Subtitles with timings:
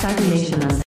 [0.00, 0.87] Cybernation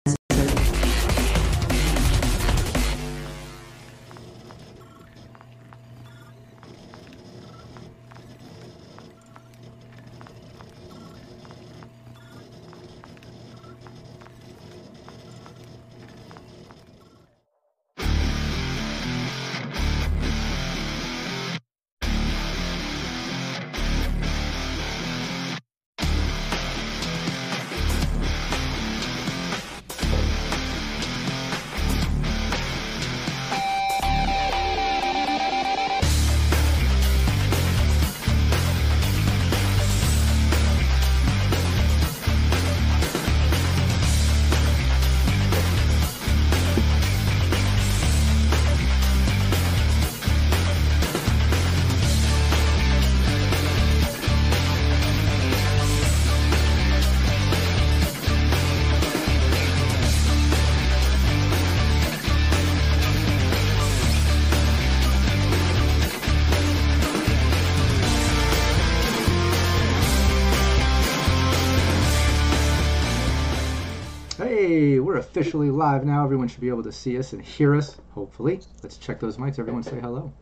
[75.15, 76.25] we're officially live now.
[76.25, 78.59] Everyone should be able to see us and hear us, hopefully.
[78.83, 79.57] Let's check those mics.
[79.57, 80.33] Everyone say hello.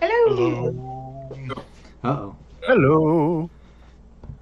[0.00, 1.28] Hello.
[2.02, 2.36] Uh oh.
[2.62, 3.50] Hello.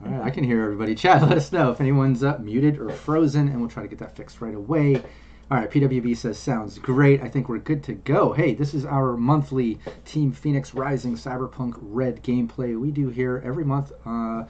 [0.04, 0.94] All right, I can hear everybody.
[0.94, 3.98] Chat, let us know if anyone's up, muted, or frozen, and we'll try to get
[3.98, 5.02] that fixed right away.
[5.50, 7.20] All right, PWB says sounds great.
[7.20, 8.32] I think we're good to go.
[8.32, 13.64] Hey, this is our monthly Team Phoenix Rising Cyberpunk Red gameplay we do here every
[13.64, 13.90] month.
[14.06, 14.44] Uh,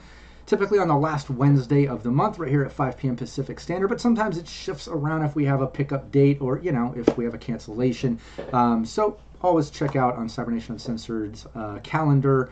[0.50, 3.14] typically on the last Wednesday of the month, right here at 5 p.m.
[3.14, 3.86] Pacific Standard.
[3.86, 7.16] But sometimes it shifts around if we have a pickup date or, you know, if
[7.16, 8.18] we have a cancellation.
[8.52, 12.50] Um, so always check out on Cybernation Uncensored's uh, calendar,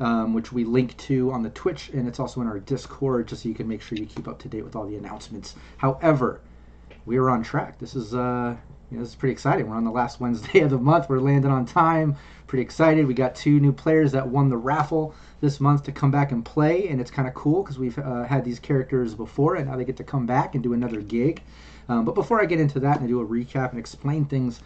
[0.00, 3.44] um, which we link to on the Twitch, and it's also in our Discord, just
[3.44, 5.54] so you can make sure you keep up to date with all the announcements.
[5.76, 6.40] However,
[7.04, 7.78] we are on track.
[7.78, 8.56] This is uh,
[8.90, 9.68] you know, this is pretty exciting.
[9.68, 11.08] We're on the last Wednesday of the month.
[11.08, 12.16] We're landing on time.
[12.46, 13.06] Pretty excited.
[13.06, 16.44] We got two new players that won the raffle this month to come back and
[16.44, 19.76] play, and it's kind of cool because we've uh, had these characters before, and now
[19.76, 21.42] they get to come back and do another gig.
[21.88, 24.60] Um, but before I get into that and do a recap and explain things,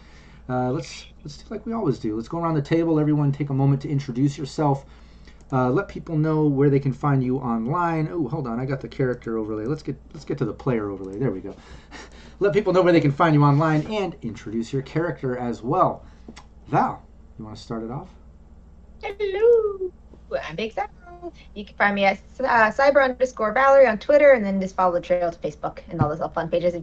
[0.47, 2.15] uh, let's let's do like we always do.
[2.15, 2.99] Let's go around the table.
[2.99, 4.85] Everyone, take a moment to introduce yourself.
[5.51, 8.07] Uh, let people know where they can find you online.
[8.11, 9.65] Oh, hold on, I got the character overlay.
[9.65, 11.17] Let's get let's get to the player overlay.
[11.17, 11.55] There we go.
[12.39, 16.05] let people know where they can find you online and introduce your character as well.
[16.67, 17.03] Val,
[17.41, 18.09] you want to start it off?
[19.01, 19.91] Hello.
[20.47, 21.33] I'm Big Cyber.
[21.55, 24.93] You can find me at uh, cyber underscore Valerie on Twitter, and then just follow
[24.93, 26.75] the trail to Facebook and all those fun pages.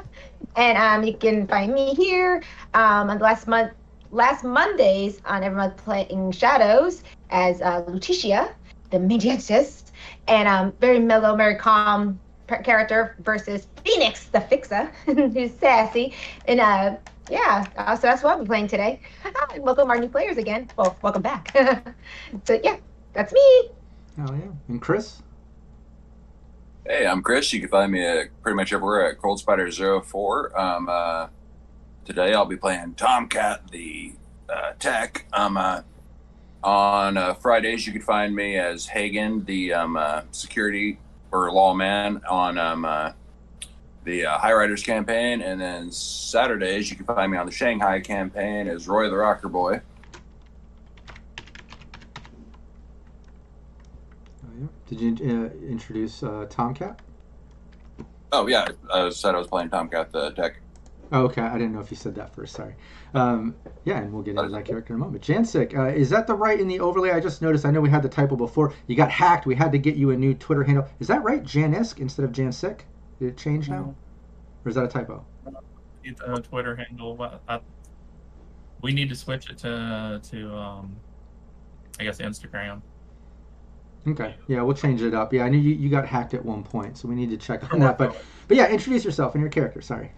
[0.56, 2.42] and um, you can find me here
[2.74, 3.72] um, on the last month,
[4.12, 8.52] last Mondays on every month playing Shadows as uh, Lutetia,
[8.90, 9.92] the Mediatist,
[10.28, 16.14] and um, very mellow, very calm character versus Phoenix, the Fixer, who's sassy.
[16.46, 16.96] And uh,
[17.30, 19.00] yeah, uh, so that's what I'll be playing today.
[19.58, 20.68] welcome our new players again.
[20.76, 21.52] Well, welcome back.
[22.44, 22.76] so yeah,
[23.12, 23.70] that's me.
[24.18, 24.52] Oh yeah.
[24.68, 25.22] And Chris?
[26.86, 27.52] Hey, I'm Chris.
[27.52, 30.58] You can find me at pretty much everywhere at Cold Spider 04.
[30.58, 31.28] Um, uh,
[32.04, 34.12] today I'll be playing Tomcat, the
[34.48, 35.26] uh, tech.
[35.32, 35.82] Um, uh,
[36.62, 40.98] on uh, Fridays, you can find me as Hagen, the um, uh, security
[41.32, 43.12] or lawman on um, uh,
[44.06, 45.42] the uh, High Riders campaign.
[45.42, 49.48] And then Saturdays, you can find me on the Shanghai campaign as Roy the Rocker
[49.48, 49.82] Boy.
[54.44, 54.66] Oh yeah.
[54.86, 57.00] Did you uh, introduce uh, Tomcat?
[58.32, 58.68] Oh, yeah.
[58.92, 60.60] I said I was playing Tomcat, the deck.
[61.12, 61.42] Oh, okay.
[61.42, 62.54] I didn't know if you said that first.
[62.54, 62.74] Sorry.
[63.14, 63.54] Um,
[63.84, 65.22] yeah, and we'll get into that character in a moment.
[65.22, 67.10] Jansik, uh, is that the right in the overlay?
[67.10, 67.64] I just noticed.
[67.64, 68.74] I know we had the typo before.
[68.88, 69.46] You got hacked.
[69.46, 70.86] We had to get you a new Twitter handle.
[70.98, 72.80] Is that right, Janisk instead of Jansik?
[73.20, 73.94] Did it change now,
[74.66, 75.24] or is that a typo?
[76.04, 77.40] It's a Twitter handle.
[77.48, 77.60] I,
[78.82, 80.96] we need to switch it to to um,
[81.98, 82.82] I guess Instagram.
[84.08, 84.36] Okay.
[84.46, 85.32] Yeah, we'll change it up.
[85.32, 87.72] Yeah, I knew you, you got hacked at one point, so we need to check
[87.72, 87.98] on that.
[87.98, 88.16] But
[88.48, 89.80] but yeah, introduce yourself and your character.
[89.80, 90.12] Sorry.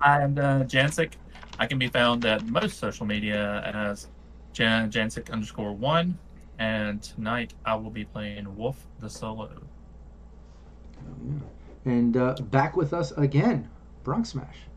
[0.00, 1.12] I'm uh, Jansik.
[1.58, 4.08] I can be found at most social media as
[4.52, 6.18] Jan Jansik underscore one.
[6.58, 9.50] And tonight I will be playing Wolf the Solo.
[11.84, 13.70] And uh, back with us again,
[14.04, 14.68] Bronx Smash.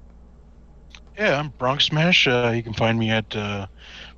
[1.18, 2.28] Yeah, I'm Bronx Smash.
[2.28, 3.68] Uh, you can find me at uh,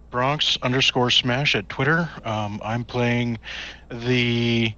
[0.10, 2.10] Bronx underscore Smash at Twitter.
[2.24, 3.40] Um, I'm playing
[3.90, 4.74] the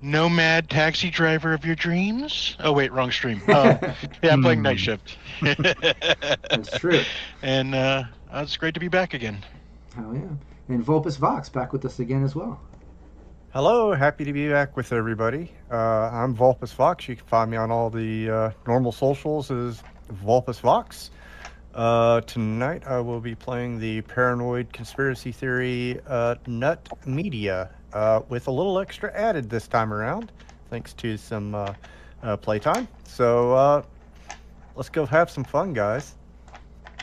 [0.00, 2.56] nomad taxi driver of your dreams.
[2.60, 3.42] Oh wait, wrong stream.
[3.48, 3.76] Uh,
[4.22, 4.84] yeah, I'm playing Night Hmm.
[4.84, 5.18] Shift.
[6.50, 7.06] That's true.
[7.42, 9.44] And uh, it's great to be back again.
[9.94, 10.28] Hell yeah.
[10.68, 12.60] And Vulpus Vox back with us again as well.
[13.52, 15.50] Hello, happy to be back with everybody.
[15.72, 17.08] Uh, I'm Vulpus Vox.
[17.08, 21.10] You can find me on all the uh, normal socials as Vulpus Vox.
[21.74, 28.46] Uh, tonight I will be playing the paranoid conspiracy theory uh, nut media uh, with
[28.46, 30.30] a little extra added this time around,
[30.68, 31.74] thanks to some uh,
[32.22, 32.86] uh, playtime.
[33.02, 33.82] So uh,
[34.76, 36.14] let's go have some fun, guys.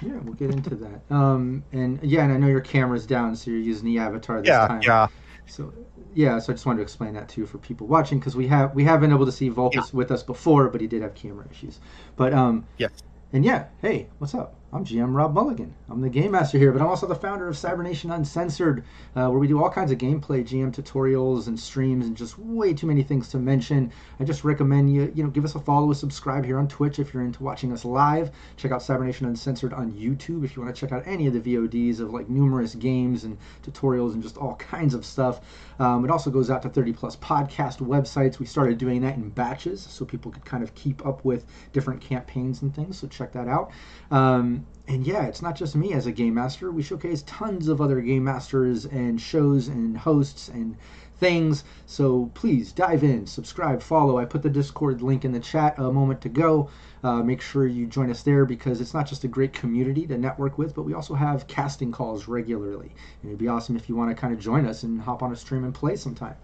[0.01, 1.01] Yeah, we'll get into that.
[1.13, 4.47] Um, and yeah, and I know your camera's down, so you're using the avatar this
[4.47, 4.81] Yeah, time.
[4.81, 5.07] yeah.
[5.47, 5.73] So
[6.17, 8.73] yeah, so I just wanted to explain that too for people watching because we have
[8.73, 11.45] we have been able to see Vulpus with us before, but he did have camera
[11.51, 11.79] issues.
[12.15, 12.91] But um, Yes.
[13.31, 14.55] and yeah, hey, what's up?
[14.73, 15.73] I'm GM Rob Mulligan.
[15.89, 18.83] I'm the game master here, but I'm also the founder of Cybernation Uncensored,
[19.15, 22.73] uh, where we do all kinds of gameplay, GM tutorials, and streams, and just way
[22.73, 23.93] too many things to mention.
[24.19, 27.13] I just recommend you, you know, give us a follow, subscribe here on Twitch if
[27.13, 28.31] you're into watching us live.
[28.57, 31.39] Check out Cybernation Uncensored on YouTube if you want to check out any of the
[31.39, 35.39] VODs of like numerous games and tutorials and just all kinds of stuff.
[35.79, 38.37] Um, it also goes out to 30 plus podcast websites.
[38.37, 42.01] We started doing that in batches so people could kind of keep up with different
[42.01, 42.99] campaigns and things.
[42.99, 43.71] So check that out.
[44.11, 44.56] Um,
[44.88, 46.71] and yeah, it's not just me as a game master.
[46.71, 50.77] We showcase tons of other game masters and shows and hosts and
[51.19, 51.63] things.
[51.86, 54.18] So please dive in, subscribe, follow.
[54.18, 56.69] I put the Discord link in the chat a moment ago.
[57.04, 60.18] Uh, make sure you join us there because it's not just a great community to
[60.18, 62.92] network with, but we also have casting calls regularly.
[63.21, 65.31] And it'd be awesome if you want to kind of join us and hop on
[65.31, 66.36] a stream and play sometime.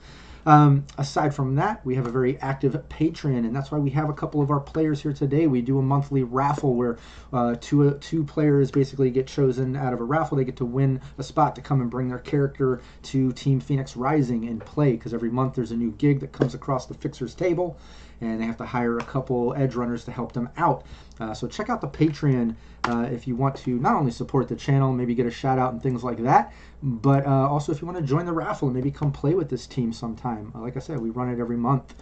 [0.45, 4.09] Um, aside from that, we have a very active Patreon, and that's why we have
[4.09, 5.47] a couple of our players here today.
[5.47, 6.97] We do a monthly raffle where
[7.31, 10.37] uh, two two players basically get chosen out of a raffle.
[10.37, 13.95] They get to win a spot to come and bring their character to Team Phoenix
[13.95, 14.93] Rising and play.
[14.93, 17.77] Because every month there's a new gig that comes across the fixer's table,
[18.21, 20.85] and they have to hire a couple edge runners to help them out.
[21.19, 22.55] Uh, so check out the Patreon
[22.85, 25.71] uh, if you want to not only support the channel, maybe get a shout out
[25.71, 26.51] and things like that,
[26.81, 29.49] but uh, also if you want to join the raffle and maybe come play with
[29.49, 30.51] this team sometime.
[30.53, 31.93] Uh, like I said, we run it every month.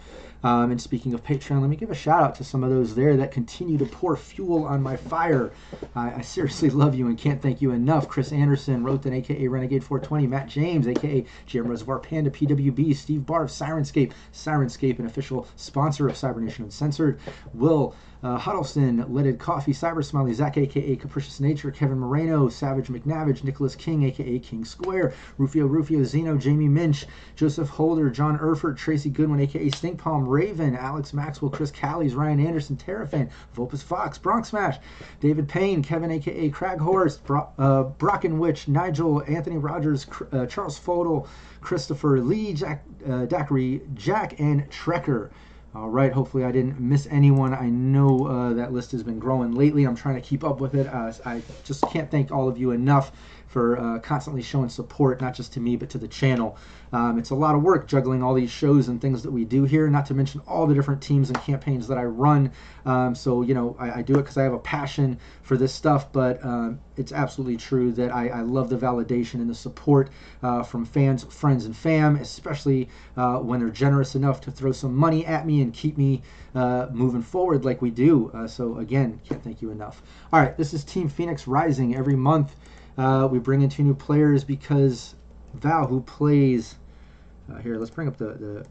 [0.44, 2.96] Um, and speaking of Patreon, let me give a shout out to some of those
[2.96, 5.52] there that continue to pour fuel on my fire.
[5.96, 8.08] I, I seriously love you and can't thank you enough.
[8.08, 13.44] Chris Anderson, Roten, aka Renegade 420, Matt James, aka GM Reservoir Panda, PWB, Steve Barr
[13.44, 17.19] of Sirenscape, Sirenscape, an official sponsor of Cybernation Uncensored,
[17.54, 17.96] Will.
[18.24, 23.74] Uh, Huddleston, Leaded Coffee, Cyber Smiley, Zach, aka Capricious Nature, Kevin Moreno, Savage McNavage, Nicholas
[23.74, 29.40] King, aka King Square, Rufio Rufio, Zeno, Jamie Minch, Joseph Holder, John Erfurt, Tracy Goodwin,
[29.40, 34.78] aka Stink Palm, Raven, Alex Maxwell, Chris Callies, Ryan Anderson, Terrafan, Vulpus Vox, Bronx Smash,
[35.19, 41.28] David Payne, Kevin, aka Craghorst, Bro- uh, Brockenwich, Nigel, Anthony Rogers, uh, Charles Fodel,
[41.62, 45.31] Christopher Lee, Jack, uh, Daiquiri, Jack, and Trekker.
[45.73, 46.12] All right.
[46.12, 47.53] Hopefully, I didn't miss anyone.
[47.53, 49.85] I know uh, that list has been growing lately.
[49.85, 50.85] I'm trying to keep up with it.
[50.88, 53.13] Uh, I just can't thank all of you enough
[53.51, 56.57] for uh, constantly showing support, not just to me, but to the channel.
[56.94, 59.65] Um, it's a lot of work juggling all these shows and things that we do
[59.65, 62.51] here, not to mention all the different teams and campaigns that I run.
[62.86, 65.74] Um, so, you know, I, I do it because I have a passion for this
[65.74, 70.10] stuff, but um, it's absolutely true that I, I love the validation and the support
[70.43, 74.96] uh, from fans, friends, and fam, especially uh, when they're generous enough to throw some
[74.96, 76.22] money at me and keep me
[76.55, 78.31] uh, moving forward like we do.
[78.34, 80.01] Uh, so, again, can't thank you enough.
[80.31, 81.96] All right, this is Team Phoenix Rising.
[81.96, 82.55] Every month
[83.01, 85.15] uh, we bring in two new players because
[85.55, 86.75] Val, who plays.
[87.51, 88.65] Uh, here, let's bring up the, the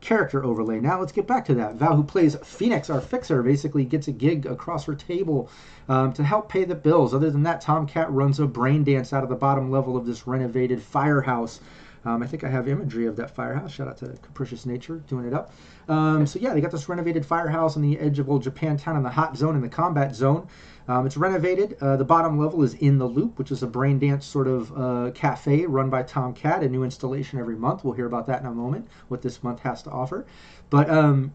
[0.00, 0.80] character overlay.
[0.80, 1.76] Now let's get back to that.
[1.76, 5.48] Val, who plays Phoenix, our fixer, basically gets a gig across her table
[5.88, 7.14] um, to help pay the bills.
[7.14, 10.26] Other than that, Tomcat runs a brain dance out of the bottom level of this
[10.26, 11.60] renovated firehouse.
[12.04, 13.72] Um, I think I have imagery of that firehouse.
[13.72, 15.52] Shout out to Capricious Nature doing it up.
[15.88, 19.02] Um, so yeah, they got this renovated firehouse on the edge of old Japantown in
[19.02, 20.48] the hot zone, in the combat zone.
[20.88, 21.76] Um, it's renovated.
[21.82, 24.72] Uh, the bottom level is in the loop, which is a brain dance sort of
[24.76, 27.84] uh, cafe run by Tom Cat, A new installation every month.
[27.84, 28.88] We'll hear about that in a moment.
[29.08, 30.24] What this month has to offer,
[30.70, 31.32] but um,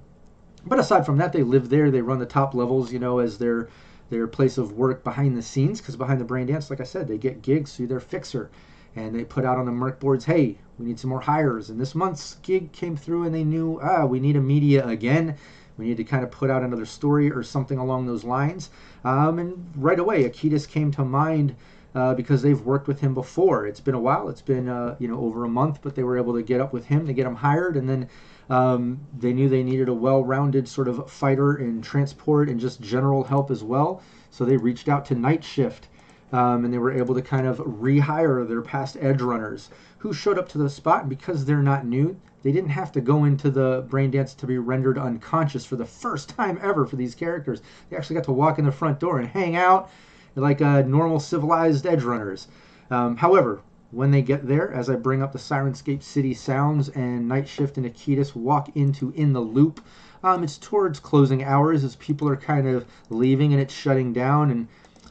[0.66, 1.92] but aside from that, they live there.
[1.92, 3.70] They run the top levels, you know, as their
[4.10, 5.80] their place of work behind the scenes.
[5.80, 8.50] Because behind the brain dance, like I said, they get gigs through their fixer,
[8.96, 11.80] and they put out on the Merc boards, "Hey, we need some more hires." And
[11.80, 15.36] this month's gig came through, and they knew, ah, we need a media again.
[15.78, 18.70] We need to kind of put out another story or something along those lines.
[19.04, 21.56] Um, and right away, Akitas came to mind
[21.96, 23.68] uh, because they've worked with him before.
[23.68, 24.30] It's been a while.
[24.30, 26.74] It's been uh, you know over a month, but they were able to get up
[26.74, 28.10] with him to get him hired, and then
[28.50, 33.24] um, they knew they needed a well-rounded sort of fighter in transport and just general
[33.24, 34.02] help as well.
[34.32, 35.88] So they reached out to Night Shift,
[36.32, 39.70] um, and they were able to kind of rehire their past edge runners
[40.04, 41.08] who showed up to the spot.
[41.08, 44.58] Because they're not new, they didn't have to go into the brain dance to be
[44.58, 47.62] rendered unconscious for the first time ever for these characters.
[47.90, 49.90] They actually got to walk in the front door and hang out
[50.36, 52.50] like uh, normal civilized edge runners.
[52.92, 57.30] Um, however, when they get there, as I bring up the Sirenscape City sounds and
[57.30, 59.80] Night Shift and Akitas walk into In the Loop,
[60.22, 64.52] um, it's towards closing hours as people are kind of leaving and it's shutting down.
[64.52, 64.68] And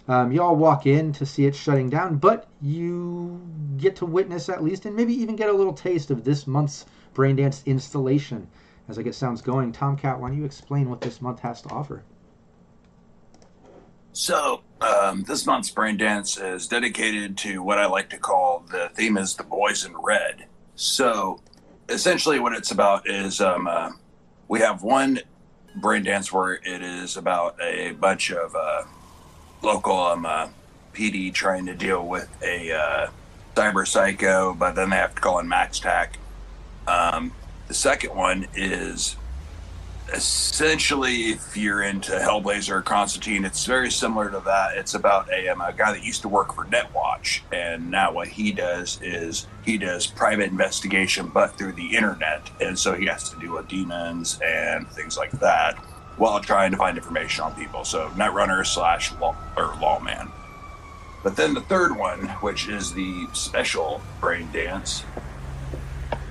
[0.09, 3.41] um, you all walk in to see it shutting down, but you
[3.77, 6.87] get to witness at least and maybe even get a little taste of this month's
[7.15, 8.49] Braindance installation.
[8.89, 11.69] As I get sounds going, Tomcat, why don't you explain what this month has to
[11.71, 12.03] offer?
[14.13, 18.91] So, um, this month's Brain Dance is dedicated to what I like to call the
[18.95, 20.47] theme is the boys in red.
[20.75, 21.41] So,
[21.89, 23.93] essentially, what it's about is um, uh,
[24.49, 25.21] we have one
[25.77, 28.83] Brain Dance where it is about a bunch of uh,
[29.63, 30.49] local um, uh,
[30.93, 33.11] PD trying to deal with a uh,
[33.55, 36.19] cyber psycho, but then they have to call in Max-Tac.
[36.87, 37.33] Um,
[37.69, 39.17] the second one is
[40.13, 44.77] essentially, if you're into Hellblazer or Constantine, it's very similar to that.
[44.77, 48.29] It's about a, um, a guy that used to work for Netwatch, and now what
[48.29, 53.31] he does is he does private investigation, but through the internet, and so he has
[53.31, 55.83] to deal with demons and things like that
[56.17, 57.85] while trying to find information on people.
[57.85, 60.31] So Netrunner slash law or lawman.
[61.23, 65.05] But then the third one, which is the special brain dance,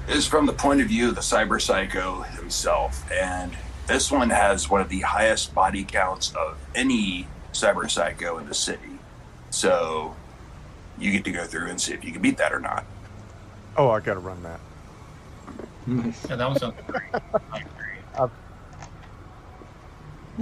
[0.10, 3.56] is from the point of view of the cyber psycho himself, and
[3.88, 8.54] this one has one of the highest body counts of any cyber psycho in the
[8.54, 9.00] city.
[9.50, 10.16] So
[10.98, 12.86] you get to go through and see if you can beat that or not.
[13.78, 14.60] Oh, I got to run that.
[15.88, 16.30] Nice.
[16.30, 17.24] Yeah, that was something great.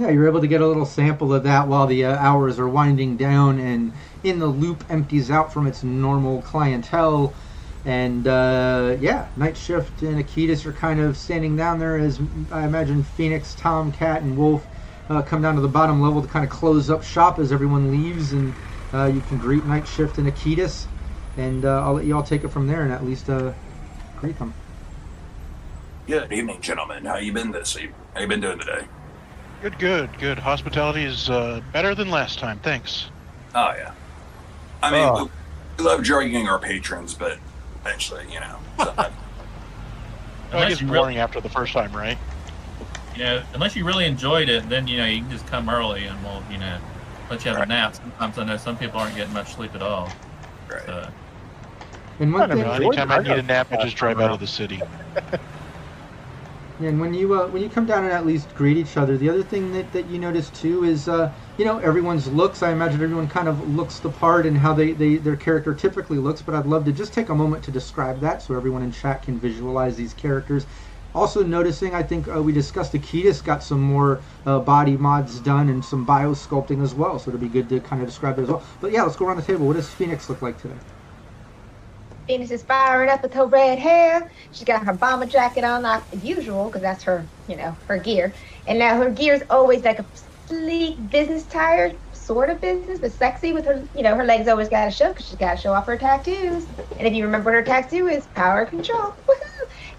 [0.00, 2.66] Yeah, you're able to get a little sample of that while the uh, hours are
[2.66, 3.92] winding down, and
[4.24, 7.34] in the loop empties out from its normal clientele.
[7.84, 12.18] And uh, yeah, Night Shift and Akitas are kind of standing down there as
[12.50, 14.66] I imagine Phoenix, Tom, Cat, and Wolf
[15.10, 17.90] uh, come down to the bottom level to kind of close up shop as everyone
[17.90, 18.54] leaves, and
[18.94, 20.86] uh, you can greet Night Shift and Akitas,
[21.36, 23.52] and uh, I'll let you all take it from there and at least uh,
[24.16, 24.54] greet them.
[26.06, 27.04] Good evening, gentlemen.
[27.04, 27.94] How you been this evening?
[28.14, 28.86] How you been doing today?
[29.62, 30.38] Good, good, good.
[30.38, 32.58] Hospitality is uh, better than last time.
[32.60, 33.10] Thanks.
[33.54, 33.92] Oh yeah.
[34.82, 35.24] I mean, Oh.
[35.24, 35.30] we,
[35.78, 37.38] we love joining our patrons, but
[37.84, 38.98] eventually, you know, sometimes
[40.52, 42.16] Oh, it Unless gets you boring after the first time, right?
[43.14, 46.04] You know, unless you really enjoyed it, then you know you can just come early
[46.04, 46.78] and we'll you know
[47.30, 47.94] let you have a nap.
[47.96, 50.10] Sometimes I know some people aren't getting much sleep at all.
[50.70, 50.82] right.
[50.86, 51.08] So,
[52.18, 52.72] And one I don't know.
[52.72, 54.80] Anytime I I need a nap, I just drive out of the city.
[56.80, 59.28] And when you uh, when you come down and at least greet each other, the
[59.28, 62.62] other thing that, that you notice too is uh, you know everyone's looks.
[62.62, 66.18] I imagine everyone kind of looks the part and how they, they their character typically
[66.18, 66.42] looks.
[66.42, 69.22] But I'd love to just take a moment to describe that so everyone in chat
[69.22, 70.66] can visualize these characters.
[71.14, 75.68] Also noticing, I think uh, we discussed Akitas got some more uh, body mods done
[75.68, 77.18] and some bio sculpting as well.
[77.18, 78.64] So it'd be good to kind of describe that as well.
[78.80, 79.66] But yeah, let's go around the table.
[79.66, 80.80] What does Phoenix look like today?
[82.30, 84.30] Phoenix is firing up with her red hair.
[84.52, 88.34] She's got her bomber jacket on, like usual, because that's her, you know, her gear.
[88.66, 90.08] And now her gear's always like a
[90.48, 94.68] sleek business tire, sort of business, but sexy with her, you know, her legs always
[94.68, 96.66] got to show because she's got to show off her tattoos.
[96.98, 99.14] And if you remember what her tattoo is, power control.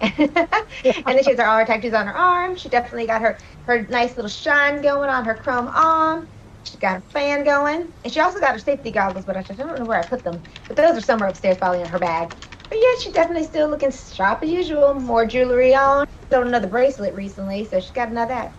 [0.00, 2.56] And then she has her, all her tattoos on her arm.
[2.56, 6.28] She definitely got her, her nice little shine going on her chrome arm.
[6.64, 7.92] She's got her fan going.
[8.04, 10.40] And she also got her safety goggles, but I don't know where I put them.
[10.66, 12.34] But those are somewhere upstairs, probably in her bag.
[12.68, 14.94] But yeah, she's definitely still looking sharp as usual.
[14.94, 16.08] More jewelry on.
[16.30, 18.52] Sold another bracelet recently, so she's got another that.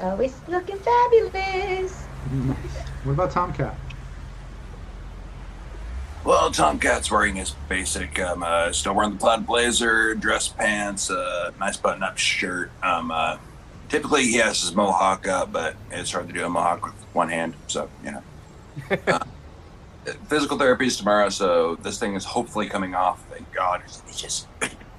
[0.00, 2.04] Always looking fabulous.
[3.04, 3.76] What about Tomcat?
[6.24, 11.52] Well, Tomcat's wearing his basic, um, uh, still wearing the plaid blazer, dress pants, uh,
[11.60, 12.70] nice button-up shirt.
[12.82, 13.36] Um, uh,
[13.90, 17.30] typically, he has his mohawk up, but it's hard to do a mohawk with one
[17.30, 18.24] hand, so you know.
[19.08, 19.18] uh,
[20.28, 23.24] physical therapy is tomorrow, so this thing is hopefully coming off.
[23.30, 23.82] Thank God.
[23.84, 24.50] It's just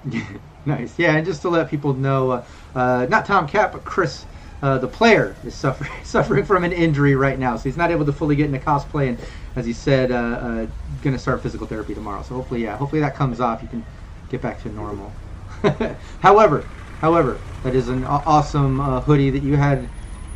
[0.66, 0.98] nice.
[1.00, 2.46] Yeah, and just to let people know, uh,
[2.76, 4.28] uh, not Tom Cat, but Chris,
[4.62, 8.06] uh, the player, is suffering suffering from an injury right now, so he's not able
[8.06, 9.10] to fully get into cosplay.
[9.10, 9.22] And
[9.56, 10.68] as he said, uh, uh,
[11.02, 12.24] going to start physical therapy tomorrow.
[12.24, 13.62] So hopefully, yeah, hopefully that comes off.
[13.64, 13.86] You can
[14.30, 15.18] get back to normal.
[16.20, 19.92] however, however, that is an awesome uh, hoodie that you had.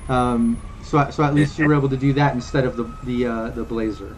[0.07, 3.25] Um, so, so at least you were able to do that instead of the the
[3.27, 4.15] uh, the blazer.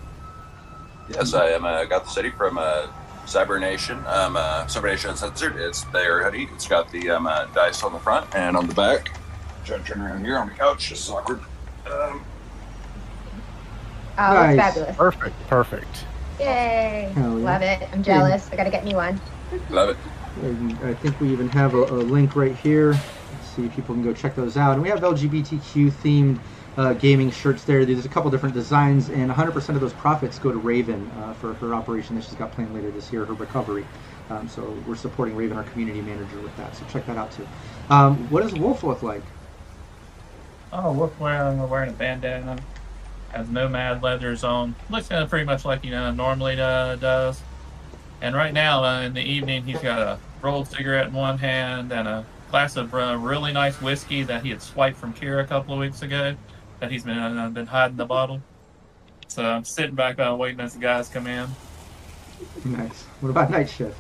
[1.10, 1.66] Yes, I am.
[1.66, 2.88] Uh, got the city from uh,
[3.26, 3.98] Cyber Nation.
[4.08, 5.56] Um, uh, Cyber Nation Uncensored.
[5.58, 6.48] It's their hoodie.
[6.54, 9.12] It's got the um, uh, dice on the front and on the back.
[9.66, 10.90] Try to turn around here on the couch.
[10.90, 11.42] This is awkward.
[11.86, 12.24] Um,
[14.18, 14.58] Oh, Nice.
[14.58, 14.98] that's fabulous.
[14.98, 15.48] Perfect.
[15.48, 16.06] Perfect.
[16.40, 17.12] Yay.
[17.16, 17.46] Hell yeah.
[17.46, 17.90] Love it.
[17.94, 18.50] I'm jealous.
[18.52, 19.20] I gotta get me one.
[19.70, 19.98] love it.
[20.44, 22.92] And I think we even have a, a link right here.
[22.92, 24.74] Let's see if people can go check those out.
[24.74, 26.40] And we have LGBTQ themed
[26.78, 27.86] uh, gaming shirts there.
[27.86, 31.54] There's a couple different designs, and 100% of those profits go to Raven uh, for
[31.56, 33.86] her operation that she's got planned later this year, her recovery.
[34.30, 36.76] Um, so we're supporting Raven, our community manager, with that.
[36.76, 37.48] So check that out too.
[37.90, 39.24] Um, what does Wolf look like?
[40.72, 42.58] Oh, Wolf wearing, wearing a bandana.
[43.30, 44.76] Has nomad leathers on.
[44.90, 47.42] Looks kind of pretty much like you know normally uh, does.
[48.22, 51.92] And right now uh, in the evening, he's got a rolled cigarette in one hand
[51.92, 55.48] and a glass of uh, really nice whiskey that he had swiped from Kira a
[55.48, 56.36] couple of weeks ago.
[56.82, 58.42] That he's been uh, been hiding the bottle.
[59.28, 61.48] So I'm sitting back uh, waiting as the guys come in.
[62.66, 63.04] Nice.
[63.22, 63.96] What about night shift?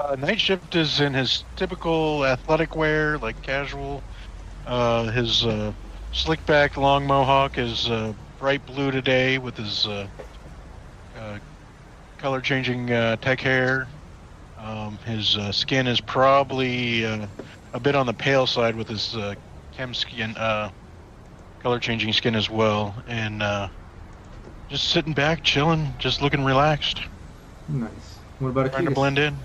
[0.00, 4.02] Uh, night shift is in his typical athletic wear, like casual.
[4.66, 5.72] Uh, his uh,
[6.12, 10.06] slick back long mohawk is uh, bright blue today with his uh,
[11.18, 11.38] uh,
[12.16, 13.86] color changing uh, tech hair.
[14.58, 17.26] Um, his uh, skin is probably uh,
[17.74, 19.34] a bit on the pale side with his uh,
[19.72, 20.70] chem skin, uh,
[21.66, 22.94] color changing skin as well.
[23.08, 23.68] And uh,
[24.68, 27.00] just sitting back, chilling, just looking relaxed,
[27.68, 27.90] Nice.
[28.38, 28.94] What about trying to Akitas?
[28.94, 29.36] blend in.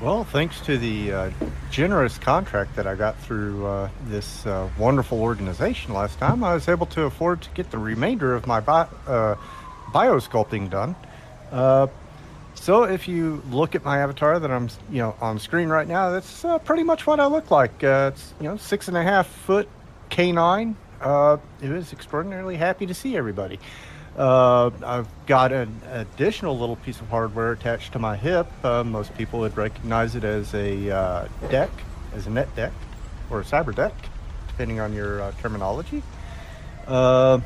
[0.00, 1.30] Well, thanks to the uh,
[1.70, 6.66] generous contract that I got through uh, this uh, wonderful organization last time, I was
[6.66, 9.34] able to afford to get the remainder of my bi- uh,
[9.92, 10.96] biosculpting done.
[11.50, 11.88] Uh,
[12.54, 16.08] so if you look at my avatar that I'm, you know, on screen right now,
[16.08, 17.84] that's uh, pretty much what I look like.
[17.84, 19.68] Uh, it's you know six and a half foot
[20.12, 20.76] canine.
[21.00, 23.58] Uh, it was extraordinarily happy to see everybody.
[24.16, 28.46] Uh, I've got an additional little piece of hardware attached to my hip.
[28.62, 31.70] Uh, most people would recognize it as a uh, deck,
[32.14, 32.72] as a net deck,
[33.30, 33.94] or a cyber deck,
[34.48, 36.02] depending on your uh, terminology.
[36.86, 37.40] Uh,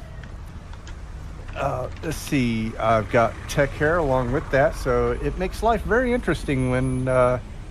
[1.55, 2.77] uh, let's see.
[2.79, 7.07] I've got tech hair along with that, so it makes life very interesting when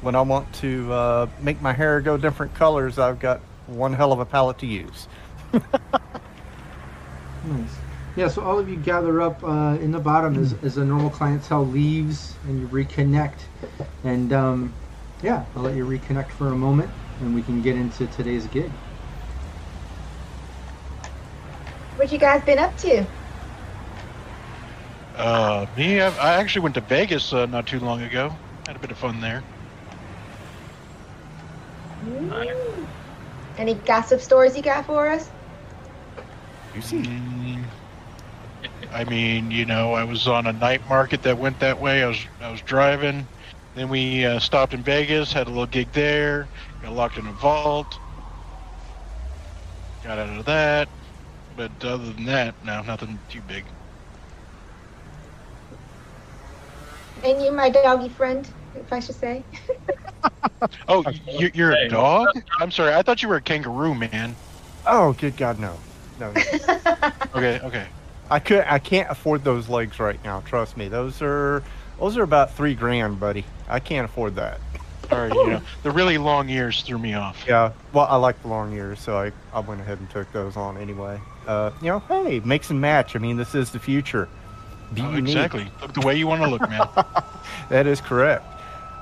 [0.02, 2.98] when I want to make my hair go different colors.
[2.98, 5.08] I've got one hell of a palette to use.
[7.48, 7.76] Nice.
[8.16, 11.10] Yeah, so all of you gather up uh, in the bottom as, as the normal
[11.10, 13.40] clientele leaves and you reconnect.
[14.04, 14.74] And um,
[15.22, 18.72] yeah, I'll let you reconnect for a moment and we can get into today's gig.
[21.98, 23.06] What you guys been up to?
[25.18, 28.34] Uh, me, I, I actually went to Vegas uh, not too long ago.
[28.66, 29.44] Had a bit of fun there.
[33.58, 35.30] Any gossip stories you got for us?
[36.76, 37.60] You see,
[38.92, 42.04] I mean, you know, I was on a night market that went that way.
[42.04, 43.26] I was I was driving.
[43.76, 46.48] Then we uh, stopped in Vegas, had a little gig there.
[46.82, 48.00] Got locked in a vault.
[50.04, 50.88] Got out of that.
[51.58, 53.64] But other than that, no, nothing too big.
[57.24, 59.44] And you, my doggy friend, if I should say.
[60.88, 62.28] Oh, you're, you're a dog?
[62.60, 62.94] I'm sorry.
[62.94, 64.36] I thought you were a kangaroo, man.
[64.88, 65.76] oh good God, no,
[66.20, 66.32] no.
[66.32, 66.42] no.
[67.36, 67.86] Okay, okay.
[68.32, 70.40] I could, I can't afford those legs right now.
[70.42, 71.62] Trust me, those are
[72.00, 73.44] those are about three grand, buddy.
[73.70, 74.60] I can't afford that.
[75.10, 77.44] Sorry, you know, the really long ears threw me off.
[77.48, 80.56] Yeah, well, I like the long ears, so I, I went ahead and took those
[80.58, 81.20] on anyway.
[81.46, 83.16] Uh, you know, hey, mix and match.
[83.16, 84.28] I mean, this is the future.
[84.94, 85.36] Be Oh, unique.
[85.36, 85.68] exactly.
[85.82, 86.88] Look the way you want to look, man.
[87.70, 88.46] That is correct.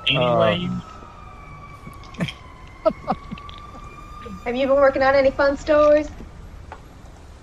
[0.07, 0.69] Anyway,
[2.85, 2.91] Uh,
[4.45, 6.09] Have you been working on any fun stories?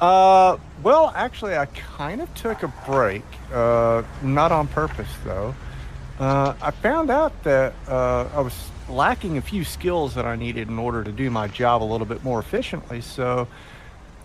[0.01, 3.23] Uh, well, actually, I kind of took a break.
[3.53, 5.55] Uh, not on purpose, though.
[6.19, 8.55] Uh, I found out that uh, I was
[8.89, 12.07] lacking a few skills that I needed in order to do my job a little
[12.07, 13.01] bit more efficiently.
[13.01, 13.49] So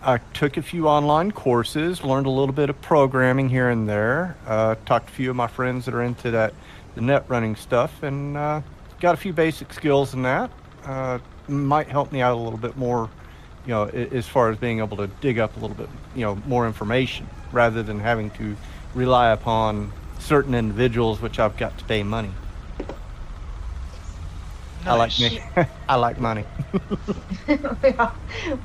[0.02, 4.36] I took a few online courses, learned a little bit of programming here and there,
[4.46, 6.52] uh, talked to a few of my friends that are into that,
[6.96, 8.60] the net running stuff, and uh,
[8.98, 10.50] got a few basic skills in that.
[10.84, 13.08] Uh, might help me out a little bit more
[13.66, 16.36] you know, as far as being able to dig up a little bit, you know,
[16.46, 18.56] more information rather than having to
[18.94, 22.30] rely upon certain individuals, which I've got to pay money.
[24.86, 25.18] I like Nice.
[25.18, 25.40] me.
[25.88, 26.46] I like money.
[27.48, 28.10] Uh,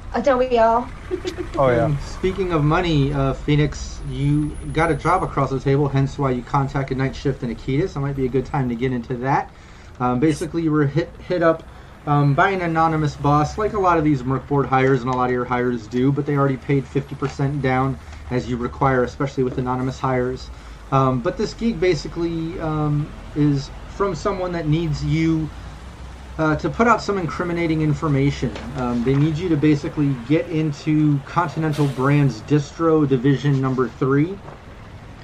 [0.23, 0.93] Don't we all?
[1.57, 6.17] Oh Um, speaking of money, uh, Phoenix, you got a job across the table, hence
[6.17, 7.93] why you contacted Night Shift and Akitas.
[7.93, 9.53] That might be a good time to get into that.
[9.99, 11.69] Um, basically, you were hit hit up
[12.05, 15.13] um, buy an anonymous boss, like a lot of these Merc board hires and a
[15.13, 19.43] lot of your hires do, but they already paid 50% down as you require, especially
[19.43, 20.49] with anonymous hires.
[20.89, 25.51] Um, but this gig basically um, is from someone that needs you
[26.41, 28.51] uh, to put out some incriminating information.
[28.75, 34.39] Um, they need you to basically get into Continental Brands Distro Division Number Three,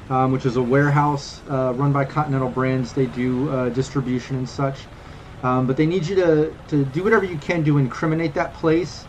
[0.10, 2.94] um, which is a warehouse uh, run by Continental Brands.
[2.94, 4.86] They do uh, distribution and such,
[5.42, 9.08] um, but they need you to to do whatever you can to incriminate that place.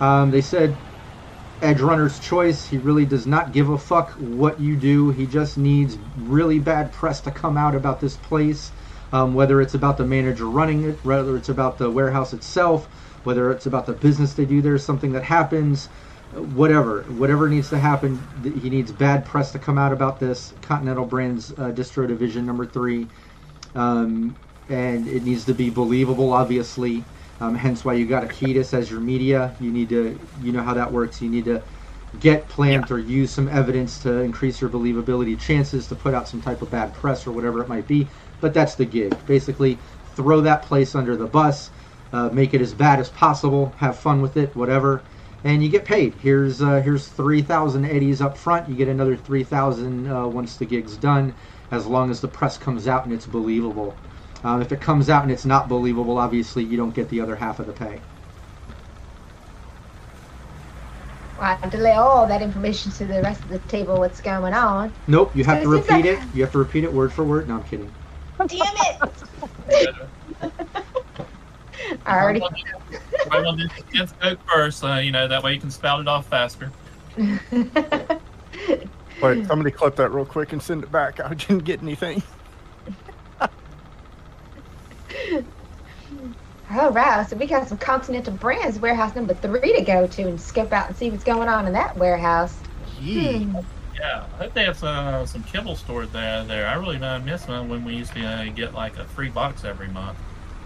[0.00, 0.78] Um, they said
[1.60, 2.64] Edge Runner's choice.
[2.64, 5.10] He really does not give a fuck what you do.
[5.10, 8.72] He just needs really bad press to come out about this place
[9.12, 12.86] um, whether it's about the manager running it, whether it's about the warehouse itself,
[13.24, 15.86] whether it's about the business they do there, something that happens,
[16.54, 18.18] whatever, whatever needs to happen.
[18.42, 22.66] He needs bad press to come out about this Continental Brands uh, distro division number
[22.66, 23.06] three,
[23.74, 24.34] um,
[24.68, 27.04] and it needs to be believable, obviously.
[27.40, 29.54] Um, hence why you got Akitas as your media.
[29.60, 31.20] You need to, you know how that works.
[31.20, 31.60] You need to
[32.20, 36.40] get plant or use some evidence to increase your believability chances to put out some
[36.40, 38.06] type of bad press or whatever it might be.
[38.42, 39.14] But that's the gig.
[39.26, 39.78] Basically,
[40.16, 41.70] throw that place under the bus,
[42.12, 45.04] uh, make it as bad as possible, have fun with it, whatever,
[45.44, 46.14] and you get paid.
[46.16, 48.68] Here's uh, here's three thousand eddies up front.
[48.68, 51.34] You get another three thousand uh, once the gig's done,
[51.70, 53.96] as long as the press comes out and it's believable.
[54.44, 57.36] Um, if it comes out and it's not believable, obviously you don't get the other
[57.36, 58.00] half of the pay.
[61.38, 63.98] I have to lay all that information to the rest of the table.
[63.98, 64.92] What's going on?
[65.06, 66.34] Nope, you have to So seems repeat like- it.
[66.34, 67.48] You have to repeat it word for word.
[67.48, 67.92] No, I'm kidding.
[68.38, 69.10] Damn it!
[72.06, 72.40] I already.
[73.30, 76.08] Right on the intense coke first, uh, you know, that way you can spout it
[76.08, 76.70] off faster.
[79.22, 81.20] Wait, somebody clip that real quick and send it back.
[81.20, 82.22] I didn't get anything.
[86.74, 87.22] Oh wow!
[87.22, 90.88] So we got some Continental Brands warehouse number three to go to and scope out
[90.88, 92.58] and see what's going on in that warehouse.
[92.98, 93.58] Hmm.
[93.94, 96.44] Yeah, I hope they have some, some kibble stored there.
[96.44, 99.28] There, I really uh, miss uh, when we used to uh, get like a free
[99.28, 100.18] box every month.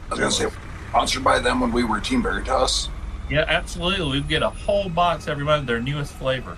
[0.07, 0.49] I was gonna say,
[0.91, 2.89] sponsored by them when we were Team Veritas.
[3.29, 4.21] Yeah, absolutely.
[4.21, 6.57] We'd get a whole box every month, their newest flavor.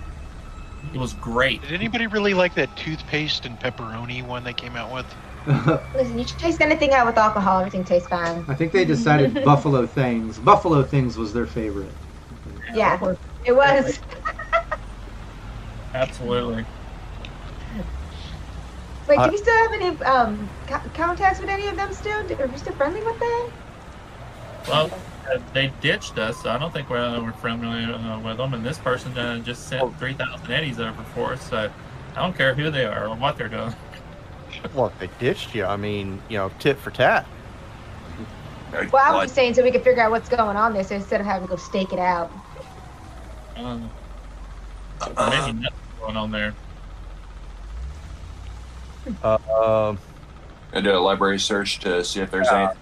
[0.93, 1.61] It was great.
[1.61, 5.05] Did anybody really like that toothpaste and pepperoni one they came out with?
[5.95, 7.59] Listen, you should taste anything out with alcohol.
[7.59, 8.45] Everything tastes fine.
[8.47, 10.37] I think they decided Buffalo Things.
[10.37, 11.91] Buffalo Things was their favorite.
[12.73, 13.99] Yeah, it was.
[15.93, 16.65] Absolutely.
[19.07, 22.19] Wait, I- do we still have any um co- contacts with any of them still?
[22.39, 23.51] Are we still friendly with them?
[24.67, 24.91] Well,
[25.33, 28.53] uh, they ditched us, so I don't think we're, we're friendly uh, with them.
[28.53, 31.69] And this person uh, just sent 3,000 eddies over for us, so
[32.15, 33.73] I don't care who they are or what they're doing.
[34.73, 37.25] Well, if they ditched you, I mean, you know, tit for tat.
[38.73, 40.83] Uh, Well, I was just saying so we could figure out what's going on there,
[40.83, 42.31] so instead of having to go stake it out.
[43.55, 43.77] Uh,
[45.01, 46.53] uh, maybe nothing going on there.
[49.23, 49.37] Uh,
[49.89, 49.99] um,
[50.73, 52.73] I did a library search to see if there's Yeah.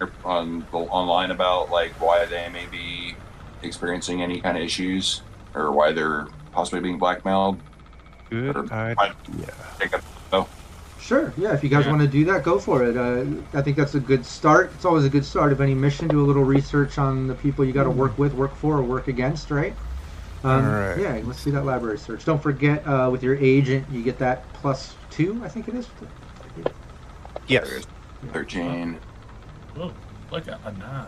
[0.00, 3.16] anything on online about like why they may be
[3.62, 5.22] experiencing any kind of issues
[5.54, 7.58] or why they're possibly being blackmailed.
[8.30, 9.54] good Or- idea.
[9.78, 10.00] Take a
[10.98, 11.90] Sure, yeah, if you guys Yeah.
[11.90, 12.96] want to do that, go for it.
[12.96, 14.70] Uh, I think that's a good start.
[14.74, 16.08] It's always a good start of any mission.
[16.08, 18.82] Do a little research on the people you got to work with, work for, or
[18.82, 19.74] work against, right?
[20.44, 21.00] Um, Alright.
[21.00, 22.24] Yeah, let's see that library search.
[22.24, 25.88] Don't forget, uh, with your agent, you get that plus two, I think it is.
[27.46, 27.86] Yes.
[28.32, 28.98] thirteen.
[29.78, 29.92] Oh,
[30.30, 31.06] look at a nine.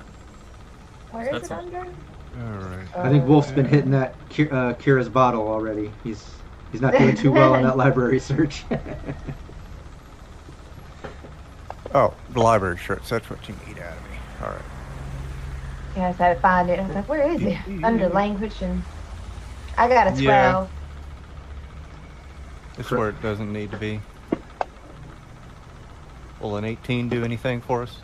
[1.11, 1.61] Where is That's it all.
[1.61, 1.79] under?
[1.79, 2.87] All right.
[2.97, 5.91] I think Wolf's been hitting that uh, Kira's bottle already.
[6.05, 6.29] He's
[6.73, 8.65] he's not doing too well on that library search.
[11.95, 13.09] Oh, the library shirts.
[13.09, 14.19] That's what you need out of me.
[14.43, 14.63] All right.
[15.97, 16.79] Yeah, I had to find it.
[16.79, 17.57] I was like, where is it?
[17.85, 18.83] Under language and
[19.77, 20.53] I got a Yeah.
[20.53, 20.71] twelve.
[22.77, 24.01] This is where it doesn't need to be.
[26.41, 27.97] Will an 18 do anything for us?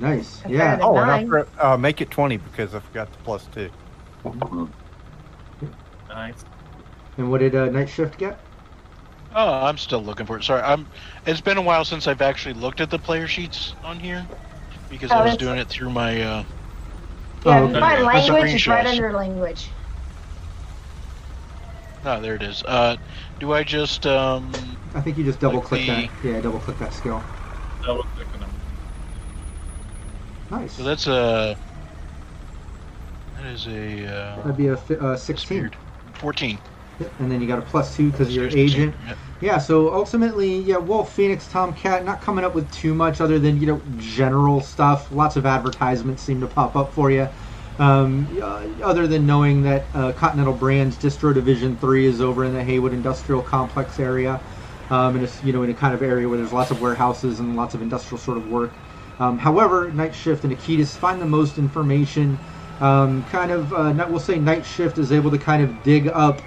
[0.00, 0.76] nice, I've yeah.
[0.76, 1.44] heard of Oh, and I nine.
[1.60, 3.70] uh, make it 20 because I forgot the plus two.
[6.08, 6.44] Nice.
[7.16, 8.38] And what did uh, Night Shift get?
[9.34, 10.44] Oh, I'm still looking for it.
[10.44, 10.86] Sorry, I'm.
[11.26, 14.24] It's been a while since I've actually looked at the player sheets on here
[14.88, 16.22] because Oh, I was doing it through my.
[16.22, 16.44] Uh,
[17.44, 17.80] Yeah, Oh, if okay.
[17.80, 19.68] find That's the language, it's right under language.
[22.04, 22.62] Oh, there it is.
[22.66, 22.96] Uh,
[23.40, 24.52] do I just um?
[24.94, 26.10] I think you just double Like click the- that.
[26.22, 27.22] Yeah, double click that skill.
[27.82, 28.50] Double clicking them.
[30.50, 30.72] Nice.
[30.74, 31.56] So that's a.
[33.36, 34.06] That is a.
[34.06, 35.58] Uh, That'd be a fi- uh, 16.
[35.58, 35.76] weird.
[36.14, 36.58] Fourteen.
[37.00, 38.94] Yep, And then you got a plus two because you're agent.
[39.08, 39.18] yep.
[39.40, 43.60] Yeah, so ultimately, yeah, Wolf, Phoenix, Tomcat, not coming up with too much other than
[43.60, 45.10] you know general stuff.
[45.10, 47.28] Lots of advertisements seem to pop up for you.
[47.78, 48.28] Um,
[48.82, 52.92] other than knowing that uh, Continental Brands Distro Division Three is over in the Heywood
[52.92, 54.40] Industrial Complex area,
[54.90, 57.40] um, and it's you know in a kind of area where there's lots of warehouses
[57.40, 58.70] and lots of industrial sort of work.
[59.18, 62.38] Um, however, Night Shift and Akitas find the most information.
[62.80, 66.42] Um, kind of, uh, we'll say Night Shift is able to kind of dig up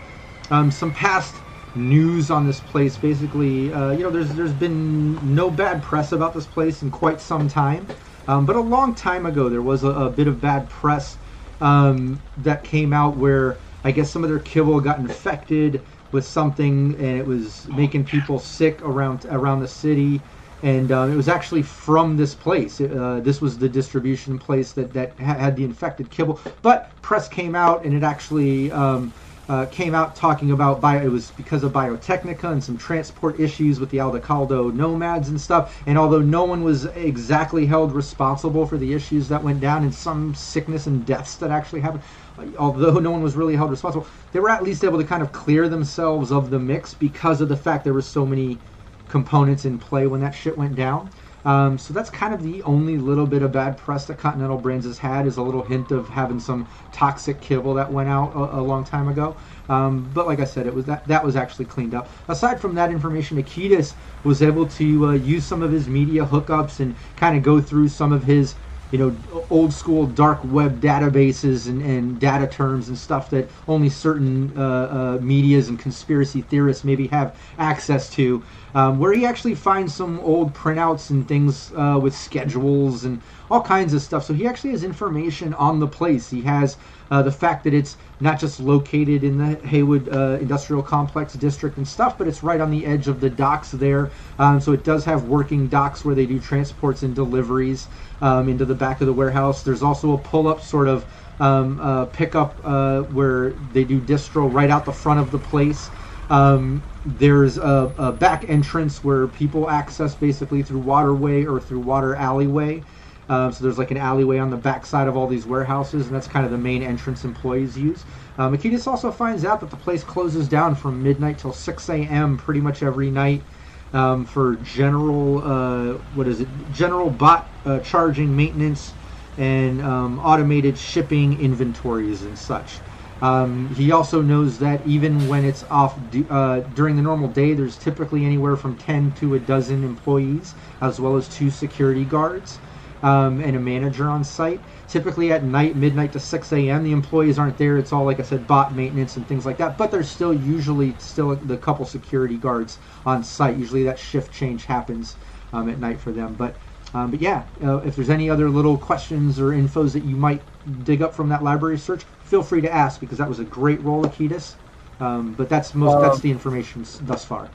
[0.52, 1.36] um, some past
[1.76, 2.98] news on this place.
[2.98, 7.22] Basically, uh, you know, there's there's been no bad press about this place in quite
[7.22, 7.88] some time,
[8.28, 11.18] um, but a long time ago there was a, a bit of bad press
[11.62, 16.96] um, that came out where I guess some of their kibble got infected with something
[16.96, 20.24] and it was making people sick around around the city.
[20.64, 22.82] And um, it was actually from this place.
[22.82, 26.42] Uh, this was the distribution place that, that ha- had the infected kibble.
[26.64, 29.14] But press came out and it actually um,
[29.50, 31.06] uh, came out talking about bio.
[31.06, 35.82] It was because of Biotechnica and some transport issues with the Aldecaldo nomads and stuff.
[35.86, 39.94] And although no one was exactly held responsible for the issues that went down and
[39.94, 42.04] some sickness and deaths that actually happened,
[42.38, 45.24] uh, although no one was really held responsible, they were at least able to kind
[45.24, 48.60] of clear themselves of the mix because of the fact there were so many
[49.08, 51.12] components in play when that shit went down.
[51.48, 54.86] Um, so that's kind of the only little bit of bad press that Continental Brands
[54.86, 58.60] has had is a little hint of having some toxic kibble that went out a,
[58.60, 59.38] a long time ago.
[59.70, 62.12] Um, but like I said, it was that that was actually cleaned up.
[62.28, 66.82] Aside from that information, Akitas was able to uh, use some of his media hookups
[66.82, 68.58] and kind of go through some of his
[68.92, 73.90] you know old school dark web databases and, and data terms and stuff that only
[73.90, 78.46] certain uh, uh, medias and conspiracy theorists maybe have access to
[78.78, 83.62] um, where he actually finds some old printouts and things uh, with schedules and all
[83.62, 86.78] kinds of stuff so he actually has information on the place he has
[87.10, 91.78] uh, the fact that it's not just located in the Heywood uh, Industrial Complex district
[91.78, 94.12] and stuff, but it's right on the edge of the docks there.
[94.40, 97.88] Um, so it does have working docks where they do transports and deliveries
[98.22, 99.64] um, into the back of the warehouse.
[99.64, 101.06] There's also a pull-up sort of
[101.40, 105.92] um, uh, pickup uh, where they do distro right out the front of the place.
[106.30, 112.16] Um, there's a, a back entrance where people access basically through waterway or through water
[112.16, 112.86] alleyway.
[113.30, 116.16] Um, so there's like an alleyway on the back side of all these warehouses, and
[116.16, 118.06] that's kind of the main entrance employees use.
[118.38, 122.38] Um, Akitas also finds out that the place closes down from midnight till 6 a.m.
[122.38, 123.46] pretty much every night
[123.94, 128.96] um, for general, uh, what is it, general bot uh, charging, maintenance,
[129.38, 132.82] and um, automated shipping inventories and such.
[133.22, 135.98] Um, he also knows that even when it's off
[136.30, 141.00] uh, during the normal day, there's typically anywhere from 10 to a dozen employees, as
[141.00, 142.60] well as two security guards
[143.02, 144.62] um, and a manager on site.
[144.88, 147.78] Typically at night, midnight to 6 a.m., the employees aren't there.
[147.78, 149.78] It's all, like I said, bot maintenance and things like that.
[149.78, 153.58] But there's still usually still the couple security guards on site.
[153.58, 155.16] Usually that shift change happens
[155.54, 156.36] um, at night for them.
[156.36, 156.56] But
[156.94, 160.42] um, but yeah, uh, if there's any other little questions or infos that you might
[160.84, 163.82] dig up from that library search, feel free to ask because that was a great
[163.82, 164.56] role, Akitas.
[165.00, 167.50] Um, but that's most that's the information thus far.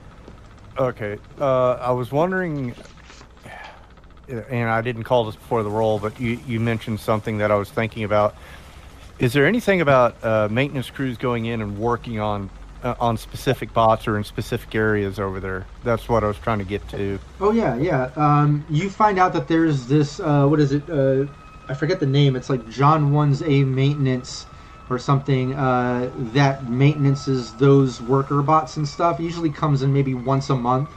[0.78, 1.18] Okay.
[1.40, 2.74] Uh, I was wondering,
[4.28, 7.56] and I didn't call this before the roll, but you, you mentioned something that I
[7.56, 8.36] was thinking about.
[9.18, 12.48] Is there anything about uh, maintenance crews going in and working on
[12.82, 15.66] uh, on specific bots or in specific areas over there?
[15.84, 17.18] That's what I was trying to get to.
[17.40, 18.10] Oh yeah, yeah.
[18.16, 20.20] Um, you find out that there's this.
[20.20, 20.88] Uh, what is it?
[20.88, 21.26] Uh,
[21.68, 22.34] I forget the name.
[22.36, 24.46] It's like John One's A maintenance
[24.92, 29.20] or something uh, that maintenances those worker bots and stuff.
[29.20, 30.96] Usually comes in maybe once a month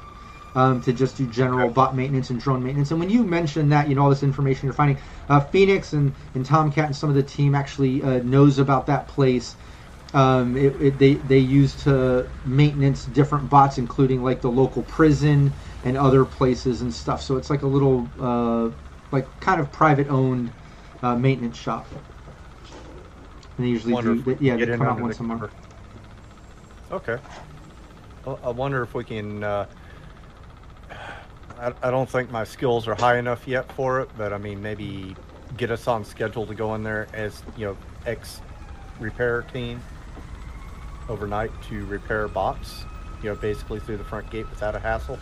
[0.56, 2.92] um, to just do general bot maintenance and drone maintenance.
[2.92, 6.16] And when you mention that, you know all this information you're finding, uh, Phoenix and,
[6.34, 9.56] and Tomcat and some of the team actually uh, knows about that place.
[10.14, 15.56] Um, it, it, they they use to maintenance different bots, including like the local prison
[15.84, 17.22] and other places and stuff.
[17.22, 18.72] So it's like a little uh,
[19.12, 20.54] like kind of private owned
[21.04, 21.90] uh, maintenance shop.
[23.58, 25.52] And they usually do they, yeah they get in come out once a month.
[26.92, 27.18] Okay.
[28.26, 29.44] Well, I wonder if we can.
[29.44, 29.66] Uh,
[31.60, 34.62] I, I don't think my skills are high enough yet for it, but I mean,
[34.62, 35.16] maybe
[35.58, 38.42] get us on schedule to go in there as you know, ex
[39.00, 39.82] repair team
[41.08, 42.84] overnight to repair bots.
[43.24, 45.18] You know, basically through the front gate without a hassle.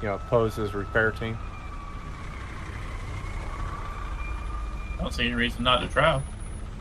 [0.00, 1.36] You know, pose as repair team.
[5.02, 6.22] I don't see any reason not to try.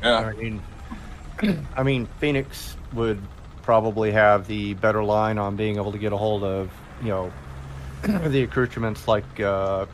[0.03, 0.19] Yeah.
[0.19, 0.61] I mean,
[1.75, 3.19] I mean, Phoenix would
[3.63, 6.69] probably have the better line on being able to get a hold of,
[7.01, 7.33] you know,
[8.03, 9.87] the accoutrements like uh,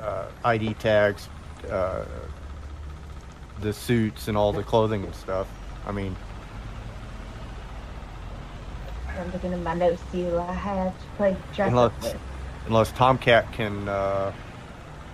[0.00, 1.28] uh, ID tags,
[1.70, 2.06] uh,
[3.60, 5.46] the suits, and all the clothing and stuff.
[5.86, 6.16] I mean,
[9.08, 12.14] I'm looking at my notes, see who I have to play dress Unless-
[12.66, 13.86] unless Tomcat can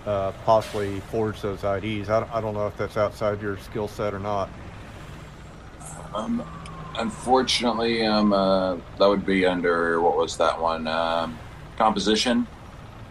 [0.05, 2.09] uh, possibly forge those IDs.
[2.09, 4.49] I don't, I don't know if that's outside your skill set or not.
[6.13, 6.43] Um,
[6.97, 10.87] unfortunately, um, uh, that would be under what was that one?
[10.87, 11.37] Um,
[11.77, 12.47] composition.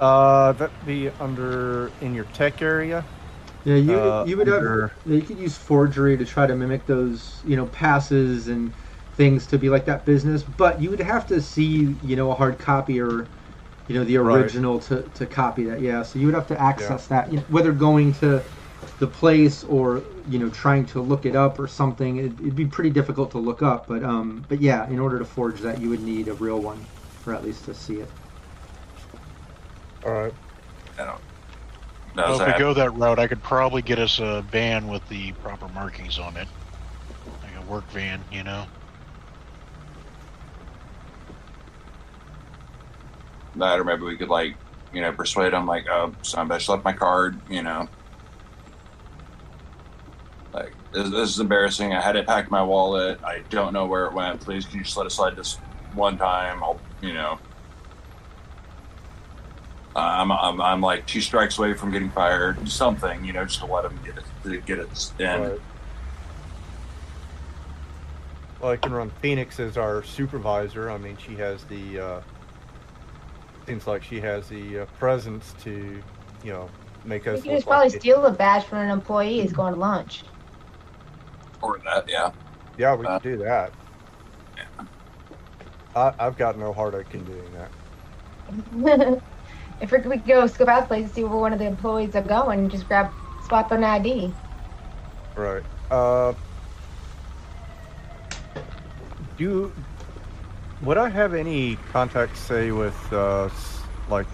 [0.01, 3.05] Uh, that'd be under in your tech area.
[3.65, 6.55] Yeah, you Uh, you would have under- yeah, you could use forgery to try to
[6.55, 8.73] mimic those you know passes and
[9.17, 12.35] things to be like that business, but you would have to see you know a
[12.35, 13.27] hard copy or
[13.87, 14.55] you know the Right.
[14.57, 15.81] original to, to copy that.
[15.81, 18.47] Yeah, so you would have to access that, you know, whether going to
[18.99, 22.17] the place or you know trying to look it up or something.
[22.19, 25.25] It, it'd be pretty difficult to look up, but um, but yeah, in order to
[25.27, 26.89] forge that, you would need a real one,
[27.27, 28.15] or at least to see it.
[30.05, 30.35] All right.
[30.99, 31.23] I don't.
[32.23, 35.33] Well, if we go that route, I could probably get us a van with the
[35.35, 36.49] proper markings on it,
[37.43, 38.69] like a work van, you know.
[43.61, 44.57] That, or maybe we could like,
[44.93, 47.89] you know, persuade them like, oh, son, I left my card, you know.
[50.53, 51.93] Like this, this is embarrassing.
[51.93, 53.19] I had it packed in my wallet.
[53.25, 54.41] I don't know where it went.
[54.41, 55.57] Please, can you just let it slide this
[55.95, 56.63] one time?
[56.63, 57.39] I'll, you know.
[59.97, 62.69] I'm, I'm, I'm like two strikes away from getting fired.
[62.69, 65.41] Something, you know, just to let them get it, to get it in.
[65.41, 65.61] Right.
[68.61, 70.91] Well, I can run Phoenix as our supervisor.
[70.91, 72.01] I mean, she has the.
[72.01, 72.21] Uh,
[73.67, 76.03] seems like she has the uh, presence to,
[76.43, 76.69] you know,
[77.05, 77.43] make You us.
[77.43, 80.25] can look just probably like steal a badge from an employee who's going to lunch.
[81.63, 82.31] Or that, yeah.
[82.77, 83.73] Yeah, we uh, can do that.
[85.97, 89.23] I, I've got no heartache in doing that.
[89.81, 91.67] if we we could go scope out the place and see where one of the
[91.67, 93.11] employees are going, and just grab
[93.47, 94.33] swap an ID.
[95.37, 95.63] Right.
[95.91, 96.35] Uh,
[99.37, 99.73] do
[100.83, 103.49] would I have any contacts, say, with uh,
[104.09, 104.27] like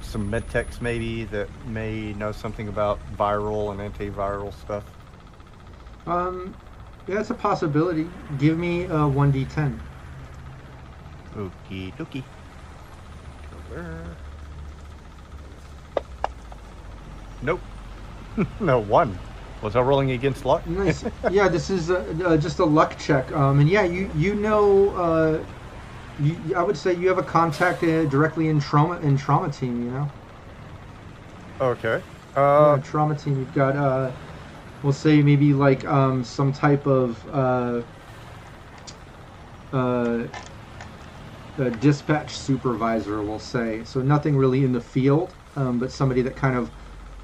[0.00, 4.84] some med techs maybe that may know something about viral and antiviral stuff?
[6.06, 6.54] Um,
[7.06, 8.08] yeah, it's a possibility.
[8.38, 9.78] Give me a one d10.
[11.36, 12.22] Okie dokie.
[17.40, 17.60] Nope.
[18.60, 19.18] no one.
[19.62, 20.66] Was I rolling against luck?
[20.66, 21.04] Nice.
[21.30, 23.30] yeah, this is uh, uh, just a luck check.
[23.32, 25.44] Um, and yeah, you you know, uh,
[26.22, 29.80] you, I would say you have a contact uh, directly in trauma in trauma team.
[29.80, 30.12] You know,
[31.60, 32.04] Okay.
[32.56, 33.38] yeah, Uh, trauma team.
[33.38, 34.14] You've got uh,
[34.82, 37.82] we'll say maybe like um, some type of uh,
[39.72, 40.28] uh,
[41.58, 43.22] a dispatch supervisor.
[43.22, 44.00] We'll say so.
[44.02, 46.72] Nothing really in the field, um, but somebody that kind of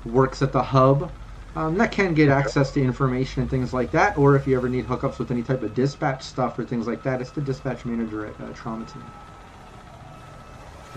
[0.05, 1.15] works at the hub.
[1.57, 4.69] Um, that can get access to information and things like that, or if you ever
[4.69, 7.85] need hookups with any type of dispatch stuff or things like that, it's the dispatch
[7.85, 9.05] manager at uh, Trauma Team.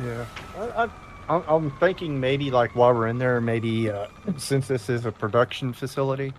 [0.05, 0.25] Yeah,
[0.57, 0.83] I, I,
[1.29, 5.11] I'm- I'm thinking maybe like while we're in there, maybe uh, since this is a
[5.11, 6.33] production facility,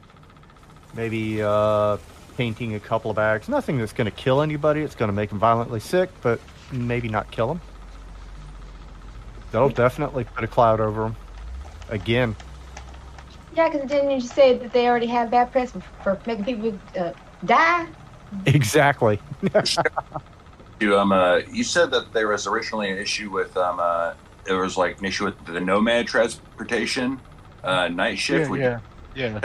[0.95, 1.97] maybe uh,
[2.37, 3.49] painting a couple of bags.
[3.49, 4.83] Nothing that's going to kill anybody.
[4.83, 6.39] It's going to make them violently sick, but
[6.71, 7.61] maybe not kill them.
[9.51, 11.17] That'll definitely put a cloud over them.
[11.89, 12.37] Again,
[13.53, 16.45] Yeah, because didn't you just say that they already have bad press for, for making
[16.45, 17.13] people uh,
[17.45, 17.87] die?
[18.47, 19.23] exactly.
[20.81, 24.59] You um uh, you said that there was originally an issue with um uh there
[24.59, 27.23] was like an issue with the nomad transportation
[27.63, 28.51] uh night shift.
[28.51, 28.81] Would- yeah,
[29.15, 29.41] yeah.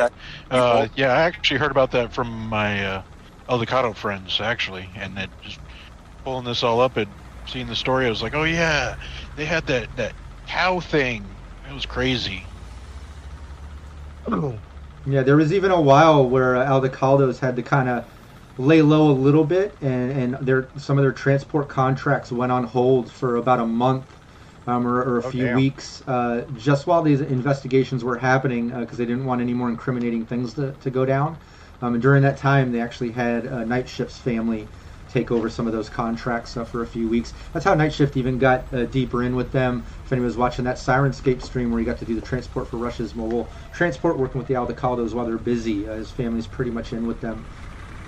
[0.50, 3.04] Uh, yeah, I actually heard about that from my uh,
[3.50, 5.60] Aldecaldo friends, actually, and that just
[6.24, 7.16] pulling this all up and
[7.48, 8.96] seeing the story, I was like, oh yeah,
[9.36, 10.16] they had that that
[10.48, 11.40] cow thing.
[11.70, 12.57] It was crazy.
[15.06, 18.10] Yeah, there was even a while where uh, Aldecaldos had to kind of
[18.58, 22.66] lay low a little bit, and, and their some of their transport contracts went on
[22.66, 24.20] hold for about a month
[24.66, 25.50] um, or, or a Oh, few damn.
[25.50, 30.26] weeks, uh, just while these investigations were happening, because they didn't want any more incriminating
[30.26, 31.40] things to, to go down.
[31.82, 34.72] Um, and during that time, they actually had uh, Night Shift's family
[35.18, 37.34] take over some of those contracts uh, for a few weeks.
[37.52, 39.86] That's how Night Shift even got uh, deeper in with them.
[40.06, 42.78] If anyone was watching that Sirenscape stream where he got to do the transport for
[42.78, 46.94] Russia's mobile transport, working with the Aldecaldos while they're busy, uh, his family's pretty much
[46.94, 47.48] in with them.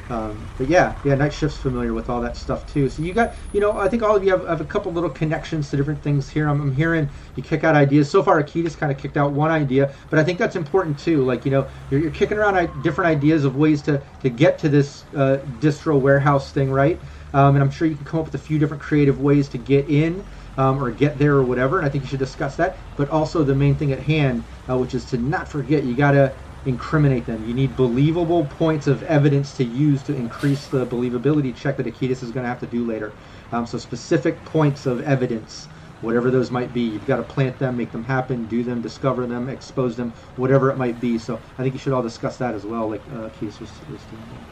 [0.10, 2.90] Um, but yeah, yeah, Night Shift's familiar with all that stuff too.
[2.90, 5.10] So you got, you know, I think all of you have, have a couple little
[5.12, 6.50] connections to different things here.
[6.50, 8.10] I'm, I'm hearing you kick out ideas.
[8.10, 11.24] So far, Akitas kind of kicked out one idea, but I think that's important too.
[11.24, 14.70] Like, you know, you're, you're kicking around different ideas of ways to, to get to
[14.70, 17.04] this uh, distro warehouse thing, right?
[17.34, 19.60] Um, and I'm sure you can come up with a few different creative ways to
[19.60, 20.26] get in
[20.58, 21.78] um, or get there or whatever.
[21.78, 22.80] And I think you should discuss that.
[22.96, 26.36] But also the main thing at hand, uh, which is to not forget, you gotta
[26.66, 27.44] incriminate them.
[27.44, 32.24] You need believable points of evidence to use to increase the believability check that Akitas
[32.24, 33.18] is going to have to do later.
[33.52, 35.68] Um, so specific points of evidence,
[36.00, 39.26] whatever those might be, you've got to plant them, make them happen, do them, discover
[39.28, 41.18] them, expose them, whatever it might be.
[41.18, 44.06] So I think you should all discuss that as well, like uh, Akitas was, was
[44.06, 44.48] doing.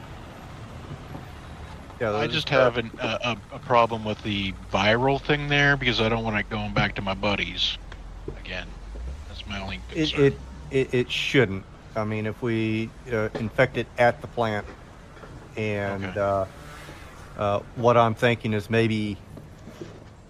[1.99, 3.17] Yeah, I just uh, have an, a,
[3.51, 6.93] a, a problem with the viral thing there because I don't want it going back
[6.95, 7.77] to my buddies
[8.35, 8.75] again.
[9.27, 10.17] That's my only It, concern.
[10.17, 11.65] it, it, it shouldn't.
[11.97, 14.65] I mean, if we uh, infect it at the plant,
[15.57, 16.19] and Okay.
[16.19, 16.45] uh,
[17.37, 19.17] uh, what I'm thinking is maybe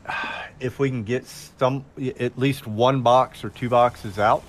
[0.60, 1.84] if we can get some,
[2.20, 4.44] at least one box or two boxes out,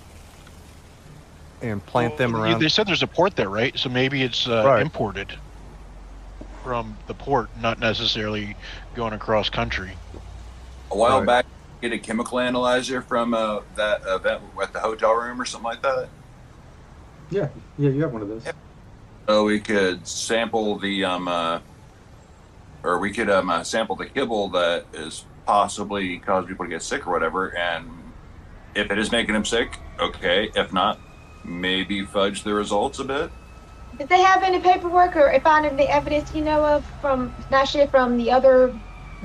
[1.60, 2.62] and plant them Well, you- around.
[2.62, 3.76] They said there's a port there, right?
[3.76, 4.80] So maybe it's uh, Right.
[4.82, 5.36] imported
[6.62, 8.54] from the port, not necessarily
[8.94, 9.90] going across country.
[10.92, 11.26] A while Right.
[11.26, 11.46] back,
[11.82, 15.82] get a chemical analyzer from uh, that event at the hotel room or something like
[15.82, 16.08] that.
[17.30, 18.44] Yeah, yeah, you have one of those.
[18.44, 18.56] Yep.
[19.28, 21.60] So we could sample the um, uh,
[22.82, 26.82] or we could um, uh, sample the kibble that is possibly causing people to get
[26.82, 27.90] sick or whatever, and
[28.74, 30.50] if it is making them sick, okay.
[30.54, 30.98] If not,
[31.44, 33.30] maybe fudge the results a bit.
[33.98, 37.90] Did they have any paperwork or find any evidence you know of from not shit
[37.90, 38.74] from the other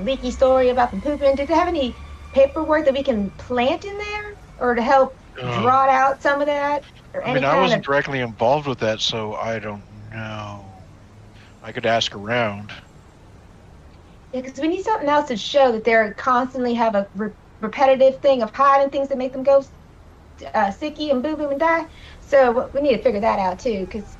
[0.00, 1.36] leaky story about the pooping?
[1.36, 1.94] Did they have any
[2.32, 6.46] paperwork that we can plant in there or to help Uh, draw out some of
[6.46, 7.84] that or I mean, I wasn't of?
[7.84, 10.86] directly involved with that, so I don't know.
[11.62, 12.72] I could ask around.
[14.32, 18.20] Yeah, because we need something else to show that they're constantly have a re- repetitive
[18.20, 19.58] thing of hiding things that make them go
[20.54, 21.86] uh, sicky and boo boo and die.
[22.20, 24.18] So we need to figure that out too, because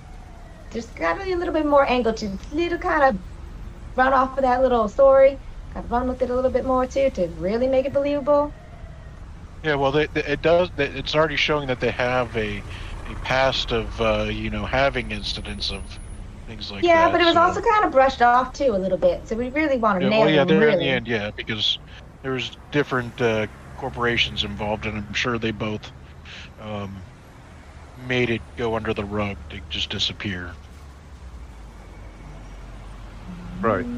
[0.71, 3.25] there's got to be a little bit more angle to this little kind of
[3.97, 5.41] run off of that little story.
[5.73, 8.55] Got to run with it a little bit more too to really make it believable.
[9.63, 10.71] Yeah, well, they, they, it does.
[10.77, 12.65] It's already showing that they have a
[13.07, 15.99] a past of uh, you know having incidents of
[16.47, 17.11] things like yeah, that.
[17.11, 19.27] Yeah, but it was so- also kind of brushed off too a little bit.
[19.29, 21.31] So we really want to Yeah, nail well, yeah, them there in the end, yeah,
[21.37, 21.79] because
[22.23, 23.47] there was different uh,
[23.77, 25.93] corporations involved, and I'm sure they both
[26.59, 27.07] um,
[27.97, 30.57] made it go under the rug to just disappear.
[33.61, 33.89] Right.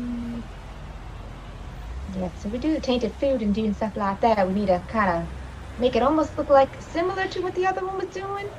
[2.09, 4.47] Yeah, so we do the tainted food and doing stuff like that.
[4.47, 5.31] We need to kind of
[5.77, 8.51] make it almost look like similar to what the other one was doing,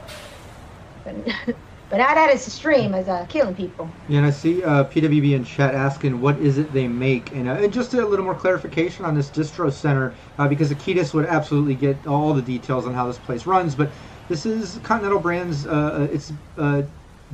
[1.46, 1.56] but
[1.90, 3.90] but not at its extreme as uh, killing people.
[4.10, 7.48] Yeah, and I see uh, PWB in chat asking what is it they make, and,
[7.48, 11.26] uh, and just a little more clarification on this distro center, uh, because Akitas would
[11.26, 13.90] absolutely get all the details on how this place runs, but
[14.28, 15.66] this is Continental Brands.
[15.66, 16.82] Uh, it's uh,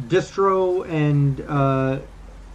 [0.08, 2.00] distro and uh,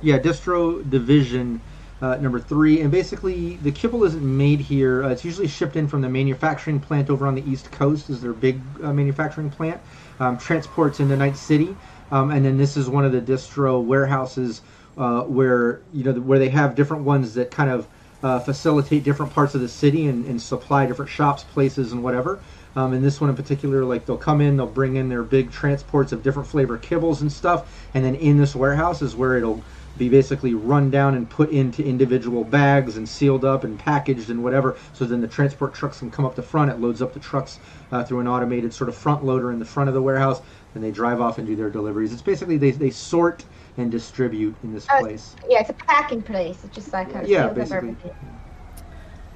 [0.03, 1.61] yeah, distro division.
[2.01, 5.03] Uh, number three, and basically the kibble isn't made here.
[5.03, 8.21] Uh, it's usually shipped in from the manufacturing plant over on the East Coast, is
[8.21, 9.81] their big uh, manufacturing plant.
[10.21, 11.77] Um, transports into Night City,
[12.11, 14.62] um, and then this is one of the distro warehouses
[14.97, 17.87] uh, where you know where they have different ones that kind of
[18.23, 22.41] uh, facilitate different parts of the city and, and supply different shops, places, and whatever.
[22.75, 25.51] Um, and this one in particular, like they'll come in, they'll bring in their big
[25.51, 29.62] transports of different flavor kibbles and stuff, and then in this warehouse is where it'll
[29.99, 34.43] be basically run down and put into individual bags and sealed up and packaged and
[34.43, 34.77] whatever.
[34.93, 36.71] So then the transport trucks can come up the front.
[36.71, 37.59] It loads up the trucks
[37.93, 40.41] uh, through an automated sort of front loader in the front of the warehouse.
[40.75, 42.13] Then they drive off and do their deliveries.
[42.13, 43.45] It's basically they, they sort
[43.77, 45.35] and distribute in this Uh, place.
[45.49, 46.63] Yeah, it's a packing place.
[46.65, 47.77] It's just like kind of Yeah, basically.
[47.77, 48.11] everything.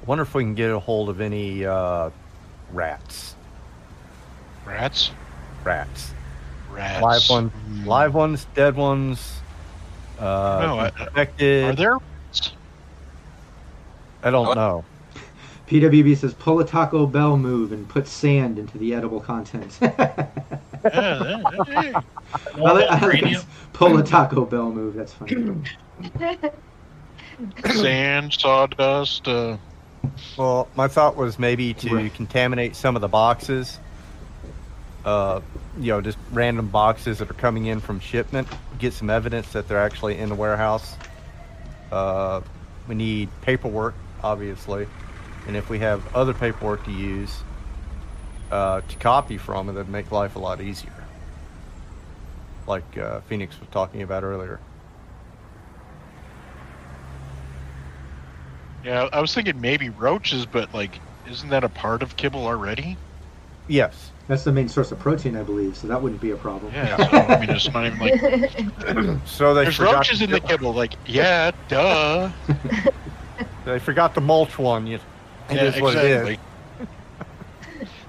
[0.05, 2.09] wonder if we can get a hold of any uh,
[2.73, 3.35] rats.
[4.65, 5.11] Rats,
[5.63, 6.11] Rats.
[6.71, 7.01] rats.
[7.01, 7.85] Live one, Hmm.
[7.87, 9.39] live ones, dead ones.
[10.19, 11.63] Uh, No, I- infected.
[11.65, 11.97] Are there?
[14.23, 14.55] I don't What?
[14.55, 14.85] know.
[15.67, 19.77] PWB says pull a Taco Bell move and put sand into the edible content.
[19.81, 19.91] Yeah,
[20.85, 22.01] yeah, yeah.
[22.55, 23.33] I I like Premium.
[23.33, 23.45] this.
[23.73, 24.93] Pull a Taco Bell move.
[24.93, 25.55] That's funny.
[27.65, 29.27] Sand, sawdust.
[29.27, 29.57] Uh,
[30.37, 32.13] Well, my thought was maybe to Right.
[32.13, 33.79] contaminate some of the boxes.
[35.05, 35.39] Uh,
[35.79, 38.47] you know, just random boxes that are coming in from shipment.
[38.79, 40.95] Get some evidence that they're actually in the warehouse.
[41.91, 42.41] Uh,
[42.87, 44.87] we need paperwork, obviously,
[45.47, 47.43] and if we have other paperwork to use
[48.51, 50.91] uh, to copy from, it would make life a lot easier.
[52.67, 54.59] Like uh, Phoenix was talking about earlier.
[58.83, 60.99] yeah, I was thinking maybe roaches, but like,
[61.29, 62.97] isn't that a part of kibble already?
[63.67, 64.11] Yes.
[64.27, 65.75] That's the main source of protein, I believe.
[65.75, 66.71] So that wouldn't be a problem.
[66.73, 66.95] Yeah.
[66.97, 70.39] So, I mean, it's not even like So they there's forgot roaches to in the
[70.39, 70.73] do- kibble.
[70.73, 72.31] Like, yeah, duh.
[73.65, 74.87] They forgot the mulch one.
[74.87, 75.01] It
[75.49, 76.37] yeah, is what it is.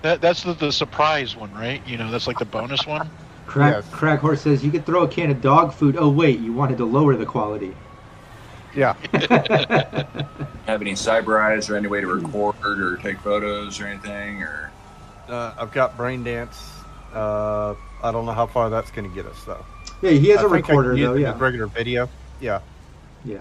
[0.03, 1.81] That that's the, the surprise one, right?
[1.87, 3.09] You know, that's like the bonus one.
[3.47, 3.89] Crack, Yes.
[3.91, 5.97] Crack Horse says you could throw a can of dog food.
[5.99, 7.75] Oh wait, you wanted to lower the quality.
[8.75, 8.95] Yeah.
[10.67, 14.43] Have any cyber eyes or any way to record or take photos or anything?
[14.43, 14.73] Or
[15.29, 16.71] Uh, I've got brain dance.
[17.13, 19.65] Uh, I don't know how far that's going to get us though.
[20.03, 21.15] Yeah, he has I a think I can recorder though.
[21.15, 22.09] Yeah, with regular video.
[22.41, 22.61] Yeah.
[23.25, 23.39] yeah.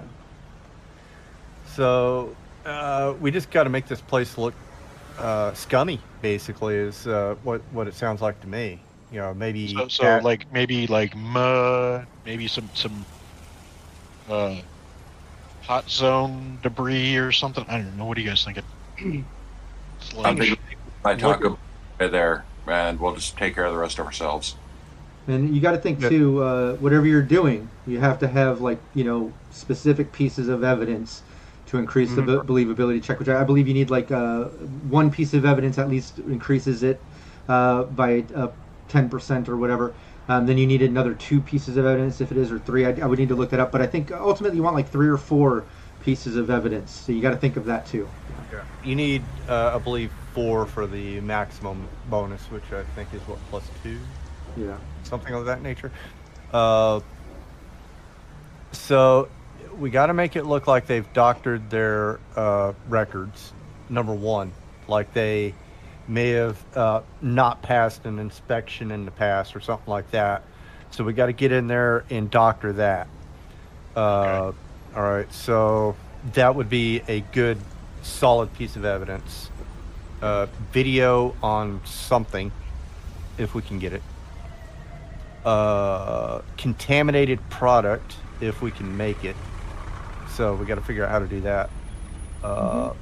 [1.65, 4.53] So uh, we just got to make this place look
[5.17, 5.99] uh, scummy.
[6.21, 8.79] Basically, is uh, what what it sounds like to me.
[9.11, 13.05] You know, maybe So, so add- like maybe like mud, maybe some some
[14.29, 14.55] uh,
[15.63, 17.65] hot zone debris or something.
[17.67, 18.05] I don't know.
[18.05, 18.57] What do you guys think?
[18.57, 18.63] It.
[18.99, 19.25] I'm
[20.15, 20.57] like, thinking
[21.03, 21.72] I talk about it
[22.09, 24.55] there, and we'll just take care of the rest of ourselves.
[25.27, 26.09] And you got to think Yeah.
[26.09, 26.43] too.
[26.43, 31.21] Uh, whatever you're doing, you have to have like you know specific pieces of evidence
[31.67, 32.15] to increase Mhm.
[32.15, 33.19] the be- believability check.
[33.19, 34.45] Which I I believe you need like uh,
[34.89, 36.99] one piece of evidence at least increases it
[37.47, 38.47] uh, by uh,
[38.89, 39.93] ten percent or whatever.
[40.29, 42.85] Um, then you need another two pieces of evidence if it is, or three.
[42.85, 43.71] I, I would need to look that up.
[43.71, 45.63] But I think ultimately you want like three or four
[46.01, 46.91] pieces of evidence.
[46.91, 48.07] So you got to think of that too.
[48.83, 53.39] You need, uh, I believe, four for the maximum bonus, which I think is what
[53.49, 53.99] plus two.
[54.55, 54.77] Yeah.
[55.03, 55.91] something of that nature.
[56.51, 56.99] Uh,
[58.71, 59.27] so
[59.79, 63.53] we got to make it look like they've doctored their uh, records.
[63.89, 64.51] Number one,
[64.87, 65.53] like they
[66.07, 70.43] may have uh, not passed an inspection in the past or something like that.
[70.91, 73.07] So we got to get in there and doctor that.
[73.95, 74.51] Uh,
[74.95, 75.95] All right, so
[76.33, 77.57] that would be a good,
[78.03, 79.49] solid piece of evidence.
[80.21, 82.51] Uh, video on something,
[83.37, 84.03] if we can get it
[85.45, 89.35] uh, contaminated product if we can make it.
[90.31, 91.69] So we got to figure out how to do that.
[92.43, 92.93] Uh,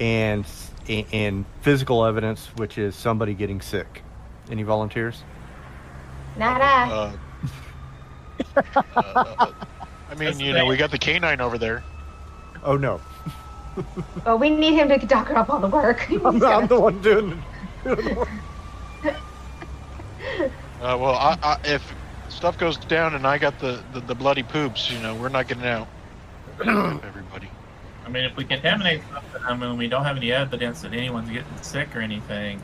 [0.00, 0.44] and
[0.88, 4.02] and physical evidence, which is somebody getting sick.
[4.50, 5.22] Any volunteers?
[6.36, 7.18] Nada.
[8.56, 9.52] uh, uh,
[10.10, 11.82] I mean, you know, we got the canine over there.
[12.62, 13.00] Oh no,
[14.24, 16.08] Well, we need him to dock up all the work.
[16.10, 17.42] I'm, gotta- I'm the one doing
[17.84, 18.28] it.
[19.04, 21.94] Uh, well, I, I, if
[22.28, 25.48] stuff goes down and I got the, the, the bloody poops, you know, we're not
[25.48, 25.88] getting out.
[26.60, 27.50] Everybody.
[28.04, 31.28] I mean, if we contaminate something, I mean, we don't have any evidence that anyone's
[31.30, 32.62] getting sick or anything.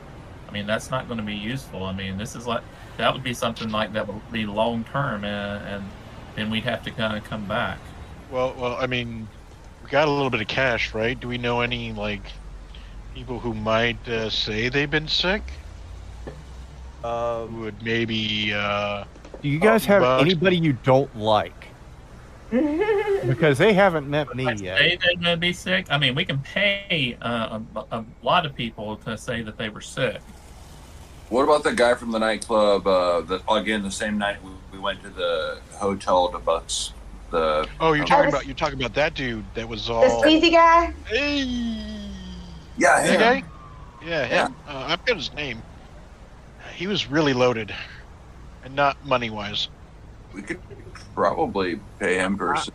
[0.48, 1.84] I mean, that's not going to be useful.
[1.84, 2.62] I mean, this is like
[2.98, 5.84] that would be something like that would be long term, and, and
[6.36, 7.78] then we'd have to kind of come back.
[8.30, 9.26] Well, well, I mean, we
[9.92, 11.20] got a little bit of cash, right?
[11.20, 12.22] Do we know any like
[13.14, 15.42] people who might uh, say they've been sick?
[17.04, 18.52] Uh, Who would maybe?
[18.54, 19.04] Uh,
[19.42, 21.68] do you guys have But- anybody you don't like?
[23.24, 24.78] Because they haven't met me Like, yet.
[24.78, 25.86] Say they're going to be sick.
[25.90, 29.68] I mean, we can pay uh, a, a lot of people to say that they
[29.68, 30.20] were sick.
[31.28, 32.84] What about the guy from the nightclub?
[32.84, 36.92] Uh, that again, the same night we, we went to the hotel to bus.
[37.32, 40.08] The oh, you're talking was- about you're talking about that dude that was all the
[40.10, 40.22] all.
[40.22, 40.92] sleazy guy.
[41.06, 41.42] Hey,
[42.76, 43.20] yeah, that him.
[43.20, 43.44] guy?
[44.06, 44.54] Yeah, him.
[44.68, 45.62] Uh, I've got his name.
[46.74, 47.74] He was really loaded,
[48.64, 49.68] and not money wise.
[50.34, 50.60] we could
[51.14, 52.54] probably pay him for.
[52.56, 52.68] s-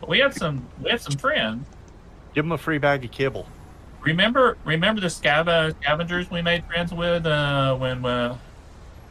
[0.00, 1.66] But we have some we have some friends.
[2.34, 3.46] Give him a free bag of kibble.
[4.02, 8.36] Remember remember the scav- scavengers we made friends with uh, when uh,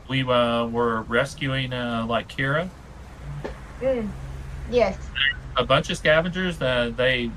[0.07, 2.69] we uh, were rescuing uh, like Kira.
[3.81, 4.09] Mm.
[4.71, 5.09] Yes.
[5.57, 7.31] a bunch of scavengers that they,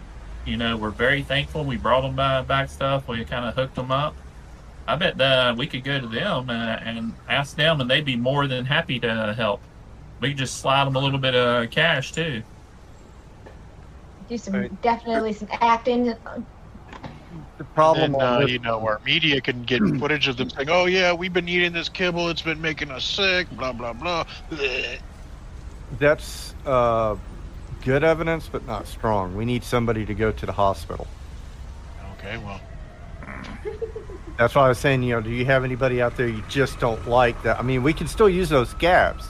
[0.47, 1.65] you know, were very thankful.
[1.65, 3.09] We brought them by, back stuff.
[3.09, 4.17] We kind of hooked them up.
[4.87, 8.17] I bet that we could go to them uh, and ask them, and they'd be
[8.17, 9.63] more than happy to help.
[10.21, 12.43] We could just slide them a little bit of cash too.
[14.29, 14.83] Do some Right.
[14.83, 16.15] definitely some acting.
[17.59, 20.69] The problem, then, uh, this- you know, our media can get footage of them saying,
[20.71, 22.29] "Oh yeah, we've been eating this kibble.
[22.29, 24.25] It's been making us sick." Blah blah blah.
[24.51, 25.01] Bleh.
[25.99, 27.17] That's uh,
[27.85, 29.37] good evidence, but not strong.
[29.37, 31.07] We need somebody to go to the hospital.
[32.19, 32.61] Okay, well,
[34.39, 36.81] That's why I was saying, you know, do you have anybody out there you just
[36.81, 37.59] don't like that?
[37.59, 39.27] I mean, we can still use those scabs,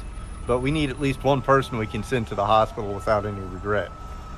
[0.46, 3.40] but we need at least one person we can send to the hospital without any
[3.40, 3.90] regret.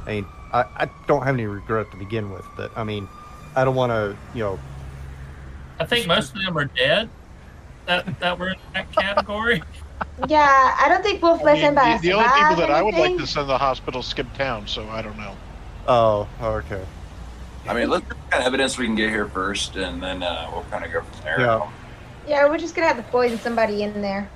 [0.06, 3.08] I mean, I, I don't have any regret to begin with, but I mean,
[3.54, 4.58] I don't want to, you know,
[5.78, 7.10] I think most of them are dead.
[7.86, 9.62] That that were in that category.
[10.28, 12.82] Yeah, I don't think we'll I let mean, somebody the, the only people that I
[12.82, 15.36] would like to send to the hospital skip town, so I don't know.
[15.88, 16.84] oh, okay.
[17.66, 20.22] I mean, let's see what kind of evidence we can get here first, and then
[20.22, 21.40] uh, we'll kind of go from there.
[21.40, 21.70] Yeah.
[22.26, 24.28] Yeah, we're just gonna have the boys and somebody in there.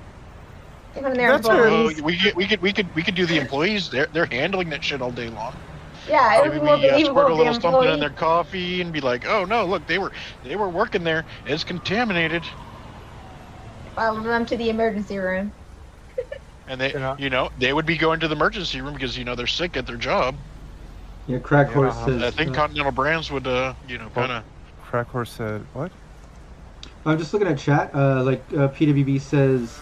[0.93, 2.01] Get them in there, That's a- Oh, employees.
[2.01, 3.89] we could we could we could we could do the employees.
[3.89, 5.55] They're they're handling that shit all day long.
[6.07, 8.09] Yeah, it would Maybe be more we uh, believable squirt a little something in their
[8.09, 10.11] coffee and be like, "Oh no, look, they were
[10.43, 11.25] they were working there.
[11.45, 12.43] It's contaminated."
[13.99, 15.51] Follow them to the emergency room.
[16.67, 19.17] And they, You know- you know, they would be going to the emergency room because
[19.17, 20.35] you know they're sick at their job.
[21.27, 22.21] Yeah, Crack Yeah, Horse says.
[22.23, 24.43] I think uh, Continental Brands would, uh, you know, kind of.
[24.81, 25.91] Crack Horse said, what?
[27.05, 27.93] I'm just looking at chat.
[27.93, 29.79] Uh, like uh, PWB says,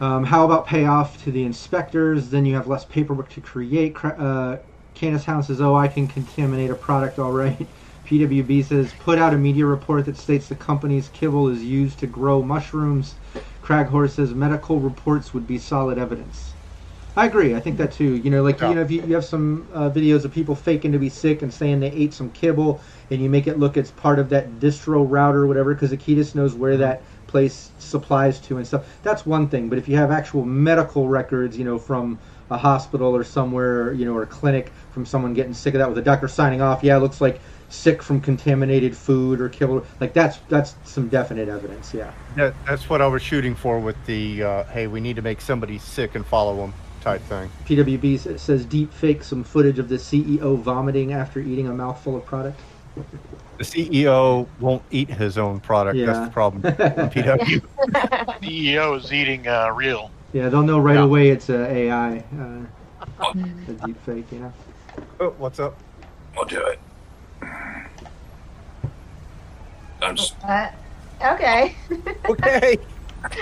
[0.00, 2.30] um, how about payoff to the inspectors?
[2.30, 3.94] Then you have less paperwork to create.
[3.94, 4.58] Cra- uh,
[4.94, 7.68] Candace Hound says, oh, I can contaminate a product all right.
[8.08, 12.06] PWB says, put out a media report that states the company's kibble is used to
[12.06, 13.14] grow mushrooms.
[13.60, 16.54] Craghorse says, medical reports would be solid evidence.
[17.16, 17.54] I agree.
[17.54, 18.16] I think that too.
[18.16, 18.68] You know, like Yeah.
[18.70, 21.42] you know, if you, you have some uh, videos of people faking to be sick
[21.42, 22.80] and saying they ate some kibble,
[23.10, 26.34] and you make it look it's part of that distro router or whatever, because Akitas
[26.34, 26.80] knows where Mm-hmm.
[26.82, 28.86] that place supplies to and stuff.
[29.02, 29.68] That's one thing.
[29.68, 34.04] But if you have actual medical records, you know, from a hospital or somewhere, you
[34.06, 36.82] know, or a clinic from someone getting sick of that with a doctor signing off,
[36.82, 39.86] yeah, it looks like sick from contaminated food or killed.
[40.00, 41.92] Like that's that's some definite evidence.
[41.92, 42.12] Yeah.
[42.36, 45.40] That, that's what I was shooting for with the, uh, hey, we need to make
[45.40, 47.50] somebody sick and follow them type thing.
[47.66, 52.24] PWB says deep fake some footage of the CEO vomiting after eating a mouthful of
[52.24, 52.58] product.
[53.58, 55.96] The CEO won't eat his own product.
[55.96, 56.06] Yeah.
[56.06, 56.64] That's the problem.
[56.66, 57.62] on PW.
[58.42, 60.10] CEO is eating uh, real.
[60.32, 61.04] Yeah, they'll know right Yeah.
[61.04, 64.26] away it's a AI, uh, a deep fake.
[64.32, 64.52] You know.
[65.20, 65.76] Oh, what's up?
[66.36, 66.78] I'll do it.
[70.02, 70.68] I'm just Uh,
[71.22, 71.74] okay.
[72.28, 72.78] Okay.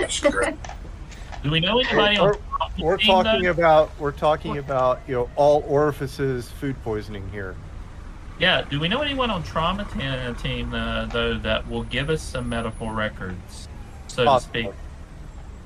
[0.08, 0.56] screwed.
[1.42, 2.32] Do we know anybody on We're,
[2.78, 3.50] the we're team, talking though?
[3.50, 7.54] about we're talking about you know all orifices food poisoning here.
[8.38, 12.22] Yeah, do we know anyone on trauma t- team uh, though that will give us
[12.22, 13.68] some medical records,
[14.08, 14.62] so Possibly.
[14.64, 14.78] to speak?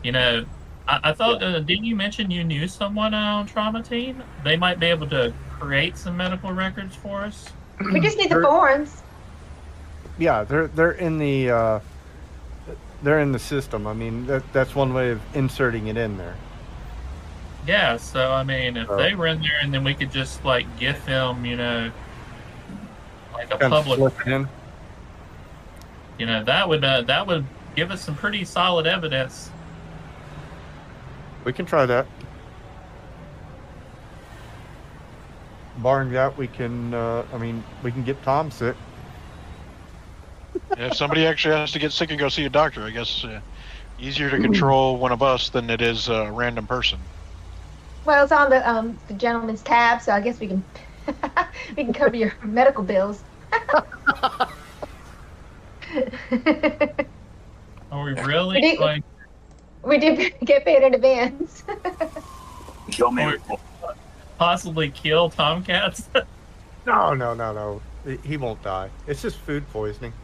[0.02, 0.44] You know,
[0.88, 4.22] I, I thought uh, didn't you mention you knew someone on trauma team?
[4.44, 7.46] They might be able to create some medical records for us.
[7.92, 8.99] We just need the Or- forms.
[10.20, 11.80] Yeah, they're they're in the uh,
[13.02, 13.86] they're in the system.
[13.86, 16.36] I mean that that's one way of inserting it in there.
[17.66, 18.96] Yeah, so I mean, if Oh.
[18.96, 21.90] they were in there, and then we could just like get them, you know,
[23.32, 24.48] like a Kind public, slip it in.
[26.18, 27.44] you know, that would uh, that would
[27.74, 29.50] give us some pretty solid evidence.
[31.44, 32.06] We can try that.
[35.78, 36.92] Barring that, we can.
[36.92, 38.76] Uh, I mean, we can get Tom sick.
[40.76, 43.40] If somebody actually has to get sick and go see a doctor, I guess uh,
[43.98, 46.98] easier to control one of us than it is a random person.
[48.04, 50.64] Well, it's on the um the gentleman's tab, so I guess we can
[51.76, 53.22] we can cover your medical bills.
[57.92, 59.02] Are we really We did- going?
[59.82, 61.62] we did get paid in advance.
[62.90, 63.34] Kill me.
[64.38, 66.08] possibly kill tomcats?
[66.86, 67.82] No, no, no, no.
[68.06, 68.88] He- He won't die.
[69.06, 70.14] It's just food poisoning.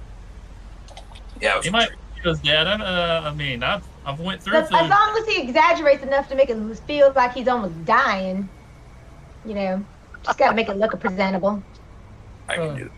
[1.40, 1.90] Yeah, he might
[2.22, 2.66] kill his dad.
[2.66, 6.34] Uh, I mean, I've I've went through as, as long as he exaggerates enough to
[6.34, 8.48] make it feel like he's almost dying,
[9.44, 9.84] you know,
[10.24, 11.62] just gotta make it look presentable.
[12.48, 12.90] I can do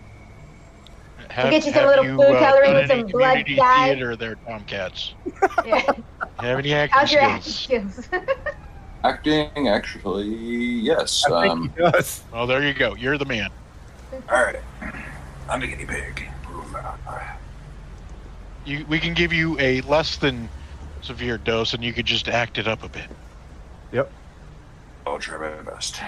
[1.30, 3.86] Have, get you some little you, food uh, coloring done with some blood dye?
[3.86, 5.14] theater there, Tomcats?
[5.64, 5.80] Yeah.
[6.40, 8.04] Have any How's your acting acting skills?
[8.04, 8.08] skills?
[9.04, 9.68] acting.
[9.68, 11.24] Actually, yes.
[11.26, 12.22] I think Um, he does.
[12.32, 12.94] Oh, there you go.
[12.94, 13.50] You're the man.
[14.30, 14.60] all right.
[15.48, 16.28] I'm the guinea pig.
[18.68, 20.46] You, we can give you a less than
[21.00, 23.06] severe dose, and you could just act it up a bit.
[23.92, 24.12] Yep.
[25.06, 25.98] I'll try my best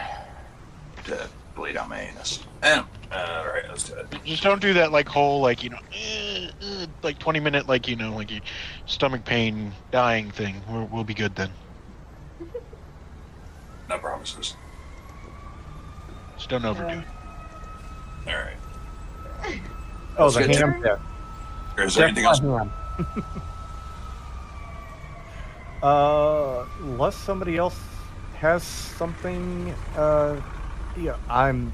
[1.05, 2.45] to bleed out my anus.
[2.63, 4.07] And, uh, all right, let's do it.
[4.27, 7.89] Just don't do that like whole like you know, eh, eh, like twenty minute like
[7.89, 8.43] you know like you,
[8.85, 10.61] stomach pain dying thing.
[10.69, 11.51] We'll, we'll be good then.
[13.89, 14.55] No promises.
[16.37, 17.05] Just don't overdo it.
[18.27, 19.61] All right.
[20.19, 20.83] Oh, Let's the ham.
[20.85, 20.99] Yeah.
[21.83, 22.41] Is there anything else?
[25.83, 27.79] Uh, unless somebody else
[28.35, 29.75] has something.
[29.95, 30.41] Uh,
[30.95, 31.73] yeah, I'm.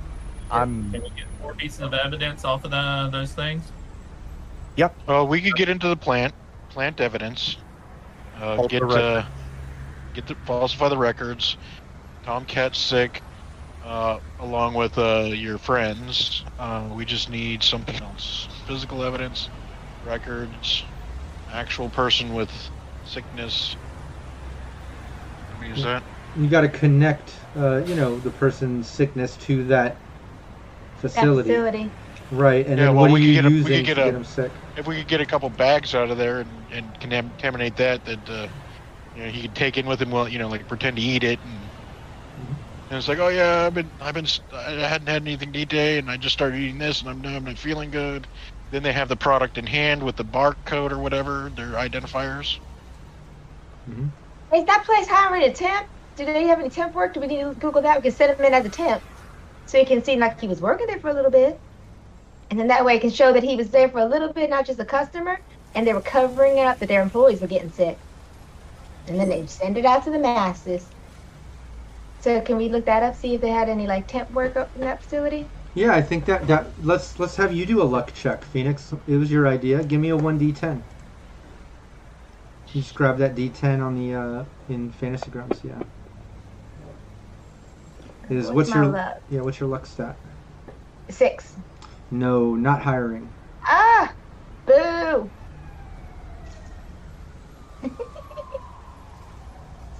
[0.51, 0.93] I'm.
[0.93, 3.73] Can we get more pieces of evidence off of the, those things?
[4.77, 4.97] Yep.
[5.07, 6.35] Well, we could get into the plant,
[6.69, 7.57] plant evidence,
[8.35, 9.01] uh, Alter get record.
[9.01, 9.25] uh,
[10.15, 11.57] get the falsify the records.
[12.23, 13.25] Tomcat's sick,
[13.83, 16.45] uh, along with uh, your friends.
[16.59, 19.51] Uh, we just need something else: physical evidence,
[20.07, 20.85] records,
[21.49, 22.71] actual person with
[23.03, 23.77] sickness.
[25.51, 26.05] I mean, is that?
[26.35, 30.05] You got to connect, uh, you know, the person's sickness to that
[31.15, 31.97] That facility, facility.
[32.31, 32.67] right?
[32.67, 33.97] And Yeah, then well, what are we could you get a- we using could to
[33.97, 34.61] get get a- them sick?
[34.77, 38.29] If we could get a couple bags out of there and, and contaminate that, that
[38.31, 38.49] uh,
[39.15, 41.25] you know, he could take in with him, well, you know, like pretend to eat
[41.25, 41.73] it, and,
[42.89, 45.71] and it's like, oh yeah, I've been, I've been, I hadn't had anything to eat
[45.71, 48.29] today, and I just started eating this, and I'm, I'm not feeling good.
[48.71, 52.61] Then they have the product in hand with the barcode or whatever, their identifiers.
[53.87, 54.17] Mhm.
[54.53, 55.87] Is that place hiring a temp?
[56.17, 57.14] Do they have any temp work?
[57.14, 57.97] Do we need to Google that?
[57.99, 59.05] We can set him in as a temp,
[59.67, 61.61] so he can seem like he was working there for a little bit,
[62.51, 64.51] and then that way it can show that he was there for a little bit,
[64.51, 65.39] not just a customer,
[65.75, 68.01] and they were covering up that their employees were getting sick,
[69.07, 70.93] and then they send it out to the masses.
[72.21, 73.14] So can we look that up?
[73.17, 75.56] See if they had any like temp work up in that facility?
[75.77, 78.95] Yeah, I think that that let's let's have you do a luck check, Phoenix.
[79.09, 79.85] It was your idea.
[79.85, 80.85] Give me a one d10.
[82.72, 85.64] You just grab that d10 on the uh, in Fantasy Grounds.
[85.64, 85.85] Yeah.
[88.31, 89.03] Is what's, What's your luck?
[89.29, 89.43] yeah?
[89.43, 90.20] What's your luck stat?
[91.11, 91.59] Six.
[92.11, 93.35] No, not hiring.
[93.66, 94.14] Ah,
[94.66, 95.33] boo.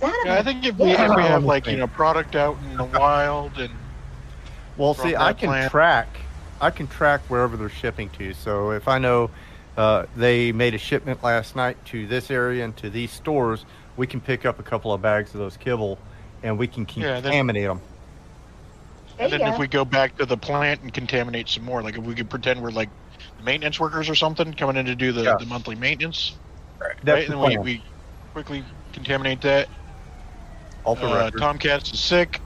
[0.01, 2.61] Son Yeah, I a- think if we if we have like you know product out
[2.63, 3.86] in the wild and
[4.77, 5.71] Well, from see, I can plant.
[5.71, 6.09] track.
[6.61, 8.33] I can track wherever they're shipping to.
[8.35, 9.31] So if I know
[9.77, 13.65] uh, they made a shipment last night to this area and to these stores,
[13.97, 15.99] we can pick up a couple of bags of those kibble,
[16.43, 17.81] and we can Yeah, then- contaminate them.
[19.19, 19.47] And then go.
[19.47, 22.29] if we go back to the plant and contaminate some more, like if we could
[22.29, 22.91] pretend we're like
[23.43, 25.37] maintenance workers or something coming in to do the, Yeah.
[25.39, 26.37] the monthly maintenance,
[26.79, 27.27] That's right?
[27.29, 27.83] the And then we, we
[28.35, 28.63] quickly
[28.93, 29.69] contaminate that.
[30.85, 31.41] Off the Uh, record.
[31.41, 32.41] Tomcats is sick.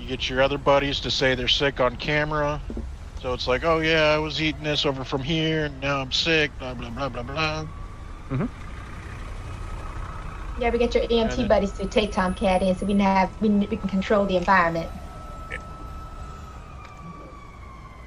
[0.00, 2.60] You get your other buddies to say they're sick on camera.
[3.20, 6.10] So it's like, oh yeah, I was eating this over from here, and now I'm
[6.10, 6.50] sick.
[6.58, 7.66] Blah blah blah blah blah.
[8.30, 8.48] Mhm.
[10.58, 13.30] Yeah, we get your EMT then- buddies to take Tomcat in, so we can have
[13.42, 14.90] we, we can control the environment.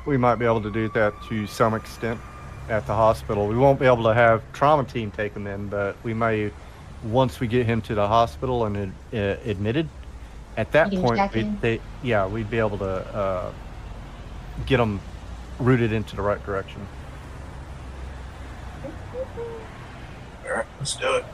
[0.06, 2.20] we might be able to do that to some extent
[2.68, 3.48] at the hospital.
[3.48, 6.52] We won't be able to have trauma team take him in, but we may,
[7.06, 9.88] once we get him to the hospital and uh, admitted,
[10.58, 11.60] at that You can point, check we, in?
[11.62, 13.52] they, yeah, we'd be able to uh,
[14.66, 15.00] get them
[15.60, 16.86] rooted into the right direction.
[20.46, 21.26] All right, let's do it.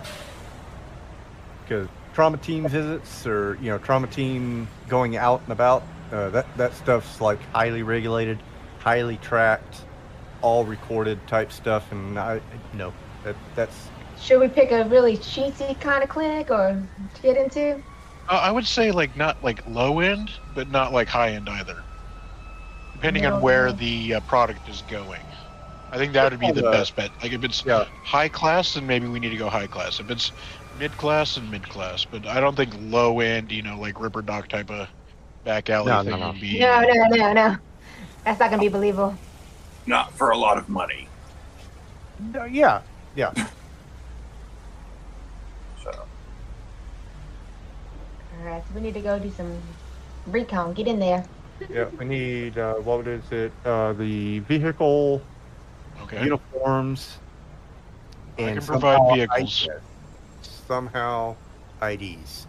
[1.64, 6.46] Because trauma team visits or you know trauma team going out and about, uh, that
[6.58, 8.40] that stuff's like highly regulated,
[8.80, 9.82] highly tracked,
[10.42, 12.42] all recorded type stuff, and I
[12.74, 12.94] no,
[13.24, 13.90] that that's
[14.20, 16.82] Should we pick a really cheesy kind of clinic or
[17.16, 17.82] to get into?
[18.30, 21.84] Uh, I would say like not like low end, but not like high end either.
[22.94, 23.36] Depending No.
[23.36, 25.22] on where the uh, product is going,
[25.92, 27.10] I think that would be the Uh, best bet.
[27.24, 27.86] Like if it's yeah.
[28.04, 30.00] high class, then maybe we need to go high class.
[30.00, 30.32] If it's
[30.78, 32.06] mid class, then mid class.
[32.06, 34.88] But I don't think low end, you know, like Ripper Doc type of
[35.44, 36.32] back alley No, no, thing no.
[36.32, 36.60] would be.
[36.60, 37.56] No, no, no, no.
[38.26, 39.16] That's not gonna be believable.
[39.88, 41.08] Not for a lot of money.
[42.36, 42.82] Uh, yeah,
[43.16, 43.34] yeah.
[48.40, 49.62] All right, so we need to go do some
[50.28, 50.74] recon.
[50.74, 51.26] Get in there.
[51.70, 53.52] Yeah, we need uh, what is it?
[53.66, 55.22] Uh, the vehicle
[56.04, 56.24] Okay.
[56.24, 57.18] uniforms
[58.38, 59.68] I and can provide somehow vehicles.
[59.68, 59.70] IDs.
[60.42, 61.36] Somehow
[61.82, 62.48] IDs.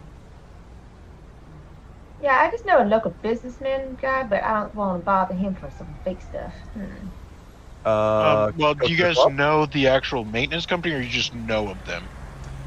[2.21, 5.55] Yeah, I just know a local businessman guy, but I don't want to bother him
[5.55, 6.53] for some fake stuff.
[6.73, 7.07] Hmm.
[7.85, 11.69] Uh, um, well, do you guys know the actual maintenance company, or you just know
[11.69, 12.09] of them?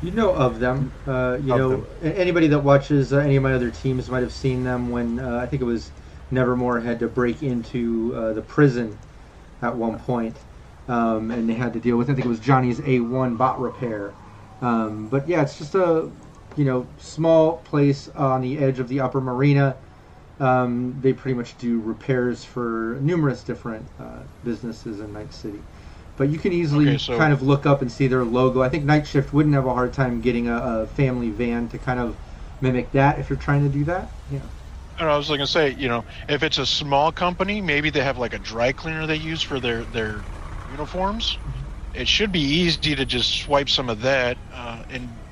[0.04, 0.92] You know of them.
[1.06, 2.12] Uh, you Of know them.
[2.14, 5.38] anybody that watches uh, any of my other teams might have seen them when uh,
[5.38, 5.90] I think it was
[6.30, 8.98] Nevermore had to break into uh, the prison
[9.62, 10.36] at one point,
[10.88, 12.10] um, and they had to deal with.
[12.10, 14.12] I think it was Johnny's A1 bot repair.
[14.60, 16.10] Um, but yeah, it's just a
[16.54, 19.74] you know small place on the edge of the upper marina.
[20.38, 25.60] Um, they pretty much do repairs for numerous different uh, businesses in Night City.
[26.16, 28.62] But you can easily Okay, so- kind of look up and see their logo.
[28.62, 31.78] I think Night Shift wouldn't have a hard time getting a, a family van to
[31.78, 32.16] kind of
[32.60, 34.12] mimic that if you're trying to do that.
[34.28, 34.42] Yeah.
[34.98, 38.02] And I was going to say, you know, if it's a small company, maybe they
[38.04, 40.24] have like a dry cleaner they use for their their
[40.66, 41.38] uniforms.
[41.92, 45.22] It should be easy to just swipe some of that uh, in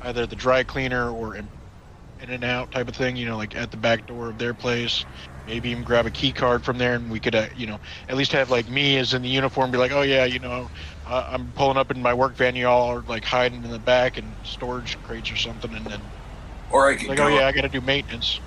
[0.00, 1.50] either the dry cleaner or in,
[2.20, 3.16] in and out type of thing.
[3.16, 5.04] You know, like at the back door of their place.
[5.46, 8.16] Maybe even grab a key card from there, and we could, uh, you know, at
[8.16, 10.70] least have like me as in the uniform, be like, oh yeah, you know,
[11.06, 12.54] uh, I'm pulling up in my work van.
[12.56, 16.00] You all are like hiding in the back in storage crates or something, and then
[16.70, 18.40] or I could like, go oh yeah, I got to do maintenance.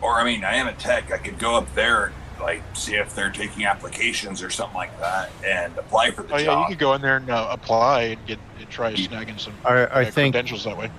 [0.00, 1.12] or I mean, I am a tech.
[1.12, 4.98] I could go up there and like see if they're taking applications or something like
[5.00, 6.68] that and apply for the Oh yeah, you job.
[6.68, 10.04] could go in there and uh, apply and get and try snagging some I, I
[10.04, 10.90] uh, think credentials that way.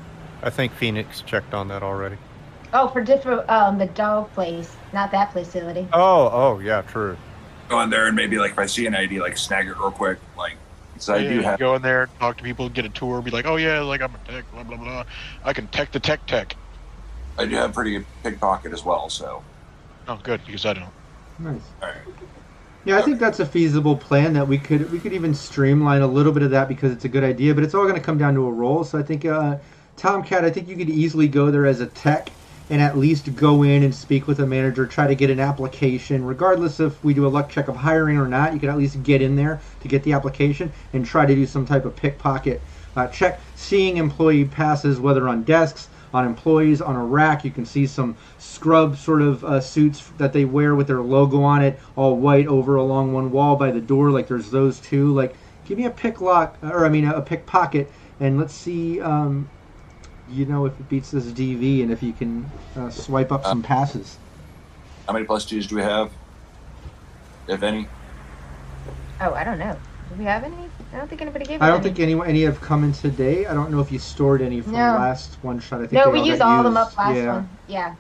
[0.42, 2.18] I think Phoenix checked on that already.
[2.72, 5.94] Oh, for different um the dog place, not that facility.
[5.94, 7.20] Oh, oh yeah, true.
[7.70, 9.92] go in there and maybe like if I see an ID, like snag it real
[9.92, 10.20] quick.
[10.36, 10.60] Like,
[10.98, 11.60] so I Yeah, do you have.
[11.60, 14.16] go in there, talk to people, get a tour, be like, oh yeah, like I'm
[14.16, 15.04] a tech, blah blah blah.
[15.44, 16.58] I can tech the tech tech.
[17.38, 19.10] I do have pretty good pickpocket as well.
[19.10, 19.48] So
[20.08, 20.94] Oh good, because I don't.
[21.38, 21.76] Nice.
[21.82, 22.08] all right.
[22.84, 26.08] Yeah, I think that's a feasible plan that we could we could even streamline a
[26.08, 28.18] little bit of that because it's a good idea, but it's all going to come
[28.18, 28.84] down to a role.
[28.86, 29.60] So I think uh,
[29.98, 32.37] Tomcat, I think you could easily go there as a tech
[32.70, 36.26] and at least go in and speak with a manager, try to get an application,
[36.26, 38.54] regardless if we do a luck check of hiring or not.
[38.54, 41.46] You can at least get in there to get the application and try to do
[41.46, 42.62] some type of pickpocket
[42.96, 43.40] uh, check.
[43.56, 48.16] Seeing employee passes, whether on desks, on employees, on a rack, you can see some
[48.38, 52.48] scrub sort of uh, suits that they wear with their logo on it, all white
[52.48, 54.10] over along one wall by the door.
[54.12, 55.14] Like there's those two.
[55.14, 59.02] Like give me a pick lock, or I mean a, pickpocket, and let's see.
[59.02, 59.50] Um,
[60.30, 63.64] you know if it beats this DV and if you can uh, swipe up some
[63.64, 64.18] passes.
[65.08, 66.12] How many plus twos do we have?
[67.48, 67.88] If any?
[69.22, 69.76] Oh, I don't know.
[70.10, 70.56] Do we have any?
[70.94, 71.62] I don't think anybody gave.
[71.62, 71.94] I don't any.
[71.94, 73.46] think any any have come in today.
[73.46, 74.80] I don't know if you stored any from No.
[74.80, 75.82] last one shot.
[75.82, 77.34] I think No, we all used got all of them up last yeah.
[77.34, 77.50] one.
[77.68, 77.96] Yeah.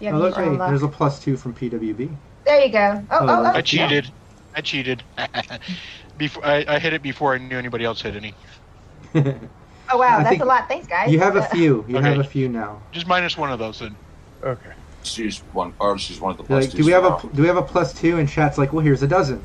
[0.00, 0.10] Yeah.
[0.12, 2.14] Oh, you look, hey, there's a plus two from PWB.
[2.44, 3.04] There you go.
[3.10, 3.44] Oh, Oh, oh.
[3.46, 4.10] I cheated.
[4.54, 5.02] I cheated.
[6.18, 8.34] before I, I hit it before I knew anybody else hit any.
[9.90, 10.68] Oh wow, I that's a lot.
[10.68, 11.10] Thanks, guys.
[11.12, 11.84] you have a few.
[11.88, 12.08] You Okay.
[12.08, 12.80] have a few now.
[12.92, 13.94] Just minus one of those then.
[14.42, 14.70] Okay.
[15.02, 16.80] She's one, or she's one of the plus like, twos.
[16.80, 18.18] do we have for a do we have a plus two?
[18.18, 19.42] And chat's like, well, here's a dozen.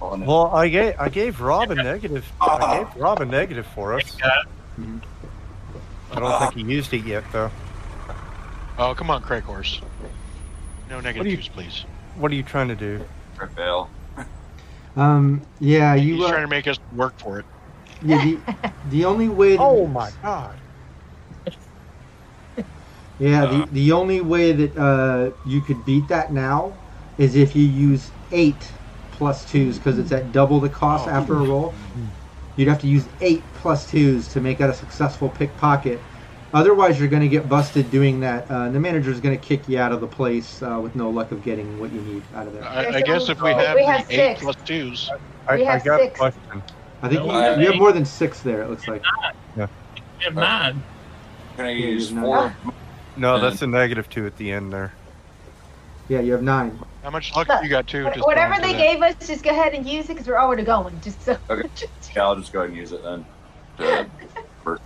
[0.00, 2.30] Well, I gave I gave Rob a negative.
[2.40, 4.16] I gave Rob a negative for us.
[4.22, 7.50] I don't think he used it yet, though.
[8.78, 9.80] Oh, come on, Craig Horse.
[10.88, 11.84] No negative do you- please.
[12.16, 13.04] What are you trying to do?
[13.36, 13.88] For fail.
[14.96, 16.18] Um, yeah, He's you.
[16.18, 17.44] trying Uh, to make us work for it.
[18.02, 18.44] Yeah, the,
[18.84, 19.56] the only way.
[19.56, 20.60] That, Oh my god!
[23.18, 26.80] Yeah, the, the only way that uh, you could beat that now
[27.18, 28.72] is if you use eight
[29.10, 31.76] plus twos because it's at double the cost after a roll.
[32.56, 36.06] You'd have to use eight plus twos to make that a successful pickpocket.
[36.52, 38.50] Otherwise, you're going to get busted doing that.
[38.50, 41.10] Uh, and the manager's going to kick you out of the place uh, with no
[41.10, 42.64] luck of getting what you need out of there.
[42.66, 44.40] I, I guess if we have, we have the eight six.
[44.40, 45.14] plus twos,
[45.48, 46.14] I, We I got six.
[46.14, 46.64] a question.
[47.02, 48.62] I think you, we have you have more than six there.
[48.62, 49.02] It looks like.
[49.56, 49.62] We
[50.24, 50.82] have nine.
[51.56, 52.54] Can I use use four?
[53.16, 54.92] No, that's a negative two at the end there.
[56.08, 56.78] Yeah, you have nine.
[57.02, 58.04] how much luck Look, you got too?
[58.04, 58.78] Just Whatever they that.
[58.78, 61.00] gave us, just go ahead and use it because we're already going.
[61.04, 61.38] Just so.
[61.48, 61.68] Okay.
[62.16, 63.24] Yeah, I'll just go ahead and use it then.
[64.64, 64.78] To-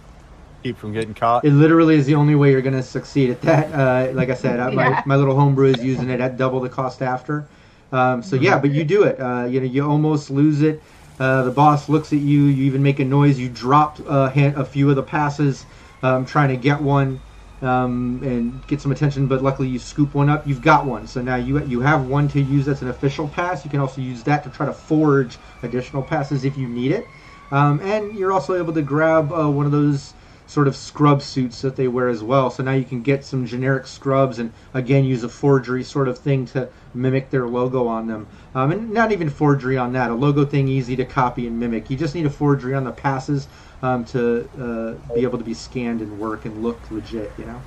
[0.62, 1.44] Keep from getting caught.
[1.44, 3.72] It literally is the only way you're going to succeed at that.
[3.72, 6.70] Uh, like I said, uh, my, my little homebrew is using it at double the
[6.70, 7.46] cost after.
[7.92, 9.20] Um, so yeah, but you do it.
[9.20, 10.82] Uh, you know, you almost lose it.
[11.18, 12.44] Uh, the boss looks at you.
[12.44, 13.38] You even make a noise.
[13.38, 15.64] You drop uh, a few of the passes,
[16.02, 17.20] um, trying to get one
[17.62, 19.26] um, and get some attention.
[19.26, 20.46] But luckily, you scoop one up.
[20.46, 21.06] You've got one.
[21.06, 22.66] So now you you have one to use.
[22.66, 23.64] That's an official pass.
[23.64, 27.06] You can also use that to try to forge additional passes if you need it.
[27.52, 30.14] Um, and you're also able to grab uh, one of those
[30.46, 32.50] sort of scrub suits that they wear as well.
[32.50, 36.18] So now you can get some generic scrubs and again use a forgery sort of
[36.18, 38.28] thing to mimic their logo on them.
[38.54, 40.10] Um, and not even forgery on that.
[40.10, 41.90] A logo thing easy to copy and mimic.
[41.90, 43.48] You just need a forgery on the passes
[43.82, 47.34] um, to uh, be able to be scanned and work and look legit.
[47.36, 47.62] You know.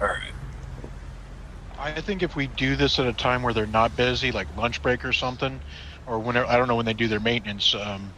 [0.00, 0.34] All right.
[1.78, 4.82] I think if we do this at a time where they're not busy, like lunch
[4.82, 5.62] break or something,
[6.06, 7.74] or whenever I don't know when they do their maintenance.
[7.74, 8.14] Um,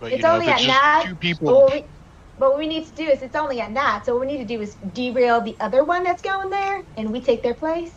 [0.00, 1.88] but It's you know, only if it's at just night, two people, what, we,
[2.38, 4.02] but what we need to do is it's only at night.
[4.06, 7.12] So what we need to do is derail the other one that's going there, and
[7.12, 7.92] we take their place.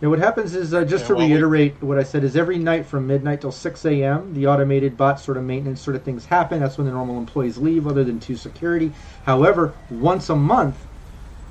[0.00, 2.36] Now, what happens is, uh, just Yeah, to well, we- reiterate what I said, is
[2.36, 6.02] every night from midnight till 6 a.m., the automated bot sort of maintenance sort of
[6.02, 6.60] things happen.
[6.60, 8.94] That's when the normal employees leave, other than to security.
[9.22, 10.86] However, once a month,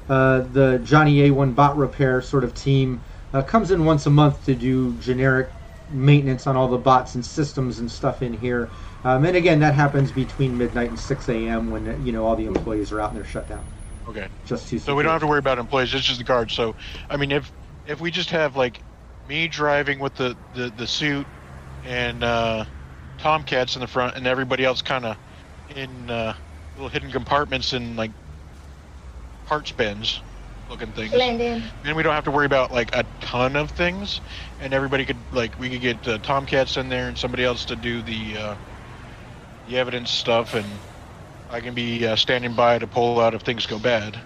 [0.10, 3.04] uh, the Johnny A1 bot repair sort of team
[3.34, 5.52] uh, comes in once a month to do generic
[5.88, 8.72] maintenance on all the bots and systems and stuff in here.
[9.04, 11.70] Um, and again, that happens between midnight and 6 a.m.
[11.70, 13.68] when you know all the employees are out and they're shut down.
[14.08, 14.30] okay.
[14.44, 15.94] Just to So we don't have to worry about employees.
[15.94, 16.54] It's just the guards.
[16.54, 16.76] So
[17.10, 17.52] I mean, if
[17.86, 18.84] if we just have like
[19.26, 21.28] me driving with the the, the suit
[21.84, 22.66] and uh,
[23.18, 25.18] Tomcats in the front, and everybody else kind of
[25.68, 26.36] in uh,
[26.76, 28.14] little hidden compartments and like
[29.46, 30.24] parts bins
[30.68, 31.14] looking things.
[31.14, 31.72] Blend in.
[31.84, 34.22] Then we don't have to worry about like a ton of things,
[34.60, 37.76] and everybody could like we could get uh, Tomcats in there and somebody else to
[37.76, 38.58] do the uh,
[39.70, 40.66] the evidence stuff, and
[41.50, 44.20] I can be uh, standing by to pull out if things go bad.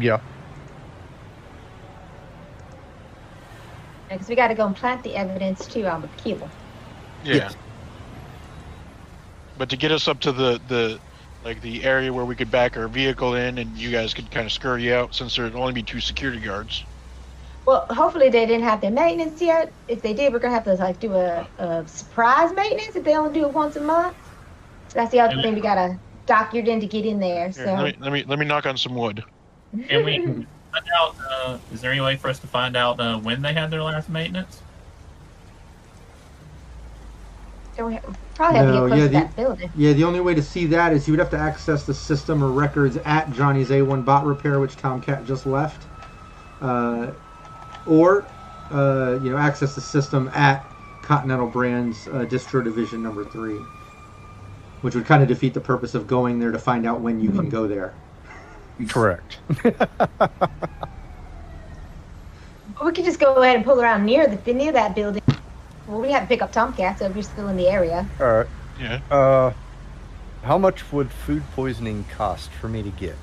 [0.00, 0.20] Yeah.
[4.08, 6.48] Because we got to go and plant the evidence too on the keel.
[7.24, 7.34] Yeah.
[7.34, 7.56] Yes.
[9.58, 11.00] But to get us up to the the
[11.44, 14.46] like the area where we could back our vehicle in, and you guys could kind
[14.46, 16.84] of scurry out, since there'd only be two security guards.
[17.66, 19.72] Well, hopefully they didn't have their maintenance yet.
[19.88, 23.16] If they did, we're gonna have to like do a, a surprise maintenance if they
[23.16, 24.16] only do it once a month.
[24.94, 27.48] That's the other thing we gotta doctored in to get in there.
[27.48, 29.24] Here, So let me let me let me knock on some wood.
[29.88, 30.46] Can we find
[30.96, 31.16] out?
[31.30, 33.82] Uh, is there any way for us to find out uh, when they had their
[33.82, 34.62] last maintenance?
[37.76, 37.98] Don't we
[38.34, 39.70] probably have to get close yeah, to the- that building.
[39.76, 42.42] Yeah, the only way to see that is you would have to access the system
[42.42, 45.84] or records at Johnny's A1 Bot Repair, which Tomcat just left,
[46.62, 47.08] uh,
[47.86, 48.26] or
[48.70, 50.64] uh, you know access the system at
[51.02, 53.58] Continental Brands uh, Distro Division Number Three,
[54.82, 57.30] which would kind of defeat the purpose of going there to find out when you
[57.30, 57.94] can go there.
[58.88, 59.38] Correct.
[62.84, 65.22] We could just go ahead and pull around near the near that building.
[65.88, 68.06] Well, we have to pick up Tomcat, so if you're still in the area.
[68.20, 68.46] All right.
[68.78, 69.00] Yeah.
[69.10, 69.52] Uh,
[70.42, 73.16] how much would food poisoning cost for me to get?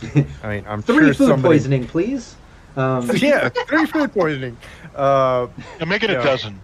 [0.42, 1.54] I mean, I'm Three sure food somebody.
[1.54, 2.36] poisoning, please.
[2.76, 4.56] Um, yeah, three food poisoning.
[4.94, 5.48] Uh,
[5.78, 6.20] yeah make it Yeah.
[6.20, 6.60] a dozen.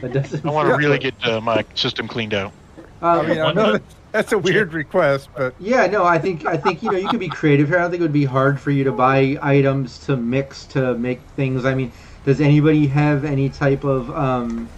[0.00, 2.52] that doesn't- I want to really get uh, my system cleaned out.
[3.00, 3.78] Um, I mean, I know
[4.12, 7.20] that's a weird request, but Yeah, no, I think I think you know you could
[7.20, 7.78] be creative here.
[7.78, 10.94] I don't think it would be hard for you to buy items to mix to
[10.94, 11.64] make things.
[11.64, 11.92] I mean,
[12.24, 14.68] does anybody have any type of um,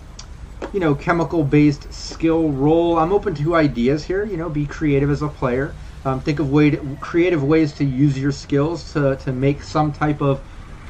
[0.74, 2.98] you know chemical based skill roll?
[2.98, 4.24] I'm open to ideas here.
[4.24, 5.74] You know, be creative as a player.
[6.04, 9.92] Um, think of way to, creative ways to use your skills to to make some
[9.92, 10.40] type of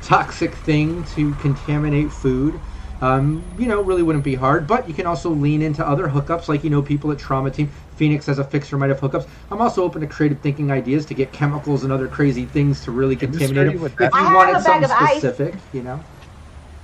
[0.03, 2.59] toxic thing to contaminate food.
[3.01, 6.49] Um, you know, really wouldn't be hard, but you can also lean into other hookups,
[6.49, 9.27] like you know, people at Trauma Team, Phoenix as a fixer might have hookups.
[9.51, 12.91] I'm also open to creative thinking ideas to get chemicals and other crazy things to
[12.91, 13.87] really contaminate them.
[13.87, 15.19] If you I wanted something of ice.
[15.19, 16.05] specific, you know,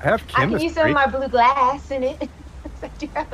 [0.00, 2.30] I have I can use some of my blue glass in it.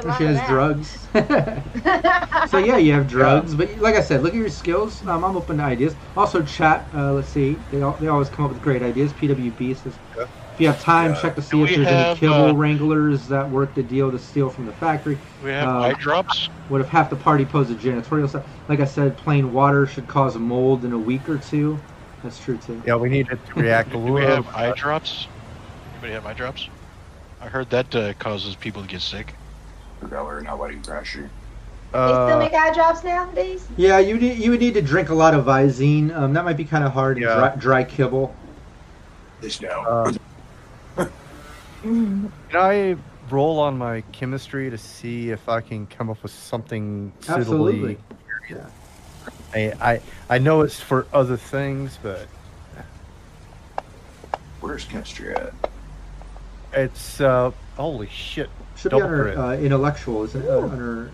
[0.05, 1.09] I have she has drugs.
[2.45, 5.03] so yeah, you have drugs, but like I said, look at your skills.
[5.07, 5.97] Um, I'm open to ideas.
[6.17, 6.89] Also, chat.
[6.93, 9.13] Uh, let's see, they all, they always come up with great ideas.
[9.13, 10.01] PWB says.
[10.17, 10.27] Yeah.
[10.53, 11.21] If you have time, Yeah.
[11.23, 14.11] check to see Do if we there's any kibble uh, wranglers that work the deal
[14.13, 15.21] to steal from the factory.
[15.41, 16.49] We have Uh, eye drops.
[16.69, 18.51] What if half the party pose a janitorial stuff?
[18.69, 21.85] Like I said, plain water should cause mold in a week or two.
[22.23, 22.85] That's true too.
[22.85, 24.15] Yeah, we need it to react a Do little.
[24.15, 25.29] we have eye drops?
[25.93, 26.71] Anybody have eye drops?
[27.41, 29.39] I heard that uh, causes people to get sick.
[30.09, 31.31] Gallery not letting pressure.
[31.93, 33.67] They still make eye drops nowadays?
[33.77, 36.15] Yeah, you need, you would need to drink a lot of Visine.
[36.17, 37.19] Um, that might be kind of hard.
[37.19, 37.35] Yeah.
[37.35, 38.35] Dry, dry kibble.
[39.41, 40.13] This now.
[41.83, 42.31] Mhm.
[42.49, 42.97] can I
[43.29, 47.99] roll on my chemistry to see if I can come up with something Absolutely.
[48.49, 48.67] Yeah.
[49.53, 50.01] I, I
[50.31, 52.29] I know it's for other things, but
[54.61, 55.53] Where's chemistry at?
[56.73, 58.49] it's uh holy shit.
[58.83, 60.49] Should Double be under uh, intellectual, isn't it?
[60.51, 61.11] Uh, under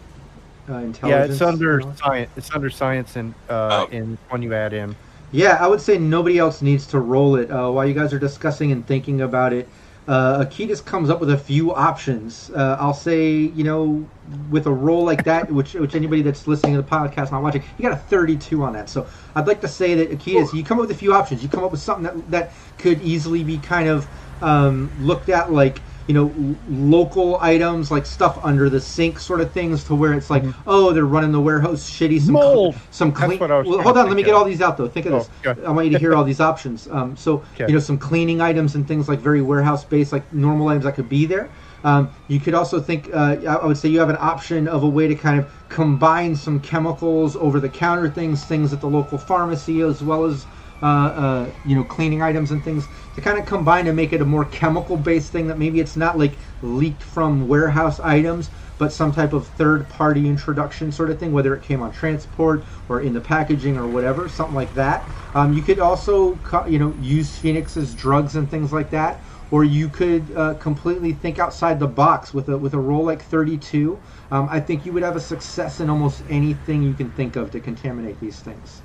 [0.71, 1.03] uh, intelligence.
[1.29, 2.31] Yeah, it's under science.
[2.37, 3.93] It's under science, and uh, Oh.
[3.93, 4.97] in when you add in.
[5.33, 7.51] Yeah, I would say nobody else needs to roll it.
[7.51, 9.69] Uh, while you guys are discussing and thinking about it,
[10.07, 12.51] uh, Akitas comes up with a few options.
[12.55, 14.09] Uh, I'll say, you know,
[14.51, 17.63] with a roll like that, which which anybody that's listening to the podcast not watching,
[17.77, 18.89] you got a 32 on that.
[18.89, 21.43] So I'd like to say that Akitas, you come up with a few options.
[21.43, 24.07] You come up with something that that could easily be kind of
[24.43, 29.53] um, looked at like you know local items like stuff under the sink sort of
[29.53, 33.39] things to where it's like oh they're running the warehouse shitty some cl- some clean
[33.39, 34.41] what I was well, hold on let me think get of.
[34.41, 35.65] all these out though think of Oh, this okay.
[35.65, 36.89] I want you to hear all these options.
[36.89, 37.67] Um, so Okay.
[37.69, 40.95] you know some cleaning items and things like very warehouse based, like normal items that
[40.95, 41.53] could be there.
[41.85, 43.09] Um, you could also think.
[43.13, 46.35] Uh, I would say you have an option of a way to kind of combine
[46.37, 50.47] some chemicals, over the counter things, things at the local pharmacy, as well as
[50.83, 54.21] uh, uh, you know cleaning items and things to kind of combine and make it
[54.21, 58.93] a more chemical based thing that maybe it's not like leaked from warehouse items but
[58.93, 63.01] some type of third party introduction sort of thing whether it came on transport or
[63.01, 65.09] in the packaging or whatever something like that.
[65.35, 69.89] Um, you could also you know use phoenix's drugs and things like that or you
[69.89, 74.49] could uh, completely think outside the box with a with a roll like 32 um,
[74.51, 77.61] i think you would have a success in almost anything you can think of to
[77.61, 78.83] contaminate these things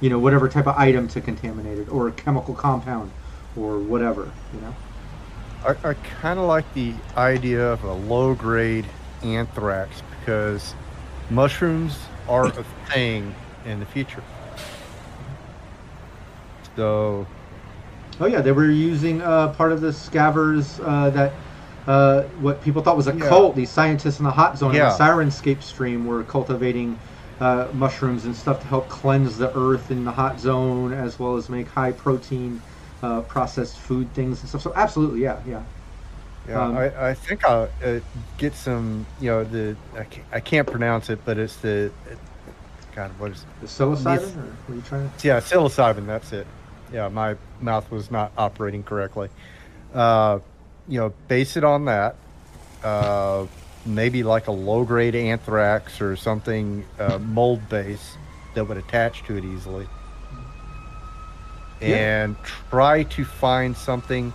[0.00, 3.10] you know whatever type of item to contaminate it or a chemical compound
[3.56, 4.74] or whatever you know
[5.64, 8.84] I, I kind of like the idea of a low grade
[9.24, 10.74] anthrax because
[11.30, 13.34] mushrooms are a thing
[13.64, 14.22] in the future.
[16.76, 17.26] So
[18.20, 21.32] Oh yeah, they were using uh, part of the scavers uh, that
[21.86, 23.28] uh, what people thought was a Yeah.
[23.28, 23.56] cult.
[23.56, 24.90] These scientists in the hot zone, in Yeah.
[24.96, 26.98] the Sirenscape stream, were cultivating
[27.40, 31.36] uh, mushrooms and stuff to help cleanse the earth in the hot zone, as well
[31.36, 32.62] as make high protein
[33.02, 34.62] uh, processed food things and stuff.
[34.62, 35.62] So absolutely, yeah, yeah.
[36.48, 38.00] yeah, Um, I, I think I'll uh,
[38.38, 39.06] get some.
[39.20, 41.90] You know, the I can't, I can't pronounce it, but it's the
[42.94, 43.10] God.
[43.18, 45.26] What is The psilocybin, or were you trying to?
[45.26, 46.06] Yeah, psilocybin.
[46.06, 46.46] That's it.
[46.92, 49.28] Yeah, my mouth was not operating correctly.
[49.92, 50.38] Uh,
[50.88, 52.16] you know, base it on that.
[52.82, 53.46] Uh,
[53.86, 58.16] maybe like a low grade anthrax or something uh, mold base
[58.54, 59.86] that would attach to it easily.
[61.80, 62.24] Yeah.
[62.24, 62.36] And
[62.70, 64.32] try to find something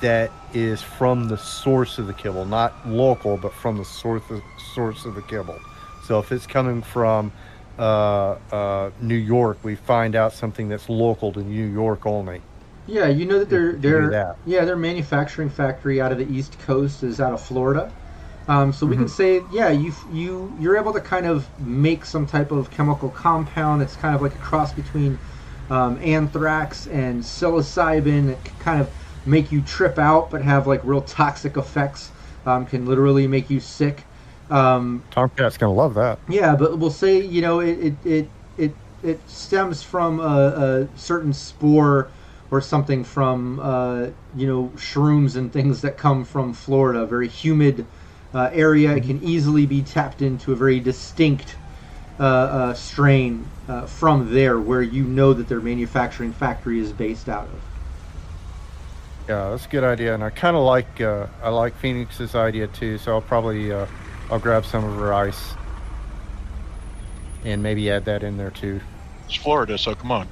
[0.00, 4.42] that is from the source of the kibble, not local, but from the source of,
[4.74, 5.60] source of the kibble.
[6.04, 7.30] So if it's coming from
[7.78, 12.42] uh, uh, New York, we find out something that's local to New York only.
[12.86, 14.36] Yeah, you know that they're can do their that.
[14.44, 17.92] yeah their manufacturing factory out of the East Coast is out of Florida.
[18.48, 22.26] Um, so we can say yeah you you you're able to kind of make some
[22.26, 25.20] type of chemical compound that's kind of like a cross between
[25.70, 28.92] um, anthrax and psilocybin that can kind of
[29.24, 32.12] make you trip out but have like real toxic effects.
[32.44, 34.08] Um, can literally make you sick.
[34.50, 36.20] Um, Tomcat's gonna love that.
[36.28, 40.98] yeah, but we'll say you know it it it it, it stems from a, a
[40.98, 42.12] certain spore
[42.50, 47.86] or something from uh, you know shrooms and things that come from Florida, very humid
[48.34, 48.94] uh, area.
[48.94, 51.56] It can easily be tapped into a very distinct
[52.18, 57.28] uh, uh, strain uh, from there, where you know that their manufacturing factory is based
[57.28, 57.60] out of.
[59.28, 62.66] Yeah, that's a good idea, and I kind of like uh, I like Phoenix's idea
[62.66, 62.98] too.
[62.98, 63.86] So I'll probably uh,
[64.30, 65.54] I'll grab some of her ice
[67.44, 68.80] and maybe add that in there too.
[69.26, 70.28] It's Florida, so come on.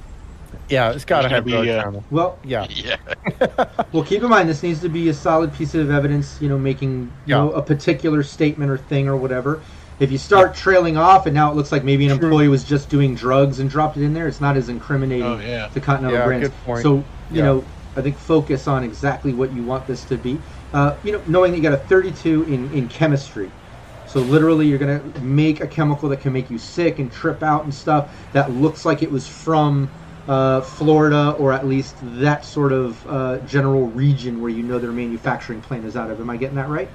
[0.69, 2.05] Yeah, it's got to have gonna be, uh, channel.
[2.09, 2.95] Well, Yeah, Yeah.
[3.91, 6.41] Well, keep in mind this needs to be a solid piece of evidence.
[6.41, 9.61] You know, making you know a particular statement or thing or whatever.
[9.99, 12.27] If you start trailing off and now it looks like maybe an True.
[12.29, 15.37] employee was just doing drugs and dropped it in there, it's not as incriminating Oh,
[15.39, 15.67] yeah.
[15.67, 16.47] to Continental Yeah, Brands.
[16.49, 16.81] good point.
[16.81, 17.43] So you Yeah.
[17.43, 20.37] know, I think focus on exactly what you want this to be.
[20.73, 23.51] Uh, you know, knowing that you got a 32 in in chemistry.
[24.07, 27.63] So literally, you're gonna make a chemical that can make you sick and trip out
[27.65, 29.87] and stuff that looks like it was from
[30.27, 34.91] uh, Florida or at least that sort of uh, general region where you know their
[34.91, 36.19] manufacturing plant is out of.
[36.19, 36.89] Am I getting that right?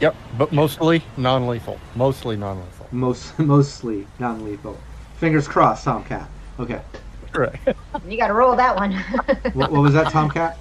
[0.00, 1.78] yep, but mostly non-lethal.
[1.94, 2.86] Mostly non-lethal.
[2.92, 4.78] Most mostly non-lethal.
[5.16, 6.28] Fingers crossed, Tomcat.
[6.60, 6.80] Okay.
[7.32, 7.68] Correct.
[8.08, 8.92] You got to roll that one.
[9.54, 10.58] What, what was that, Tomcat?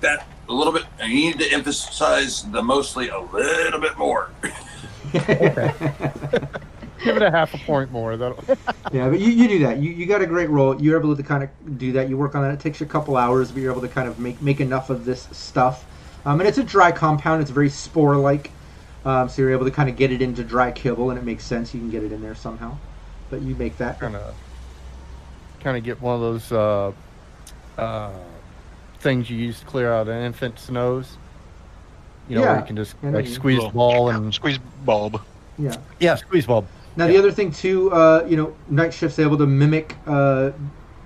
[0.00, 0.84] That a little bit.
[1.00, 4.30] I need to emphasize the mostly a little bit more.
[7.04, 8.16] Give it a half a point more.
[8.16, 8.42] That'll.
[8.92, 9.78] Yeah, but you, you do that.
[9.78, 10.80] You, you got a great role.
[10.82, 12.08] You're able to kind of do that.
[12.08, 12.52] You work on that.
[12.52, 14.90] It takes you a couple hours, but you're able to kind of make make enough
[14.90, 15.86] of this stuff.
[16.24, 17.40] Um, and it's a dry compound.
[17.40, 18.50] It's very spore like.
[19.04, 21.44] Um, so you're able to kind of get it into dry kibble, and it makes
[21.44, 21.72] sense.
[21.72, 22.76] You can get it in there somehow.
[23.30, 24.00] But you make that.
[24.00, 24.34] kind of
[25.60, 26.92] kind of get one of those uh,
[27.78, 28.10] uh,
[28.98, 31.16] things you use to clear out an infant's nose.
[32.28, 35.20] You know, where you can just like squeeze the ball and Squeeze bulb.
[35.58, 35.76] Yeah.
[35.98, 36.66] yeah, squeeze bulb.
[36.96, 40.50] Now the other thing too, uh, you know, Night Shift's able to mimic uh,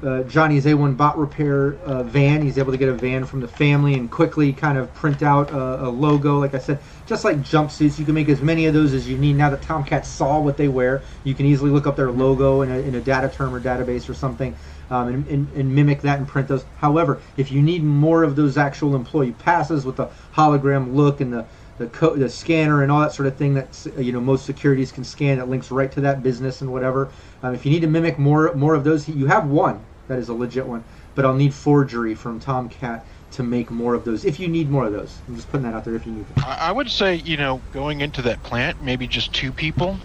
[0.05, 2.43] uh, Johnny's A1 bot repair uh, van.
[2.43, 5.51] He's able to get a van from the family and quickly kind of print out
[5.51, 6.39] a, a logo.
[6.39, 9.16] Like I said, just like jumpsuits, you can make as many of those as you
[9.16, 9.37] need.
[9.37, 12.70] Now that Tomcat saw what they wear, you can easily look up their logo in
[12.70, 14.55] a, in a data term or database or something.
[14.91, 16.66] Um, and, and, and mimic that and print those.
[16.76, 21.32] However, if you need more of those actual employee passes with the hologram look and
[21.32, 21.47] the
[21.77, 24.93] the, co- the scanner and all that sort of thing that you know most securities
[24.93, 27.12] can scan that links right to that business and whatever.
[27.43, 30.29] Um, if you need to mimic more more of those, you have one that is
[30.29, 34.25] a legit one, but I'll need forgery from Tomcat to make more of those.
[34.25, 35.95] If you need more of those, I'm just putting that out there.
[35.95, 36.37] If you need them.
[36.45, 40.01] I, I would say, you know, going into that plant, maybe just two people,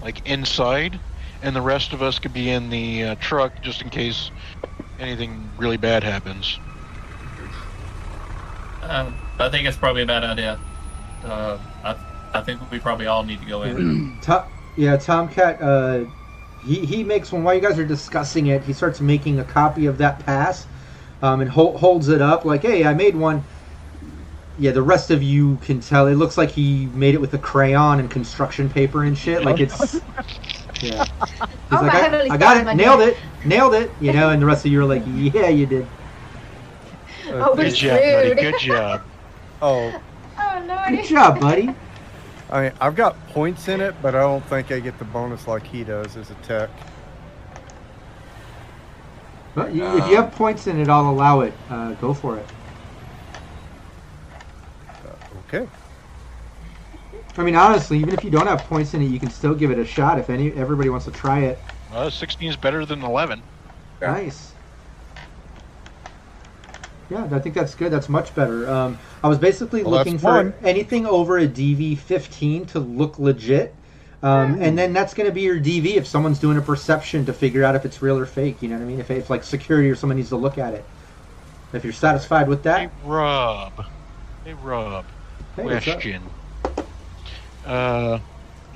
[0.00, 1.00] like inside,
[1.42, 4.30] and the rest of us could be in the uh, truck just in case
[4.98, 6.60] anything really bad happens.
[8.82, 10.58] Uh, I think it's probably a bad idea.
[11.24, 11.96] Uh, I,
[12.34, 14.18] I think we probably all need to go in.
[14.22, 14.44] To-
[14.76, 15.60] yeah, Tomcat.
[15.60, 16.04] Uh,
[16.62, 18.62] he he makes one while you guys are discussing it.
[18.62, 20.66] He starts making a copy of that pass,
[21.22, 23.42] um, and hol- holds it up like, "Hey, I made one."
[24.58, 26.06] Yeah, the rest of you can tell.
[26.06, 29.44] It looks like he made it with a crayon and construction paper and shit.
[29.44, 30.00] Like it's.
[30.82, 31.04] Yeah.
[31.04, 31.42] He's
[31.72, 33.92] Oh, like, I, I got it, nailed dear." it, nailed it.
[34.00, 35.86] You know, and the rest of you are like, "Yeah, you did."
[37.26, 38.34] Oh, Good job, buddy.
[38.34, 39.02] Good job.
[39.62, 40.02] Oh,
[40.38, 40.84] oh no!
[40.88, 41.74] Good job, buddy.
[42.50, 45.46] I mean, I've got points in it, but I don't think I get the bonus
[45.46, 46.70] like he does as a tech.
[49.54, 51.52] But you, if you have points in it, I'll allow it.
[51.68, 52.46] Uh, go for it.
[55.48, 55.68] Okay.
[57.36, 59.70] I mean, honestly, even if you don't have points in it, you can still give
[59.70, 60.18] it a shot.
[60.18, 61.58] If any everybody wants to try it,
[61.92, 63.42] Well, 16 is better than 11.
[64.00, 64.49] Nice.
[67.10, 67.90] Yeah, I think that's good.
[67.92, 68.70] That's much better.
[68.70, 70.54] Um, I was basically Well, looking for one.
[70.62, 73.74] anything over a DV 15 to look legit.
[74.22, 77.32] Um, and then that's going to be your DV if someone's doing a perception to
[77.32, 78.60] figure out if it's real or fake.
[78.62, 79.00] You know what I mean?
[79.00, 80.84] If, if like security or someone needs to look at it.
[81.72, 82.78] If you're satisfied with that.
[82.80, 83.84] Hey, that, Rob.
[84.44, 85.04] Hey, Rob.
[85.56, 85.84] hey, what's?
[85.84, 86.22] Question.
[87.64, 88.18] Uh,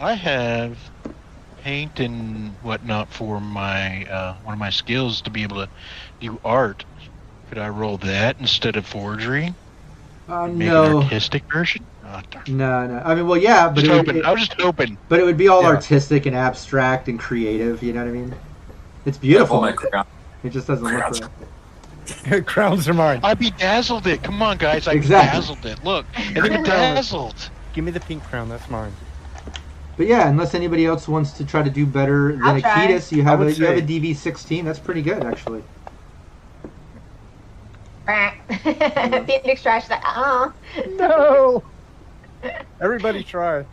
[0.00, 0.78] I have
[1.62, 5.68] paint and whatnot for my uh, one of my skills to be able to
[6.20, 6.84] do art
[7.54, 9.54] Could I roll that instead of forgery?
[10.28, 11.84] Uh, Make no, an artistic version?
[12.04, 12.44] Oh, darn.
[12.48, 12.98] no, no.
[13.04, 14.16] I mean, well, yeah, but Just it would, hoping.
[14.16, 14.98] it- I was just hoping.
[15.08, 15.68] but it would be all Yeah.
[15.68, 17.80] artistic and abstract and creative.
[17.80, 18.34] You know what I mean?
[19.06, 19.60] It's beautiful.
[19.60, 20.04] my crown.
[20.42, 21.20] It just doesn't look Crowns.
[22.26, 22.44] right.
[22.46, 23.20] Crowns are mine.
[23.22, 24.24] I bedazzled it.
[24.24, 24.88] Come on, guys.
[24.88, 25.30] I Exactly.
[25.38, 25.84] bedazzled it.
[25.84, 27.50] Look, I bedazzled.
[27.72, 28.48] Give me the pink crown.
[28.48, 28.92] That's mine.
[29.96, 32.60] But yeah, unless anybody else wants to try to do better than I'll.
[32.60, 34.64] Akitas, you have I a would you have a DV16.
[34.64, 35.62] That's pretty good, actually.
[38.06, 40.50] Phoenix Trash like, uh
[40.96, 41.62] No.
[42.80, 43.64] Everybody try.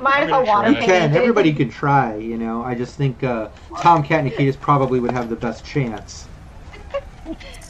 [0.00, 0.70] Mind if I gonna water.
[0.70, 1.14] You can.
[1.14, 2.16] Everybody can try.
[2.16, 3.48] You know, I just think uh,
[3.80, 6.26] Tomcat and Akitas probably would have the best chance.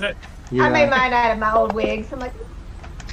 [0.51, 0.65] Yeah.
[0.65, 2.13] I made mine out of my old wigs.
[2.13, 2.35] I'm like,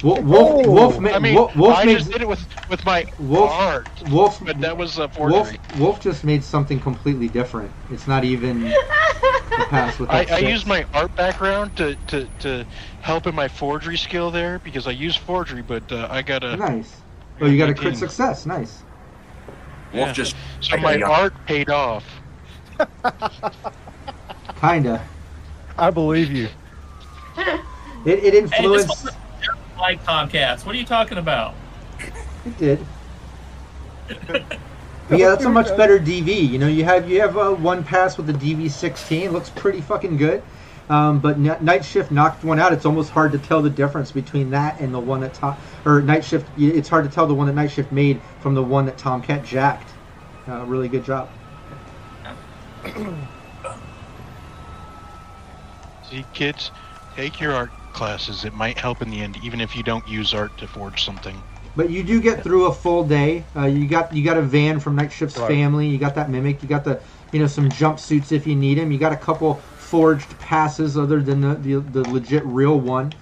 [0.02, 1.00] Wolf, Wolf, Oh.
[1.00, 3.88] Ma- I mean, Wolf, Wolf I made just did it with with my Wolf- art,
[4.10, 5.58] Wolf, but that was a Wolf, forgery.
[5.78, 7.70] Wolf just made something completely different.
[7.90, 10.50] It's not even a pass with I, that I six.
[10.50, 12.64] used my art background to, to, to
[13.02, 16.56] help in my forgery skill there because I use forgery, but uh, I got a
[16.56, 16.96] Nice.
[17.42, 18.46] Oh, you got a crit success.
[18.46, 18.82] Nice.
[19.92, 20.34] Wolf just.
[20.60, 22.04] So my art paid off.
[24.60, 25.04] Kinda.
[25.78, 26.48] I believe you.
[28.04, 29.08] It, it influenced.
[29.80, 30.64] Was like Tomcats.
[30.64, 31.54] What are you talking about?
[32.46, 32.86] It did.
[35.10, 36.50] Yeah, that's a much better DV.
[36.50, 39.32] You know, you have you have uh, one pass with the DV16.
[39.32, 40.40] Looks pretty fucking good.
[40.88, 42.72] Um, but N- Night Shift knocked one out.
[42.72, 46.00] It's almost hard to tell the difference between that and the one that Tom or
[46.00, 46.48] Night Shift.
[46.56, 49.44] It's hard to tell the one that Night Shift made from the one that Tomcat
[49.44, 49.90] jacked.
[50.46, 51.28] Uh, really good job.
[56.08, 56.70] See, kids,
[57.16, 58.44] take your art classes.
[58.44, 61.44] It might help in the end, even if you don't use art to forge something.
[61.76, 63.46] But you do get through a full day.
[63.54, 65.46] Uh, you got you got a van from Night Shift's Right.
[65.46, 65.86] family.
[65.88, 66.62] You got that mimic.
[66.62, 68.90] You got the you know some jumpsuits if you need them.
[68.90, 73.14] You got a couple forged passes other than the the, the legit real one.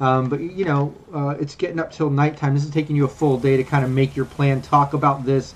[0.00, 2.54] Um, but you know uh, it's getting up till nighttime.
[2.54, 5.24] This is taking you a full day to kind of make your plan, talk about
[5.24, 5.54] this,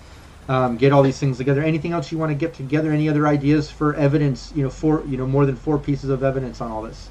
[0.48, 1.62] um, get all these things together.
[1.62, 2.92] Anything else you want to get together?
[2.92, 4.52] Any other ideas for evidence?
[4.52, 7.10] You know, four you know more than four pieces of evidence on all this.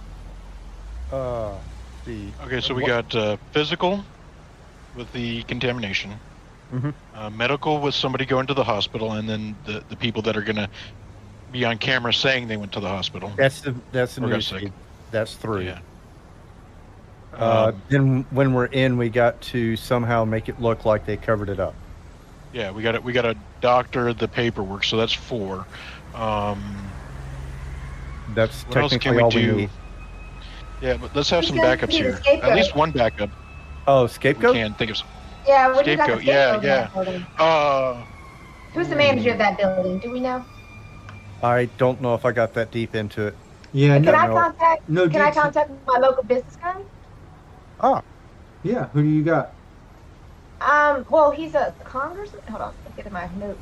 [1.16, 1.54] Uh,
[2.06, 4.04] the Okay, so we What- got uh, physical
[4.96, 6.20] with the contamination,
[6.74, 6.94] Mhm.
[7.16, 10.42] uh, medical with somebody going to the hospital, and then the, the people that are
[10.42, 10.70] going to
[11.54, 13.32] be on camera saying they went to the hospital.
[13.38, 14.74] That's the that's the news feed.
[15.12, 15.66] That's three.
[15.68, 15.80] Yeah.
[17.38, 21.18] Uh, Um, then when we're in, we got to somehow make it look like they
[21.18, 21.76] covered it up.
[22.54, 25.66] Yeah, we got a, we got a doctor, the paperwork, so that's four.
[26.14, 26.62] Um,
[28.34, 29.56] That's What else can we all do?
[29.56, 29.70] we need.
[30.82, 32.40] Yeah, but let's have Who's some gonna backups be the here.
[32.44, 33.30] At least one backup.
[33.88, 34.56] Oh, We scapegoat.
[34.56, 34.98] can think of.
[34.98, 35.08] Some.
[35.48, 36.90] yeah, what do you got Scapegoat, yeah, yeah.
[37.04, 37.42] that?
[37.42, 38.04] Uh,
[38.74, 40.00] Who's the manager of that building?
[40.00, 40.44] Do we know?
[41.44, 43.36] I don't know if I got that deep into it.
[43.74, 44.34] Yeah, Can no, I no.
[44.34, 44.90] contact?
[44.90, 45.10] no.
[45.10, 46.82] Can I do- contact my local business guy?
[47.82, 48.02] Ah,
[48.64, 49.54] Yeah, who do you got?
[50.62, 52.42] Um, well, he's a congressman.
[52.50, 53.60] Hold on, let's get to my notes.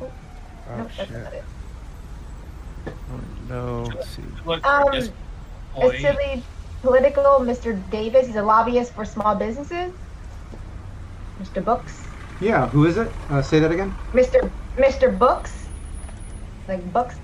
[0.00, 0.10] oh
[0.76, 1.22] nope, that's shit.
[1.22, 1.44] not it.
[3.48, 4.22] No, let's see.
[4.44, 5.12] Look, Um, just
[5.76, 6.42] A silly
[6.82, 7.78] political Mr.
[7.90, 8.26] Davis.
[8.26, 9.92] He's a lobbyist for small businesses.
[11.40, 11.64] Mr.
[11.64, 12.02] Books.
[12.40, 13.10] Yeah, who is it?
[13.30, 13.94] Uh, say that again.
[14.12, 14.50] Mr.
[14.76, 15.16] Mr.
[15.16, 15.66] Books.
[16.68, 17.16] Like Books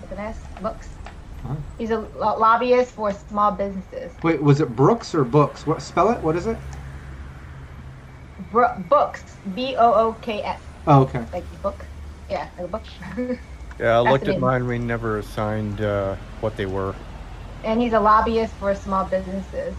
[0.00, 0.38] with an S.
[0.60, 0.88] Books.
[1.46, 1.54] Huh.
[1.78, 4.12] He's a lo- lobbyist for small businesses.
[4.22, 5.66] Wait, was it Brooks or Books?
[5.66, 6.18] What spell it?
[6.22, 6.56] What is it?
[8.50, 9.22] Bro- books.
[9.54, 10.60] B O O K S.
[10.86, 11.24] Oh, okay.
[11.32, 11.84] Like book.
[12.30, 12.82] Yeah, like a book.
[13.78, 14.66] Yeah, I That's looked at mine.
[14.66, 16.94] We never assigned uh, what they were.
[17.64, 19.74] And he's a lobbyist for small businesses.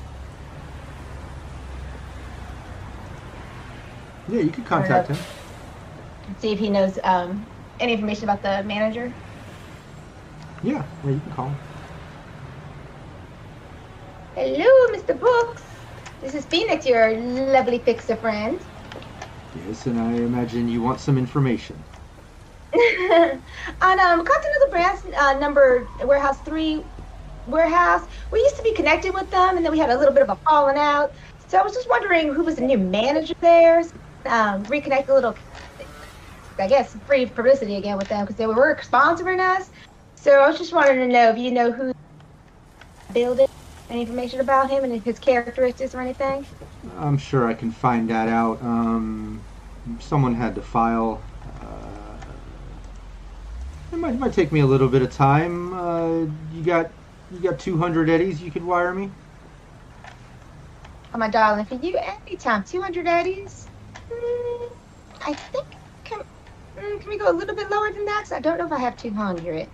[4.30, 5.18] Yeah, you could contact him.
[6.40, 7.45] See if he knows um,
[7.80, 9.12] any information about the manager.
[10.64, 11.56] Yeah, yeah, you can call him.
[14.36, 15.20] Hello, Mr.
[15.20, 15.64] Books.
[16.22, 18.60] This is Phoenix, your lovely fixer friend.
[19.56, 21.82] Yes, and I imagine you want some information.
[22.74, 26.84] On um, Continental Brands uh, number warehouse three
[27.48, 30.24] warehouse, we used to be connected with them, and then we had a little bit
[30.24, 31.14] of a falling out.
[31.48, 33.80] So I was just wondering who was the new manager there.
[34.26, 35.36] Um, reconnect a little,
[36.60, 39.69] I guess, free publicity again with them because they were sponsoring us.
[40.15, 41.94] So I was just wanting to know if you know who
[43.14, 43.48] building,
[43.90, 46.45] any information about him and his characteristics or anything.
[46.98, 48.61] I'm sure I can find that out.
[48.61, 49.41] Um,
[49.99, 51.22] someone had to file.
[51.61, 52.18] Uh,
[53.94, 55.74] it might, it might take me a little bit of time.
[55.74, 56.19] Uh,
[56.53, 56.91] you got
[57.30, 59.14] you got 200 eddies you could wire me.
[61.14, 61.98] Oh, my darling, for you,
[62.28, 62.64] anytime.
[62.64, 63.70] 200 eddies?
[64.10, 64.68] Mm,
[65.22, 65.68] I think,
[66.06, 68.24] can, mm, can we go a little bit lower than that?
[68.24, 69.72] 'Cause I don't know if I have 200.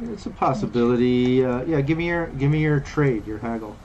[0.00, 1.44] It's a possibility.
[1.44, 3.80] Uh, yeah, give me your give me your trade, your haggle.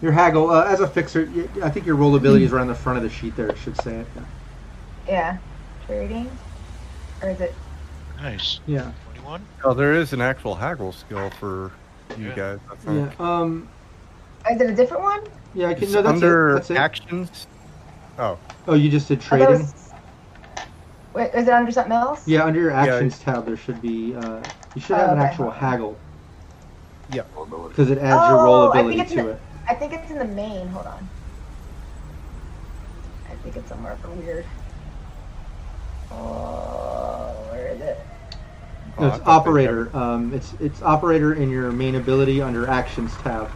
[0.00, 1.30] Your haggle uh, as a fixer.
[1.62, 3.48] I think your rollability is right on the front of the sheet there.
[3.48, 4.12] It should say it.
[5.06, 5.38] Yeah.
[5.80, 6.40] Trading?
[7.22, 7.58] Or is it?
[8.16, 8.60] Nice.
[8.64, 8.92] Yeah.
[9.22, 9.46] 21?
[9.64, 11.70] Oh, there is an actual haggle skill for
[12.16, 12.34] you Yeah.
[12.34, 12.58] guys.
[12.86, 13.10] I Yeah.
[13.18, 13.68] Um.
[14.50, 15.20] Is it a different one?
[15.54, 15.68] Yeah.
[15.68, 15.84] I can.
[15.84, 16.54] It's No, that's under it.
[16.54, 16.76] That's it.
[16.76, 17.46] actions.
[18.18, 18.38] Oh,
[18.68, 19.48] Oh, you just did trading.
[19.48, 19.74] those-
[21.14, 22.26] Wait, is it under something else?
[22.26, 24.14] Yeah, under your Yeah, actions tab, there should be.
[24.16, 24.40] Uh,
[24.74, 25.28] you should have Oh, an okay.
[25.28, 25.96] actual haggle
[27.10, 27.22] Yeah.
[27.68, 29.40] because it adds your Oh, I think rollability to the- it.
[29.68, 30.68] I think it's in the main.
[30.68, 31.08] Hold on.
[33.30, 34.44] I think it's somewhere for weird.
[36.12, 37.98] Oh, where is it?
[38.98, 39.96] Oh, No, it's thought operator.
[39.96, 43.52] Um, it's it's operator in your main ability under actions tab.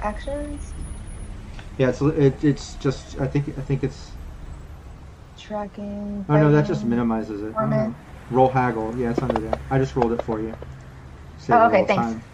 [0.00, 0.74] Actions,
[1.78, 4.18] Yeah, it's it, it's just I think I think it's
[5.36, 6.26] tracking.
[6.28, 7.52] oh no that just minimizes it.
[7.52, 7.96] Torment.
[7.96, 7.96] Um,
[8.30, 8.96] roll haggle.
[8.96, 9.60] Yeah, it's under there.
[9.70, 10.56] I just rolled it for you.
[11.36, 11.96] Save Oh, a okay, thanks.
[11.96, 12.24] time.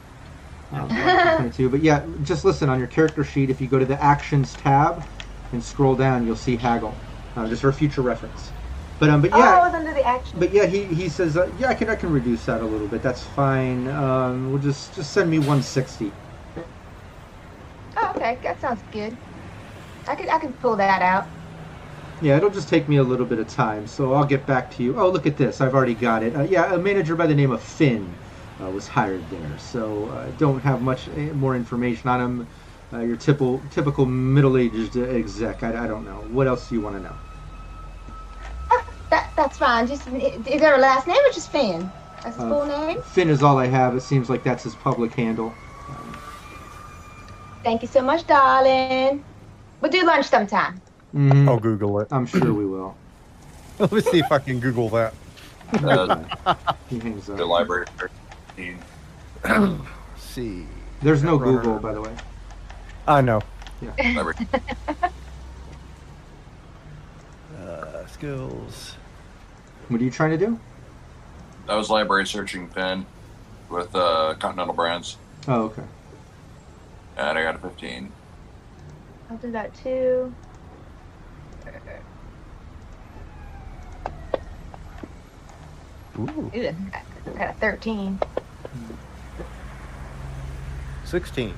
[0.73, 1.71] Um, 22.
[1.71, 3.51] But yeah, just listen on your character sheet.
[3.51, 5.07] If you go to the actions tab
[5.53, 7.03] and scroll down, you'll see haggle,
[7.37, 8.53] uh, just for future reference.
[8.99, 9.67] But um, but Oh, yeah.
[9.67, 10.41] it's under the action.
[10.41, 12.89] But yeah, he, he says, uh, yeah, I can I can reduce that a little
[12.89, 13.03] bit.
[13.03, 13.89] That's fine.
[13.89, 16.15] Um, we'll just just send me 160.
[17.97, 19.19] Oh, okay, that sounds good.
[20.07, 21.31] I could I can pull that out.
[22.21, 24.83] Yeah, it'll just take me a little bit of time, so I'll get back to
[24.83, 24.99] you.
[24.99, 25.61] Oh, look at this!
[25.61, 26.35] I've already got it.
[26.37, 28.19] Uh, yeah, a manager by the name of Finn
[28.61, 32.49] uh, was hired there, so uh, don't have much eh, more information on him.
[32.93, 35.63] Uh, your typical typical middle-aged exec.
[35.63, 36.23] I, I don't know.
[36.23, 37.21] What else do you want to know?
[39.11, 39.87] That that's fine.
[39.87, 41.91] Just is there a last name or just Finn?
[42.23, 43.03] That's his Uh, full name.
[43.03, 43.95] Finn is all I have.
[43.97, 45.53] It seems like that's his public handle.
[47.65, 49.25] Thank you so much, darling.
[49.81, 50.81] We'll do lunch sometime.
[51.15, 51.49] Mhm.
[51.49, 52.09] I'll Google it.
[52.11, 52.97] I'm sure we will.
[53.79, 55.15] Let me see if I can Google that.
[55.83, 56.25] Uh,
[56.91, 57.87] He hangs the library.
[60.17, 60.67] see.
[61.01, 61.59] There's no Runner.
[61.63, 62.15] Google, by the way.
[63.07, 63.41] I know.
[63.99, 64.35] library.
[67.61, 68.95] Uh, skills.
[69.89, 70.59] What are you trying to do?
[71.67, 73.07] That was library searching Finn
[73.71, 75.17] with uh, Continental Brands,
[75.47, 75.83] Oh, okay.
[77.17, 78.11] and I got a 15.
[79.31, 80.33] I'll do that too.
[86.19, 88.19] Ooh, Ew, I got a 13.
[91.05, 91.55] 16.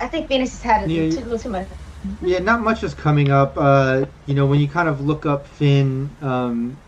[0.00, 1.68] I think Venus has had a Yeah, too, you- little too much.
[2.02, 3.54] Yeah, not much is coming up.
[3.56, 6.80] Uh, you know, when you kind of look up Finn, um,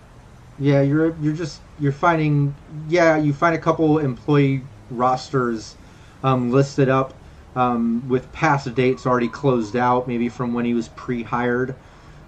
[0.59, 5.77] yeah, you're you're just you're finding yeah, you find a couple employee rosters
[6.23, 7.21] um, listed up
[7.57, 11.77] um, with past dates already closed out, maybe from when he was pre-hired,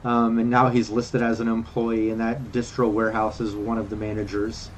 [0.05, 3.91] um, and now he's listed as an employee, and that distro warehouse is one of
[3.91, 4.71] the managers.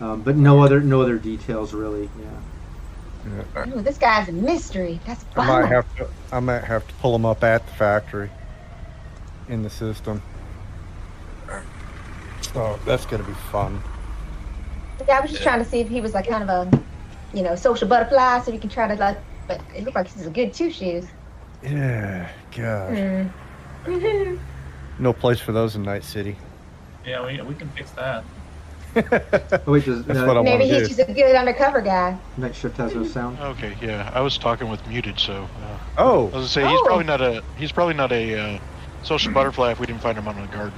[0.00, 2.10] Um, but no other no other details really.
[2.16, 2.40] Yeah.
[3.26, 5.00] Ooh, this guy's a mystery.
[5.06, 6.08] That's I might have to.
[6.32, 8.30] I might have to pull him up at the factory
[9.48, 10.22] in the system.
[12.54, 13.82] Oh, that's gonna be fun.
[15.06, 16.82] Yeah, I was just trying to see if he was like kind of a,
[17.34, 19.18] you know, social butterfly, so we can try to like.
[19.46, 21.06] But it looked like he's a good two shoes.
[21.62, 23.30] Yeah, gosh.
[23.86, 24.38] Mm.
[24.98, 26.36] No place for those in Night City.
[27.04, 28.24] Yeah, we, we can fix that.
[29.66, 30.94] Wait, does That's uh, what I Maybe he's do.
[30.96, 32.16] just a good undercover guy.
[32.38, 33.38] night shift has no sound?
[33.38, 34.10] Okay, yeah.
[34.14, 35.42] I was talking with muted, so.
[35.62, 36.84] Uh, I Oh, was gonna say he's Oh.
[36.86, 38.58] probably not a he's probably not a uh,
[39.02, 40.72] social butterfly if we didn't find him out in the garden.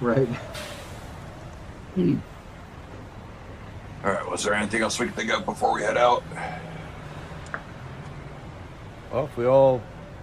[0.00, 0.28] Right.
[4.04, 6.22] All right, was there anything else we can think of before we head out?
[9.12, 9.82] well, if we all,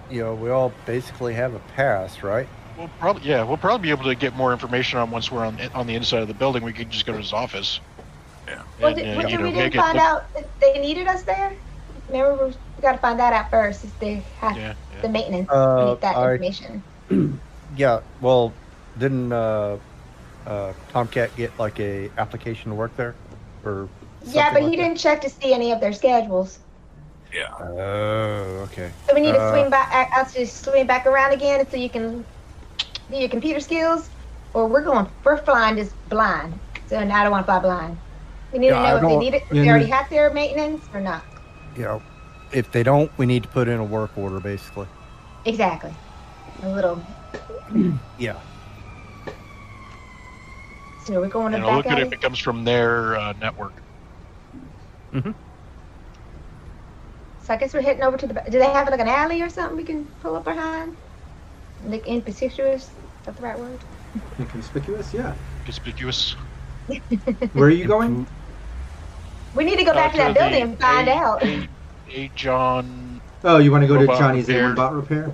[0.09, 2.47] you know, we all basically have a pass, right?
[2.77, 5.59] We'll probably yeah we'll probably be able to get more information on once we're on
[5.73, 6.63] on the inside of the building.
[6.63, 7.79] We could just go to his office.
[8.47, 8.61] Yeah.
[8.79, 10.79] Well, And, did, uh, what did know, we make didn't find look- out that they
[10.79, 11.53] needed us there?
[12.09, 13.85] Remember, we, we got to find that out first.
[13.85, 15.11] Is they have Yeah, the yeah.
[15.11, 15.49] maintenance?
[15.49, 16.83] we Uh, need that I- information.
[17.77, 18.01] Yeah.
[18.21, 18.53] Well,
[18.99, 19.77] didn't uh,
[20.45, 23.15] uh, Tomcat get like a application to work there,
[23.65, 23.87] or?
[24.25, 24.83] Yeah, but like he that?
[24.83, 26.59] didn't check to see any of their schedules.
[27.33, 27.47] Yeah.
[27.59, 28.91] Oh, okay.
[29.07, 31.89] So we need to Uh, swing back, us to swing back around again, so you
[31.89, 32.23] can
[33.11, 34.09] do your computer skills,
[34.53, 36.57] or we're going, we're flying just blind.
[36.87, 37.97] So now I don't want to fly blind.
[38.51, 40.09] We need Yeah, to I know if they need it, if they already there's- have
[40.09, 41.23] their maintenance or not.
[41.75, 42.01] You know,
[42.51, 44.87] if they don't, we need to put in a work order, basically.
[45.45, 45.93] Exactly.
[46.63, 47.01] A little.
[48.19, 48.39] Yeah.
[51.05, 52.63] So we're going to And I'll back look at at it if it comes from
[52.63, 53.73] their uh, network.
[55.13, 55.33] So
[57.49, 58.33] I guess we're heading over to the.
[58.49, 60.95] Do they have like an alley or something we can pull up behind?
[61.85, 62.83] Like inconspicuous.
[62.83, 62.89] Is
[63.25, 63.79] that the right word?
[64.39, 65.33] Inconspicuous, yeah.
[65.65, 66.35] Conspicuous.
[67.53, 68.27] Where are you going?
[69.55, 71.43] We need to go back to that building and find A- out.
[71.43, 71.67] A,
[72.09, 73.21] A John.
[73.43, 74.75] Oh, you want to go to Robot Johnny's repair.
[74.75, 75.31] A1 repair?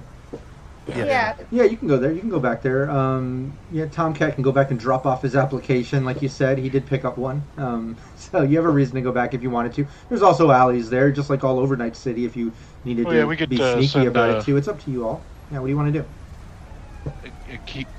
[0.88, 1.36] Yeah.
[1.52, 2.12] Yeah, you can go there.
[2.12, 2.90] You can go back there.
[2.90, 6.58] Um, yeah, Tomcat can go back and drop off his application, like you said.
[6.58, 7.44] He did pick up one.
[7.58, 9.88] Um, so you have a reason to go back if you wanted to.
[10.10, 12.26] There's also alleys there, just like all over Night City.
[12.26, 12.52] If you
[12.84, 14.80] needed Oh, to yeah, we could, be uh, sneaky about uh, it too, it's up
[14.84, 15.22] to you all.
[15.52, 16.06] Yeah, what do you want to do?
[17.06, 17.12] Uh,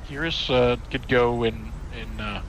[0.09, 1.70] Kiris uh, could go and
[2.01, 2.40] and uh,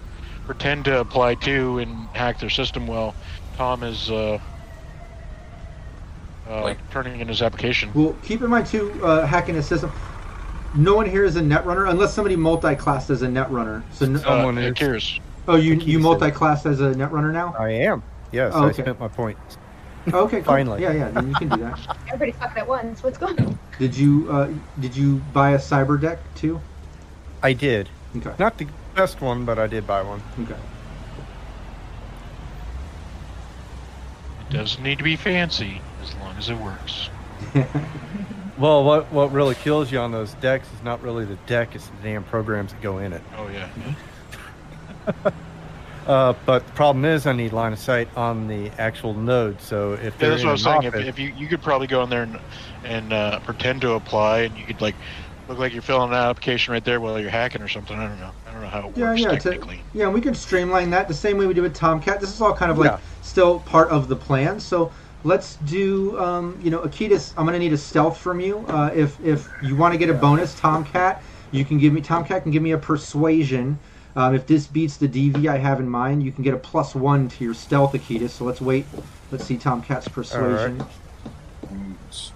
[0.45, 3.13] pretend to apply to and hack their system while
[3.57, 4.39] Tom is uh,
[6.49, 7.91] uh, Like- turning in his application.
[7.93, 9.91] Well, keep in mind too, uh, hacking a system.
[10.73, 13.83] No one here is a netrunner unless somebody multi-classed as a netrunner.
[13.91, 14.73] So, no, Uh, Someone uh, is.
[14.75, 15.19] Kiris.
[15.47, 17.53] oh, you you multi-classed as a netrunner now?
[17.59, 18.03] I am.
[18.31, 18.81] Yes, Oh, I okay.
[18.83, 19.57] spent my points.
[20.07, 20.43] Okay, cool.
[20.43, 20.81] Finally.
[20.81, 21.97] Yeah, yeah, then you can do that.
[22.07, 23.03] Everybody's fucking at once.
[23.03, 23.59] What's going on?
[23.77, 26.59] Did you uh, did you buy a cyber deck too?
[27.43, 27.89] I did.
[28.15, 28.33] Okay.
[28.39, 30.21] Not the best one, but I did buy one.
[30.39, 30.59] Okay.
[34.49, 37.09] It doesn't need to be fancy as long as it works.
[38.61, 41.87] Well, what what really kills you on those decks is not really the deck; it's
[41.87, 43.23] the damn programs that go in it.
[43.35, 45.31] Oh yeah.
[46.07, 49.61] Uh, but the problem is, I need line of sight on the actual node.
[49.61, 50.83] So if Yeah, that's what I was saying.
[50.83, 52.39] If, office- if you you could probably go in there and
[52.83, 54.95] and uh, pretend to apply, and you could like
[55.47, 57.97] look like you're filling out an application right there while you're hacking or something.
[57.97, 58.31] I don't know.
[58.47, 59.81] I don't know how it Yeah, works yeah, to- technically.
[59.93, 62.19] Yeah, we can streamline that the same way we do with Tomcat.
[62.19, 62.97] This is all kind of like Yeah.
[63.21, 64.59] still part of the plan.
[64.59, 64.91] So
[65.23, 67.33] let's do, um, you know, Akitas.
[67.37, 68.65] I'm gonna need a stealth from you.
[68.67, 71.21] Uh, if if you want to get a bonus, Tomcat,
[71.51, 73.77] you can give me Tomcat can give me a persuasion.
[74.15, 76.93] Um, if this beats the DV I have in mind, you can get a plus
[76.93, 78.29] one to your stealth, Akita.
[78.29, 78.85] So let's wait.
[79.31, 80.83] Let's see Tomcat's persuasion.
[81.69, 82.31] Nice.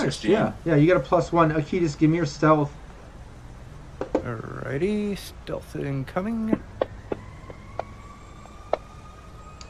[0.00, 0.30] 16.
[0.30, 0.76] Yeah, yeah.
[0.76, 1.52] You got a plus one.
[1.52, 2.72] Akitas, give me your stealth.
[4.14, 6.60] Alrighty, stealth incoming.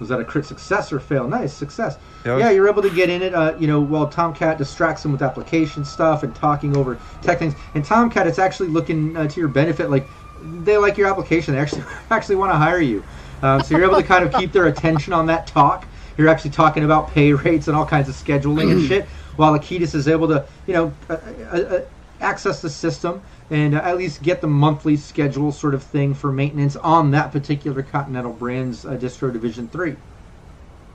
[0.05, 1.27] Was that a crit success or fail?
[1.27, 1.97] Nice success.
[2.35, 3.35] Was- Yeah, you're able to get in it.
[3.35, 7.55] Uh, you know, while Tomcat distracts him with application stuff and talking over tech things.
[7.75, 9.89] And Tomcat, it's actually looking uh, to your benefit.
[9.89, 10.07] Like
[10.43, 11.55] they like your application.
[11.55, 13.03] They actually actually want to hire you.
[13.41, 15.87] Um, so you're able to kind of keep their attention on that talk.
[16.19, 19.07] You're actually talking about pay rates and all kinds of scheduling and shit.
[19.37, 21.81] While Akitas is able to, you know, uh, uh, uh,
[22.21, 26.33] access the system and uh, at least get the monthly schedule sort of thing for
[26.33, 29.97] maintenance on that particular Continental Brands uh, Distro Division Three.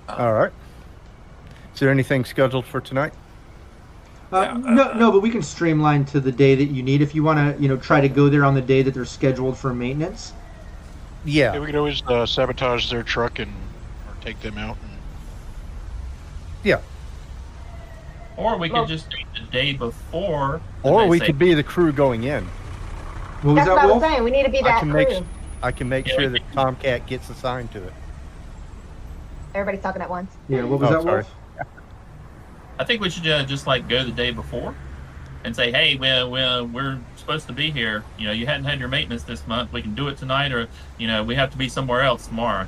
[0.07, 0.51] All right.
[1.73, 3.13] Is there anything scheduled for tonight?
[4.31, 7.01] Uh, Yeah, no, uh, no, but we can streamline to the day that you need.
[7.01, 9.05] If you want to, you know, try to go there on the day that they're
[9.05, 10.33] scheduled for maintenance.
[11.25, 11.53] Yeah.
[11.53, 13.51] Yeah, we could always uh, sabotage their truck and
[14.07, 14.77] or take them out.
[14.81, 14.91] And,
[16.63, 16.79] Yeah.
[18.39, 20.61] Or we could just do the day before.
[20.81, 22.45] Or we say, could be the crew going in.
[23.41, 24.23] What That's that, what I was saying.
[24.23, 25.05] We need to be I that can crew.
[25.05, 25.23] make
[25.61, 27.93] I can make Yeah, sure we that Tomcat gets assigned to it.
[29.53, 30.31] Everybody's talking at once.
[30.47, 31.15] Yeah, what was Oh, that, sorry.
[31.23, 31.35] Wolf?
[32.79, 34.73] I think we should uh, just like go the day before
[35.43, 38.05] and say, hey, well, well, we're supposed to be here.
[38.17, 39.73] You know, you hadn't had your maintenance this month.
[39.73, 42.67] We can do it tonight, or you know, we have to be somewhere else tomorrow.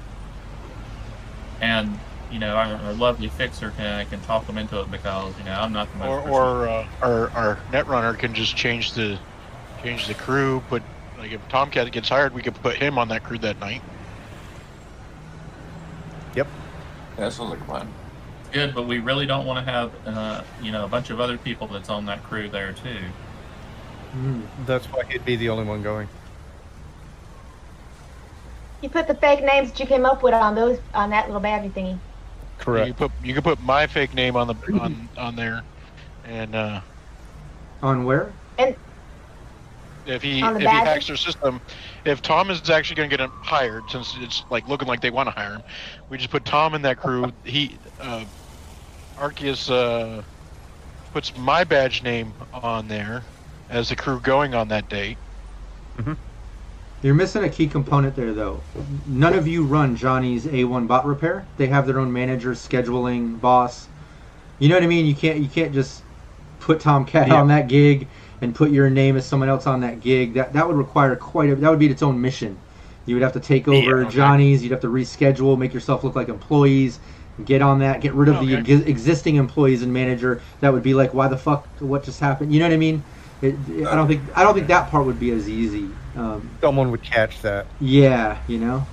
[1.62, 1.98] And
[2.32, 5.54] you know, our, our lovely fixer can can talk them into it because you know
[5.54, 6.08] I'm not the most.
[6.08, 6.34] or proficient.
[6.34, 9.20] or uh, our our netrunner can just change the
[9.84, 10.64] change the crew.
[10.70, 10.82] Put
[11.20, 13.82] like if Tomcat gets hired, we could put him on that crew that night.
[16.36, 16.44] Yeah,
[17.18, 17.94] that sounds like a plan.
[18.54, 21.38] good, but we really don't want to have uh, you know a bunch of other
[21.38, 23.00] people that's on that crew there too.
[24.16, 24.44] Mm.
[24.66, 26.08] That's why he'd be the only one going.
[28.82, 31.42] You put the fake names that you came up with on those on that little
[31.42, 32.00] badge thingy.
[32.70, 32.96] You Correct.
[32.96, 35.66] put you can put my fake name on the on on there,
[36.24, 36.82] and uh,
[37.82, 38.38] On where?
[40.06, 41.62] if he On the if he hacks their system,
[42.06, 45.12] if Tom is actually going to get him hired, since it's like looking like they
[45.12, 45.64] want to hire him,
[46.10, 47.32] we just put Tom in that crew.
[47.44, 48.26] He uh,
[49.18, 50.24] Arceus uh,
[51.14, 53.28] puts my badge name on there
[53.70, 55.20] as the crew going on that date.
[57.02, 58.62] You're missing a key component there, though.
[59.08, 61.46] None of you run Johnny's A1 bot repair.
[61.58, 63.88] They have their own manager, scheduling, boss.
[64.60, 65.06] You know what I mean?
[65.08, 66.04] You can't you can't just
[66.60, 67.42] put Tomcat Yeah.
[67.42, 68.08] on that gig
[68.42, 70.36] and put your name as someone else on that gig.
[70.36, 72.62] That that would require quite a that would be its own mission.
[73.06, 74.16] You would have to take over Yeah, okay.
[74.16, 74.62] Johnny's.
[74.62, 77.00] You'd have to reschedule, make yourself look like employees.
[77.44, 78.02] Get on that.
[78.02, 78.74] Get rid of the Okay.
[78.76, 80.42] ex- existing employees and manager.
[80.60, 81.68] That would be like, why the fuck?
[81.80, 82.54] What just happened?
[82.54, 83.04] You know what I mean?
[83.42, 85.98] It, I don't think I don't think that part would be as easy.
[86.16, 87.68] Um, Someone would catch that.
[87.80, 88.86] yeah, you know.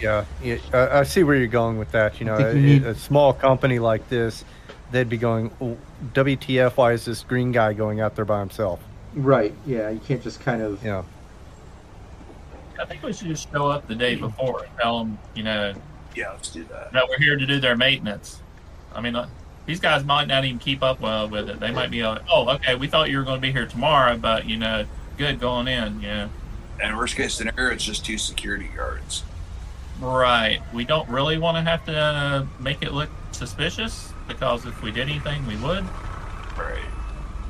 [0.00, 2.18] Yeah, yeah I, I see where you're going with that.
[2.18, 4.44] You know, a, you need- a small company like this,
[4.90, 5.76] they'd be going, "Oh,
[6.14, 6.76] WTF?
[6.76, 8.80] Why is this green guy going out there by himself?
[9.14, 9.54] Right.
[9.66, 9.90] Yeah.
[9.90, 10.82] You can't just kind of.
[10.84, 11.02] Yeah.
[12.80, 15.72] I think we should just show up the day before and tell them, you know,
[16.16, 16.92] Yeah, let's do that.
[16.92, 18.40] that we're here to do their maintenance.
[18.94, 19.28] I mean, uh,
[19.66, 21.60] these guys might not even keep up well with it.
[21.60, 24.16] They might be like, "Oh, okay, we thought you were going to be here tomorrow,
[24.16, 24.84] but you know,
[25.16, 26.28] good going in." You know,
[26.80, 29.22] And worst case scenario, it's just two security guards.
[30.00, 30.60] right?
[30.72, 34.90] We don't really want to have to uh, make it look suspicious because if we
[34.90, 35.84] did anything, we would.
[36.56, 36.84] Right.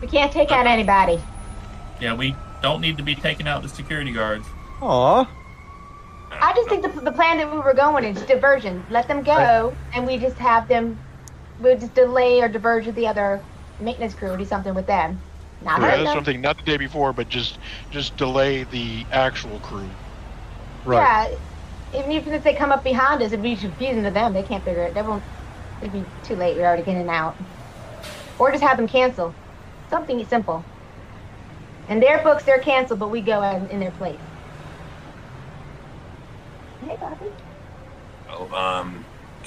[0.01, 1.21] We can't take out anybody.
[2.01, 4.47] Yeah, we don't need to be taking out the security guards.
[4.81, 5.29] aw,
[6.31, 8.85] I just think the, the plan that we were going is diversion.
[8.91, 10.99] Let them go, and we just have them.
[11.61, 13.43] We'll just delay or diverge with the other
[13.81, 15.21] maintenance crew or do something with them.
[15.65, 17.59] Not Yeah, that's something not the day before, but just
[17.91, 19.97] just delay the actual crew.
[20.85, 21.13] right.
[21.13, 21.29] Yeah,
[21.93, 24.35] even even if they come up behind us, it'd be confusing to them.
[24.35, 24.95] They can't figure it.
[24.95, 25.27] They won't.
[25.81, 26.57] It'd be too late.
[26.57, 27.39] We're already getting out.
[28.39, 29.39] Or just have them cancel.
[29.91, 30.69] Something simple.
[31.89, 34.23] In their books, they're canceled, but we go in, in their place.
[36.81, 37.31] Hey, Bobby.
[38.27, 39.02] Well, um,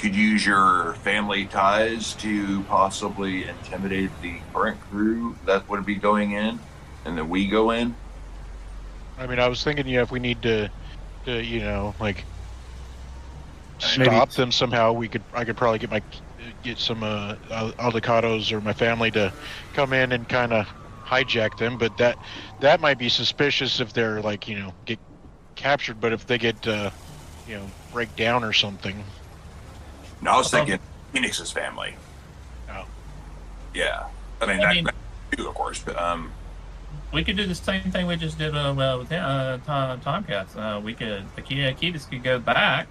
[0.05, 6.33] could use your family ties to possibly intimidate the current crew that would be going
[6.33, 6.59] in,
[7.05, 7.95] and then we go in.
[9.17, 10.69] I mean, I was thinking, yeah, if we need to,
[11.23, 12.23] to you know, like
[13.97, 15.23] Maybe- stop them somehow, we could.
[15.33, 16.03] I could probably get my
[16.61, 19.33] get some uh, Al- Aldecaldos or my family to
[19.73, 20.67] come in and kind of
[21.07, 21.77] hijack them.
[21.79, 22.19] But that
[22.59, 24.99] that might be suspicious if they're like you know get
[25.55, 25.99] captured.
[25.99, 26.91] But if they get uh,
[27.47, 29.03] you know break down or something,
[30.21, 30.65] No, I was Uh-huh.
[30.65, 30.79] thinking
[31.13, 31.95] Phoenix's family.
[32.69, 32.85] Oh.
[33.73, 34.05] Yeah.
[34.41, 34.95] I mean, I that, mean- that
[35.37, 36.31] too, of course, but um,
[37.11, 40.55] We could do the same thing we just did uh, well, with uh, Tom, Tomcats.
[40.55, 42.87] Uh, we could, Akita Akitas could go back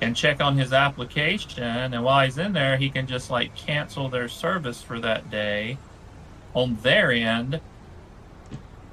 [0.00, 4.08] and check on his application, and while he's in there, he can just like cancel
[4.08, 5.76] their service for that day
[6.54, 7.60] on their end.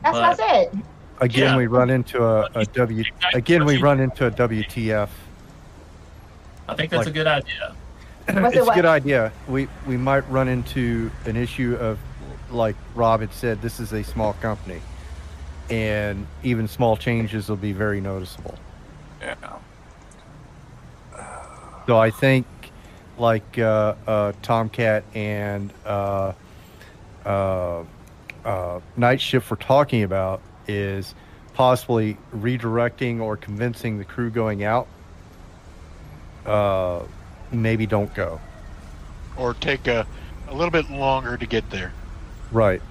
[0.03, 0.84] That's what I But- said.
[1.19, 1.57] Again, Yeah.
[1.57, 3.03] we run into a, a W.
[3.34, 5.10] Again, we run into a WTF.
[6.68, 7.76] I think that's Like- a good idea.
[8.30, 9.31] It's a good idea.
[9.48, 11.98] We we might run into an issue of,
[12.52, 14.81] like Rob had said, this is a small company,
[15.69, 18.56] and even small changes will be very noticeable.
[19.22, 19.35] yeah.
[21.85, 22.45] So I think,
[23.18, 26.34] like uh, uh, Tomcat and uh,
[27.26, 27.84] uh,
[28.44, 31.15] uh, Night Shift were talking about, is
[31.53, 34.88] possibly redirecting or convincing the crew going out.
[36.48, 37.07] Uh,
[37.52, 38.44] maybe don't go.
[39.36, 40.07] or take a
[40.48, 41.95] a little bit longer to get there.
[42.52, 42.84] Right.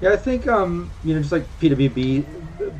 [0.00, 2.26] Yeah, I think um, you know, just like PWB,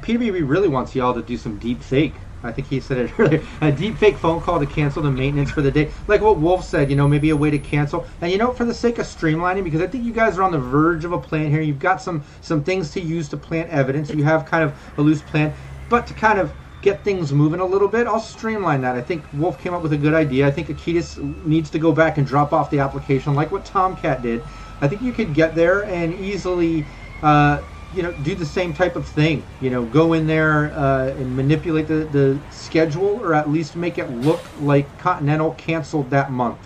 [0.00, 2.20] PWB really wants y'all to do some deep fake.
[2.42, 3.42] I think he said it earlier.
[3.60, 6.64] A deep fake phone call to cancel the maintenance for the day, like what Wolf
[6.64, 6.90] said.
[6.90, 8.06] You know, maybe a way to cancel.
[8.20, 10.52] And you know, for the sake of streamlining, because I think you guys are on
[10.52, 11.60] the verge of a plan here.
[11.62, 14.12] You've got some some things to use to plant evidence.
[14.12, 15.54] You have kind of a loose plan,
[15.88, 16.54] but to kind of
[16.86, 18.94] get things moving a little bit, I'll streamline that.
[18.94, 20.46] I think Wolf came up with a good idea.
[20.46, 24.22] I think Akitas needs to go back and drop off the application, like what Tomcat
[24.22, 24.40] did.
[24.80, 26.84] I think you could get there and easily,
[27.24, 27.60] uh,
[27.92, 29.42] you know, do the same type of thing.
[29.60, 33.98] You know, go in there uh, and manipulate the, the schedule, or at least make
[33.98, 36.58] it look like Continental canceled that month.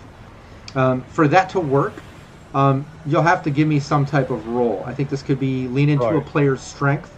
[0.75, 1.93] Um, for that to work,
[2.53, 4.83] um, you'll have to give me some type of role.
[4.85, 7.11] I think this could be lean into a player's strength.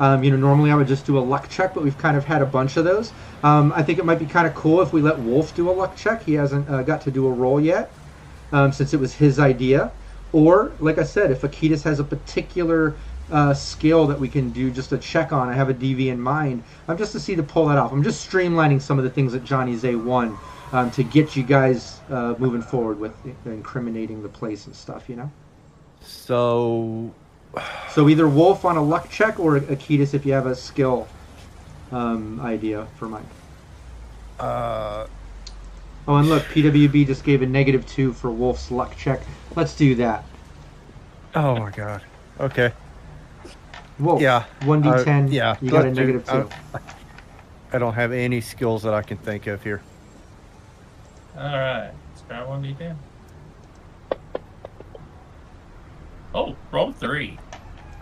[0.00, 2.24] Um, you know, normally I would just do a luck check, but we've kind of
[2.24, 3.12] had a bunch of those.
[3.42, 5.72] Um, I think it might be kind of cool if we let Wolf do a
[5.72, 6.22] luck check.
[6.22, 7.92] He hasn't uh, got to do a roll yet,
[8.50, 9.92] um, since it was his idea.
[10.32, 12.94] Or, like I said, if Akitas has a particular
[13.30, 16.20] uh, skill that we can do just a check on, I have a DV in
[16.20, 16.64] mind.
[16.88, 17.92] I'm just to see to pull that off.
[17.92, 20.36] I'm just streamlining some of the things that Johnny's A1
[20.72, 23.12] um, to get you guys uh, moving forward with
[23.44, 25.08] incriminating the place and stuff.
[25.08, 25.30] You know.
[26.00, 27.12] So
[27.92, 31.08] So either Wolf on a luck check or Akitas if you have a skill
[31.90, 33.26] um, idea for mine.
[34.38, 35.06] uh,
[36.08, 39.20] Oh, and look, PWB just gave a negative two for Wolf's luck check.
[39.54, 40.24] Let's do that.
[41.34, 42.02] oh my god.
[42.40, 42.72] Okay.
[43.98, 44.44] Wolf, Yeah.
[44.62, 45.26] 1d10.
[45.26, 45.56] Uh, yeah.
[45.60, 46.48] You got a negative two.
[46.74, 46.80] I,
[47.72, 49.82] I don't have any skills that I can think of here.
[51.36, 52.96] All right, let's try one d10.
[56.34, 57.38] Oh, roll three.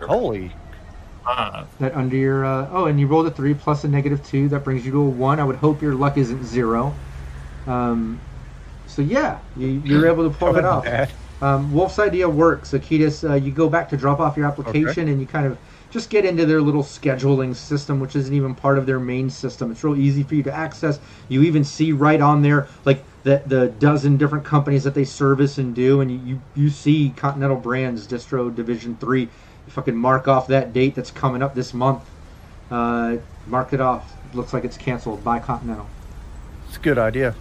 [0.01, 0.51] Holy.
[1.25, 1.67] Five.
[1.79, 4.63] that under your uh, oh and you rolled a three plus a negative two that
[4.63, 6.95] brings you to a one i would hope your luck isn't zero
[7.67, 8.19] um,
[8.87, 11.13] so yeah you, you're able to pull that That off.
[11.41, 12.71] Um, Wolf's idea works.
[12.71, 15.57] Akitas, uh, you go back to drop off your application and you kind of
[15.91, 19.71] just get into their little scheduling system, which isn't even part of their main system.
[19.71, 20.99] It's real easy for you to access.
[21.29, 25.57] You even see right on there, like the the dozen different companies that they service
[25.57, 29.21] and do, and you you, you see Continental Brands Distro Division Three.
[29.21, 29.29] You
[29.73, 32.03] fucking mark off that date that's coming up this month.
[32.71, 33.17] Uh,
[33.47, 34.13] mark it off.
[34.33, 35.87] Looks like it's canceled by Continental.
[36.67, 37.33] It's a good idea.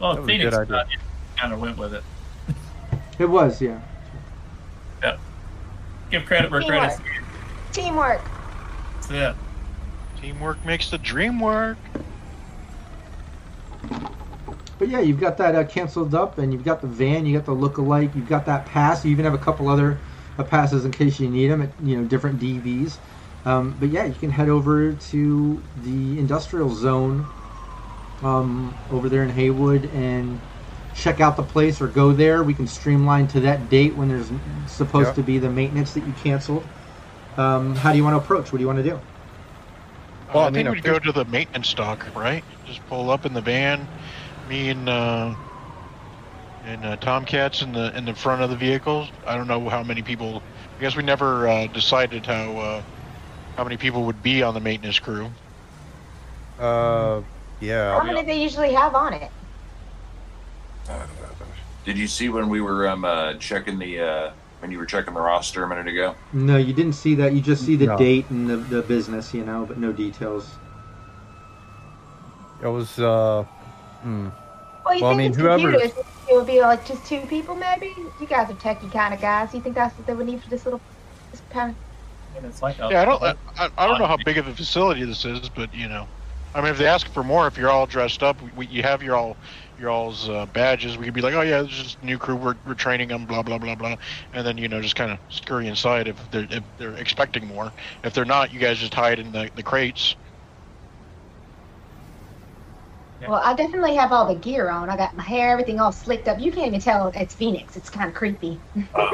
[0.00, 0.98] Well, That was a Phoenix good idea.
[1.36, 2.04] kind of went with it.
[3.18, 3.80] It was, yeah.
[6.10, 7.04] Give credit where credit's due.
[7.72, 8.26] Teamwork.
[9.08, 9.36] That's it.
[10.20, 11.78] Teamwork makes the dream work.
[14.78, 17.44] But yeah, you've got that uh, canceled up, and you've got the van, you got
[17.44, 19.04] the look-alike, you've got that pass.
[19.04, 20.00] You even have a couple other
[20.38, 22.98] uh, passes in case you need them at you know different DVs.
[23.44, 27.28] Um, but yeah, you can head over to the industrial zone
[28.22, 30.40] um, over there in Heywood and
[30.92, 32.42] check out the place or go there.
[32.44, 34.32] We can streamline to that date when there's
[34.66, 35.14] supposed Yeah.
[35.16, 36.70] to be the maintenance that you canceled.
[37.36, 38.52] Um, how do you want to approach?
[38.52, 39.02] What do you want to do?
[40.32, 42.44] Well, Uh, I I think mean, we'd go to the maintenance dock, right?
[42.64, 43.90] Just pull up in the van.
[44.42, 45.36] Me and uh,
[46.62, 49.10] and uh, Tomcats in the in the front of the vehicles.
[49.26, 50.44] I don't know how many people.
[50.78, 52.82] I guess we never uh, decided how uh,
[53.56, 55.36] how many people would be on the maintenance crew.
[56.58, 57.22] Uh,
[57.60, 58.00] yeah.
[58.00, 59.32] How many they usually have on it?
[61.84, 64.30] Did you see when we were um, uh, checking the uh,
[64.60, 66.14] when you were checking the roster a minute ago?
[66.32, 67.32] No, you didn't see that.
[67.32, 67.96] You just see the No.
[67.96, 70.46] date and the, the business, you know, but no details.
[72.62, 72.98] It was.
[72.98, 73.44] Uh,
[74.02, 74.28] hmm.
[74.84, 75.92] Well, you Well, I think mean, it's whoever- computers?
[76.28, 77.92] It would be like just two people, maybe.
[78.20, 79.52] You guys are techie kind of guys.
[79.52, 80.80] You think that's what they would need for this little,
[81.32, 81.74] this kind
[82.36, 83.20] And it's like a, Yeah, I don't.
[83.22, 86.06] I, I- I don't know how big of a facility this is, but you know,
[86.54, 89.02] I mean, if they ask for more, if you're all dressed up, we, you have
[89.02, 89.36] your all
[89.80, 90.98] your all's uh, badges.
[90.98, 92.36] We could be like, oh yeah, this is new crew.
[92.36, 93.24] We're, we're training them.
[93.24, 93.96] Blah blah blah blah,
[94.34, 97.72] and then you know just kind of scurry inside if they're if they're expecting more.
[98.04, 100.16] If they're not, you guys just hide in the, the crates.
[103.22, 103.30] Yeah.
[103.30, 104.88] Well, I definitely have all the gear on.
[104.88, 106.40] I got my hair, everything all slicked up.
[106.40, 107.76] You can't even tell it's Phoenix.
[107.76, 108.58] It's kind of creepy.
[108.94, 109.10] Um,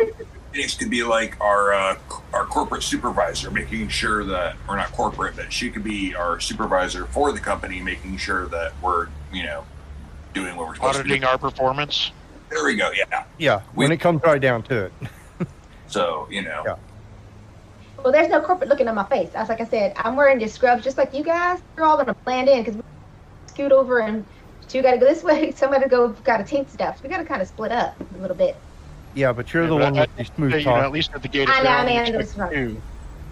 [0.52, 1.98] Phoenix could be like our uh,
[2.32, 7.06] our corporate supervisor, making sure that we're not corporate, but she could be our supervisor
[7.06, 9.64] for the company, making sure that we're you know
[10.36, 11.26] doing what we're supposed to Auditing do.
[11.28, 12.12] our performance.
[12.50, 12.90] There we go.
[12.92, 13.24] Yeah.
[13.38, 13.62] Yeah.
[13.74, 14.92] When it comes right down to it.
[15.88, 16.64] So you know.
[16.66, 16.74] Yeah.
[18.02, 19.30] Well, there's no corporate looking at my face.
[19.36, 21.60] As like I said, I'm wearing just scrubs just like you guys.
[21.76, 22.82] We're all gonna blend in because we
[23.46, 24.26] scoot over and
[24.72, 25.52] you got to go this way.
[25.52, 27.00] Somebody go got a team stuff.
[27.04, 28.56] We got to kind of split up a little bit.
[29.14, 30.90] Yeah, but you're Yeah, the but one I- with the smooth Hey, you know, at
[30.90, 31.48] least at the gate.
[31.48, 32.52] I know, they're I on, mean, you it right.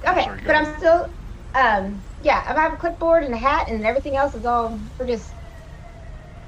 [0.06, 0.54] Okay, Sorry, but.
[0.56, 1.08] I'm still,
[1.56, 4.78] um, yeah, I have a clipboard and a hat, and everything else is all.
[4.98, 5.32] We're just.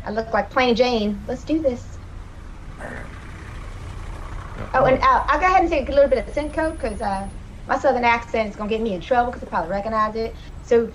[0.06, 1.24] I look like plain Jane.
[1.26, 1.98] Let's do this.
[4.74, 7.30] Oh, and uh, I'll go ahead and take a little bit of synthcoke because uh,
[7.66, 10.36] my southern accent is gonna get me in trouble because they probably recognize it.
[10.62, 10.92] So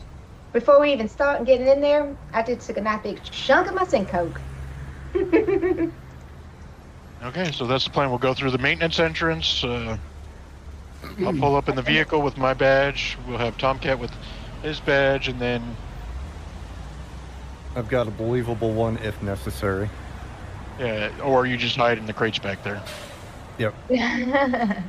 [0.54, 3.68] before we even start and getting in there, I just took a nice big chunk
[3.68, 4.42] of my synthcoke.
[7.22, 8.10] Okay, so that's the plan.
[8.10, 9.64] We'll go through the maintenance entrance.
[9.64, 9.98] Uh,
[11.24, 13.18] I'll pull up in the vehicle with my badge.
[13.20, 14.18] We'll have Tomcat with
[14.62, 15.78] his badge, and then
[17.76, 19.90] I've got a believable one if necessary.
[20.80, 22.82] yeah, or you just hide in the crates back there.
[23.58, 23.74] Yep.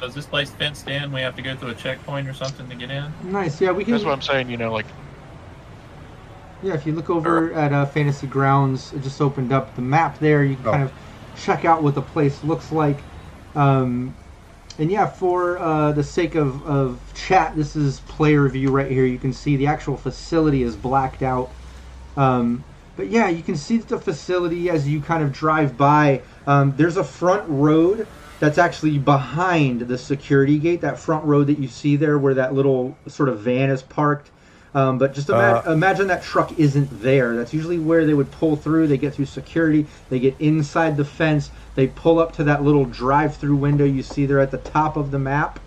[0.00, 1.10] Does this place fenced in?
[1.12, 3.12] We have to go through a checkpoint or something to get in?
[3.24, 3.60] Nice.
[3.60, 3.92] Yeah, we can.
[3.92, 4.50] That's what I'm saying.
[4.50, 4.86] You know, like
[6.62, 10.18] Yeah, if you look over at uh, Fantasy Grounds, it just opened up the map
[10.18, 10.44] there.
[10.44, 10.70] You can Oh.
[10.72, 10.92] kind of
[11.42, 12.98] check out what the place looks like.
[13.54, 14.14] Um,
[14.78, 19.06] and yeah, for uh, the sake of, of chat, this is player view right here.
[19.06, 21.50] You can see the actual facility is blacked out.
[22.16, 22.64] Um,
[22.96, 26.22] but yeah, you can see the facility as you kind of drive by.
[26.46, 28.06] Um, there's a front road
[28.38, 30.80] that's actually behind the security gate.
[30.80, 34.30] That front road that you see there, where that little sort of van is parked.
[34.74, 37.34] Um, but just ima- Uh, imagine that truck isn't there.
[37.36, 38.88] That's usually where they would pull through.
[38.88, 39.86] They get through security.
[40.10, 41.50] They get inside the fence.
[41.74, 45.10] They pull up to that little drive-through window you see there at the top of
[45.10, 45.60] the map,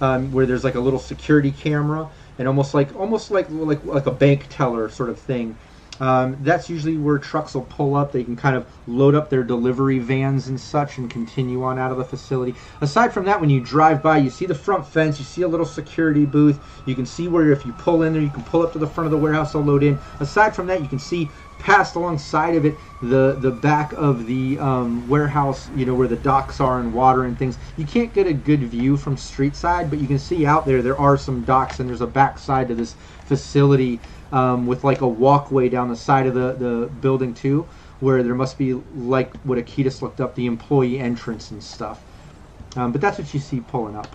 [0.00, 2.08] um, where there's like a little security camera
[2.38, 5.56] and almost like almost like like like a bank teller sort of thing.
[6.00, 8.12] Um, that's usually where trucks will pull up.
[8.12, 11.92] They can kind of load up their delivery vans and such and continue on out
[11.92, 12.54] of the facility.
[12.80, 15.48] Aside from that, when you drive by, you see the front fence, you see a
[15.48, 16.58] little security booth.
[16.84, 18.86] You can see where if you pull in there, you can pull up to the
[18.86, 19.98] front of the warehouse, they'll load in.
[20.20, 24.58] Aside from that, you can see past alongside of it the the back of the
[24.58, 27.58] um, warehouse, you know, where the docks are and water and things.
[27.76, 30.82] You can't get a good view from street side, but you can see out there
[30.82, 32.94] there are some docks and there's a back side to this
[33.24, 34.00] facility
[34.32, 37.66] um, with like a walkway down the side of the, the building too.
[38.00, 42.02] where there must be like what Akitas looked up, the employee entrance and stuff.
[42.76, 44.08] Um, but that's what you see pulling up.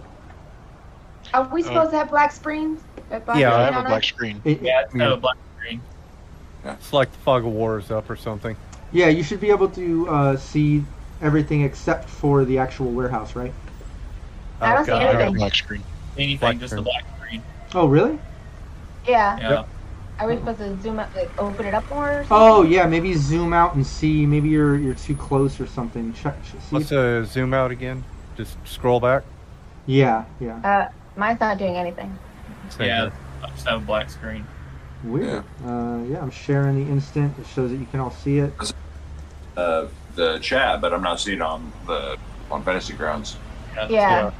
[1.34, 2.81] Are we supposed to have black screens?
[3.11, 4.07] Uh, black Yeah, I have a black it?
[4.07, 4.41] screen.
[4.44, 4.99] It- Yeah, it's Yeah.
[5.10, 5.81] no black screen.
[6.65, 8.56] It's like the fog of war is up or something.
[8.91, 10.84] yeah, you should be able to uh, see
[11.22, 13.53] everything except for the actual warehouse, right?
[14.61, 15.02] I don't see God.
[15.02, 15.36] I got a anything.
[15.38, 15.84] black screen.
[16.18, 16.84] Anything, Black just a screen.
[16.84, 17.44] black screen.
[17.73, 18.19] Oh, really?
[19.07, 19.38] Yeah.
[19.40, 19.64] Yeah.
[20.19, 22.09] Are we supposed to zoom up, like open it up more?
[22.09, 22.27] Or something?
[22.31, 22.85] Oh, yeah.
[22.85, 24.25] Maybe zoom out and see.
[24.25, 26.13] Maybe you're you're too close or something.
[26.13, 26.35] Check.
[26.45, 28.03] See Let's if- uh, zoom out again.
[28.35, 29.23] Just scroll back.
[29.85, 30.57] yeah, yeah.
[30.63, 32.17] Uh, mine's not doing anything.
[32.69, 33.13] Same yeah, here.
[33.43, 34.45] I just have a black screen.
[35.03, 35.43] Weird.
[35.65, 37.37] Uh, yeah, I'm sharing the instant.
[37.39, 38.53] It shows that you can all see it.
[39.57, 42.17] Uh, the chat, but I'm not seeing it on the
[42.51, 43.37] on Fantasy Grounds.
[43.75, 43.87] Yeah.
[43.89, 44.31] Yeah.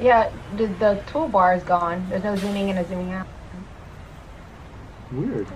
[0.00, 2.06] Yeah, the, the toolbar is gone.
[2.08, 3.26] There's no zooming in or zooming out.
[5.12, 5.46] Weird.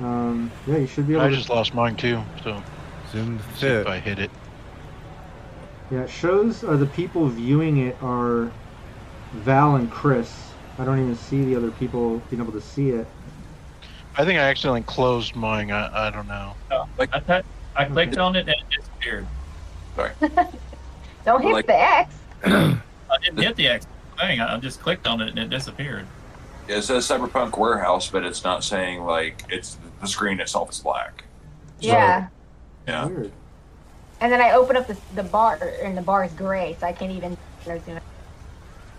[0.00, 1.36] Um, yeah, you should be able to I to.
[1.36, 2.20] just lost mine too.
[2.42, 2.62] So
[3.10, 3.86] Zoom to see if.
[3.86, 4.30] I hit it.
[5.90, 8.50] Yeah, it shows uh, the people viewing it are
[9.32, 10.32] Val and Chris.
[10.78, 13.06] I don't even see the other people being able to see it.
[14.16, 15.70] I think I accidentally closed mine.
[15.70, 16.54] I, I don't know.
[16.98, 17.46] Like I, tou-
[17.76, 19.26] I clicked on it and it disappeared.
[19.96, 20.12] Sorry.
[21.24, 22.14] don't hit Like- the X.
[23.12, 23.86] I didn't hit the X
[24.18, 24.40] thing.
[24.40, 26.06] I I just clicked on it and it disappeared.
[26.68, 31.24] It says Cyberpunk Warehouse, but it's not saying like it's the screen itself is black.
[31.80, 32.28] Yeah.
[32.86, 33.06] Yeah.
[33.06, 33.32] Weird.
[34.20, 36.92] And then I open up the, the bar, and the bar is gray, so I
[36.92, 38.00] can't even you know.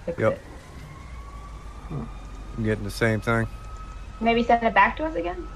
[0.05, 0.33] Fix Yep.
[0.33, 0.39] it.
[1.91, 3.47] I'm getting the same thing.
[4.19, 5.47] Maybe send it back to us again?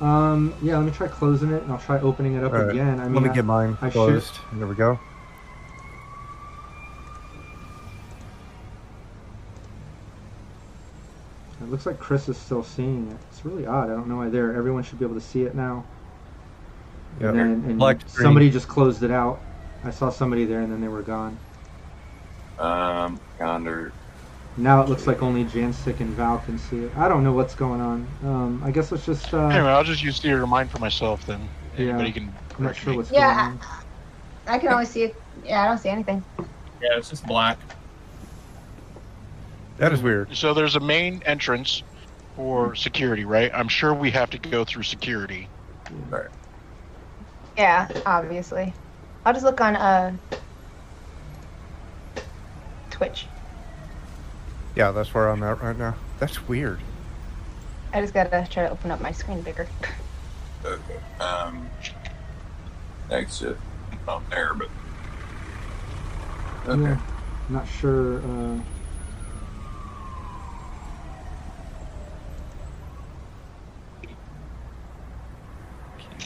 [0.00, 2.70] Um, yeah, let me try closing it, and I'll try opening it up All right.
[2.70, 2.98] again.
[3.00, 4.38] I mean, Let me I- get mine I should- closed.
[4.54, 4.98] There we go.
[11.70, 13.16] It looks like Chris is still seeing it.
[13.30, 13.84] It's really odd.
[13.84, 14.56] I don't know why there.
[14.56, 15.84] Everyone should be able to see it now.
[17.20, 17.30] Yep.
[17.30, 18.24] And then and Black screen.
[18.24, 19.40] somebody just closed it out.
[19.84, 21.38] I saw somebody there, and then they were gone.
[22.58, 23.92] Um, under
[24.56, 26.92] Now it looks like only Janstick and Val can see it.
[26.96, 28.08] I don't know what's going on.
[28.24, 29.32] Um, I guess let's just.
[29.32, 31.48] Uh, Anyway, I'll just use theater of mind for myself then.
[31.76, 31.90] Yeah.
[31.90, 32.34] Anybody can.
[32.58, 33.60] I'm not sure what's Yeah, going on.
[34.48, 35.22] I can only see it.
[35.44, 36.24] Yeah, I don't see anything.
[36.82, 37.58] Yeah, it's just black.
[39.80, 40.36] That is weird.
[40.36, 41.82] So there's a main entrance
[42.36, 43.50] for security, right?
[43.54, 45.48] I'm sure we have to go through security.
[46.10, 46.28] Right.
[47.56, 48.74] Yeah, obviously.
[49.24, 50.14] I'll just look on uh
[52.90, 53.24] Twitch.
[54.76, 55.96] Yeah, that's where I'm at right now.
[56.18, 56.80] That's weird.
[57.94, 59.66] I just gotta try to open up my screen bigger.
[60.62, 61.00] okay.
[61.20, 61.70] Um,
[63.10, 63.56] exit
[64.06, 64.68] on there, but
[66.68, 66.82] okay.
[66.82, 67.00] Yeah,
[67.48, 68.18] not sure.
[68.18, 68.58] Uh,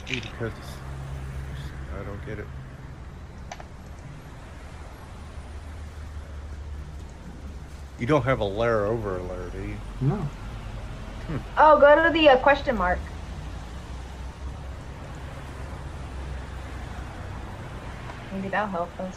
[0.07, 0.53] Because
[1.99, 2.47] I don't get it.
[7.99, 9.77] You don't have a layer over a layer, do you?
[10.01, 10.29] no.
[11.57, 12.99] Oh, go to the uh, question mark.
[18.33, 19.17] Maybe that'll help us.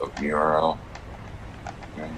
[0.00, 0.78] Open URL.
[1.94, 2.10] Okay.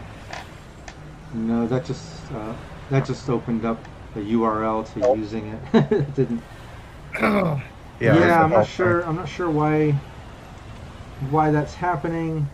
[1.33, 2.55] No, that just uh,
[2.91, 3.79] that just opened up
[4.17, 5.61] a URL to using it.
[5.93, 6.43] it didn't.
[7.99, 9.01] Yeah, Yeah, I'm not health sure.
[9.07, 9.93] I'm not sure why
[11.31, 12.47] why that's happening.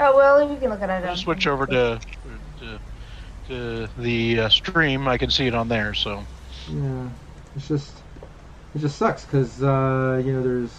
[0.00, 1.06] Oh well, we can look at it.
[1.06, 2.00] I'll switch over to
[2.58, 2.80] to,
[3.46, 5.06] to the uh, stream.
[5.06, 5.94] I can see it on there.
[5.94, 6.24] So
[6.68, 7.08] Yeah,
[7.54, 7.92] it's just
[8.74, 10.72] it just sucks because uh, you know there's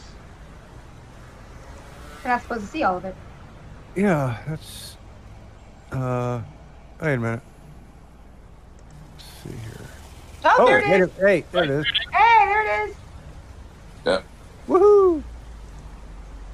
[2.23, 3.15] We're not supposed to see all of it.
[3.95, 4.97] Yeah, that's.
[5.91, 6.41] Uh,
[7.01, 7.41] wait a minute.
[10.43, 10.65] Let's see here.
[10.65, 10.85] Oh, Oh, there it
[11.19, 11.85] hey, there it is.
[12.13, 12.95] Hey, there it is.
[14.05, 14.21] Yeah.
[14.67, 15.23] Woohoo!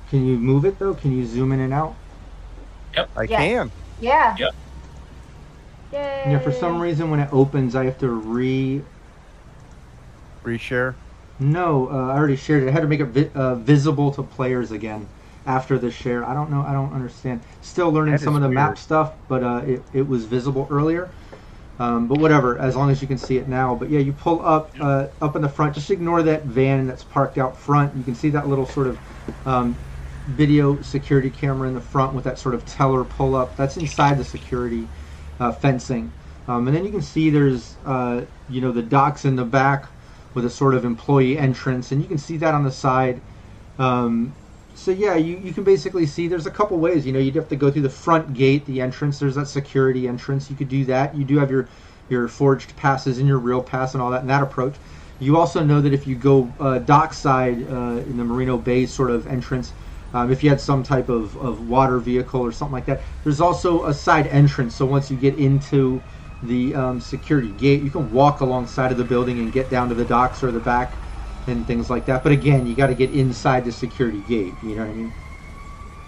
[0.09, 0.95] Can you move it though?
[0.95, 1.97] Can you zoom in and out?
[2.95, 3.11] Yep.
[3.15, 3.37] I Yeah.
[3.37, 3.71] can.
[3.99, 4.37] Yeah.
[4.37, 4.51] Yep.
[5.91, 6.23] Yay.
[6.31, 8.83] Yeah, for some reason when it opens, I have to re.
[10.45, 10.95] Reshare.
[11.39, 12.69] No, uh, I already shared it.
[12.69, 15.07] I had to make it vi- uh, visible to players again
[15.45, 16.25] after the share.
[16.25, 16.61] I don't know.
[16.63, 17.41] I don't understand.
[17.61, 21.11] Still learning That some of the map stuff, but uh, it, it was visible earlier.
[21.79, 23.75] Um, but whatever, as long as you can see it now.
[23.75, 25.75] But yeah, you pull up uh, up in the front.
[25.75, 27.95] Just ignore that van that's parked out front.
[27.95, 28.99] You can see that little sort of
[29.45, 29.77] um,
[30.27, 33.55] video security camera in the front with that sort of teller pull up.
[33.55, 34.87] That's inside the security
[35.39, 36.11] uh, fencing.
[36.47, 39.85] Um, and then you can see there's uh, you know the docks in the back
[40.33, 43.21] with a sort of employee entrance, and you can see that on the side.
[43.77, 44.33] Um,
[44.77, 47.05] so yeah, you, you can basically see there's a couple ways.
[47.05, 49.17] You know, you'd have to go through the front gate, the entrance.
[49.17, 50.51] There's that security entrance.
[50.51, 51.15] You could do that.
[51.15, 51.67] You do have your
[52.09, 54.77] your forged passes and your real pass and all that, and that approach.
[55.19, 59.09] You also know that if you go uh, dockside uh, in the Marino Bay sort
[59.09, 59.73] of entrance,
[60.13, 63.41] um, if you had some type of, of water vehicle or something like that, there's
[63.41, 64.75] also a side entrance.
[64.75, 66.03] So once you get into
[66.43, 69.95] the um, security gate, you can walk alongside of the building and get down to
[69.95, 70.99] the docks or the back
[71.47, 72.23] and things like that.
[72.23, 74.57] But again, you got to get inside the security gate.
[74.61, 75.15] You know what I mean?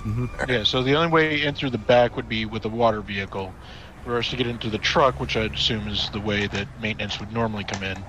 [0.06, 0.26] Mm-hmm.
[0.48, 3.58] Yeah, so the only way in through the back would be with a water vehicle.
[4.04, 7.32] Whereas to get into the truck, which I'd assume is the way that maintenance would
[7.32, 8.08] normally come in,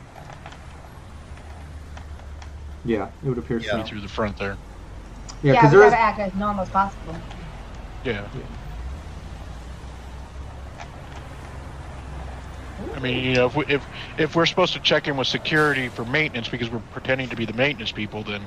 [2.82, 3.82] Yeah, it would appear be so.
[3.82, 4.58] through the front there.
[5.42, 7.24] Yeah, Yeah, because we there is gotta act as normal as possible.
[8.02, 8.28] Yeah.
[12.94, 13.84] I mean, you know, if, we, if
[14.18, 17.44] if we're supposed to check in with security for maintenance because we're pretending to be
[17.46, 18.42] the maintenance people, then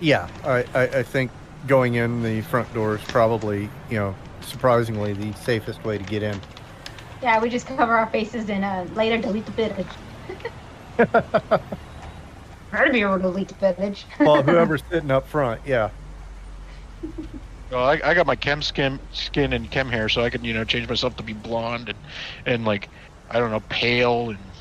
[0.00, 1.30] Yeah, I, I, I think
[1.66, 6.22] going in the front door is probably, you know, surprisingly the safest way to get
[6.22, 6.40] in.
[7.22, 9.86] Yeah, we just cover our faces and uh, later delete the footage.
[12.70, 14.06] Try to be able to delete the footage.
[14.18, 15.90] Well, whoever's sitting up front, yeah.
[17.70, 20.52] well, I, I got my chem skin skin and chem hair, so I can you
[20.54, 21.98] know change myself to be blonde and
[22.44, 22.88] and like
[23.30, 24.54] I don't know pale and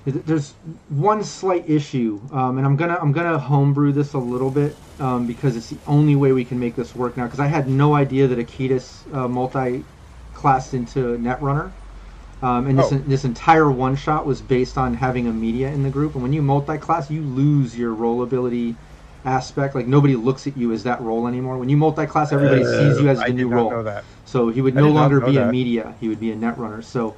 [0.05, 0.55] th- There's
[0.87, 5.27] one slight issue, um, and I'm gonna I'm gonna homebrew this a little bit um,
[5.27, 7.25] because it's the only way we can make this work now.
[7.25, 11.75] Because I had no idea that Akitas uh, multi-classed into Netrunner,
[12.41, 12.99] um, and this Oh.
[13.07, 16.15] this entire one shot was based on having a media in the group.
[16.15, 18.79] And when you multi-class, you lose your roll ability
[19.25, 19.75] aspect.
[19.75, 21.57] Like nobody looks at you as that role anymore.
[21.57, 23.85] When you multi-class, everybody sees you as Uh, I the new role.
[24.25, 26.81] So he would I no longer be a media; he would be a net runner.
[26.81, 27.15] So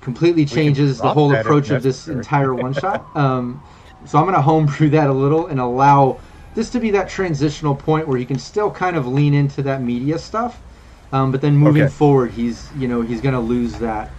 [0.00, 3.04] completely changes the whole approach of this entire one shot.
[3.16, 3.60] Um,
[4.04, 6.20] so I'm going to homebrew that a little and allow
[6.54, 9.82] this to be that transitional point where he can still kind of lean into that
[9.82, 10.60] media stuff,
[11.12, 11.92] um, but then moving Okay.
[11.92, 14.10] forward, he's you know he's going to lose that.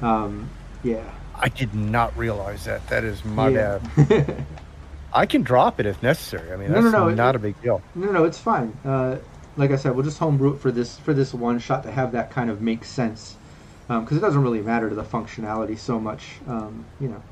[0.00, 0.48] Um,
[0.82, 1.02] yeah.
[1.34, 2.86] I did not realize that.
[2.88, 3.78] That is my yeah.
[3.96, 4.46] bad.
[5.16, 6.52] I can drop it if necessary.
[6.52, 7.82] I mean, No, that's no, no, not it- a big deal.
[7.94, 8.72] No, no, it's fine.
[8.84, 9.16] Uh,
[9.56, 12.12] like I said, we'll just homebrew it for this for this one shot to have
[12.12, 13.36] that kind of make sense,
[13.88, 16.24] because it doesn't really matter to the functionality so much.
[16.46, 17.22] Um, you know.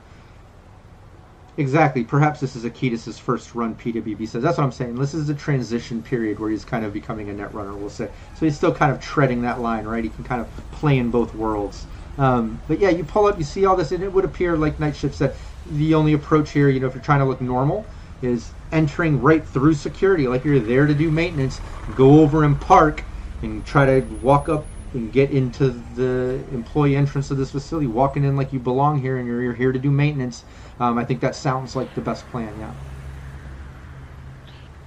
[1.56, 2.02] Exactly.
[2.02, 4.42] Perhaps this is Akitas' first run PWB says.
[4.42, 4.96] That's what I'm saying.
[4.96, 8.08] This is a transition period where he's kind of becoming a net runner, we'll say.
[8.34, 10.02] So he's still kind of treading that line, right?
[10.02, 11.86] He can kind of play in both worlds.
[12.18, 14.80] Um, but yeah, you pull up, you see all this, and it would appear, like
[14.80, 15.36] Night Shift said,
[15.66, 17.90] the only approach here, you know, if you're trying to look normal,
[18.22, 21.60] is entering right through security, like you're there to do maintenance,
[21.94, 23.06] go over and park,
[23.42, 28.24] and try to walk up and get into the employee entrance of this facility, walking
[28.24, 30.44] in like you belong here and you're, here to do maintenance.
[30.80, 32.74] Um, I think that sounds like the best plan, yeah.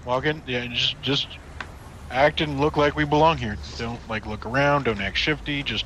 [0.06, 0.44] walk in.
[0.46, 1.40] Yeah, just just
[2.10, 3.58] act and look like we belong here.
[3.76, 4.86] Don't like look around.
[4.86, 5.64] Don't act shifty.
[5.64, 5.86] Just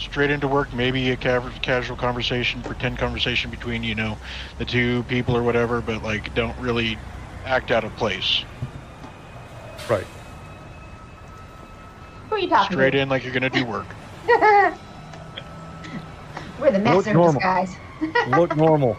[0.00, 0.72] straight into work.
[0.72, 4.18] Maybe a casual conversation, pretend conversation between you know
[4.58, 5.80] the two people or whatever.
[5.80, 6.98] But like, don't really
[7.44, 8.44] act out of place.
[9.88, 10.06] Right.
[12.28, 12.98] Who are you talking Straight to?
[12.98, 13.86] in like you're gonna do work.
[16.60, 17.32] We're the master of normal.
[17.34, 17.74] disguise.
[18.28, 18.96] Look normal.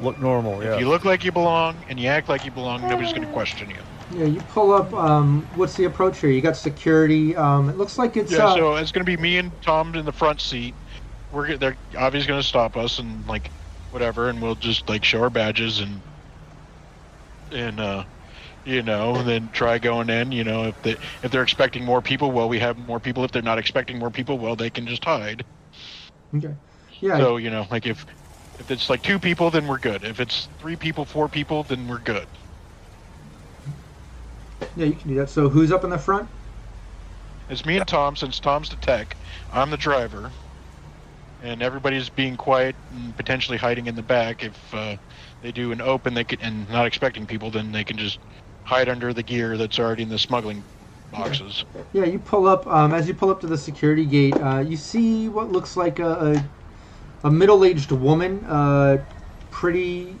[0.00, 0.74] Look normal, yeah.
[0.74, 3.70] If you look like you belong and you act like you belong, nobody's gonna question
[3.70, 3.76] you.
[4.12, 4.92] Yeah, you pull up.
[4.92, 6.30] Um, what's the approach here?
[6.30, 7.34] You got security.
[7.34, 8.32] Um, it looks like it's.
[8.32, 10.76] Yeah, uh, so it's gonna be me and Tom in the front seat.
[11.30, 13.52] We're they're obviously gonna stop us and like
[13.90, 16.02] whatever, and we'll just like show our badges and
[17.50, 18.04] and uh,
[18.64, 20.32] you know, and then try going in.
[20.32, 23.24] You know, if they if they're expecting more people, well, we have more people.
[23.24, 25.44] If they're not expecting more people, well, they can just hide.
[26.34, 26.54] okay.
[27.00, 27.18] Yeah.
[27.18, 28.04] So you know, like if
[28.58, 30.04] if it's like two people, then we're good.
[30.04, 32.28] If it's three people, four people, then we're good.
[34.76, 35.30] Yeah, you can do that.
[35.30, 36.28] So who's up in the front?
[37.48, 39.16] It's me and Tom, since Tom's the tech.
[39.52, 40.30] I'm the driver.
[41.42, 44.44] And everybody's being quiet and potentially hiding in the back.
[44.44, 44.96] If uh,
[45.42, 48.20] they do an open they can, and not expecting people, then they can just
[48.62, 50.62] hide under the gear that's already in the smuggling
[51.10, 51.64] boxes.
[51.92, 52.66] Yeah, you pull up.
[52.66, 55.98] Um, as you pull up to the security gate, uh, you see what looks like
[55.98, 56.44] a,
[57.24, 58.44] a, a middle-aged woman.
[58.44, 59.04] Uh,
[59.50, 60.14] pretty,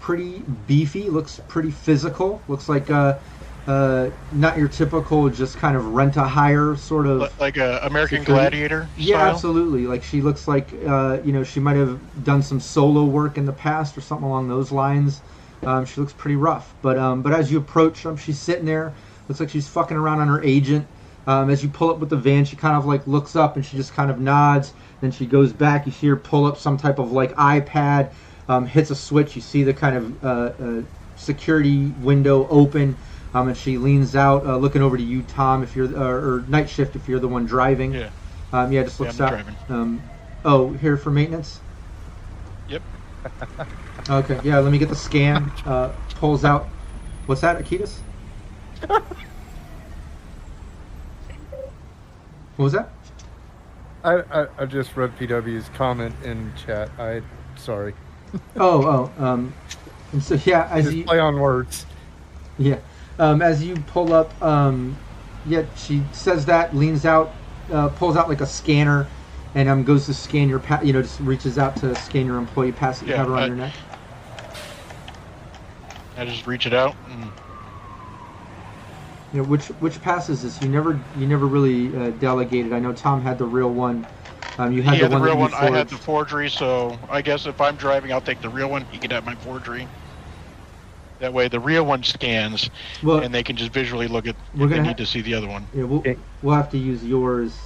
[0.00, 1.08] pretty beefy.
[1.08, 2.42] Looks pretty physical.
[2.48, 3.18] Looks like uh,
[3.66, 7.38] uh, not your typical just kind of rent-a-hire sort of.
[7.38, 8.24] Like a American Security?
[8.24, 9.30] Gladiator Yeah, style.
[9.30, 9.86] absolutely.
[9.86, 13.44] Like she looks like uh, you know she might have done some solo work in
[13.46, 15.22] the past or something along those lines.
[15.64, 18.96] Um, she looks pretty rough, but um, but as you approach, um, she's sitting there.
[19.28, 20.90] Looks like she's fucking around on her agent.
[21.26, 23.64] Um, as you pull up with the van, she kind of like looks up and
[23.64, 24.74] she just kind of nods.
[25.00, 25.86] Then she goes back.
[25.86, 28.12] You see her pull up some type of like iPad.
[28.48, 29.34] um, hits a switch.
[29.36, 30.82] You see the kind of uh, uh,
[31.14, 32.98] security window open,
[33.34, 36.44] um, and she leans out, uh, looking over to you, Tom, if you're uh, or
[36.48, 37.92] night shift if you're the one driving.
[37.92, 38.10] Yeah.
[38.52, 39.30] Um, yeah, just Yeah, looks I'm out.
[39.30, 39.56] driving.
[39.68, 40.02] Um,
[40.44, 41.60] oh, here for maintenance.
[42.68, 42.82] Yep.
[44.10, 44.38] Okay.
[44.44, 44.58] Yeah.
[44.58, 45.50] Let me get the scan.
[45.66, 46.68] Uh, pulls out.
[47.26, 47.98] What's that, Akitas?
[52.56, 52.90] What was that?
[54.04, 56.90] I, I, I just read PW's comment in chat.
[56.98, 57.22] I
[57.56, 57.94] sorry.
[58.56, 59.24] Oh, oh.
[59.24, 59.52] Um,
[60.12, 61.86] and so yeah, as Just you play on words.
[62.58, 62.78] yeah,
[63.18, 64.98] um, as you pull up, um,
[65.44, 67.34] yeah, she says that, leans out,
[67.72, 69.08] uh, pulls out like a scanner,
[69.54, 72.38] and um, goes to scan your, pa- you know, just reaches out to scan your
[72.38, 73.72] employee pass that you Yeah, have around I- your neck.
[76.16, 77.32] I just reach it out and
[79.32, 80.62] You know, which which passes this?
[80.62, 82.72] You never you never really uh, delegated.
[82.72, 84.06] I know Tom had the real one.
[84.58, 85.50] Um, you had he the had the real one.
[85.50, 88.70] you I had the forgery, so I guess if I'm driving, I'll take the real
[88.70, 88.86] one.
[88.90, 89.90] You can have my forgery.
[91.20, 92.68] That way, the real one scans,
[93.02, 94.36] well, and they can just visually look at.
[94.54, 96.16] We're If they gonna need to see the other one, yeah, we'll, Okay.
[96.42, 97.56] we'll have to use yours.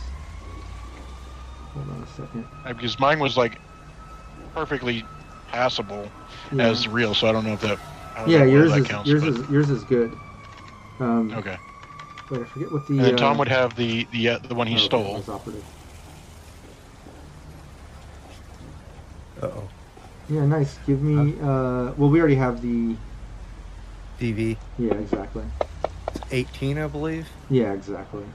[1.74, 2.44] Hold on a second.
[2.64, 3.58] Uh, because mine was like
[4.54, 5.04] perfectly
[5.46, 6.10] passable
[6.52, 7.14] Yeah, as real.
[7.14, 7.78] So I don't know if that.
[8.26, 10.12] Yeah know yours that is counts, yours but- is yours is good.
[11.00, 11.56] Um, okay.
[12.30, 12.98] Wait, I forget what the.
[12.98, 15.14] And then uh, Tom would have the the uh, the one he oh, okay, stole.
[15.14, 15.64] that's operative.
[19.40, 19.68] Uh oh.
[20.28, 20.78] Yeah, nice.
[20.86, 21.38] Give me.
[21.40, 22.96] Uh, well, we already have the.
[24.18, 24.60] DV.
[24.76, 25.50] Yeah, exactly.
[26.10, 27.28] It's 18, I believe.
[27.48, 28.26] Yeah, exactly.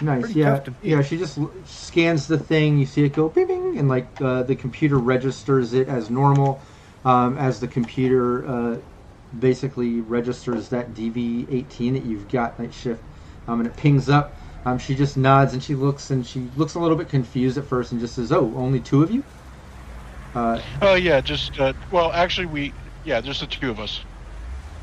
[0.00, 0.22] Nice.
[0.22, 0.80] Pretty yeah, tough to beat.
[0.90, 1.02] yeah.
[1.02, 2.78] She just scans the thing.
[2.78, 6.62] You see it go bing, bing and like uh, the computer registers it as normal,
[7.04, 8.80] um, as the computer uh,
[9.38, 13.04] basically registers that DV18 that you've got night shift,
[13.46, 14.38] um, and it pings up.
[14.64, 17.66] Um, she just nods and she looks and she looks a little bit confused at
[17.66, 19.24] first and just says, "Oh, only two of you."
[20.34, 22.74] Uh, Oh yeah, just uh, well, actually we
[23.04, 24.00] yeah, just the two of us.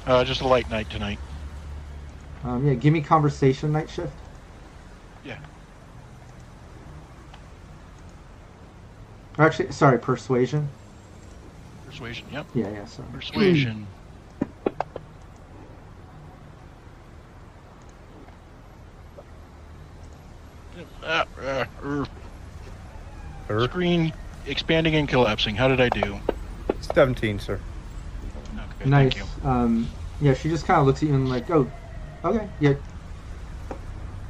[0.05, 1.19] Uh, just a light night tonight.
[2.43, 4.13] um, yeah, give me conversation night shift.
[5.25, 5.37] Yeah.
[9.37, 10.67] Or actually, sorry, persuasion.
[11.85, 12.25] Persuasion.
[12.31, 12.45] Yep.
[12.55, 13.07] Yeah, yeah, sorry.
[13.13, 13.87] Persuasion.
[21.03, 21.67] Er,
[23.49, 24.13] Or Screen
[24.45, 25.55] expanding and collapsing.
[25.55, 26.19] How did I do?
[26.81, 27.59] 17, sir.
[28.81, 29.37] Okay, nice.
[29.43, 31.73] Um, yeah, she just kind of looks at you and like, oh,
[32.23, 32.75] okay, yeah,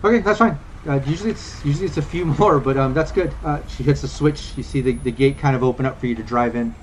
[0.04, 0.60] okay, that's fine.
[0.86, 3.38] Uh, usually it's usually it's a few more, but um, that's good.
[3.44, 4.56] Uh, she hits the switch.
[4.58, 6.76] You see the, the gate kind of open up for you to drive in.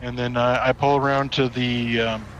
[0.00, 2.30] And then uh, I pull around to the um,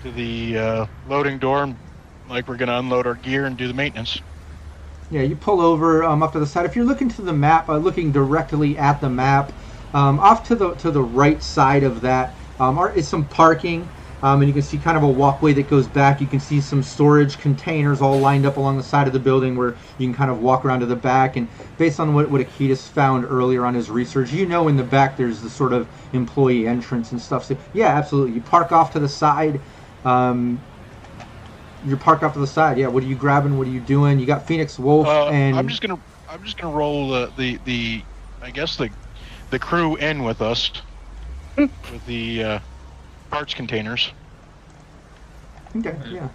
[0.00, 1.80] to the uh, loading door, and
[2.26, 4.20] like we're gonna unload our gear and do the maintenance.
[5.10, 6.64] Yeah, you pull over um, up to the side.
[6.64, 9.52] If you're looking to the map, uh, looking directly at the map,
[9.94, 13.92] um, off to the to the right side of that um, are, is some parking,
[14.22, 16.20] um, and you can see kind of a walkway that goes back.
[16.20, 19.56] You can see some storage containers all lined up along the side of the building
[19.56, 21.36] where you can kind of walk around to the back.
[21.36, 24.84] And based on what what Akitas found earlier on his research, you know in the
[24.84, 27.44] back there's the sort of employee entrance and stuff.
[27.44, 28.34] So yeah, absolutely.
[28.34, 29.62] You park off to the side.
[30.04, 30.66] Um,
[31.82, 32.78] you're parked off to the side.
[32.78, 32.88] Yeah.
[32.88, 33.58] What are you grabbing?
[33.58, 34.18] What are you doing?
[34.18, 37.58] You got Phoenix Wolf Uh, and I'm just gonna I'm just gonna roll the the,
[37.58, 38.06] the
[38.40, 38.90] I guess the
[39.52, 40.72] the crew in with us
[41.56, 42.58] with the uh,
[43.30, 44.10] parts containers.
[45.76, 45.94] okay.
[46.10, 46.28] Yeah.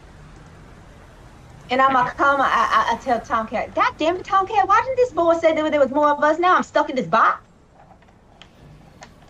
[1.72, 2.39] And I'm gonna come.
[2.39, 5.72] I, I, I tell Tomcat, God damn it, Tomcat, why didn't this boy say that
[5.72, 6.39] there was more of us?
[6.39, 7.44] Now I'm stuck in this box.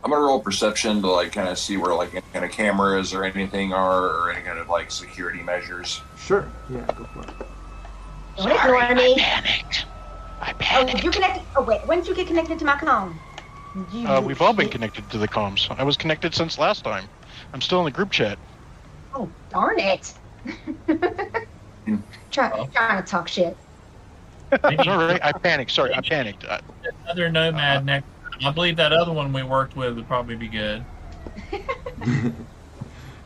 [0.04, 3.14] I'm gonna roll perception to like kind of see where like any kind of cameras
[3.14, 6.02] or anything are, or any kind of like security measures.
[6.20, 6.48] Sure.
[6.70, 6.86] Yeah.
[6.94, 7.30] Go for it.
[8.38, 9.16] Don't ignore me.
[9.18, 9.86] panicked.
[10.42, 11.04] I Oh, panicked.
[11.06, 11.42] you connected?
[11.56, 13.20] Oh wait, when did you get connected to my com?
[13.94, 15.70] You Uh, we've all been connected to the comms.
[15.78, 17.08] I was connected since last time.
[17.54, 18.38] I'm still in the group chat.
[19.14, 20.14] Oh darn it!
[22.32, 23.58] Try, trying to talk shit.
[24.64, 25.20] It's all right.
[25.24, 25.72] I panicked.
[25.72, 26.46] Sorry, I panicked.
[26.46, 26.62] I,
[27.04, 28.08] Another nomad next.
[28.46, 30.86] I believe that other one we worked with would probably be good.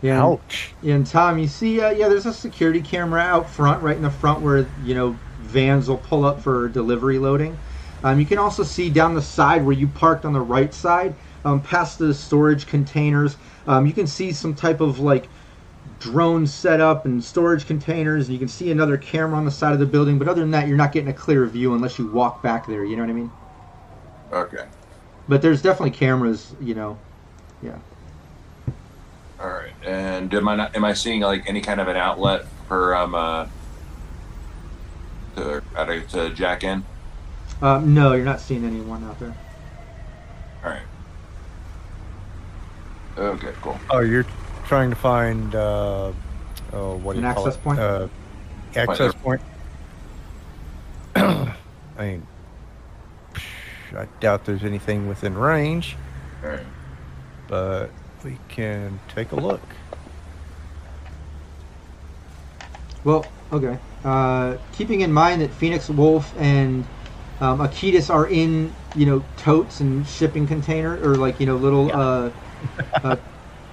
[0.01, 0.23] Yeah.
[0.23, 0.73] Ouch.
[0.83, 4.09] And Tom, you see, uh, yeah, there's a security camera out front, right in the
[4.09, 7.55] front where you know vans will pull up for delivery loading.
[8.03, 11.13] Um, you can also see down the side where you parked on the right side,
[11.45, 13.37] um, past the storage containers.
[13.67, 15.27] Um, you can see some type of like
[15.99, 18.27] drone setup and storage containers.
[18.27, 20.17] And you can see another camera on the side of the building.
[20.17, 22.83] But other than that, you're not getting a clear view unless you walk back there.
[22.83, 23.31] You know what I mean?
[24.31, 24.65] Okay.
[25.27, 26.55] But there's definitely cameras.
[26.59, 26.99] You know.
[27.61, 27.77] Yeah.
[29.39, 29.73] All right.
[29.85, 33.15] And am I not, am I seeing like any kind of an outlet for um
[33.15, 33.47] uh
[35.35, 35.61] to
[36.09, 36.83] to jack in?
[37.61, 39.35] Um, no, you're not seeing anyone out there.
[40.63, 40.81] All right.
[43.17, 43.77] Okay, cool.
[43.89, 44.25] Oh, you're
[44.65, 46.11] trying to find uh,
[46.73, 47.63] oh, what do An you call access it?
[47.63, 47.79] point?
[47.79, 48.07] Uh,
[48.75, 49.41] access point.
[51.15, 51.53] I
[51.99, 52.27] mean,
[53.95, 55.97] I doubt there's anything within range,
[56.43, 56.59] All right.
[57.47, 57.89] but
[58.23, 59.61] we can take a look.
[63.03, 63.77] Well, okay.
[64.03, 66.85] Uh, keeping in mind that Phoenix Wolf and
[67.41, 71.91] um, Akitas are in, you know, totes and shipping container or like you know little
[71.93, 72.31] uh,
[73.03, 73.17] uh,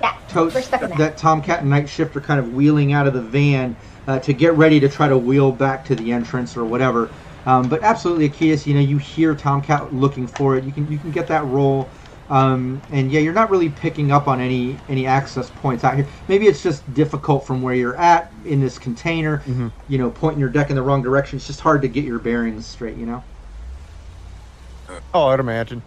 [0.01, 0.99] Yeah, totes we're stuck in that.
[0.99, 1.17] that.
[1.19, 4.55] Tomcat and Night Shift are kind of wheeling out of the van uh, to get
[4.55, 7.15] ready to try to wheel back to the entrance or whatever.
[7.47, 10.65] Um, but absolutely, Akitas, you know, you hear Tomcat looking for it.
[10.65, 11.93] You can you can get that roll.
[12.29, 16.09] Um, and yeah, you're not really picking up on any any access points out here.
[16.29, 19.45] Maybe it's just difficult from where you're at in this container.
[19.47, 19.73] Mhm.
[19.87, 21.39] You know, pointing your deck in the wrong direction.
[21.39, 22.97] It's just hard to get your bearings straight.
[22.97, 23.25] You know.
[25.15, 25.83] Oh, I'd imagine.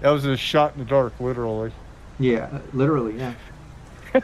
[0.00, 1.72] That was a shot in the dark, literally.
[2.18, 3.34] Yeah, literally, yeah.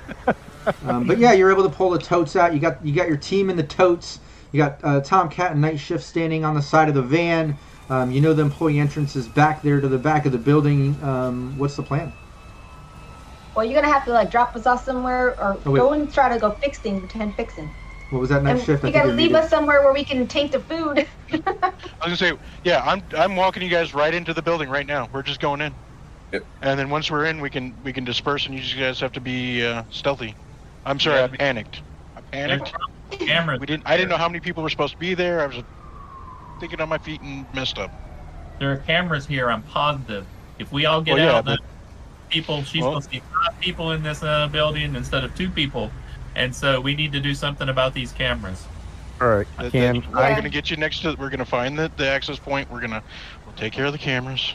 [0.83, 2.53] um, but yeah, you're able to pull the totes out.
[2.53, 4.21] You got you got your team in the totes.
[4.53, 7.59] You got uh, Tomcat and Night Shift standing on the side of the van.
[7.91, 11.03] Um, you know the employee entrance is back there to the back of the building.
[11.03, 12.13] Um, what's the plan?
[13.55, 16.29] Well, you're gonna have to like drop us off somewhere or Oh, go and try
[16.29, 17.75] to go fix things, pretend fixing.
[18.11, 18.69] What was that Night And Shift?
[18.69, 19.37] you think gotta leave muted.
[19.37, 21.07] us somewhere where we can taste the food.
[21.33, 22.33] I was gonna say,
[22.65, 25.09] yeah, I'm I'm walking you guys right into the building right now.
[25.13, 25.75] We're just going in.
[26.33, 26.45] Yep.
[26.63, 29.13] And then once we're in, we can we can disperse, and you just guys have
[29.13, 30.35] to be uh, stealthy.
[30.87, 31.83] I'm sorry, Yeah, I panicked.
[32.17, 32.73] I panicked.
[33.11, 33.61] Cameras.
[33.61, 33.83] We didn't.
[33.87, 35.41] I didn't know how many people were supposed to be there.
[35.43, 35.57] I was
[36.61, 37.91] thinking on my feet and messed up.
[38.59, 39.51] There are cameras here.
[39.51, 40.27] I'm positive.
[40.59, 41.69] If we all get Well, yeah, out, but- then
[42.31, 42.63] people.
[42.65, 45.91] She's Well- supposed to be five people in this uh, building instead of two people,
[46.39, 48.65] and so we need to do something about these cameras.
[49.21, 50.05] All right, I That- can.
[50.13, 51.15] we're I, gonna get you next to.
[51.19, 52.71] We're gonna find the, the access point.
[52.71, 53.03] We're gonna
[53.45, 54.55] we'll take care of the cameras.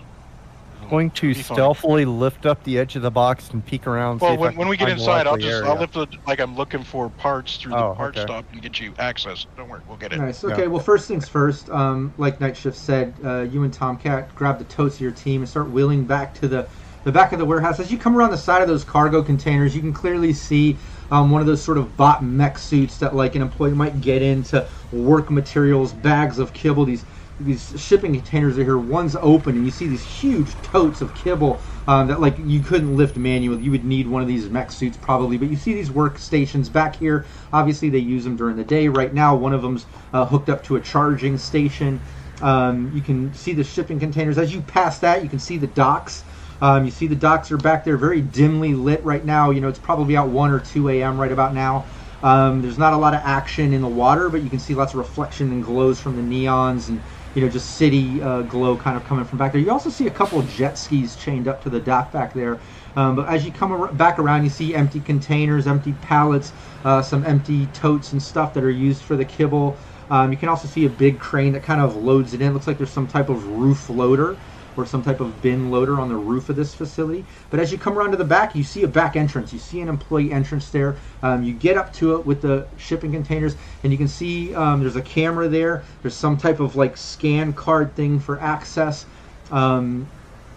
[0.82, 1.56] I'm going to Be fine.
[1.56, 4.20] stealthily lift up the edge of the box and peek around.
[4.20, 5.70] see Well, if I when, can when we get inside, I'll just area.
[5.70, 8.26] I'll lift the like I'm looking for parts through the Oh, part okay.
[8.26, 9.46] stop and get you access.
[9.56, 10.18] Don't worry, we'll get it.
[10.20, 10.44] Nice.
[10.44, 10.50] Yeah.
[10.52, 10.68] Okay.
[10.68, 11.70] Well, first things first.
[11.70, 15.42] Um, like Night Shift said, uh, you and Tomcat grab the totes of your team
[15.42, 16.68] and start wheeling back to the
[17.06, 17.80] the back of the warehouse.
[17.82, 20.78] As you come around the side of those cargo containers, you can clearly see
[21.12, 24.22] um, one of those sort of bot mech suits that like an employee might get
[24.22, 26.86] into work materials, bags of kibble.
[26.86, 27.06] These
[27.40, 28.78] these shipping containers are here.
[28.78, 32.96] One's open, and you see these huge totes of kibble um, that like you couldn't
[32.96, 33.64] lift manually.
[33.64, 35.38] You would need one of these mech suits probably.
[35.38, 37.26] But you see these workstations back here.
[37.52, 38.88] Obviously, they use them during the day.
[38.88, 42.00] Right now, one of them's uh, hooked up to a charging station.
[42.42, 44.38] Um, you can see the shipping containers.
[44.38, 46.24] As you pass that, you can see the docks.
[46.62, 49.52] Um, you see the docks are back there, very dimly lit right now.
[49.52, 51.20] You know, it's probably about 1 or 2 a.m.
[51.20, 51.88] right about now.
[52.24, 54.94] Um, there's not a lot of action in the water, but you can see lots
[54.94, 57.04] of reflection and glows from the neons and,
[57.34, 59.62] you know, just city uh, glow kind of coming from back there.
[59.62, 62.62] You also see a couple jet skis chained up to the dock back there.
[62.96, 66.54] Um, but as you come ar- back around, you see empty containers, empty pallets,
[66.84, 69.80] uh, some empty totes and stuff that are used for the kibble.
[70.10, 72.54] Um, you can also see a big crane that kind of loads it in.
[72.54, 74.40] looks like there's some type of roof loader
[74.78, 77.26] or some type of bin loader on the roof of this facility.
[77.50, 79.54] But as you come around to the back, you see a back entrance.
[79.54, 80.96] You see an employee entrance there.
[81.22, 84.82] Um, you get up to it with the shipping containers, and you can see um,
[84.82, 85.84] there's a camera there.
[86.02, 89.06] There's some type of like scan card thing for access.
[89.52, 90.08] Um,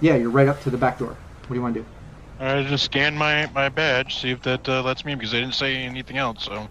[0.01, 1.09] yeah, you're right up to the back door.
[1.09, 1.87] What do you want to do?
[2.39, 5.41] I just scan my my badge, see if that uh, lets me in because they
[5.41, 6.45] didn't say anything else.
[6.45, 6.69] So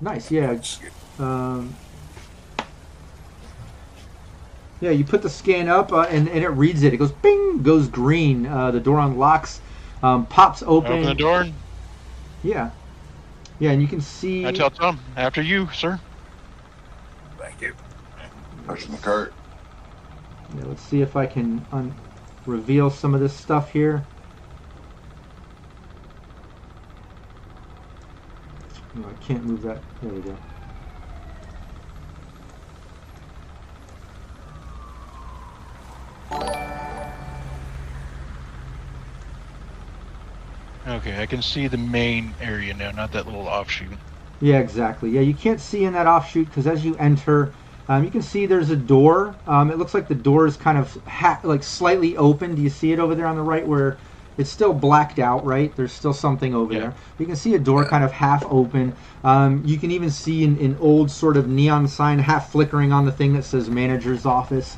[0.00, 0.58] Nice, yeah.
[1.18, 1.74] Um,
[4.80, 6.94] yeah, you put the scan up uh, and, and it reads it.
[6.94, 8.46] It goes bing, goes green.
[8.46, 9.62] Uh, the door unlocks,
[10.02, 10.92] um, pops open.
[10.92, 11.48] open the door.
[12.42, 12.72] Yeah.
[13.58, 14.46] Yeah, and you can see.
[14.46, 16.00] I tell Tom after you, sir.
[17.38, 17.74] Thank you.
[18.66, 19.34] Pushing the cart.
[20.54, 21.96] Yeah, let's see if I can un-
[22.46, 24.08] reveal some of this stuff here.
[28.94, 29.84] No, I can't move that.
[30.02, 30.38] There we go.
[41.06, 44.02] Okay, I can see the main area now, not that little offshoot.
[44.40, 45.10] Yeah, exactly.
[45.10, 47.54] Yeah, you can't see in that offshoot because as you enter,
[47.88, 49.40] um, you can see there's a door.
[49.46, 52.54] Um, it looks like the door is kind of ha- like slightly open.
[52.54, 53.98] Do you see it over there on the right where
[54.36, 55.44] it's still blacked out?
[55.44, 56.80] Right, there's still something over Yeah.
[56.80, 56.96] there.
[57.16, 58.96] You can see a door kind of half open.
[59.24, 63.06] Um, you can even see an, an old sort of neon sign half flickering on
[63.06, 64.76] the thing that says manager's office.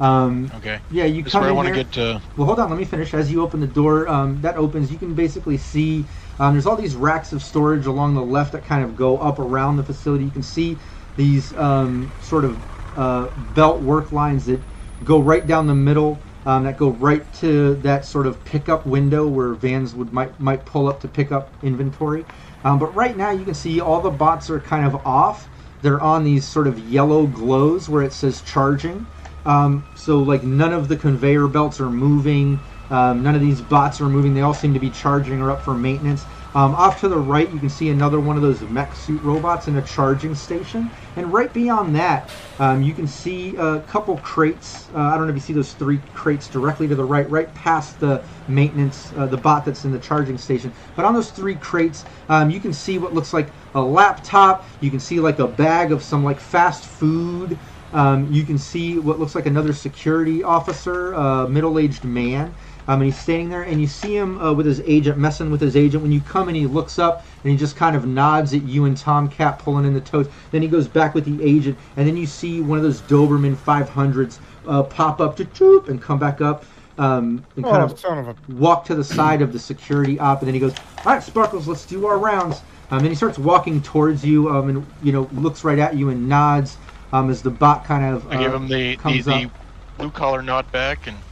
[0.00, 1.98] Um, Okay, yeah, you this come where I in want to get.
[1.98, 2.70] Uh, well, hold on.
[2.70, 3.14] Let me finish.
[3.14, 4.92] As you open the door, um, that opens.
[4.92, 6.08] You can basically see
[6.38, 9.38] um, there's all these racks of storage along the left that kind of go up
[9.38, 10.24] around the facility.
[10.24, 10.80] You can see
[11.16, 12.66] these um, sort of
[12.96, 14.64] uh, belt work lines that
[15.04, 16.24] go right down the middle.
[16.46, 20.66] Um, that go right to that sort of pickup window where vans would might might
[20.66, 22.26] pull up to pick up inventory.
[22.64, 25.50] Um, but right now you can see all the bots are kind of off.
[25.82, 29.08] They're on these sort of yellow glows where it says charging.
[29.44, 32.58] Um, so like none of the conveyor belts are moving.
[32.90, 34.34] Um, none of these bots are moving.
[34.34, 36.24] They all seem to be charging or up for maintenance.
[36.54, 39.68] Um, off to the right, you can see another one of those mech suit robots
[39.68, 40.90] in a charging station.
[41.14, 44.90] And right beyond that, um, you can see a couple crates.
[44.92, 47.54] Uh, I don't know if you see those three crates directly to the right, right
[47.54, 50.72] past the maintenance, uh, the bot that's in the charging station.
[50.96, 54.66] But on those three crates, um, you can see what looks like a laptop.
[54.80, 57.56] You can see like a bag of some like fast food.
[57.92, 62.54] Um, you can see what looks like another security officer, a middle-aged man.
[62.88, 65.60] Um, and he's standing there, and you see him uh, with his agent, messing with
[65.60, 66.02] his agent.
[66.02, 68.84] When you come in, he looks up and he just kind of nods at you
[68.86, 70.28] and Tomcat pulling in the toes.
[70.50, 73.54] Then he goes back with the agent, and then you see one of those Doberman
[73.56, 76.64] 500s uh, pop up to choop and come back up
[76.98, 78.36] um, and kind Oh, of son of a.
[78.48, 81.68] walk to the side of the security op, and then he goes, "All right, Sparkles,
[81.68, 85.28] let's do our rounds." Um, and he starts walking towards you, um, and you know
[85.32, 86.76] looks right at you and nods
[87.12, 89.52] um, as the bot kind of I give uh, him the the, the up.
[89.98, 91.24] blue collar nod back, and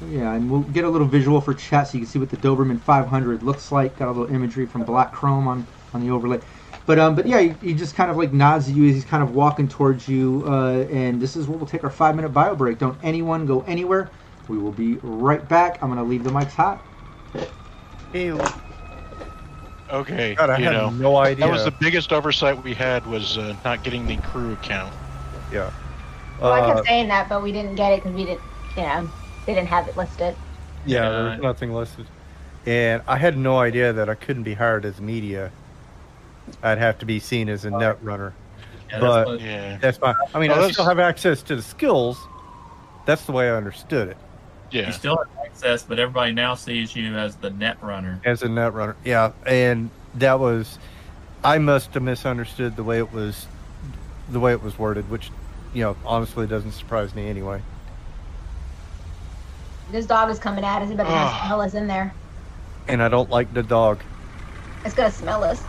[0.00, 2.36] Yeah, and we'll get a little visual for chat so you can see what the
[2.38, 3.96] Doberman 500 looks like.
[3.96, 6.40] Got a little imagery from Black Chrome on, on the overlay.
[6.86, 9.04] But um, but yeah, he, he just kind of like nods at you as he's
[9.04, 10.44] kind of walking towards you.
[10.46, 12.78] Uh, and this is where we'll take our five minute bio break.
[12.78, 14.12] Don't anyone go anywhere.
[14.48, 15.78] We will be right back.
[15.82, 16.86] I'm gonna leave the mics hot.
[18.12, 18.40] Ew.
[20.00, 20.90] Okay, God, I you had know.
[20.90, 21.46] no idea.
[21.46, 24.92] That was the biggest oversight we had was uh, not getting the crew account.
[25.52, 25.70] yeah.
[26.40, 28.40] Well, I Uh, kept saying that, but we didn't get it because we didn't,
[28.76, 29.08] you know,
[29.46, 30.34] they didn't have it listed.
[30.84, 31.10] Yeah, Yeah.
[31.10, 32.06] there's nothing listed.
[32.66, 35.50] And I had no idea that I couldn't be hired as media.
[36.62, 38.32] I'd have to be seen as a net runner.
[38.90, 40.14] Yeah, But- that's what- Yeah, That's my.
[40.34, 42.18] I mean, Oh, I that's- still have access to the skills.
[43.06, 44.16] That's the way I understood it
[44.74, 44.86] yeah.
[44.88, 48.20] you still have access, but everybody now sees you as the net runner.
[48.24, 48.96] as a net runner.
[49.04, 50.78] Yeah, and that was.
[51.42, 53.46] I must have misunderstood the way it was,
[54.30, 55.30] the way it was worded, which,
[55.74, 57.60] you know, honestly doesn't surprise me anyway.
[59.90, 60.88] This dog is coming at us.
[60.88, 61.44] He better not Ah.
[61.46, 62.14] smell us in there.
[62.88, 64.00] And I don't like the dog.
[64.84, 65.62] It's gonna smell us.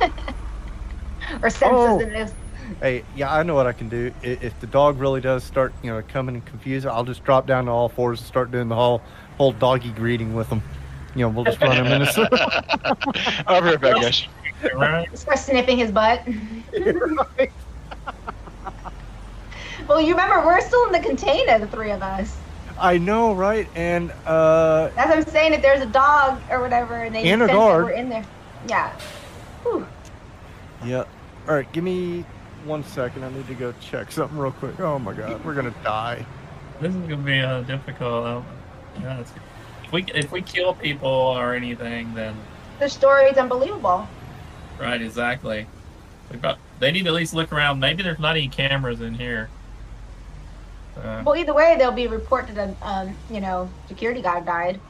[1.42, 1.96] or sense Oh.
[1.96, 2.32] us in this.
[2.80, 4.12] Hey, yeah, I know what I can do.
[4.22, 7.46] I- If the dog really does start, you know, coming and confused, I'll just drop
[7.46, 9.02] down to all fours and start doing the whole
[9.38, 10.62] whole doggy greeting with them.
[11.14, 12.38] You know, we'll just run him in a circle.
[13.46, 14.26] I'll be right back, guys.
[15.18, 16.22] Start sniffing his butt.
[17.38, 17.50] Right.
[19.88, 22.36] Well, you remember we're still in the container, the three of us.
[22.78, 23.66] I know, right?
[23.74, 25.52] And uh, That's what I'm saying.
[25.54, 27.84] If there's a dog or whatever, and they And a sense that guard.
[27.86, 28.24] we're in there,
[28.68, 28.92] yeah.
[29.64, 29.86] Whew.
[30.84, 31.04] yeah.
[31.48, 32.24] All right, give me
[32.64, 33.24] one second.
[33.24, 34.78] I need to go check something real quick.
[34.80, 36.24] Oh my God, we're gonna die.
[36.80, 38.26] This is gonna be uh, difficult.
[38.26, 38.44] Um,
[39.00, 39.32] yeah, it's,
[39.84, 42.36] if we if we kill people or anything, then
[42.78, 44.06] The story is unbelievable.
[44.80, 45.66] right, exactly.
[46.30, 46.38] We
[46.78, 47.80] They need to at least look around.
[47.80, 49.48] Maybe there's not any cameras in here.
[50.96, 52.56] Uh, Well, either way, they'll be reported.
[52.58, 54.80] A, um, you know, security guard died.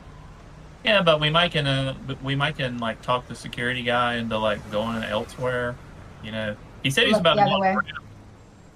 [0.84, 4.36] yeah, but we might can uh, we might can like talk the security guy into
[4.38, 5.76] like going elsewhere.
[6.22, 7.70] You know, he said he's about the to other way.
[7.73, 7.82] round.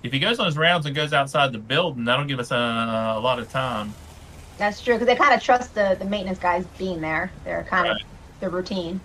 [0.02, 2.54] If he goes on his rounds and goes outside the building, that'll give us a,
[3.16, 3.94] a lot of time.
[4.58, 7.32] That's true because they kind of trust the the maintenance guys being there.
[7.44, 8.04] They're kind of Right.
[8.40, 9.00] the routine.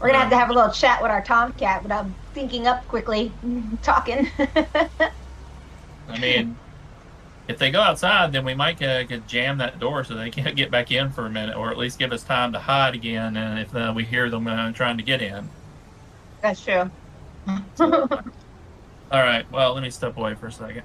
[0.00, 3.32] We're gonna have to have a little chat with our tomcat without thinking up quickly,
[3.82, 4.28] talking.
[6.08, 6.56] I mean,
[7.48, 10.56] if they go outside, then we might uh, could jam that door so they can't
[10.56, 13.36] get back in for a minute, or at least give us time to hide again.
[13.36, 15.52] And if uh, we hear them uh, trying to get in,
[16.42, 16.90] That's true.
[17.80, 18.08] all
[19.12, 19.46] right.
[19.50, 20.84] Well, let me step away for a second.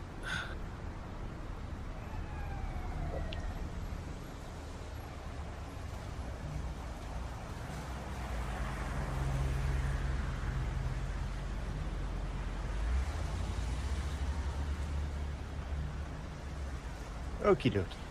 [17.39, 18.05] Okie dokie.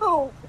[0.00, 0.39] Oh.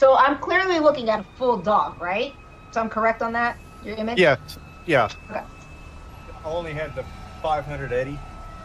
[0.00, 2.32] So I'm clearly looking at a full dog, right?
[2.70, 3.58] So I'm correct on that.
[3.84, 4.18] Your image.
[4.18, 4.36] Yeah.
[4.86, 5.10] Yeah.
[5.30, 5.42] Okay.
[6.42, 7.04] I only had the
[7.42, 8.18] 500 Eddie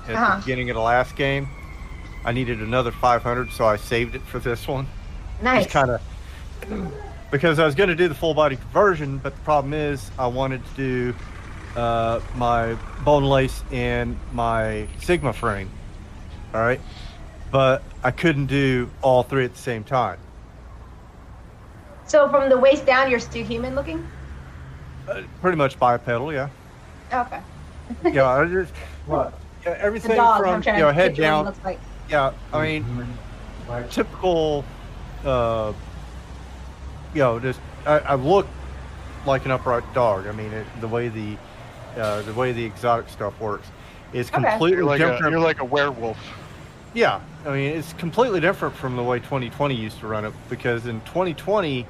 [0.08, 0.36] at Uh-huh.
[0.38, 1.50] the beginning of the last game.
[2.24, 4.88] I needed another 500, so I saved it for this one.
[5.42, 5.66] Nice.
[5.66, 6.94] Just kind of
[7.32, 10.28] because I was going to do the full body conversion, but the problem is I
[10.28, 11.16] wanted to do
[11.76, 15.70] uh, my bone lace and my Sigma frame.
[16.54, 16.80] All right,
[17.52, 20.18] but I couldn't do all three at the same time.
[22.08, 24.06] So from the waist down, you're still human looking.
[25.10, 26.50] Uh, pretty much bipedal, yeah.
[27.14, 27.40] Okay.
[28.12, 28.74] Yeah, I just
[29.06, 29.34] What?
[29.64, 30.40] yeah, everything dog.
[30.42, 31.64] from I'm trying you know to head picture what he down.
[31.64, 31.80] like.
[32.10, 33.08] Yeah, I mean
[33.90, 34.64] typical.
[35.24, 35.74] Uh,
[37.14, 38.48] you know, just I, I look
[39.26, 40.28] like an upright dog.
[40.28, 41.38] I mean, it, the way the
[41.98, 43.68] uh, the way the exotic stuff works
[44.14, 44.42] is Okay.
[44.42, 46.18] completely You're like a, you're like a werewolf.
[46.94, 50.86] Yeah, I mean it's completely different from the way 2020 used to run it because
[50.88, 51.86] in 2020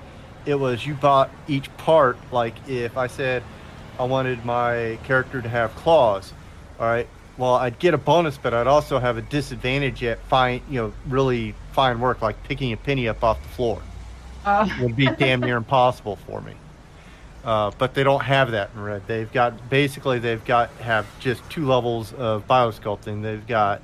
[0.45, 3.44] it was you bought each part like if I said
[3.98, 6.34] I wanted my character to have claws,
[6.80, 7.07] all right,
[7.38, 10.94] well I'd get a bonus but I'd also have a disadvantage at fine, you know,
[11.07, 13.82] really fine work like picking a penny up off the floor.
[14.44, 16.53] Uh, It would be damn near impossible for me.
[17.44, 19.03] Uh, but they don't have that in red.
[19.07, 23.22] They've got basically they've got have just two levels of biosculpting.
[23.22, 23.82] They've got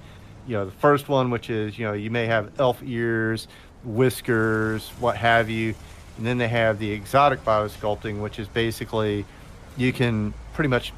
[0.51, 3.47] you know the first one which is you know you may have elf ears,
[3.85, 5.73] whiskers, what have you,
[6.17, 9.25] and then they have the exotic biosculpting which is basically
[9.77, 10.91] you can pretty much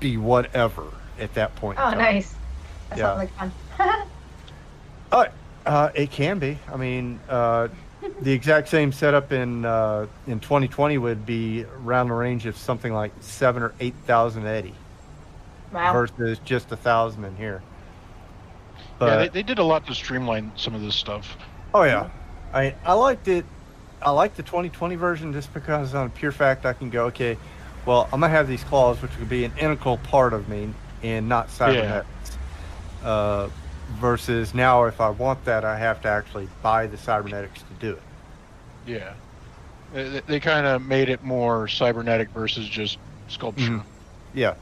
[0.00, 0.84] be whatever
[1.20, 1.78] at that point.
[1.78, 2.34] in oh, nice.
[2.88, 3.04] That Yeah.
[3.04, 4.08] sounds like fun.
[5.66, 6.58] Uh, it can be.
[6.72, 7.68] I mean, uh,
[8.22, 12.90] the exact same setup in uh, in 2020 would be around the range of something
[12.90, 14.72] like seven or eight thousand
[15.70, 15.92] wow.
[15.92, 17.60] versus just a thousand in here.
[19.00, 21.36] Yeah, they, they did a lot to streamline some of this stuff.
[21.74, 22.08] oh yeah,
[22.52, 23.44] I I liked it.
[24.00, 27.36] I like the 2020 version just because on pure fact I can go okay.
[27.86, 30.72] Well, I'm gonna have these claws, which would be an integral part of me,
[31.02, 32.08] and not cybernetics.
[33.04, 33.48] Uh,
[34.00, 37.92] versus now, if I want that, I have to actually buy the cybernetics to do
[37.92, 38.02] it.
[38.86, 39.14] Yeah.
[39.94, 42.98] They, they kind of made it more cybernetic versus just
[43.28, 43.62] sculpture.
[43.70, 43.82] Mhm.
[44.34, 44.54] Yeah.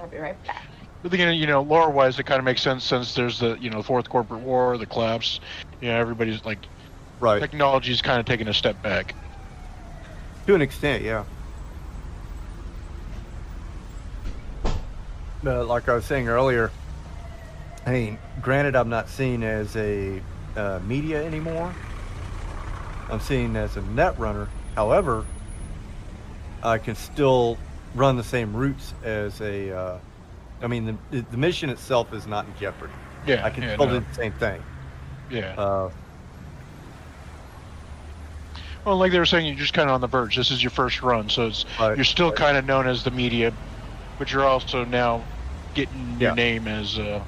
[0.00, 0.65] I'll be right back.
[1.08, 3.82] But you know, lore-wise, it kind of makes sense since there's the, you know, the
[3.84, 5.38] fourth corporate war, the collapse.
[5.80, 6.58] You know, everybody's like,
[7.20, 7.40] Right.
[7.40, 9.14] technology's kind of taking a step back.
[10.46, 11.24] To an extent, yeah.
[15.42, 16.72] But like I was saying earlier,
[17.84, 20.20] I mean, granted, I'm not seen as a
[20.56, 21.72] uh, media anymore.
[23.08, 24.48] I'm seen as a net runner.
[24.74, 25.24] However,
[26.64, 27.58] I can still
[27.94, 29.76] run the same routes as a.
[29.76, 29.98] Uh,
[30.62, 32.92] I mean, the the mission itself is not in jeopardy.
[33.26, 34.62] Yeah, I can yeah, still no, do the same thing.
[35.30, 35.54] yeah.
[35.58, 35.90] Uh,
[38.84, 40.36] Well, like they were saying, you're just kind of on the verge.
[40.36, 42.36] This is your first run, so it's Right, you're still right.
[42.36, 43.52] kind of known as the media,
[44.18, 45.24] but you're also now
[45.74, 47.20] getting your name as uh,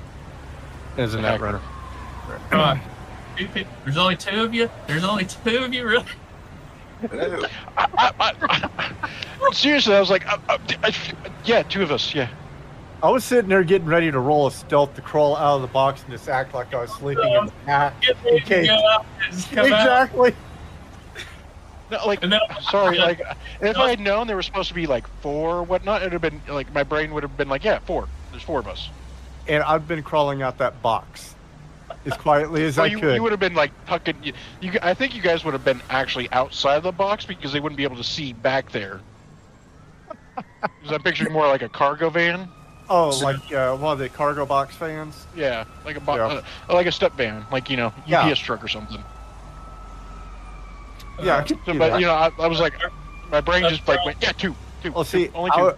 [0.97, 1.61] as a The net runner.
[2.51, 2.81] Come on.
[3.37, 3.49] Two
[3.85, 4.71] There's only two of you.
[4.87, 6.05] There's only two of you, really.
[7.11, 7.43] Hello.
[7.77, 10.95] I, I, I, seriously, I was like, I-
[11.45, 12.29] yeah, two of us, yeah.
[13.03, 15.69] I was sitting there getting ready to roll a stealth to crawl out of the
[15.69, 17.95] box and just act like I was sleeping in the hat.
[18.01, 18.67] Get ready Okay.
[18.67, 19.81] go out and just come out.
[19.81, 20.35] Exactly.
[21.91, 23.21] No, like, And then- sorry, like,
[23.61, 26.23] if I had known there was supposed to be like four or whatnot, it'd have
[26.23, 28.09] been like my brain would have been like, yeah, four.
[28.33, 28.89] There's four of us.
[29.47, 31.35] And I've been crawling out that box
[32.05, 33.15] as quietly as Well, I you, could.
[33.15, 34.17] you would have been like tucking.
[34.23, 37.61] You, you, I think you guys would have been actually outside the box because they
[37.61, 39.01] wouldn't be able to see back there.
[40.61, 42.49] Because I'm picturing more like a cargo van.
[42.91, 45.27] Oh, like uh, one of the cargo box fans.
[45.37, 46.43] Yeah, like a bo- Yeah.
[46.69, 48.35] uh, like a step van, like you know, UPS Yeah.
[48.35, 49.03] truck or something.
[51.23, 52.01] Yeah, I So, but that.
[52.01, 52.75] you know, I, I was like,
[53.31, 54.93] my brain just like went, yeah, two, two.
[54.93, 55.63] Well, see, only I, two.
[55.65, 55.75] wa-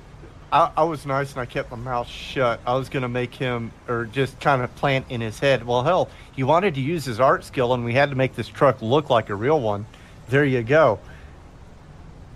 [0.52, 2.60] I, I was nice and I kept my mouth shut.
[2.66, 5.82] I was going to make him, or just kind of plant in his head, well,
[5.82, 8.82] hell, he wanted to use his art skill and we had to make this truck
[8.82, 9.86] look like a real one.
[10.28, 10.98] There you go.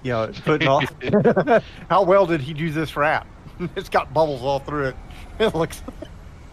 [0.03, 0.91] You know, putting off.
[1.91, 3.27] How well did he do this wrap?
[3.77, 4.97] it's got bubbles all through it.
[5.41, 5.83] It looks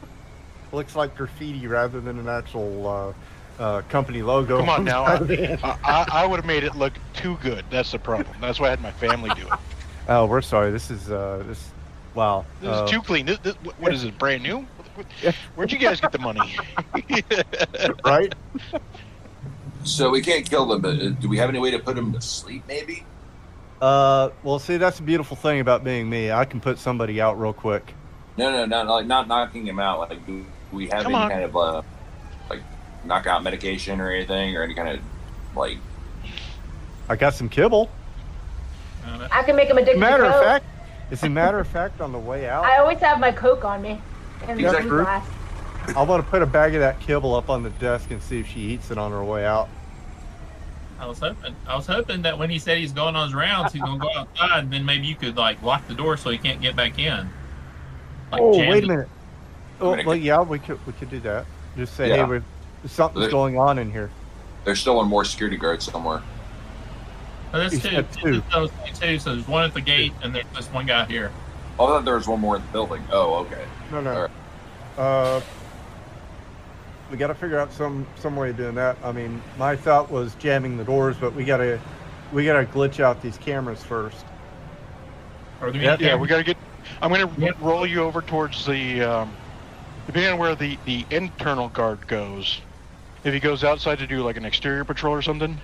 [0.71, 3.13] looks like graffiti rather than an actual uh,
[3.61, 4.57] uh, company logo.
[4.59, 5.17] Come on now, I,
[5.83, 7.63] I, I would have made it look too good.
[7.69, 8.35] That's the problem.
[8.41, 9.59] That's why I had my family do it.
[10.09, 10.71] oh, we're sorry.
[10.71, 11.69] This is uh, this.
[12.15, 12.45] Wow.
[12.59, 13.25] This Uh, is too clean.
[13.27, 14.17] This, this, what- what is it?
[14.17, 14.57] Brand new?
[14.57, 15.31] What- what- Yeah.
[15.55, 16.55] Where'd you guys get the money?
[18.03, 18.33] right?
[19.83, 22.11] So we can't kill them, but uh, do we have any way to put them
[22.13, 22.63] to sleep?
[22.67, 23.03] Maybe.
[23.81, 26.31] Uh, well, see, that's the beautiful thing about being me.
[26.31, 27.93] I can put somebody out real quick.
[28.37, 29.99] No, no, no, like not knocking him out.
[30.09, 31.29] Like, do we have Come any on.
[31.29, 31.81] kind of uh,
[32.49, 32.61] like
[33.05, 34.99] knockout medication or anything, or any kind of
[35.55, 35.77] like?
[37.09, 37.89] I got some kibble.
[39.31, 40.43] I can make him addicted Matter to of Coke.
[40.43, 40.65] fact,
[41.09, 43.81] as a matter of fact, on the way out, I always have my Coke on
[43.81, 43.99] me.
[44.47, 45.95] In the Exactly.
[45.95, 48.39] I want to put a bag of that kibble up on the desk and see
[48.39, 49.67] if she eats it on her way out.
[51.01, 51.55] I was hoping.
[51.67, 54.09] I was hoping that when he said he's going on his rounds, he's gonna go
[54.15, 56.99] outside, and then maybe you could like lock the door so he can't get back
[56.99, 57.27] in.
[58.31, 59.09] Like, oh, wait a minute.
[59.81, 61.45] Oh, well, yeah, we could we could do that.
[61.75, 62.27] Just say, hey, Yeah.
[62.27, 62.43] we've,
[62.85, 64.11] something's They- going on in here.
[64.63, 66.21] There's still one more security guard somewhere.
[67.51, 67.89] Oh, there's You two.
[67.89, 68.43] said two.
[68.53, 69.17] There's two.
[69.19, 71.31] So there's one at the gate, and there's just one guy here.
[71.79, 73.01] Oh, I thought there was one more in the building.
[73.11, 73.65] Oh, okay.
[73.91, 74.11] No, no.
[74.13, 74.31] Alright.
[74.99, 75.41] Uh,
[77.11, 78.97] we got to figure out some some way of doing that.
[79.03, 81.81] I mean, my thought was jamming the doors, but we gotta
[82.31, 84.25] we gotta glitch out these cameras first.
[85.61, 86.57] Or the Yeah, Yeah, we got to get.
[87.01, 87.55] I'm going to Yep.
[87.59, 89.01] roll you over towards the.
[89.01, 89.39] Um,
[90.07, 92.61] depending on where the the internal guard goes.
[93.23, 95.61] If he goes outside to do like an exterior patrol or something,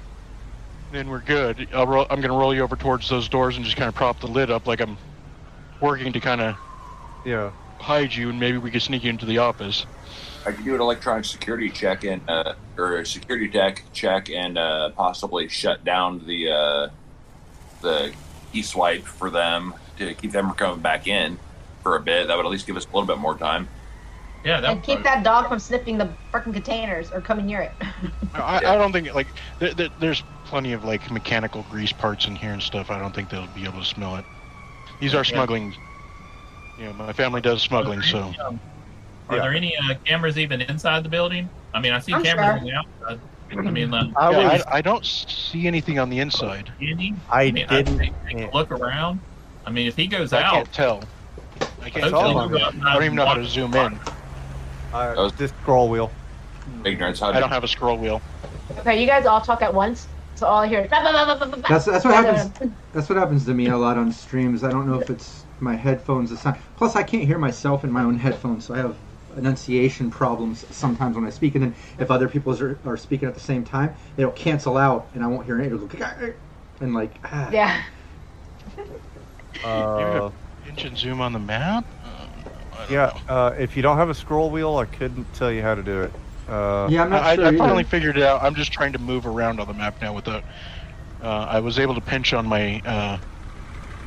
[0.92, 1.68] then we're good.
[1.74, 3.96] I'll roll, I'm going to roll you over towards those doors and just kind of
[3.96, 5.00] prop the lid up like I'm
[5.82, 6.58] working to kind of
[7.24, 7.52] Yeah.
[7.82, 9.86] hide you, and maybe we could sneak you into the office.
[10.48, 14.58] I could do an electronic security check and uh, or a security tech check and
[14.58, 16.90] uh, possibly shut down the uh,
[17.82, 18.14] the
[18.54, 21.38] key swipe for them to keep them from coming back in
[21.84, 22.28] for a bit.
[22.28, 23.68] That would at least give us a little bit more time.
[24.46, 27.76] Yeah, that And keep that dog from sniffing the freaking containers or coming near it.
[28.34, 29.28] I, I don't think like
[29.60, 32.90] there, there, there's plenty of like mechanical grease parts in here and stuff.
[32.90, 34.26] I don't think they'll be able to smell it.
[35.02, 35.24] These are Yeah.
[35.24, 35.74] smuggling.
[36.78, 38.62] You know, my family does smuggling, so Um,
[39.30, 39.42] Are Yeah.
[39.44, 41.50] there any uh, cameras even inside the building?
[41.74, 42.54] I mean, I see I'm cameras sure.
[42.60, 43.22] on the outside.
[43.50, 46.72] I mean, uh, I was I, I don't see anything on the inside.
[46.82, 48.00] Andy, I mean, I'd didn't.
[48.00, 49.22] take, take a look around.
[49.66, 51.04] I mean, if he goes I out, can't tell.
[51.82, 52.16] I can't hopefully tell.
[52.16, 54.00] all he'll go on outside I don't even know how to zoom in.
[54.94, 56.12] I, was- this scroll wheel.
[56.84, 57.20] Ignorance.
[57.22, 58.22] How I don't have a scroll wheel.
[58.80, 60.90] Okay, you guys all talk at once, so all I hear is.
[60.90, 62.74] That's that's what happens.
[62.92, 64.64] That's what happens to me a lot on streams.
[64.64, 66.32] I don't know if it's my headphones.
[66.32, 66.58] The sound.
[66.76, 68.98] Plus, I can't hear myself in my own headphones, so I have
[69.38, 71.56] enunciation problems sometimes when I speak.
[71.56, 75.08] And then if other people are, are speaking at the same time, it'll cancel out,
[75.14, 75.68] and I won't hear it.
[75.68, 76.34] It'll go
[76.80, 77.50] and like ah.
[77.52, 77.84] Yeah.
[79.64, 80.30] Uh,
[80.68, 81.86] Inch and zoom on the map.
[82.04, 83.18] Uh, yeah.
[83.28, 86.04] Uh, if you don't have a scroll wheel, I couldn't tell you how to do
[86.04, 86.12] it.
[86.48, 87.46] Uh, Yeah, I'm not I, sure.
[87.46, 87.58] I either.
[87.58, 88.42] finally figured it out.
[88.44, 90.44] I'm just trying to move around on the map now without.
[91.22, 92.82] Uh, I was able to pinch on my.
[92.86, 93.18] Uh,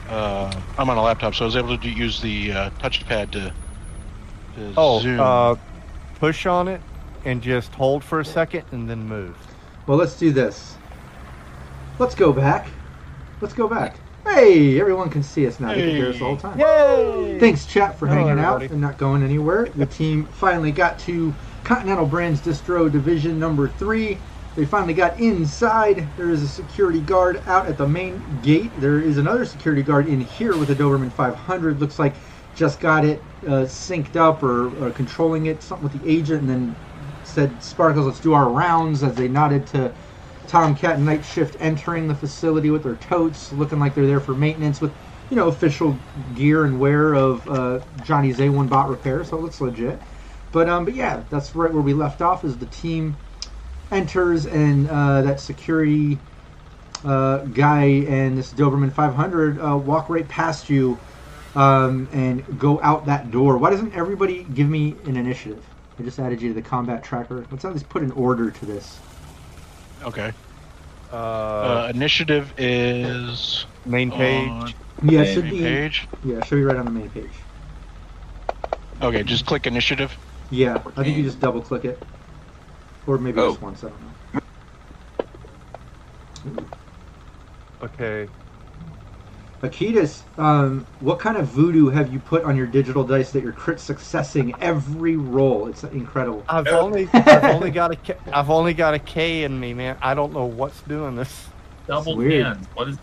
[0.08, 3.52] uh, I'm on a laptop, so I was able to use the uh, touchpad to.
[4.56, 5.20] To Oh, zoom.
[5.20, 5.54] uh,
[6.18, 6.80] push on it
[7.24, 9.36] and just hold for a second and then move.
[9.86, 10.76] Well, let's do this.
[11.98, 12.68] Let's go back.
[13.40, 13.96] Let's go back.
[14.24, 15.68] Hey, everyone can see us now.
[15.68, 16.58] They can hear us all the time.
[16.58, 17.38] Yay!
[17.40, 19.66] Thanks, chat, for Hello, hanging out and not going anywhere.
[19.76, 24.18] The team finally got to Continental Brands Distro Division number three.
[24.56, 26.06] They finally got inside.
[26.16, 28.70] There is a security guard out at the main gate.
[28.78, 31.80] There is another security guard in here with a Doberman 500.
[31.80, 32.14] Looks like
[32.60, 36.50] just got it uh, synced up or, or controlling it, something with the agent, and
[36.50, 36.76] then
[37.22, 39.94] said, Sparkles, let's do our rounds as they nodded to
[40.46, 44.34] Tomcat and Night Shift entering the facility with their totes, looking like they're there for
[44.34, 44.92] maintenance with,
[45.30, 46.02] you know, official
[46.34, 50.02] gear and wear of uh, Johnny's A1 bot repair, so it's legit.
[50.52, 52.44] But um, but yeah, that's right where we left off.
[52.44, 53.16] Is the team
[53.90, 56.20] enters and uh, that security
[57.04, 61.00] uh, guy and this Doberman 500 uh, walk right past you
[61.56, 63.56] um, and go out that door.
[63.58, 65.64] Why doesn't everybody give me an initiative?
[65.98, 67.44] I just added you to the combat tracker.
[67.50, 68.98] Let's at least put an order to this.
[70.02, 70.32] okay.
[71.12, 74.48] Uh, Uh, initiative is main page.
[74.48, 74.72] on
[75.02, 75.60] Yeah, it should main be.
[75.60, 76.06] page.
[76.24, 77.30] Yeah, it should be right on the main page.
[79.02, 80.16] Okay, just click initiative.
[80.50, 82.00] Yeah, I think you just double click it,
[83.06, 83.50] or maybe Oh.
[83.50, 83.82] just once.
[83.84, 84.00] I don't
[86.56, 86.64] know.
[87.82, 88.28] Okay.
[89.62, 93.52] Akitas, um, what kind of voodoo have you put on your digital dice that you're
[93.52, 95.66] crit successing every roll?
[95.66, 96.42] It's incredible.
[96.48, 99.98] I've only I've only got a K, I've only got a K in me, man.
[100.00, 101.48] I don't know what's doing this.
[101.86, 102.56] double weird.
[102.56, 102.66] tens.
[102.72, 102.98] What is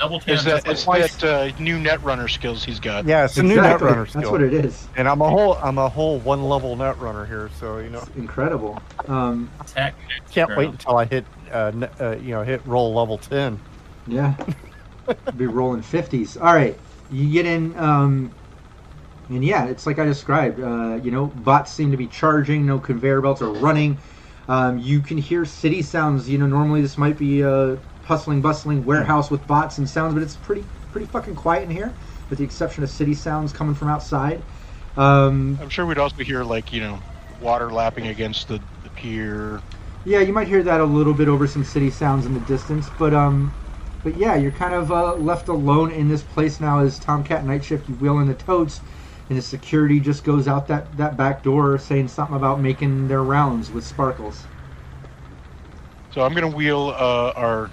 [0.00, 0.40] double tens?
[0.40, 3.04] Is that That's is like that uh, new netrunner skills he's got?
[3.04, 4.22] Yeah, it's a new netrunner skill.
[4.22, 4.88] That's what it is.
[4.96, 8.16] And I'm a whole I'm a whole one level netrunner here, so you know It's
[8.16, 8.82] incredible.
[9.06, 9.94] Um, tech.
[10.32, 11.70] can't wait until I hit uh,
[12.00, 13.60] uh you know hit roll level ten.
[14.08, 14.34] yeah,
[15.36, 16.36] be rolling fifties.
[16.36, 16.78] All right,
[17.08, 18.32] you get in, um,
[19.28, 20.60] and yeah, it's like I described.
[20.60, 22.66] Uh, you know, bots seem to be charging.
[22.66, 23.98] No conveyor belts are running.
[24.48, 26.28] Um, you can hear city sounds.
[26.28, 30.22] You know, normally this might be a hustling, bustling warehouse with bots and sounds, but
[30.22, 31.94] it's pretty, pretty fucking quiet in here,
[32.28, 34.42] with the exception of city sounds coming from outside.
[34.96, 37.00] Um, I'm sure we'd also hear like you know
[37.40, 39.60] water lapping against the, the pier.
[40.04, 42.88] Yeah, you might hear that a little bit over some city sounds in the distance,
[42.98, 43.52] but um,
[44.02, 47.64] but yeah, you're kind of uh, left alone in this place now as Tomcat Night
[47.64, 47.88] Shift.
[47.88, 48.80] You wheel in the totes,
[49.28, 53.22] and the security just goes out that that back door saying something about making their
[53.22, 54.44] rounds with Sparkles.
[56.12, 57.70] So I'm gonna wheel uh, our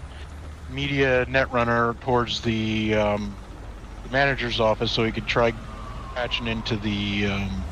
[0.72, 3.34] media netrunner towards the, um,
[4.04, 5.54] the manager's office so he could try
[6.14, 7.64] patching into the um,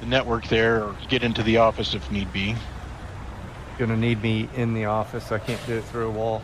[0.00, 2.54] the network there, or get into the office if need be.
[3.78, 5.32] Gonna need me in the office.
[5.32, 6.42] I can't do it through a wall.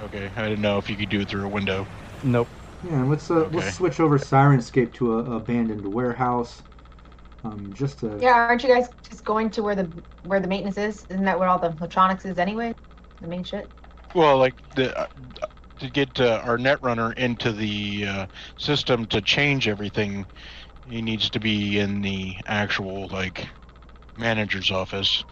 [0.00, 1.88] Okay, I didn't know if you could do it through a window.
[2.22, 2.50] Nope.
[2.82, 3.50] Yeah, let's uh, Okay.
[3.50, 6.62] let's switch over Syrinscape to a a abandoned warehouse.
[7.44, 9.92] Um, just to Yeah, aren't you guys just going to where the
[10.22, 11.06] where the maintenance is?
[11.08, 12.74] Isn't that where all the electronics is anyway?
[13.20, 13.70] The main shit.
[14.14, 15.06] Well, like the uh,
[15.78, 18.26] to get uh, our netrunner into the uh,
[18.58, 20.28] system to change everything,
[20.84, 23.48] he needs to be in the actual like
[24.16, 25.24] manager's office.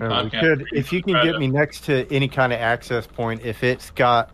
[0.00, 3.06] Uh, we could, if you can get to- me next to any kind of access
[3.06, 4.30] point, if it's got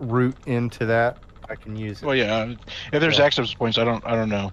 [0.00, 1.18] route into that,
[1.48, 2.06] I can use it.
[2.06, 2.54] Well, yeah,
[2.92, 3.24] if there's Yeah.
[3.26, 4.50] access points, I don't I don't know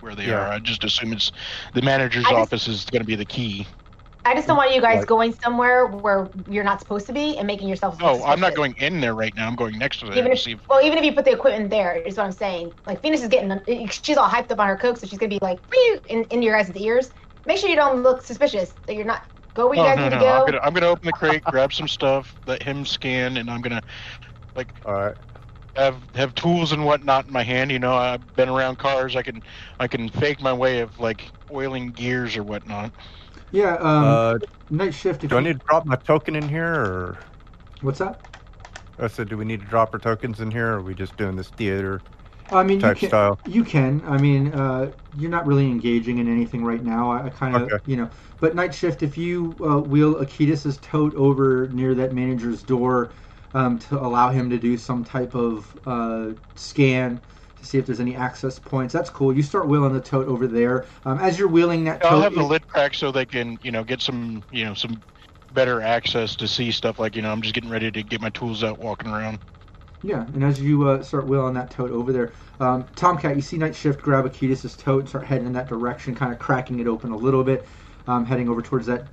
[0.00, 0.40] where they Yeah.
[0.40, 0.48] are.
[0.52, 1.30] I just assume it's
[1.74, 3.66] the manager's just- office is going to be the key.
[4.24, 5.06] I just don't want you guys Right.
[5.06, 8.00] going somewhere where you're not supposed to be and making yourself.
[8.00, 9.48] look Oh, I'm not going in there right now.
[9.48, 10.46] I'm going next to there Even if.
[10.46, 12.72] If, well, even if you put the equipment there, is what I'm saying.
[12.86, 13.60] Like Venus is getting,
[13.90, 16.40] she's all hyped up on her coke, so she's gonna be like, "Wee!" in in
[16.42, 17.10] your guys' ears.
[17.46, 18.74] Make sure you don't look suspicious.
[18.86, 19.22] That you're not.
[19.54, 20.10] Go where you oh guys no no!
[20.10, 20.28] to go.
[20.28, 23.60] I'm gonna I'm gonna open the crate, grab some stuff, let him scan, and I'm
[23.60, 23.82] gonna
[24.84, 25.16] All right.
[25.76, 27.70] have have tools and whatnot in my hand.
[27.70, 29.16] You know, I've been around cars.
[29.16, 29.42] I can
[29.78, 32.92] I can fake my way of like oiling gears or whatnot.
[33.50, 33.74] yeah.
[33.80, 34.38] Um, uh,
[34.70, 35.24] night shift.
[35.24, 37.18] If do I need to drop my token in here, or
[37.80, 38.20] What's that?
[38.98, 41.16] I said, do we need to drop our tokens in here, or are we just
[41.16, 42.02] doing this theater
[42.56, 43.12] I mean, you can.
[43.12, 43.38] style?
[43.44, 44.02] You can.
[44.04, 47.10] I mean, uh, you're not really engaging in anything right now.
[47.10, 47.78] I, I kind of, Okay.
[47.84, 48.10] you know.
[48.40, 53.12] But night shift, if you uh, wheel Akitas's tote over near that manager's door
[53.54, 57.20] um, to allow him to do some type of uh, scan
[57.56, 59.32] to see if there's any access points, that's cool.
[59.34, 60.86] You start wheeling the tote over there.
[61.04, 63.70] Um, as you're wheeling that I'll tote, have the lid cracked so they can you
[63.70, 65.02] know get some you know some
[65.50, 66.98] better access to see stuff.
[66.98, 69.40] Like you know, I'm just getting ready to get my tools out, walking around.
[70.02, 73.56] Yeah, and as you uh, start wheeling that tote over there, um, Tomcat, you see
[73.56, 76.88] Night Shift grab Akitas' tote and start heading in that direction, kind of cracking it
[76.88, 77.66] open a little bit,
[78.08, 79.06] um, heading over towards that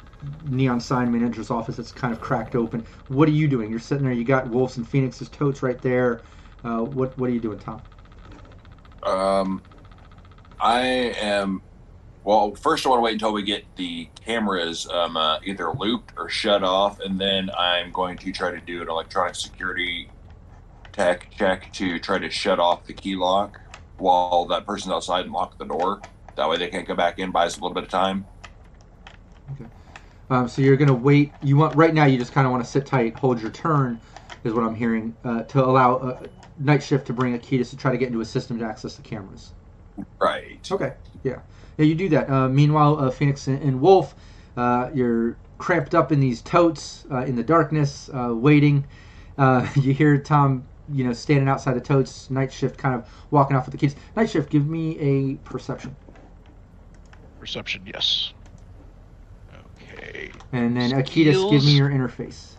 [0.50, 2.86] neon sign manager's office that's kind of cracked open.
[3.08, 3.70] What are you doing?
[3.70, 4.14] You're sitting there.
[4.14, 6.22] You got Wolf's and Phoenix's totes right there.
[6.64, 7.82] Uh, what What are you doing, Tom?
[9.04, 9.62] Um,
[10.60, 11.62] I am.
[12.24, 16.14] Well, first I want to wait until we get the cameras um, uh, either looped
[16.18, 20.10] or shut off, and then I'm going to try to do an electronic security
[20.92, 23.60] tech check to try to shut off the key lock
[23.98, 26.02] while that person's outside and lock the door.
[26.36, 27.32] That way they can't come back in.
[27.32, 28.26] Buy us a little bit of time.
[30.30, 31.34] Um, so you're gonna wait.
[31.42, 32.06] You want right now.
[32.06, 34.00] You just kind of want to sit tight, hold your turn,
[34.44, 36.24] is what I'm hearing, uh, to allow uh,
[36.60, 38.96] Night Shift to bring a Akitas to try to get into a system to access
[38.96, 39.54] the cameras.
[40.20, 40.68] Right.
[40.72, 40.94] Okay.
[41.24, 41.40] Yeah.
[41.78, 42.30] Yeah, you do that.
[42.30, 44.16] Uh, meanwhile, uh, Phoenix and, and Wolf,
[44.58, 48.86] uh, you're cramped up in these totes uh, in the darkness, uh, waiting.
[49.38, 52.30] Uh, you hear Tom, you know, standing outside the totes.
[52.30, 53.96] Night Shift kind of walking off with the kids.
[54.16, 55.96] Night Shift, give me a perception,
[57.40, 58.34] Perception, yes.
[59.94, 60.32] Okay.
[60.52, 62.56] and then Akitas, give me your interface.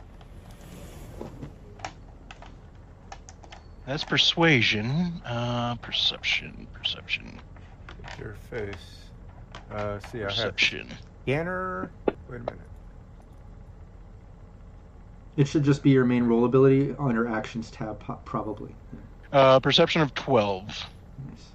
[3.86, 5.20] That's persuasion.
[5.26, 7.40] Uh, perception, perception,
[8.04, 8.74] It's your face.
[9.70, 10.88] Uh, see, I have perception.
[11.24, 11.90] scanner.
[12.06, 12.58] Wait a minute.
[15.40, 18.74] It should just be your main roll ability under Actions tab, po- probably.
[19.32, 20.66] Uh, perception of twelve.
[20.66, 21.46] Nice.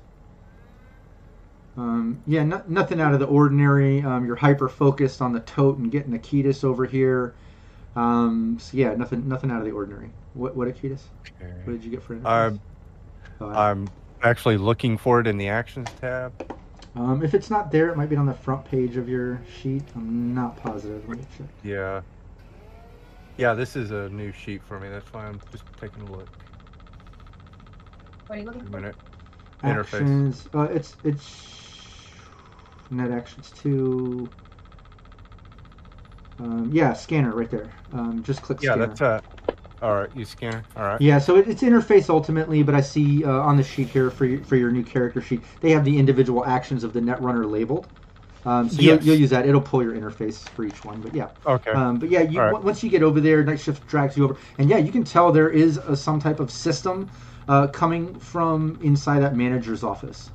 [1.78, 4.02] Um, yeah, no, nothing out of the ordinary.
[4.02, 7.36] Um, you're hyper focused on the tote and getting Akitas over here.
[7.96, 10.10] Um, so yeah, nothing, nothing out of the ordinary.
[10.34, 11.02] What, what Akitas?
[11.66, 12.26] What did you get for it?
[12.26, 12.60] I'm
[13.40, 13.88] Oh, I'm
[14.24, 16.34] actually looking for it in the actions tab.
[16.96, 19.84] um, if it's not there, it might be on the front page of your sheet.
[19.96, 21.08] I'm not positive.
[21.08, 21.48] Let me check.
[21.64, 22.02] Yeah.
[23.38, 24.90] Yeah, this is a new sheet for me.
[24.90, 26.30] That's why I'm just taking a look.
[28.28, 28.78] What are you looking Wait a for?
[28.78, 28.96] minute.
[29.64, 30.02] Interface.
[30.02, 30.48] Actions.
[30.54, 32.22] Uh, it's it's
[32.90, 34.30] net actions two.
[36.40, 37.74] Um, yeah, scanner right there.
[37.94, 38.88] Um, just click Yeah, scanner.
[38.88, 39.22] that's uh.
[39.82, 40.64] All right, you scanner.
[40.76, 41.02] All right.
[41.02, 44.26] Yeah, so it, it's interface ultimately, but I see uh, on the sheet here for
[44.26, 47.90] your, for your new character sheet, they have the individual actions of the Netrunner labeled.
[48.46, 49.48] Um, so you'll, you'll use that.
[49.48, 51.02] It'll pull your interface for each one.
[51.02, 51.72] But yeah, Okay.
[51.72, 52.56] um, but yeah, you, All right.
[52.56, 55.04] on- once you get over there, Night Shift drags you over, and yeah, you can
[55.04, 57.10] tell there is a, some type of system
[57.48, 60.30] uh, coming from inside that manager's office.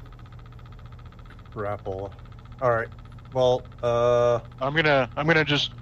[1.55, 2.13] Grapple.
[2.61, 2.89] All right.
[3.33, 5.73] Well, uh, I'm gonna I'm gonna just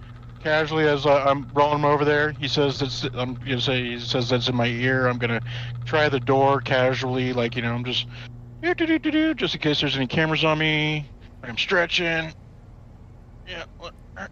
[0.42, 2.32] casually as uh, I'm rolling him over there.
[2.32, 5.06] He says that's I'm gonna say he says that's in my ear.
[5.06, 5.40] I'm gonna
[5.86, 8.06] try the door casually, like you know I'm just
[8.62, 11.08] just in case there's any cameras on me.
[11.42, 12.32] I'm stretching.
[13.46, 13.64] Yeah,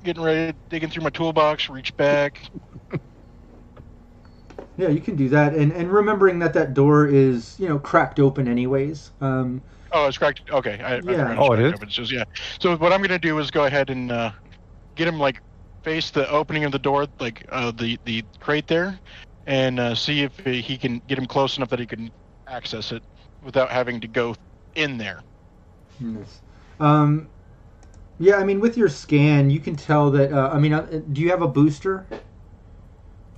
[0.03, 1.69] getting ready, digging through my toolbox.
[1.69, 2.43] Reach back.
[4.77, 8.21] Yeah, you can do that, and and remembering that that door is you know cracked
[8.21, 9.11] open anyways.
[9.21, 10.43] Um, Oh, it's cracked.
[10.51, 11.15] Okay, I, I Yeah.
[11.15, 11.73] forgot Oh, it's is?
[11.73, 11.91] open.
[11.91, 12.25] So yeah.
[12.61, 14.33] So what I'm gonna do is go ahead and uh,
[14.97, 15.41] get him like
[15.85, 19.01] face the opening of the door, like uh, the the crate there,
[19.47, 22.13] and uh, see if he can get him close enough that he can
[22.49, 23.05] access it
[23.43, 24.35] without having to go
[24.75, 25.23] in there.
[26.01, 26.43] Yes.
[26.81, 27.29] Um,
[28.19, 30.33] yeah, I mean, with your scan, you can tell that.
[30.33, 32.07] Uh, I mean, uh, do you have a booster?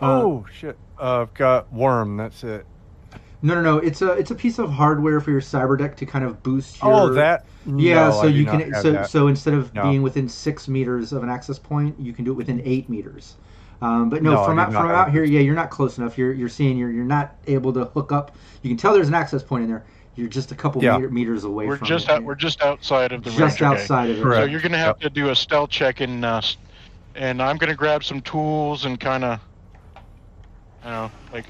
[0.01, 0.77] Uh, Oh shit!
[1.01, 2.17] Uh, I've got worm.
[2.17, 2.65] That's it.
[3.43, 3.79] no, no, no.
[3.79, 6.81] It's a it's a piece of hardware for your cyber deck to kind of boost
[6.83, 6.93] your.
[6.93, 7.45] Oh, that.
[7.67, 9.11] Yeah, No, so you can so that.
[9.11, 9.83] so instead of No.
[9.83, 13.37] being within six meters of an access point, you can do it within eight meters.
[13.83, 16.17] Um, but no, No, from out from out here, yeah, you're not close enough.
[16.19, 18.35] You're you're seeing you're you're not able to hook up.
[18.63, 19.85] You can tell there's an access point in there.
[20.19, 20.97] You're just a couple Yeah.
[20.97, 22.11] meter, meters away We're from just it.
[22.11, 23.83] out, we're just outside of the just range, okay?
[23.83, 24.23] outside of it.
[24.23, 26.43] So you're gonna have to do a stealth check and uh,
[27.15, 29.41] and I'm gonna grab some tools and kind of,
[30.85, 31.45] you know, like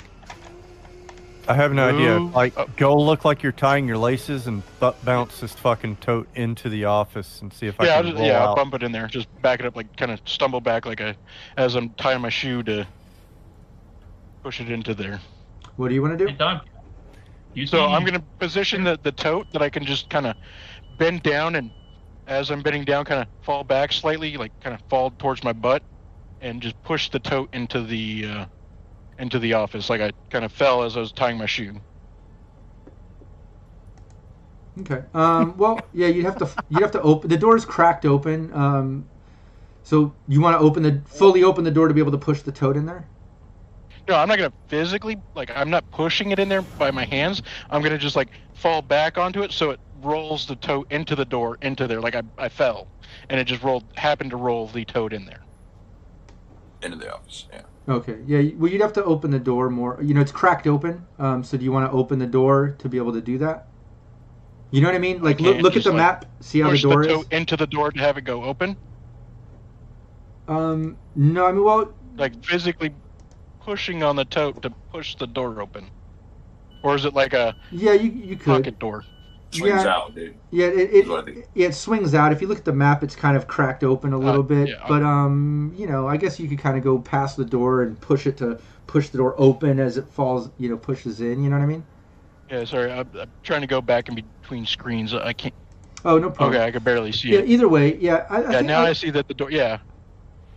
[1.49, 2.21] I have an idea.
[2.21, 2.77] Like, up.
[2.77, 6.85] go look like you're tying your laces and butt bounce this fucking tote into the
[6.85, 8.93] office and see if I yeah, I'll can just, roll yeah, I'll bump it in
[8.93, 11.17] there, just back it up, like kind of stumble back, like a
[11.57, 12.87] as I'm tying my shoe to
[14.43, 15.21] push it into there.
[15.77, 16.37] What do you want to do?
[16.37, 16.78] Tom, you
[17.67, 20.37] So I'm gonna position the the tote that I can just kind of
[20.99, 21.73] bend down and
[22.27, 25.53] as I'm bending down, kind of fall back slightly, like kind of fall towards my
[25.55, 25.83] butt,
[26.41, 28.47] and just push the tote into the uh,
[29.19, 31.81] into the office, like I kind of fell as I was tying my shoe.
[34.81, 35.03] Okay.
[35.13, 38.53] Um, well, yeah, you'd have to you'd have to open the door is cracked open.
[38.53, 39.09] Um,
[39.83, 42.43] so you want to open the fully open the door to be able to push
[42.43, 43.09] the tote in there?
[44.09, 47.43] No, I'm not gonna physically like I'm not pushing it in there by my hands.
[47.71, 51.25] I'm gonna just like fall back onto it so it rolls the tote into the
[51.25, 52.01] door into there.
[52.01, 52.91] Like I, I fell,
[53.29, 55.45] and it just rolled happened to roll the toad in there.
[56.81, 57.49] Into the office.
[57.53, 57.63] Yeah.
[57.89, 58.19] Okay.
[58.25, 58.55] Yeah.
[58.57, 59.99] Well, you'd have to open the door more.
[60.01, 61.09] You know, it's cracked open.
[61.19, 63.67] Um, so do you want to open the door to be able to do that?
[64.71, 65.23] You know what I mean?
[65.23, 66.27] Like, look, look at the like, map.
[66.41, 67.27] See how the Push door the is.
[67.31, 68.79] into the door to have it go open.
[70.47, 72.97] Um, no, I mean, well, Like physically
[73.69, 75.91] pushing on the tote to push the door open,
[76.83, 78.65] or is it like a yeah, you you could.
[78.65, 79.05] pocket door?
[79.51, 79.89] Swings Yeah.
[79.95, 80.41] out, dude.
[80.51, 82.33] Yeah, it, Is what I it, yeah, it swings out.
[82.33, 84.69] If you look at the map, it's kind of cracked open a little Uh, bit.
[84.69, 84.87] yeah.
[84.87, 88.01] But um, you know, I guess you could kind of go past the door and
[88.01, 90.51] push it to push the door open as it falls.
[90.59, 91.43] You know, pushes in.
[91.43, 91.87] You know what I mean?
[92.51, 95.13] Yeah, sorry, I'm, I'm trying to go back in between screens.
[95.15, 95.55] I can't.
[96.05, 96.55] Oh, no problem.
[96.55, 97.39] Okay, I could barely see Yeah.
[97.39, 97.47] it.
[97.47, 98.27] Either way, yeah.
[98.31, 99.51] I, I Yeah, think now I- I see that the door.
[99.51, 99.79] Yeah,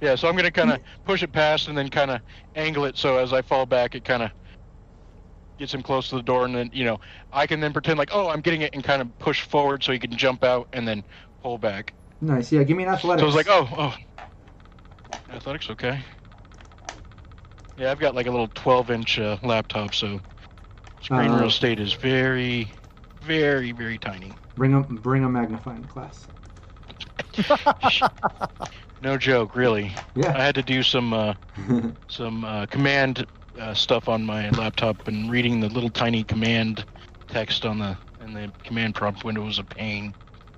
[0.01, 0.15] yeah.
[0.15, 2.21] So I'm gonna kind of push it past and then kind of
[2.55, 4.31] angle it so as I fall back, it kind of
[5.59, 6.99] gets him close to the door, and then you know
[7.31, 9.91] I can then pretend like oh I'm getting it and kind of push forward so
[9.93, 11.05] he can jump out and then
[11.41, 11.93] pull back.
[12.21, 12.51] nice.
[12.51, 13.21] Yeah, give me an athletics.
[13.21, 13.95] So I was like oh oh,
[15.29, 16.03] athletics okay.
[17.77, 20.21] Yeah, I've got like a little 12 inch uh, laptop, so
[21.01, 22.73] screen Uh, real estate is very,
[23.21, 24.39] very, very tiny.
[24.57, 26.29] bring a bring a magnifying glass.
[29.01, 29.91] No joke, really.
[30.15, 30.33] Yeah.
[30.37, 31.33] I had to do some uh,
[32.07, 33.25] some uh, command
[33.59, 36.85] uh, stuff on my laptop, and reading the little tiny command
[37.27, 40.13] text on the in the command prompt window was a pain.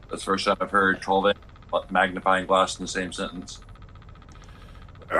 [0.10, 1.34] That's the first time I've heard 12
[1.90, 3.62] magnifying glass in the same sentence.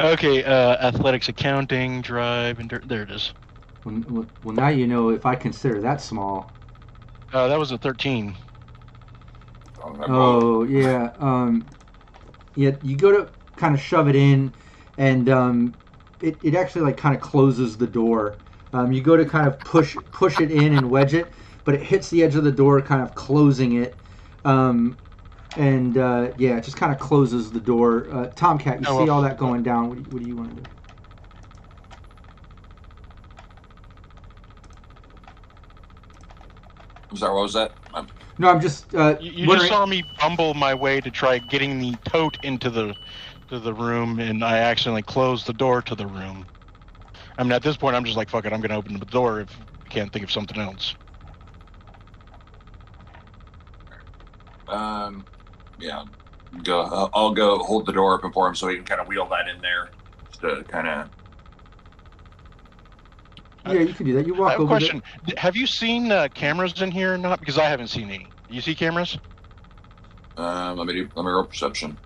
[0.00, 3.32] okay, uh, athletics, accounting, drive, and there it is.
[3.84, 6.52] well, well- well, now you know if I consider that small.
[7.32, 8.36] Uh, that was a 13.
[9.88, 11.12] Oh, that Oh yeah.
[11.18, 11.70] Um,
[12.54, 12.72] yeah.
[12.82, 14.54] You go to kind of shove it in,
[14.98, 15.76] and um,
[16.20, 18.40] it, it actually like kind of closes the door.
[18.72, 21.32] Um, you go to kind of push push it in and wedge it,
[21.64, 23.98] but it hits the edge of the door, kind of closing it.
[24.44, 24.98] Um,
[25.56, 28.10] and uh, yeah, it just kind of closes the door.
[28.12, 29.88] Uh, Tomcat, you Oh, see well, all that going down.
[29.88, 30.68] What do you, what do you want to do?
[37.10, 37.76] I'm sorry, what was that?
[38.38, 41.38] I'm, No, I'm just uh, You, you just saw me bumble my way to try
[41.40, 42.96] getting the tote into the
[43.48, 46.48] to the room, and I accidentally closed the door to the room.
[47.38, 49.40] I mean, at this point, I'm just like, fuck it, I'm gonna open the door
[49.40, 50.96] if I can't think of something else.
[54.68, 55.26] um,
[55.78, 56.04] yeah.
[56.62, 56.82] Go.
[56.82, 59.28] I'll, I'll go hold the door open for him so he can kind of wheel
[59.30, 59.94] that in there,
[60.30, 61.10] just to kind of.
[63.74, 64.26] Yeah, you can do that.
[64.26, 64.68] You I have a over.
[64.68, 65.02] question.
[65.26, 67.40] D- Have you seen uh, cameras in here or not?
[67.40, 68.26] Because I haven't seen any.
[68.48, 69.18] You see cameras?
[70.36, 71.08] Um, let me do.
[71.14, 71.96] Let me roll perception.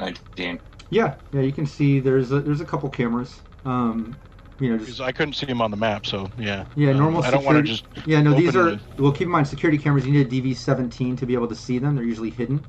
[0.00, 0.60] Nineteen.
[0.90, 3.40] Yeah, yeah, you can see there's a, there's a couple cameras.
[3.64, 4.16] Um,
[4.60, 6.64] you know, just I couldn't see them on the map, so yeah.
[6.76, 8.06] Yeah, Um, normal I don't want to security- just.
[8.08, 8.68] Yeah, no, these are.
[8.70, 10.06] open Well, keep in mind, security cameras.
[10.06, 11.94] You need a DV17 to be able to see them.
[11.94, 12.64] They're usually hidden.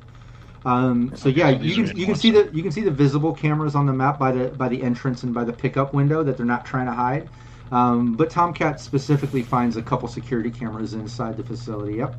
[0.65, 3.75] Um, so yeah, you can you can see the you can see the visible cameras
[3.75, 6.45] on the map by the by the entrance and by the pickup window that they're
[6.45, 7.29] not trying to hide.
[7.71, 11.97] Um, but Tomcat specifically finds a couple security cameras inside the facility.
[11.97, 12.15] Yep.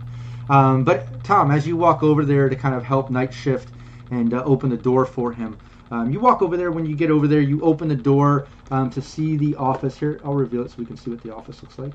[0.49, 3.69] Um, but Tom, as you walk over there to kind of help Night Shift
[4.11, 5.59] and uh, open the door for him,
[5.91, 6.71] um, you walk over there.
[6.71, 9.99] When you get over there, you open the door um, to see the office.
[9.99, 11.93] Here, I'll reveal it so we can see what the office looks like.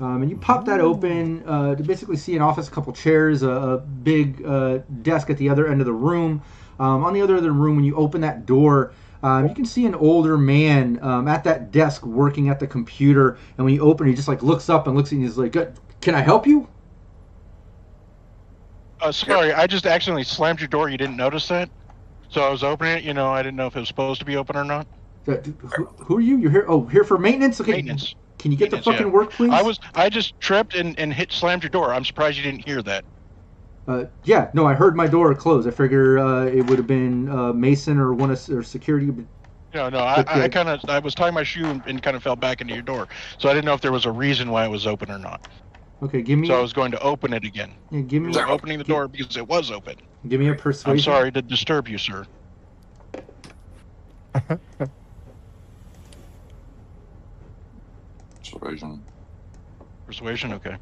[0.00, 3.42] Um, and you pop that open uh, to basically see an office, a couple chairs,
[3.42, 6.42] a, a big uh, desk at the other end of the room.
[6.78, 9.54] Um, on the other end of the room, when you open that door, um, you
[9.54, 13.36] can see an older man um, at that desk working at the computer.
[13.58, 15.18] And when you open, he just like looks up and looks at you.
[15.18, 15.52] and He's like,
[16.00, 16.66] "Can I help you?"
[19.00, 20.88] Uh, sorry, I just accidentally slammed your door.
[20.88, 21.68] You didn't notice that?
[22.30, 23.04] So I was opening it.
[23.04, 24.86] You know, I didn't know if it was supposed to be open or not.
[25.28, 25.36] Uh,
[25.76, 26.38] Who, who are you?
[26.38, 26.64] You're here.
[26.68, 27.60] Oh, here for maintenance.
[27.60, 27.72] Okay.
[27.72, 28.14] Maintenance.
[28.40, 29.12] Can you get the Maintenance, fucking yeah.
[29.12, 29.52] work, please?
[29.52, 29.78] I was.
[29.94, 31.92] I just tripped and, and hit slammed your door.
[31.92, 33.04] I'm surprised you didn't hear that.
[33.86, 35.66] Uh, yeah, no, I heard my door close.
[35.66, 39.10] I figure uh, it would have been uh, Mason or one of or security.
[39.72, 39.98] No, no.
[39.98, 40.80] I, I kind of.
[40.88, 43.08] I was tying my shoe and, and kind of fell back into your door.
[43.38, 45.40] So I didn't know if there was a reason why it was open or not.
[46.02, 46.48] Okay, give me.
[46.48, 47.76] So I was going to open it again.
[47.90, 48.28] yeah, give I me.
[48.28, 49.96] was opening the door because it was open.
[50.26, 50.90] Give me a persuasion.
[50.90, 52.26] I'm sorry to disturb you, sir.
[58.60, 59.02] Persuasion.
[60.06, 60.76] Persuasion, okay.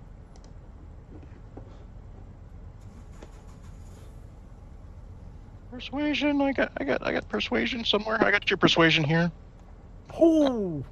[5.70, 8.22] Persuasion, I got, I got, I got persuasion somewhere.
[8.24, 9.30] I got your persuasion here.
[10.18, 10.82] Oh,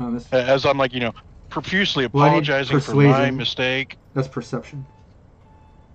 [0.00, 1.12] Oh, this- As I'm like, you know,
[1.48, 3.98] profusely Well, I need apologizing for my mistake.
[4.14, 4.86] that's perception.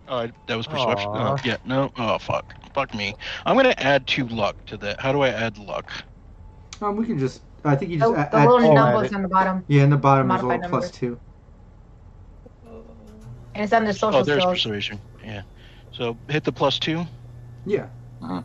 [0.10, 1.08] Oh, that was perception.
[1.10, 1.34] Aw.
[1.34, 1.90] Oh, yeah, no.
[1.98, 3.16] Oh, fuck, fuck me.
[3.46, 5.00] I'm gonna add two luck to that.
[5.00, 5.90] How do I add luck?
[6.82, 7.42] Um, we can just.
[7.64, 8.32] I think you just The, add.
[8.32, 10.62] the add- little numbers add on the bottom, yeah, in the bottom is a little
[10.62, 10.92] numbers.
[10.92, 11.20] two.
[13.56, 14.54] and it's under social oh, there's skills.
[14.64, 15.00] persuasion.
[15.24, 15.44] Yeah.
[15.92, 17.06] So hit the plus two.
[17.66, 17.88] Yeah.
[18.22, 18.42] Uh-huh.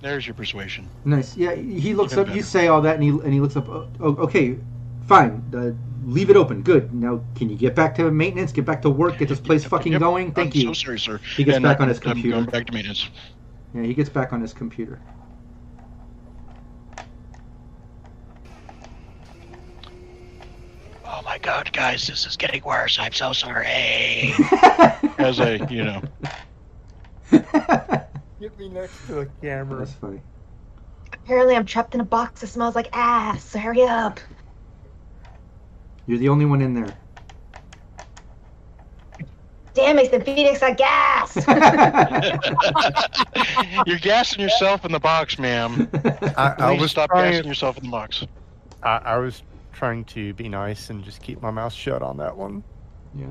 [0.00, 0.86] There's your persuasion.
[1.06, 1.34] Nice.
[1.34, 2.36] Yeah, he looks Even up.
[2.36, 3.68] You say all that, and he and he looks up.
[3.68, 4.58] Oh, oh, okay,
[5.06, 5.42] fine.
[5.54, 5.70] Uh,
[6.04, 6.62] leave it open.
[6.62, 6.92] Good.
[6.94, 8.52] Now, can you get back to maintenance?
[8.52, 9.18] Get back to work.
[9.18, 10.00] Get this place Yep, fucking yep.
[10.00, 10.32] going.
[10.32, 10.66] Thank I'm you.
[10.68, 11.18] so sorry, sir.
[11.36, 12.36] He gets And back on I'm- his I'm computer.
[12.36, 13.08] going back to maintenance.
[13.74, 15.00] Yeah, he gets back on his computer.
[21.06, 22.98] Oh my god, guys, this is getting worse.
[22.98, 23.66] I'm so sorry.
[25.18, 26.02] As I, you know,
[27.30, 29.78] get me next to the camera.
[29.80, 30.20] That's funny.
[31.12, 33.44] Apparently, I'm trapped in a box that smells like ass.
[33.44, 34.18] So hurry up.
[36.06, 36.94] You're the only one in there.
[39.74, 41.36] Damn, Mason Phoenix, I gas.
[43.86, 45.88] you're gassing yourself in the box, ma'am.
[46.36, 47.32] I, I Please was stop trying.
[47.32, 48.24] gassing yourself in the box.
[48.84, 49.42] I, I was
[49.72, 52.62] trying to be nice and just keep my mouth shut on that one.
[53.16, 53.26] yeah.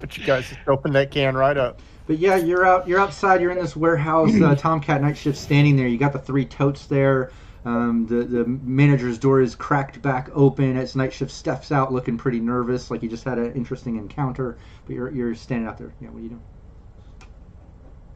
[0.00, 1.80] But you guys just opened that can right up.
[2.06, 2.86] But yeah, you're out.
[2.88, 3.40] You're outside.
[3.40, 4.30] You're in this warehouse.
[4.40, 5.88] Uh, Tomcat night shift standing there.
[5.88, 7.32] You got the three totes there.
[7.68, 12.16] Um, the the manager's door is cracked back open as night shift steps out, looking
[12.16, 14.56] pretty nervous, like you just had an interesting encounter.
[14.86, 15.92] But you're you're standing out there.
[16.00, 16.42] Yeah, what are you doing?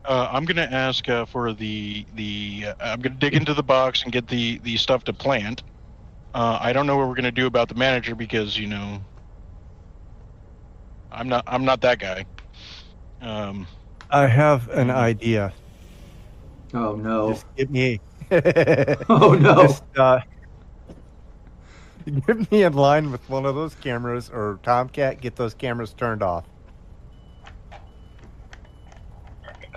[0.06, 2.68] Uh, I'm gonna ask uh, for the the.
[2.68, 5.62] Uh, I'm gonna dig into the box and get the the stuff to plant.
[6.32, 9.04] Uh, I don't know what we're gonna do about the manager because you know.
[11.10, 11.44] I'm not.
[11.46, 12.24] I'm not that guy.
[13.20, 13.66] Um,
[14.08, 15.52] I have an idea.
[16.72, 17.32] Oh no!
[17.32, 18.00] Just get me.
[19.08, 19.62] Oh no!
[19.62, 20.20] Just, uh,
[22.26, 26.22] get me in line with one of those cameras, or Tomcat, get those cameras turned
[26.22, 26.46] off.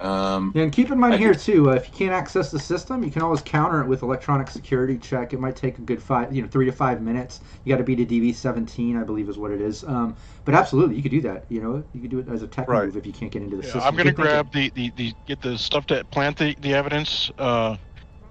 [0.01, 2.51] Um, Yeah, and keep in mind I here can- too, uh, if you can't access
[2.51, 5.31] the system, you can always counter it with electronic security check.
[5.33, 7.39] It might take a good five, you know, three to five minutes.
[7.63, 9.85] You got to beat a DV17, I believe, is what it is.
[9.85, 11.45] Um, but absolutely, you could do that.
[11.49, 12.85] You know, you could do it as a tech Right.
[12.85, 13.87] move if you can't get into the yeah, system.
[13.87, 17.31] I'm gonna grab the, the the get the stuff to plant the the evidence.
[17.37, 17.77] Uh,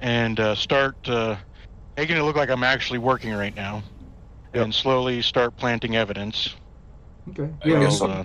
[0.01, 1.37] and uh, start uh,
[1.97, 3.85] making it look like I'm actually working right now,
[4.55, 4.63] Yep.
[4.63, 6.57] and slowly start planting evidence.
[7.31, 7.55] Okay.
[7.63, 7.81] I Yeah.
[7.81, 8.11] guess Well, so.
[8.11, 8.25] uh,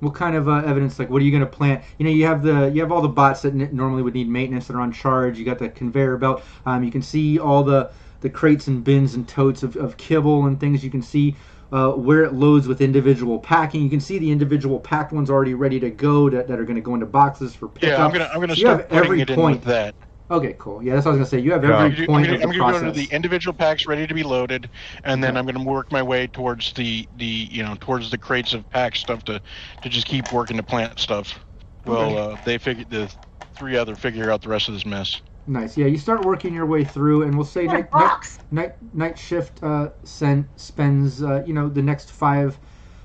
[0.00, 1.00] What kind of uh, evidence?
[1.00, 1.84] Like, what are you going to plant?
[1.98, 4.28] You know, you have the you have all the bots that n- normally would need
[4.30, 5.40] maintenance that are on charge.
[5.40, 6.44] You got the conveyor belt.
[6.66, 10.46] Um, you can see all the the crates and bins and totes of, of kibble
[10.46, 10.84] and things.
[10.84, 11.36] You can see
[11.72, 13.82] uh, where it loads with individual packing.
[13.82, 16.76] You can see the individual packed ones already ready to go that, that are going
[16.76, 17.82] to go into boxes for pickup.
[17.82, 19.50] yeah, I'm gonna I'm gonna So start putting every it in point.
[19.50, 19.94] with that.
[20.30, 20.82] Okay, cool.
[20.82, 21.44] Yeah, that's what I was going to say.
[21.44, 21.76] You have Yeah.
[21.76, 24.14] every I'm gonna, point I'm of the gonna go to the individual packs ready to
[24.14, 24.68] be loaded,
[25.04, 25.38] and then Okay.
[25.38, 28.96] I'm gonna work my way towards the the you know towards the crates of packed
[28.96, 29.40] stuff to
[29.82, 31.38] to just keep working to plant stuff.
[31.84, 33.12] Well, uh, they figure the
[33.54, 35.20] three other figure out the rest of this mess.
[35.46, 35.76] Nice.
[35.76, 39.62] Yeah, you start working your way through, and we'll say night, night, night night shift
[39.62, 42.58] uh, sen- spends uh, you know the next five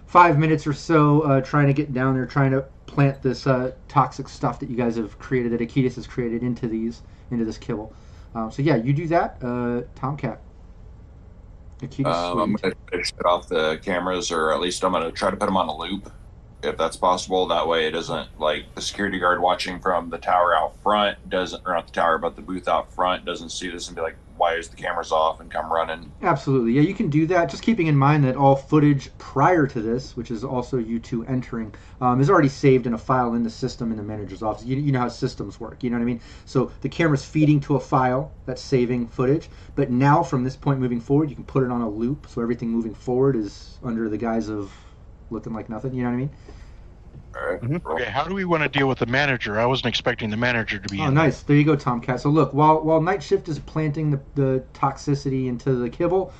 [0.05, 3.71] five minutes or so uh, trying to get down there, trying to plant this uh,
[3.87, 7.01] toxic stuff that you guys have created, that Akitas has created into these
[7.31, 7.91] into this kibble.
[8.35, 10.39] Um, so yeah, you do that, uh, Tomcat.
[11.81, 15.11] Akitas, Um, I'm going to shut off the cameras, or at least I'm going to
[15.11, 16.11] try to put them on a loop,
[16.63, 17.47] if that's possible.
[17.47, 21.63] That way, it doesn't like the security guard watching from the tower out front doesn't,
[21.65, 24.15] or not the tower, but the booth out front doesn't see this and be like,
[24.37, 26.11] "Why is the cameras off?" and come running.
[26.21, 26.73] Absolutely.
[26.73, 27.49] Yeah, you can do that.
[27.49, 31.23] Just keeping in mind that all footage prior to this, which is also you two
[31.25, 34.65] entering, um, is already saved in a file in the system in the manager's office.
[34.65, 35.83] You, you know how systems work.
[35.83, 36.21] You know what I mean?
[36.45, 39.49] So the camera's feeding to a file that's saving footage.
[39.75, 42.27] But now, from this point moving forward, you can put it on a loop.
[42.29, 44.71] So everything moving forward is under the guise of
[45.29, 45.93] looking like nothing.
[45.93, 46.29] You know what I mean?
[47.35, 47.61] All right.
[47.61, 47.85] Mhm.
[47.85, 49.59] Okay, how do we want to deal with the manager?
[49.59, 51.13] I wasn't expecting the manager to be Oh, in.
[51.13, 51.41] nice.
[51.41, 52.21] There you go, Tomcat.
[52.21, 56.31] So look, while while Night Shift is planting the, the toxicity into the kibble,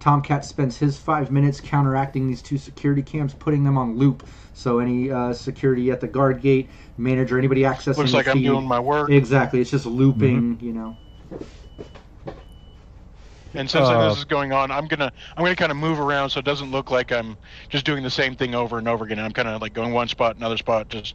[0.00, 4.26] Tomcat spends his five minutes counteracting these two security cams, putting them on loop.
[4.54, 8.34] So any uh, security at the guard gate, manager, anybody accessing Looks the like I'm
[8.38, 9.10] feed- doing my work.
[9.10, 9.60] exactly.
[9.60, 10.58] It's just looping.
[10.60, 10.96] You know.
[13.58, 16.30] And since Uh, this is going on, I'm gonna I'm gonna kind of move around
[16.30, 17.36] so it doesn't look like I'm
[17.68, 19.18] just doing the same thing over and over again.
[19.18, 21.14] I'm kind of like going one spot, another spot, just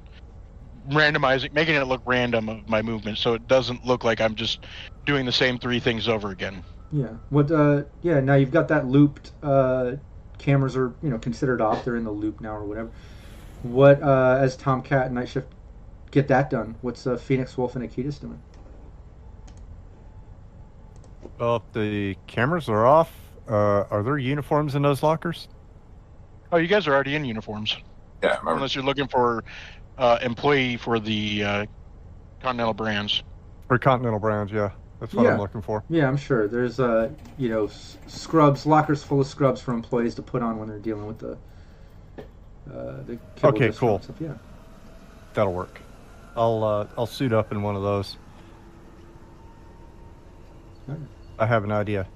[0.90, 4.66] randomizing, making it look random of my movement, so it doesn't look like I'm just
[5.06, 6.64] doing the same three things over again.
[6.92, 7.14] Yeah.
[7.30, 7.52] What?
[7.52, 7.84] Uh.
[8.02, 8.20] Yeah.
[8.20, 9.32] Now you've got that looped.
[9.42, 9.94] Uh,
[10.38, 11.86] cameras are you know considered off.
[11.86, 12.92] They're in the loop now or whatever.
[13.64, 14.02] What?
[14.02, 15.48] Uh, as Tomcat and Night Shift
[16.12, 16.76] get that done.
[16.82, 18.42] What's uh, Phoenix Wolf and Akitas doing?
[21.42, 23.12] Well, if the cameras are off,
[23.50, 25.48] uh, are there uniforms in those lockers?
[26.52, 27.76] Oh, you guys are already in uniforms,
[28.22, 28.52] Yeah, remember.
[28.58, 29.44] unless you're looking for
[29.98, 31.66] uh, employee for the uh,
[32.44, 33.24] Continental Brands.
[33.72, 34.70] Or Continental Brands, yeah.
[35.00, 35.32] That's what Yeah.
[35.34, 35.84] I'm looking for.
[35.90, 36.48] Yeah, I'm sure.
[36.48, 40.60] There's uh, you know, s- scrubs, lockers full of scrubs for employees to put on
[40.60, 41.32] when they're dealing with the
[42.72, 44.00] uh, the kibble Okay, cool.
[44.00, 44.16] Stuff.
[44.20, 44.34] Yeah.
[45.34, 45.82] That'll work.
[46.36, 48.18] I'll uh, I'll suit up in one of those.
[51.42, 52.08] I have an idea.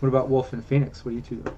[0.00, 1.04] What about Wolf and Phoenix?
[1.04, 1.56] What do you two do?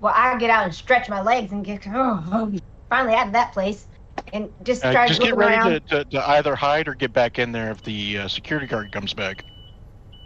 [0.00, 2.52] Well, I get out and stretch my legs and get oh, oh,
[2.88, 3.86] finally out of that place
[4.32, 5.70] and just Uh, start just get ready around.
[5.70, 8.90] to, to, to either hide or get back in there if the uh, security guard
[8.90, 9.44] comes back.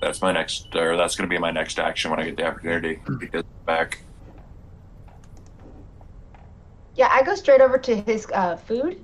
[0.01, 2.47] That's my next, or that's going to be my next action when I get the
[2.47, 4.05] opportunity to get back.
[6.95, 9.04] Yeah, I go straight over to his uh, food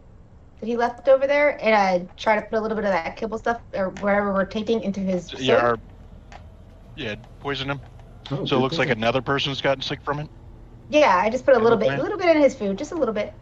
[0.61, 3.17] that he left over there, and I try to put a little bit of that
[3.17, 5.31] kibble stuff or whatever we're taking into his.
[5.39, 5.73] Yeah, food.
[5.73, 5.77] or,
[6.97, 7.83] yeah, poison him.
[8.31, 10.31] Oh, So it good looks like another person's gotten sick from it.
[10.89, 11.17] yeah.
[11.17, 12.97] I just put a Good little bit, a little bit in his food, just a
[12.97, 13.35] little bit.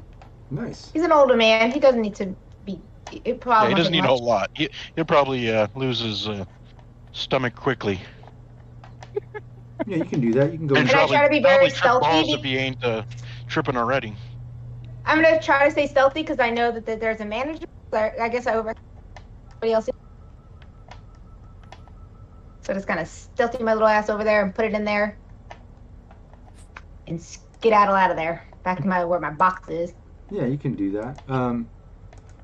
[0.51, 0.95] nice.
[0.95, 1.73] He's an older man.
[1.73, 2.83] He doesn't need to be.
[3.11, 4.51] It Yeah, probably he doesn't take need a whole lot.
[4.55, 6.45] He, he'll probably uh, lose his uh,
[7.13, 8.01] stomach quickly.
[9.87, 10.53] Yeah, you can do that.
[10.53, 10.77] You can go.
[10.77, 12.01] And And I try to be very stealthy.
[12.01, 13.05] balls if he ain't uh,
[13.47, 14.17] tripping already.
[15.09, 17.65] I'm gonna try to stay stealthy because I know that, that there's a manager.
[17.93, 18.75] I guess I over.
[19.63, 19.89] Everybody else.
[22.63, 25.19] So just kind of stealthy my little ass over there and put it in there,
[27.07, 29.95] and skedaddle out of there back to my where my box is.
[30.31, 31.23] Yeah, you can do that.
[31.27, 31.71] Um,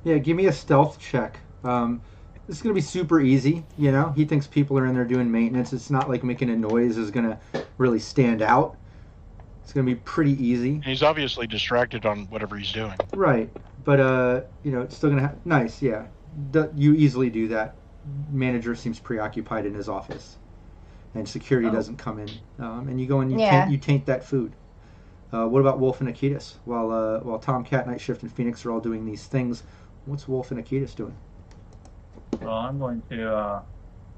[0.03, 1.39] yeah, give me a stealth check.
[1.63, 2.01] Um,
[2.47, 3.63] this is gonna be super easy.
[3.77, 5.71] You know, he thinks people are in there doing maintenance.
[5.71, 7.39] It's not like making a noise is gonna
[7.77, 8.77] really stand out.
[9.65, 10.75] It's gonna be pretty easy.
[10.75, 12.93] And he's obviously distracted on whatever he's doing.
[13.15, 13.49] Right,
[13.83, 15.81] but uh, you know, it's still gonna have nice.
[15.81, 16.05] Yeah,
[16.51, 17.73] D- you easily do that.
[18.31, 20.37] Manager seems preoccupied in his office,
[21.15, 21.71] and security Oh.
[21.71, 22.29] doesn't come in.
[22.59, 23.61] Um, and you go and you Yeah.
[23.61, 24.51] taint, you taint that food.
[25.33, 26.57] Uh, what about Wolf and Akitas?
[26.65, 29.63] While uh, while Tom Cat, Night Shift, and Phoenix are all doing these things,
[30.05, 31.15] what's Wolf and Akitas doing?
[32.39, 33.61] Well, I'm going to uh,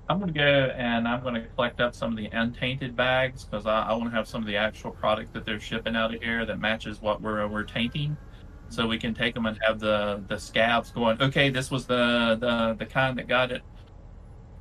[0.10, 3.44] I'm going to go and I'm going to collect up some of the untainted bags
[3.44, 6.14] because I, I want to have some of the actual product that they're shipping out
[6.16, 8.16] of here that matches what we're we're tainting,
[8.70, 11.22] so we can take them and have the the scabs going.
[11.22, 13.64] Okay, this was the the the kind that got it,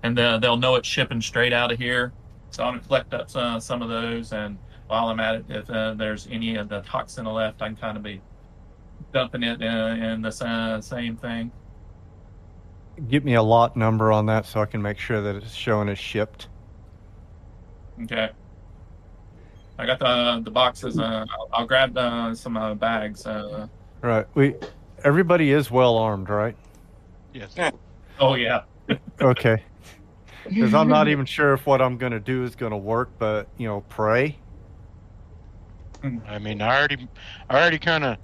[0.03, 2.13] and the, they'll know it's shipping straight out of here.
[2.51, 4.59] So I'm going to collect up some some of those, and
[4.89, 7.97] while I'm at it, if uh, there's any of the toxin left, I can kind
[7.97, 8.21] of be
[9.13, 11.53] dumping it in, in the sa- same thing.
[13.09, 15.89] Give me a lot number on that so I can make sure that it's showing
[15.89, 16.49] as shipped.
[18.03, 18.31] Okay.
[19.79, 20.99] I got the the boxes.
[20.99, 23.27] Uh, I'll, I'll grab uh, some uh, bags.
[23.27, 23.69] Uh,
[24.03, 24.27] Right.
[24.35, 24.55] We
[25.05, 26.57] everybody is well armed, right?
[27.35, 27.55] Yes.
[28.21, 28.63] oh yeah.
[29.21, 29.63] Okay.
[30.49, 33.67] Because I'm not even sure if what I'm gonna do is gonna work, but you
[33.67, 34.39] know, pray.
[36.29, 37.09] I mean, I already,
[37.51, 38.19] I already kind of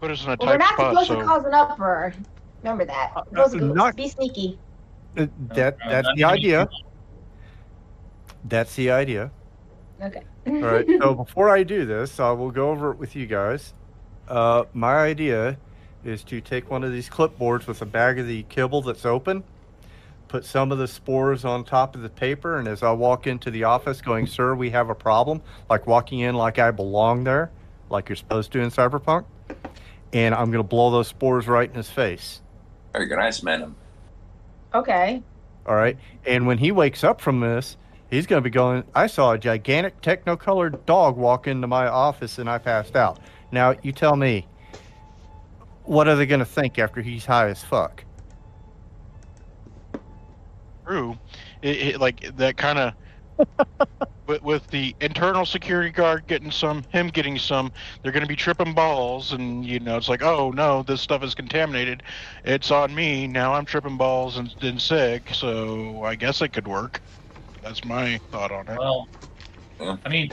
[0.00, 0.92] put us in a Well, we're not spot.
[0.92, 2.14] supposed So to cause an uproar.
[2.62, 3.12] Remember that.
[3.14, 4.58] Uh, Those are not- Be sneaky.
[5.16, 6.68] Uh, That Uh, that's the idea.
[8.44, 9.30] That's the idea.
[10.02, 10.22] Okay.
[10.46, 10.86] All right.
[11.00, 13.72] So before I do this, I will go over it with you guys.
[14.28, 15.56] Uh, my idea
[16.04, 19.42] is to take one of these clipboards with a bag of the kibble that's open,
[20.28, 23.50] put some of the spores on top of the paper, and as I walk into
[23.50, 27.50] the office, going, "Sir, we have a problem," like walking in like I belong there,
[27.90, 29.24] like you're supposed to in Cyberpunk,
[30.12, 32.42] and I'm gonna blow those spores right in his face.
[32.96, 33.18] Very good.
[33.18, 33.76] I smell him.
[34.72, 35.22] Okay.
[35.66, 35.98] All right.
[36.24, 37.76] And when he wakes up from this,
[38.10, 42.38] he's going to be going, I saw a gigantic techno-colored dog walk into my office
[42.38, 43.20] and I passed out.
[43.52, 44.46] Now, you tell me,
[45.84, 48.02] what are they going to think after he's high as fuck?
[50.86, 51.18] True.
[51.60, 52.94] It, it, like that kind of
[54.26, 58.36] with, with the internal security guard getting some, him getting some, they're going to be
[58.36, 62.02] tripping balls, and you know it's like, oh no, this stuff is contaminated.
[62.44, 63.54] It's on me now.
[63.54, 67.02] I'm tripping balls and, and sick, so I guess it could work.
[67.62, 68.78] That's my thought on it.
[68.78, 69.10] Well,
[69.80, 69.96] Yeah.
[70.04, 70.32] I mean,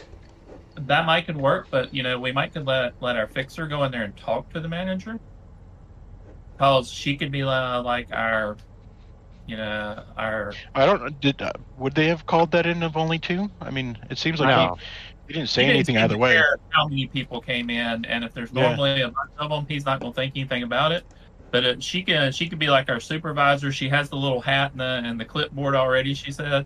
[0.75, 3.83] that might could work, but you know, we might could let let our fixer go
[3.83, 5.19] in there and talk to the manager,
[6.57, 8.59] because she could be uh, like our,
[9.45, 10.53] you know, our.
[10.75, 11.19] I don't.
[11.19, 13.49] Did uh, would they have called that in of only two?
[13.61, 14.77] I mean, it seems like No.
[15.27, 16.41] he, he didn't say he didn't anything either way.
[16.69, 18.63] How many people came in, and if there's Yeah.
[18.63, 21.03] normally a bunch of them, he's not going to think anything about it.
[21.51, 23.71] But it, she can she could be like our supervisor.
[23.71, 26.13] She has the little hat and the and the clipboard already.
[26.13, 26.65] She said.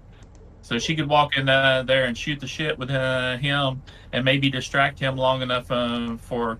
[0.61, 3.81] So she could walk in uh, there and shoot the shit with uh, him,
[4.11, 6.59] and maybe distract him long enough uh, for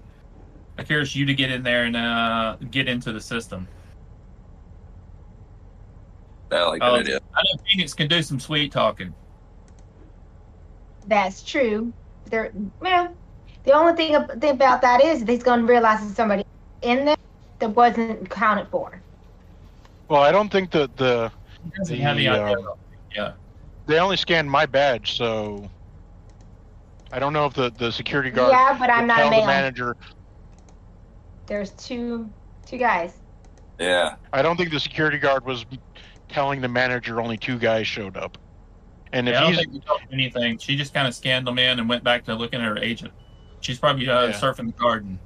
[0.77, 3.67] Akitas you to get in there and uh, get into the system.
[6.51, 6.95] I like that Oh.
[6.95, 7.19] idea.
[7.35, 9.13] I know Phoenix can do some sweet talking.
[11.07, 11.91] That's true.
[12.25, 13.13] There, well,
[13.63, 16.45] the only thing, about that is he's going to realize there's somebody
[16.81, 17.15] in there
[17.59, 19.01] that wasn't accounted for.
[20.09, 21.31] Well, I don't think that the
[21.63, 22.57] He The, have the idea.
[22.57, 22.73] um,
[23.15, 23.31] yeah.
[23.87, 25.69] they only scanned my badge, so
[27.11, 29.47] I don't know if the the security guard Yeah, but I'm not a tell the
[29.47, 29.95] manager.
[31.45, 32.29] There's two,
[32.65, 33.13] two guys.
[33.79, 34.15] Yeah.
[34.33, 35.65] I don't think the security guard was
[36.29, 38.37] telling the manager only two guys showed up.
[39.13, 39.81] And if Yeah, I don't he's think we
[40.11, 40.57] anything.
[40.59, 43.13] She just kind of scanned them in and went back to looking at her agent.
[43.59, 44.31] She's probably uh, Yeah.
[44.31, 45.21] surfing the garden.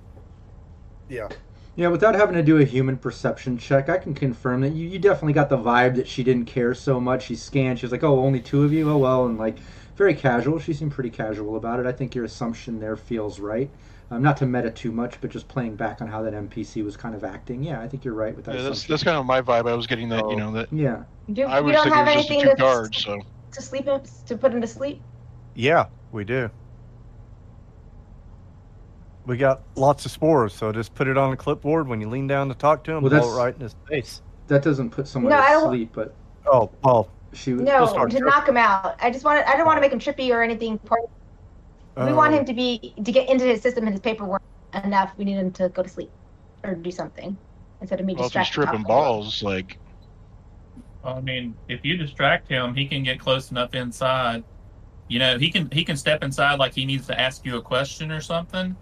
[1.07, 1.29] Yeah.
[1.75, 4.99] Yeah, without having to do a human perception check, I can confirm that you, you
[4.99, 7.23] definitely got the vibe that she didn't care so much.
[7.25, 8.89] She scanned, she was like, oh, only two of you?
[8.89, 9.59] Oh, well, and like,
[9.95, 10.59] very casual.
[10.59, 11.85] She seemed pretty casual about it.
[11.85, 13.73] I think your assumption there feels right.
[14.11, 16.97] Um, not to meta too much, but just playing back on how that NPC was
[16.97, 17.63] kind of acting.
[17.63, 19.69] Yeah, I think you're right with that yeah, that's that's kind of my vibe.
[19.69, 21.03] I was getting that you know that Yeah.
[21.31, 22.97] Do, I we was don't have it was just the anything two that's guards.
[23.03, 23.21] So
[23.53, 25.01] to sleep him, to put him to sleep.
[25.55, 26.49] Yeah, we do.
[29.25, 32.27] We got lots of spores, so just put it on a clipboard when you lean
[32.27, 34.21] down to talk to him, Well, blow that's- it right in his face.
[34.47, 36.13] That doesn't put someone No, to sleep, but
[36.45, 37.07] Oh, oh.
[37.31, 37.61] she was.
[37.61, 38.25] No, to tripping.
[38.25, 38.95] knock him out.
[38.99, 39.39] I just want.
[39.39, 40.77] To, I don't want to make him trippy or anything.
[41.97, 44.41] We um, want him to be to get into his system and his paperwork
[44.83, 45.13] enough.
[45.17, 46.11] We need him to go to sleep
[46.63, 47.37] or do something
[47.81, 48.71] instead of me well, if he's distracting.
[48.71, 49.77] tripping balls, like
[51.03, 54.43] I mean, if you distract him, he can get close enough inside.
[55.07, 57.61] You know, he can he can step inside like he needs to ask you a
[57.61, 58.75] question or something,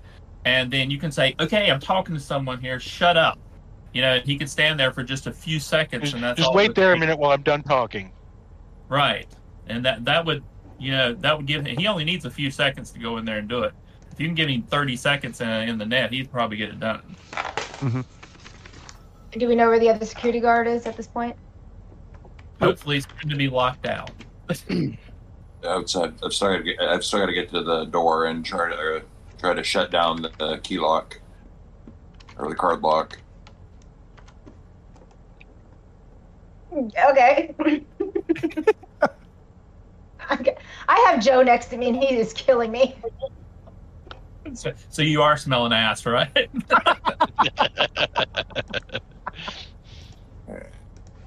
[0.45, 2.79] and then you can say, "Okay, I'm talking to someone here.
[2.79, 3.39] Shut up."
[3.93, 6.49] You know, he could stand there for just a few seconds, just, and that's just
[6.49, 8.11] all wait there a minute while I'm done talking.
[8.89, 9.27] Right,
[9.67, 10.43] and that that would
[10.79, 11.77] you know that would give him.
[11.77, 13.73] He only needs a few seconds to go in there and do it.
[14.11, 16.79] If you can give him 30 seconds in, in the net, he'd probably get it
[16.79, 17.15] done.
[19.31, 21.35] Do we know where the other security guard is at this point?
[22.61, 24.11] Hopefully, he's going to be locked out.
[25.63, 26.13] outside.
[26.23, 26.79] I've still got to get.
[26.81, 28.99] I've still got to get to the door and try to uh,
[29.37, 31.19] try to shut down the, the key lock
[32.37, 33.17] or the card lock.
[36.71, 37.55] Okay.
[40.31, 40.55] Okay.
[40.87, 42.95] I have Joe next to me, and he is killing me.
[44.53, 46.29] So, so you are smelling ass, right?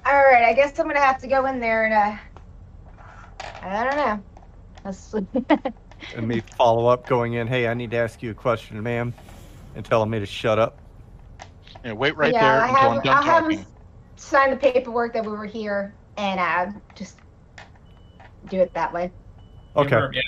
[0.05, 2.17] All right, I guess I'm gonna have to go in there and uh,
[3.61, 4.23] I don't know.
[4.83, 5.15] Let's-
[6.17, 9.13] And me follow up going in, hey, I need to ask you a question, ma'am,
[9.75, 10.77] and telling me to shut up.
[11.85, 13.57] Yeah, wait right yeah, there I until have, I'm done I'll have talking.
[13.59, 13.65] him
[14.17, 17.17] sign the paperwork that we were here, and uh, just
[18.49, 19.11] do it that way.
[19.75, 19.95] Give Okay.
[19.95, 20.21] her, yeah,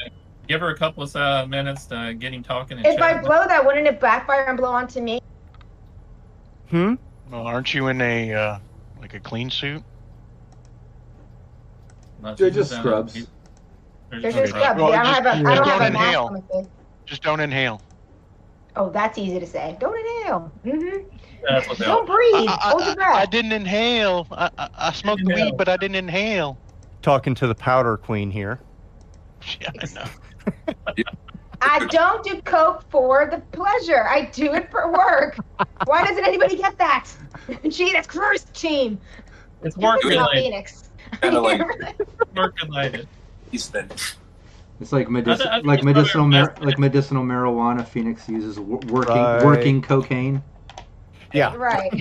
[0.48, 2.77] give her a couple of uh, minutes to get him talking.
[2.77, 5.22] And If I blow that, wouldn't it backfire and blow onto me?
[6.69, 6.95] Hmm?
[7.32, 8.60] Well, aren't you in a uh,
[9.00, 9.84] like a clean suit?
[12.22, 13.14] No, They're just uh, scrubs.
[13.14, 13.27] he's-
[14.10, 14.80] There's just just scrubs.
[14.82, 15.56] Well, I don't have a, I yeah.
[15.56, 16.44] don't have a Don't mask inhale.
[16.53, 16.68] on.
[17.06, 17.82] Just don't inhale.
[18.76, 19.77] Oh, that's easy to say.
[19.80, 20.52] Don't inhale.
[20.66, 21.08] Mm-hmm.
[21.48, 22.48] That's what they Don't breathe.
[22.50, 24.27] I, Hold your I, I didn't inhale.
[24.32, 26.58] I, I, I smoked weed, but I didn't inhale.
[27.06, 28.59] Talking to the powder queen here.
[29.61, 31.03] Yeah, I know.
[31.61, 34.08] I don't do coke for the pleasure.
[34.08, 35.38] I do it for work.
[35.85, 37.08] Why doesn't anybody get that?
[37.69, 38.98] Gee, that's cursed team.
[39.61, 40.42] It's This work is not related.
[40.45, 40.90] Phoenix.
[41.22, 41.95] Kinda like-
[42.35, 43.08] Work related.
[43.51, 43.88] He's been
[44.82, 47.88] It's like medici- I I like medicinal mar- like medicinal marijuana.
[47.88, 49.45] Phoenix uses working Right.
[49.45, 50.42] working cocaine.
[51.34, 51.93] Yeah, Right.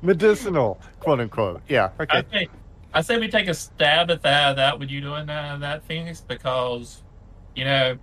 [0.00, 1.60] Medicinal, quote unquote.
[1.68, 1.90] Yeah.
[1.98, 2.22] I Okay.
[2.30, 2.50] think
[2.94, 6.20] I say we take a stab at that that with you doing that, that Phoenix
[6.20, 7.02] because
[7.54, 7.98] you know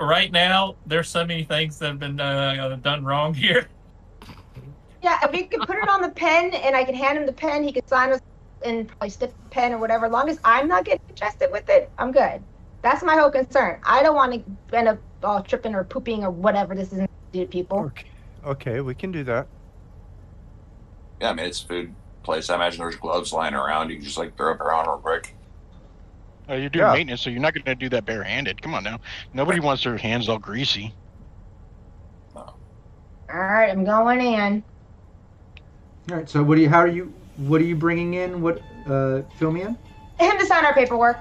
[0.00, 3.68] right now there's so many things that have been uh, done wrong here.
[5.02, 7.32] Yeah, if we can put it on the pen and I can hand him the
[7.32, 8.20] pen, he can sign us
[8.64, 10.06] and probably stick the pen or whatever.
[10.06, 12.42] As long as I'm not getting ingested with it, I'm good.
[12.82, 13.80] That's my whole concern.
[13.84, 17.40] I don't want to end up all tripping or pooping or whatever this is do
[17.40, 17.78] to people.
[17.78, 18.06] Okay.
[18.44, 19.46] Okay, we can do that.
[21.20, 21.94] yeah, I mean it's a food
[22.28, 22.50] place.
[22.50, 23.88] I imagine there's gloves lying around.
[23.88, 25.34] You can just like throw up around real quick.
[26.48, 26.92] Uh, you're doing Yeah.
[26.92, 28.60] maintenance, so you're not going to do that barehanded.
[28.60, 28.98] Come on now.
[29.32, 30.92] Nobody wants their hands all greasy.
[32.34, 32.54] All
[33.30, 34.62] right, I'm going in.
[36.10, 36.28] All right.
[36.28, 36.68] So what do you?
[36.68, 37.12] How are you?
[37.36, 38.40] What are you bringing in?
[38.40, 38.62] What?
[38.86, 39.76] Uh, fill me in.
[40.18, 41.18] Him to sign our paperwork.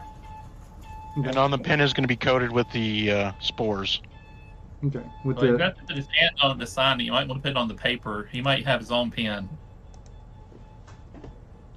[1.18, 1.30] Okay.
[1.30, 4.02] And on the pen is going to be coated with the uh, spores.
[4.86, 5.02] Okay.
[5.26, 7.00] With Well, you the have to put his hand on the sign.
[7.00, 8.30] You might want to put it on the paper.
[8.32, 9.50] He might have his own pen.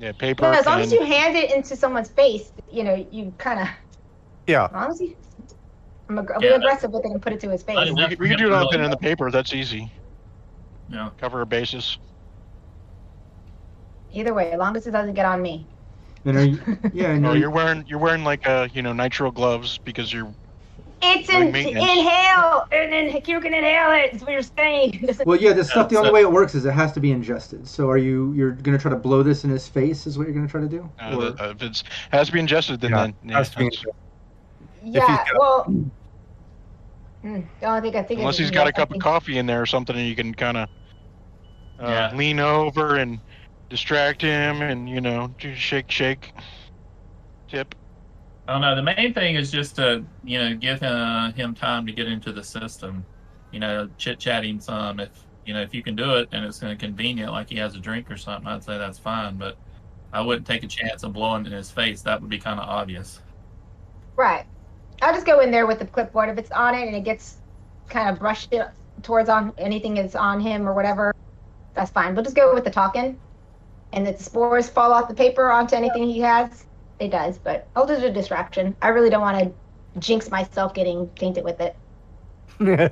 [0.01, 0.45] Yeah, paper.
[0.45, 3.69] No, as long as you hand it into someone's face, you know, you kind of.
[4.47, 4.65] Yeah.
[4.65, 5.15] As long as you.
[6.09, 6.55] I'm ag- Yeah.
[6.57, 7.77] aggressive with it and put it to his face.
[7.77, 8.09] I we, know.
[8.09, 9.31] could- we could do it on the pen and the paper.
[9.31, 9.93] That's easy.
[10.89, 11.11] Yeah.
[11.19, 11.99] Cover our bases.
[14.12, 15.67] Either way, as long as it doesn't get on me.
[16.25, 16.59] and are you,
[16.93, 17.11] yeah.
[17.12, 20.35] And Oh, you- you're wearing you're wearing like uh you know nitrile gloves because you're
[21.03, 24.12] It's in, inhale, and then you can inhale it.
[24.12, 25.09] That's what you're saying.
[25.25, 25.53] well, yeah.
[25.55, 25.89] This stuff.
[25.89, 27.67] The only way it works is it has to be ingested.
[27.67, 28.33] So are you?
[28.35, 30.07] You're gonna try to blow this in his face?
[30.07, 30.91] Is what you're gonna try to do?
[31.01, 33.51] uh, Or- the- uh, if it's has to be ingested then Yeah, then yeah, has
[33.51, 33.85] to be that's-
[34.83, 35.67] yeah, well.
[37.23, 39.45] The only thing I think unless he's got a yes, I cup of coffee in
[39.47, 40.69] there or something and you can kind of
[41.79, 42.15] uh, Yeah.
[42.17, 43.20] lean over and
[43.69, 46.33] distract him and you know shake shake
[47.49, 47.75] tip
[48.51, 48.75] I don't know.
[48.75, 52.33] The main thing is just to you know give him, him time to get into
[52.33, 53.07] the system.
[53.53, 54.99] You know, chit chatting some.
[54.99, 55.11] If
[55.47, 58.11] you know if you can do it and it's convenient, like he has a drink
[58.11, 59.37] or something, I'd say that's fine.
[59.37, 59.57] But
[60.12, 62.03] I wouldn't take a chance of blowing in his face.
[62.03, 63.20] That would be kind of obvious.
[64.17, 64.47] Right.
[65.01, 66.29] I'll just go in there with the clipboard.
[66.29, 67.37] If it's on it and it gets
[67.89, 68.53] kind of brushed
[69.05, 71.15] towards on anything that's on him or whatever,
[71.75, 72.17] that's fine.
[72.17, 73.17] We'll just go with the talking.
[73.93, 76.65] And the spores fall off the paper onto anything he has,
[77.01, 77.39] it does.
[77.39, 78.77] But I'll do the distraction.
[78.81, 81.77] I really don't want to jinx myself getting tainted with it.
[82.61, 82.89] yeah,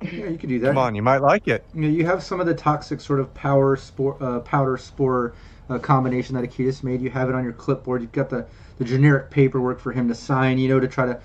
[0.00, 0.68] you could do that.
[0.68, 1.66] Come on, you might like it.
[1.74, 5.34] You, know, you have some of the toxic sort of power spore, uh, powder spore
[5.68, 7.02] uh, combination that Akitas made.
[7.02, 8.02] You have it on your clipboard.
[8.02, 8.46] You've got the,
[8.78, 11.20] the generic paperwork for him to sign, you know, to try to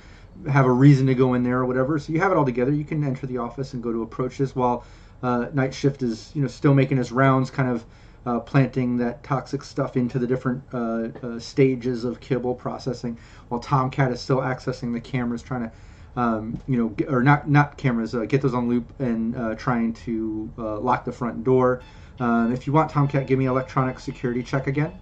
[0.50, 2.00] have a reason to go in there or whatever.
[2.00, 2.72] So you have it all together.
[2.72, 4.84] You can enter the office and go to approach this while
[5.22, 7.86] uh, Night Shift is, you know, still making his rounds, kind of
[8.26, 13.18] uh, planting that toxic stuff into the different uh, uh, stages of kibble processing,
[13.50, 15.72] while Tomcat is still accessing the cameras, trying to
[16.16, 19.56] um, you know, get, or not not cameras, uh, get those on loop and uh,
[19.56, 21.82] trying to uh, lock the front door.
[22.20, 24.94] Um, if you want, Tomcat, give me electronic security check again.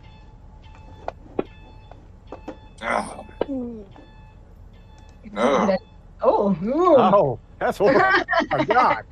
[2.82, 3.26] Oh,
[5.32, 5.78] no.
[6.22, 6.56] Oh.
[6.62, 8.02] Oh, that's horrible.
[8.02, 9.04] oh my God.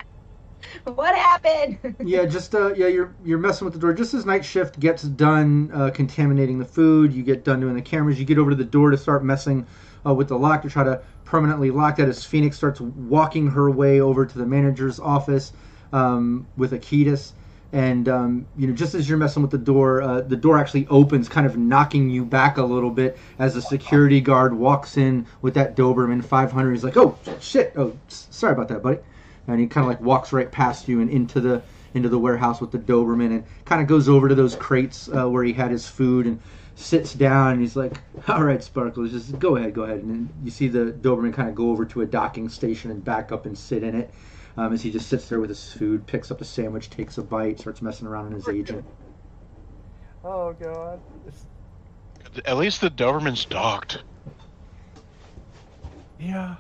[0.84, 1.96] What happened?
[2.04, 3.94] yeah, just uh, yeah, you're you're messing with the door.
[3.94, 7.82] Just as night shift gets done uh, contaminating the food, you get done doing the
[7.82, 8.20] cameras.
[8.20, 9.66] You get over to the door to start messing
[10.06, 12.08] uh, with the lock to try to permanently lock that.
[12.08, 15.54] As Phoenix starts walking her way over to the manager's office
[15.94, 17.34] um, with Akitas.
[17.74, 20.88] And um, you know, just as you're messing with the door, uh, the door actually
[20.88, 25.26] opens, kind of knocking you back a little bit as a security guard walks in
[25.42, 26.72] with that Doberman 500.
[26.72, 27.74] He's like, "Oh shit!
[27.76, 29.00] Oh, sorry about that, buddy."
[29.48, 31.62] And he kind of like walks right past you and into the
[31.94, 35.28] into the warehouse with the Doberman and kind of goes over to those crates uh,
[35.30, 36.40] where he had his food and
[36.76, 40.30] sits down and he's like, "All right, Sparkles, just go ahead, go ahead." And then
[40.44, 43.46] you see the Doberman kind of go over to a docking station and back up
[43.46, 44.14] and sit in it
[44.58, 47.24] um, as he just sits there with his food, picks up the sandwich, takes a
[47.24, 48.86] bite, starts messing around in his agent.
[50.24, 51.00] Oh God.
[52.46, 54.04] at least the doberman's docked
[56.20, 56.56] Yeah.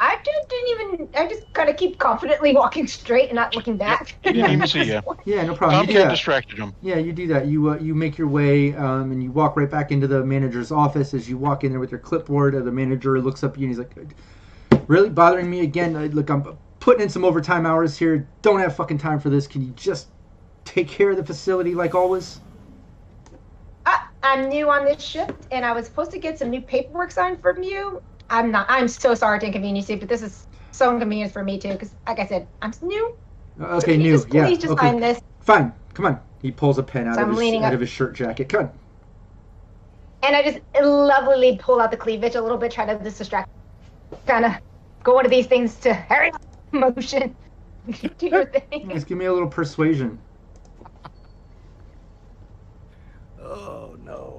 [0.00, 1.08] I just didn't even.
[1.14, 4.16] I just kind of keep confidently walking straight and not looking back.
[4.22, 5.80] he didn't even see you Yeah, no problem.
[5.80, 6.10] You do tomcat that.
[6.10, 7.46] distracted him Yeah, you do that.
[7.46, 10.70] You uh, you make your way um, and you walk right back into the manager's
[10.70, 11.14] office.
[11.14, 13.66] As you walk in there with your clipboard, uh, the manager looks up at you
[13.68, 14.14] and he's like,
[14.88, 15.96] "Really bothering me again?
[15.96, 16.44] Uh, look, I'm
[16.80, 18.28] putting in some overtime hours here.
[18.42, 19.46] Don't have fucking time for this.
[19.46, 20.08] Can you just
[20.64, 22.40] take care of the facility like always?
[23.86, 27.10] I, I'm new on this shift, and I was supposed to get some new paperwork
[27.10, 28.02] signed from you.
[28.30, 28.66] I'm not.
[28.68, 31.72] I'm so sorry to inconvenience you, but this is so inconvenient for me too.
[31.72, 33.14] Because, like I said, I'm new.
[33.60, 34.12] Uh, So Okay, can new.
[34.12, 34.46] Just Yeah.
[34.46, 34.86] please just okay.
[34.88, 35.20] sign this.
[35.40, 35.72] Fine.
[35.94, 36.20] Come on.
[36.42, 37.72] He pulls a pen out, So of his, out up.
[37.74, 38.48] of his shirt jacket.
[38.48, 38.70] Come on.
[40.22, 43.48] And I just lovely pull out the cleavage a little bit, try to just distract,
[44.26, 44.52] kind of
[45.04, 46.42] go into these things to hurry up
[46.72, 47.34] motion.
[48.18, 48.90] Do your thing.
[48.90, 50.18] Just give me a little persuasion.
[53.38, 54.37] Oh no.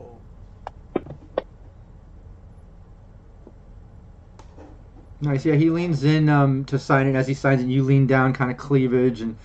[5.21, 5.45] Nice.
[5.45, 7.15] Yeah, he leans in um, to sign it.
[7.15, 9.35] As he signs it, you lean down, kind of cleavage and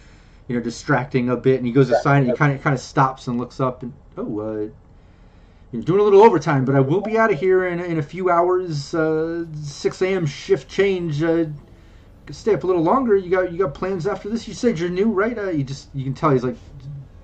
[0.46, 1.56] you know distracting a bit.
[1.56, 2.26] And he goes to sign it.
[2.26, 4.68] He kind of kind of stops and looks up and oh, uh,
[5.72, 8.02] you're doing a little overtime, but I will be out of here in, in a
[8.02, 8.94] few hours.
[8.94, 10.24] Uh, 6 a.m.
[10.24, 11.20] shift change.
[11.20, 11.46] Uh,
[12.30, 13.16] stay up a little longer.
[13.16, 14.46] You got you got plans after this.
[14.46, 15.36] You said you're new, right?
[15.36, 16.56] Uh, you just you can tell he's like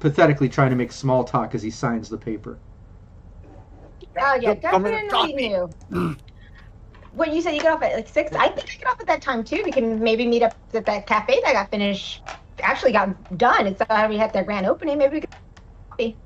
[0.01, 2.59] pathetically trying to make small talk as he signs the paper.
[4.19, 5.49] Oh yeah, Don't come in and definitely
[5.91, 6.17] new.
[7.13, 8.33] What you said you get off at like six?
[8.35, 9.63] I think I get off at that time too.
[9.65, 12.23] We can maybe meet up at that cafe that got finished.
[12.61, 13.67] Actually got done.
[13.67, 14.99] It's uh, we had their grand opening.
[14.99, 16.17] Maybe we could.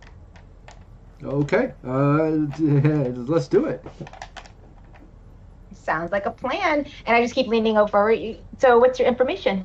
[1.22, 2.28] Okay, uh,
[2.60, 3.84] let's do it.
[5.72, 6.86] Sounds like a plan.
[7.06, 8.14] And I just keep leaning over.
[8.58, 9.64] So what's your information?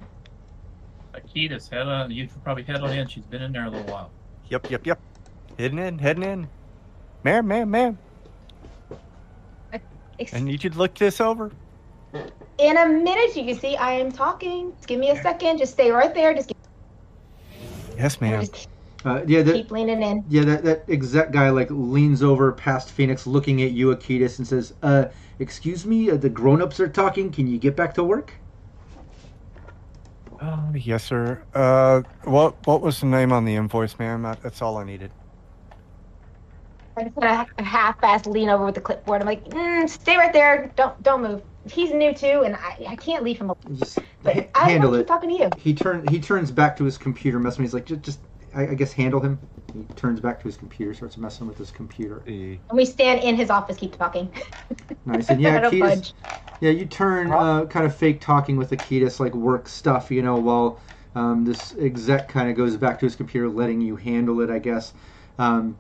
[1.14, 2.12] Akita's head on.
[2.12, 3.08] You should probably head on in.
[3.08, 4.12] She's been in there a little while.
[4.50, 5.00] Yep, yep, yep.
[5.58, 6.48] Heading in, heading in.
[7.24, 7.98] Ma'am, ma'am, ma'am.
[10.20, 11.52] Ex- I need you to look this over.
[12.58, 14.74] In a minute, you can see I am talking.
[14.76, 15.60] Just give me a second.
[15.60, 16.34] Just stay right there.
[16.34, 16.52] Just,
[17.98, 18.42] Yes, ma'am.
[18.42, 18.68] just
[19.06, 20.26] Uh, yeah, that, keep leaning in.
[20.28, 24.48] Yeah, that, that exec guy like leans over past Phoenix, looking at you, Akitas, and
[24.48, 25.06] says, "Uh,
[25.40, 27.32] excuse me, uh, the grown-ups are talking.
[27.32, 28.34] Can you get back to work?"
[30.42, 31.42] Uh, yes, sir.
[31.54, 34.24] Uh, what what was the name on the invoice, ma'am?
[34.42, 35.12] That's all I needed.
[36.98, 39.22] I just kind of half-fast lean over with the clipboard.
[39.22, 40.74] I'm like, mm, stay right there.
[40.76, 41.44] Don't don't move.
[41.72, 43.48] He's new too, and I, I can't leave him.
[43.48, 43.56] alone.
[43.74, 45.00] Just But ha- I handle want to it.
[45.00, 45.58] keep talking to you.
[45.58, 47.64] He turn he turns back to his computer, messing.
[47.64, 48.20] He's like, just, just
[48.54, 49.42] I, I guess handle him.
[49.74, 52.26] He turns back to his computer, starts messing with his computer.
[52.70, 54.32] And we stand in his office, keep talking.
[55.06, 56.14] Nice, and yeah, Akitas.
[56.60, 60.38] Yeah, you turn uh, kind of fake talking with Akitas, like work stuff, you know,
[60.38, 60.80] while
[61.16, 64.60] um, this exec kind of goes back to his computer, letting you handle it, I
[64.60, 64.94] guess.
[65.38, 65.80] Um,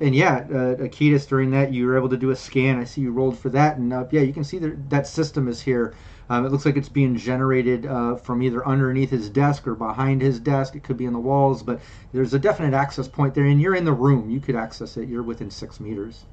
[0.00, 2.80] and yeah, uh, Akitas, during that, you were able to do a scan.
[2.80, 5.46] I see you rolled for that, and uh, yeah, you can see that that system
[5.46, 5.94] is here.
[6.30, 10.22] Um, it looks like it's being generated uh, from either underneath his desk or behind
[10.22, 10.74] his desk.
[10.74, 11.80] It could be in the walls, but
[12.12, 14.30] there's a definite access point there, and you're in the room.
[14.30, 15.08] You could access it.
[15.08, 16.24] You're within six meters.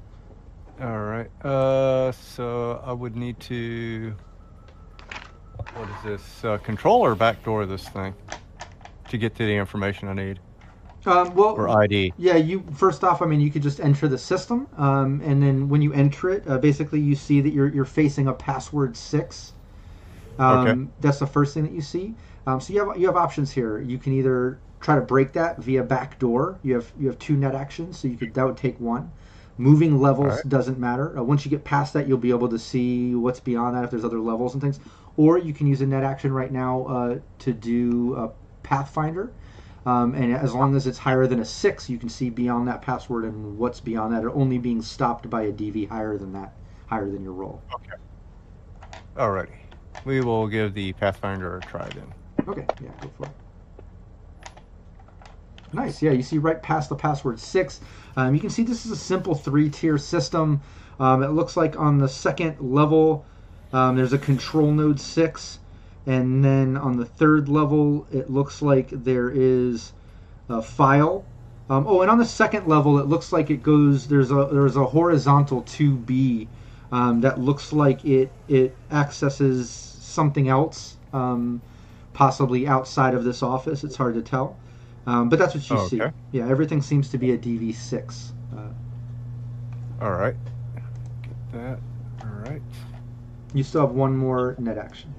[0.80, 1.30] all right.
[1.44, 4.14] Uh, so I would need to.
[5.74, 6.44] What is this?
[6.44, 8.14] Uh, control or backdoor this thing
[9.08, 10.40] to get to the information I need
[11.04, 12.12] Um, well, or ID.
[12.16, 15.68] Yeah, you first off, I mean, you could just enter the system, um, and then
[15.68, 19.52] when you enter it, uh, basically you see that you're you're facing a password six.
[20.38, 20.90] Um, Okay.
[21.00, 22.14] That's the first thing that you see.
[22.46, 23.80] Um, so you have you have options here.
[23.80, 26.58] You can either try to break that via backdoor.
[26.62, 29.10] You have you have two net actions, so you could that would take one.
[29.58, 30.48] Moving levels Alright.
[30.48, 31.18] doesn't matter.
[31.18, 33.90] Uh, once you get past that, you'll be able to see what's beyond that if
[33.90, 34.80] there's other levels and things.
[35.16, 38.30] Or you can use a net action right now uh, to do a
[38.62, 39.30] Pathfinder.
[39.84, 42.82] Um, and as long as it's higher than a six, you can see beyond that
[42.82, 46.54] password and what's beyond that, or only being stopped by a DV higher than that,
[46.86, 47.60] higher than your roll.
[47.74, 47.96] Okay.
[49.16, 49.56] Alrighty.
[50.04, 52.12] We will give the Pathfinder a try then.
[52.48, 53.32] Okay, yeah, go for it.
[55.72, 57.80] Nice, yeah, you see right past the password six.
[58.16, 60.60] Um, you can see this is a simple three-tier system.
[61.00, 63.24] Um, it looks like on the second level,
[63.72, 65.58] um, there's a control node six,
[66.06, 69.92] and then on the third level, it looks like there is
[70.48, 71.24] a file.
[71.70, 74.08] Um, oh, and on the second level, it looks like it goes.
[74.08, 76.48] There's a there's a horizontal two B
[76.90, 81.62] um, that looks like it it accesses something else, um,
[82.12, 83.84] possibly outside of this office.
[83.84, 84.58] It's hard to tell,
[85.06, 86.02] um, but that's what you Oh, see.
[86.02, 86.12] okay.
[86.32, 88.32] Yeah, everything seems to be a DV six.
[88.54, 88.68] Uh,
[90.00, 90.34] All right.
[91.22, 91.78] Get that.
[92.22, 92.62] All right.
[93.54, 95.14] you still have one more net action.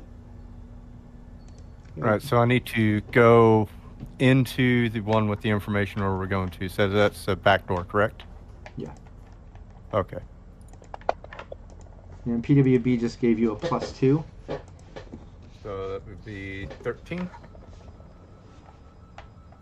[1.98, 2.22] All right.
[2.22, 3.68] So I need to go
[4.20, 6.70] into the one with the information where we're going to.
[6.70, 8.24] So that's a back door, correct?
[8.78, 8.94] Yeah.
[9.94, 10.20] Okay.
[12.26, 14.24] And PWB just gave you a plus two.
[15.62, 17.30] So that would be 13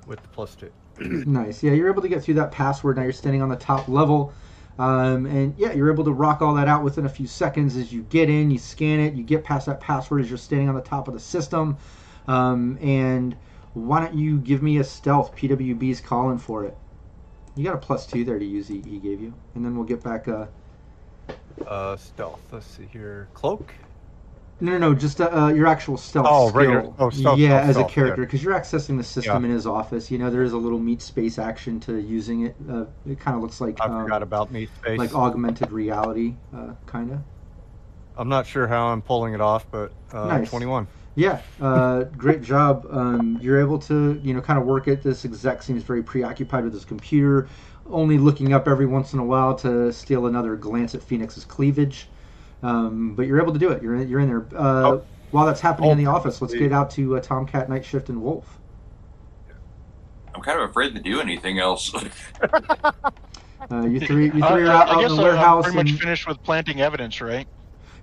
[0.08, 0.72] with the plus two.
[1.00, 1.62] nice.
[1.62, 2.98] Yeah, you're able to get through that password.
[2.98, 4.34] Now you're standing on the top level.
[4.80, 7.94] Um, and yeah, you're able to rock all that out within a few seconds as
[7.94, 10.76] you get in, you scan it, you get past that password as you're standing on
[10.76, 11.78] the top of the system.
[12.28, 13.36] Um, and
[13.74, 15.36] why don't you give me a stealth?
[15.36, 16.78] PWB's calling for it.
[17.56, 18.68] You got a plus two there to use.
[18.68, 20.28] He, he gave you, and then we'll get back.
[20.28, 20.46] Uh,
[21.68, 22.42] Uh, stealth.
[22.52, 23.28] Let's see here.
[23.34, 23.74] Cloak.
[24.62, 26.28] no, no, no, just uh, uh, your actual stealth.
[26.30, 26.60] Oh, skill.
[26.60, 28.26] regular- oh, stealth, yeah, stealth, as a stealth, character, yeah.
[28.26, 29.50] because you're accessing the system Yeah.
[29.50, 30.10] in his office.
[30.12, 32.56] You know, there is a little meat space action to using it.
[32.70, 34.98] Uh, it kind of looks like I um, forgot about meat space.
[35.00, 37.20] like augmented reality, uh, kind of.
[38.18, 40.50] I'm not sure how I'm pulling it off, but uh, Nice.
[40.50, 40.88] 21.
[41.16, 42.88] Yeah, uh, great job.
[42.90, 46.64] Um, you're able to, you know, kind of work at This exec seems very preoccupied
[46.64, 47.50] with his computer,
[47.90, 52.08] only looking up every once in a while to steal another glance at Phoenix's cleavage.
[52.64, 53.84] Um, but you're able to do it.
[53.84, 54.46] You're in, you're in there.
[54.56, 55.04] Uh, Oh.
[55.32, 57.86] While that's happening in the Oh, office, let's the- get out to uh, Tomcat, Night
[57.86, 58.58] Shift, and Wolf.
[60.36, 61.94] I'm kind of afraid to do anything else.
[63.70, 65.64] Uh, you three, you three Uh, are out, I out guess in the I'm warehouse.
[65.66, 67.48] pretty much and- finished with planting evidence, right?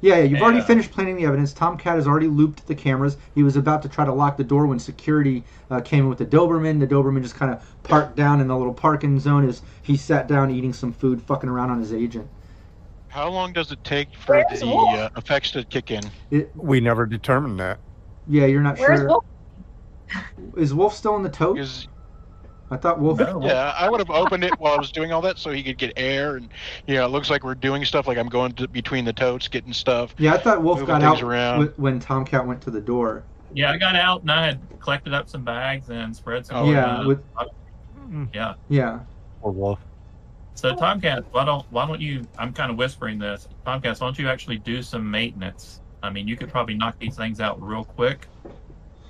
[0.00, 0.64] Yeah, yeah, you've already Yeah.
[0.64, 1.52] finished planting the evidence.
[1.52, 3.16] Tomcat has already looped the cameras.
[3.34, 6.18] He was about to try to lock the door when security uh, came in with
[6.18, 6.80] the Doberman.
[6.80, 10.28] The Doberman just kind of parked down in the little parking zone as he sat
[10.28, 12.28] down eating some food, fucking around on his agent.
[13.08, 16.02] How long does it take for Where's the uh, effects to kick in?
[16.30, 17.80] It, We never determined that.
[18.26, 19.08] yeah, you're not Where's sure.
[19.08, 19.24] Wolf?
[20.56, 21.54] Is Wolf still in the tote?
[21.56, 21.88] Because
[22.70, 23.18] I thought Wolf.
[23.18, 23.40] No.
[23.42, 25.78] yeah, I would have opened it while I was doing all that so he could
[25.78, 26.50] get air and
[26.86, 29.48] you know it looks like we're doing stuff like I'm going to, between the totes
[29.48, 30.14] getting stuff.
[30.18, 31.72] Yeah, I thought Wolf got out around.
[31.76, 33.24] when Tomcat went to the door.
[33.54, 36.56] Yeah, I got out and I had collected up some bags and spread some.
[36.56, 37.22] Oh, yeah, with
[38.34, 38.54] yeah.
[38.68, 39.00] yeah.
[39.40, 39.80] Or Wolf.
[40.54, 42.26] So Tomcat, why don't why don't you?
[42.36, 43.48] I'm kind of whispering this.
[43.64, 45.80] Tomcat, why don't you actually do some maintenance?
[46.02, 48.26] I mean, you could probably knock these things out real quick.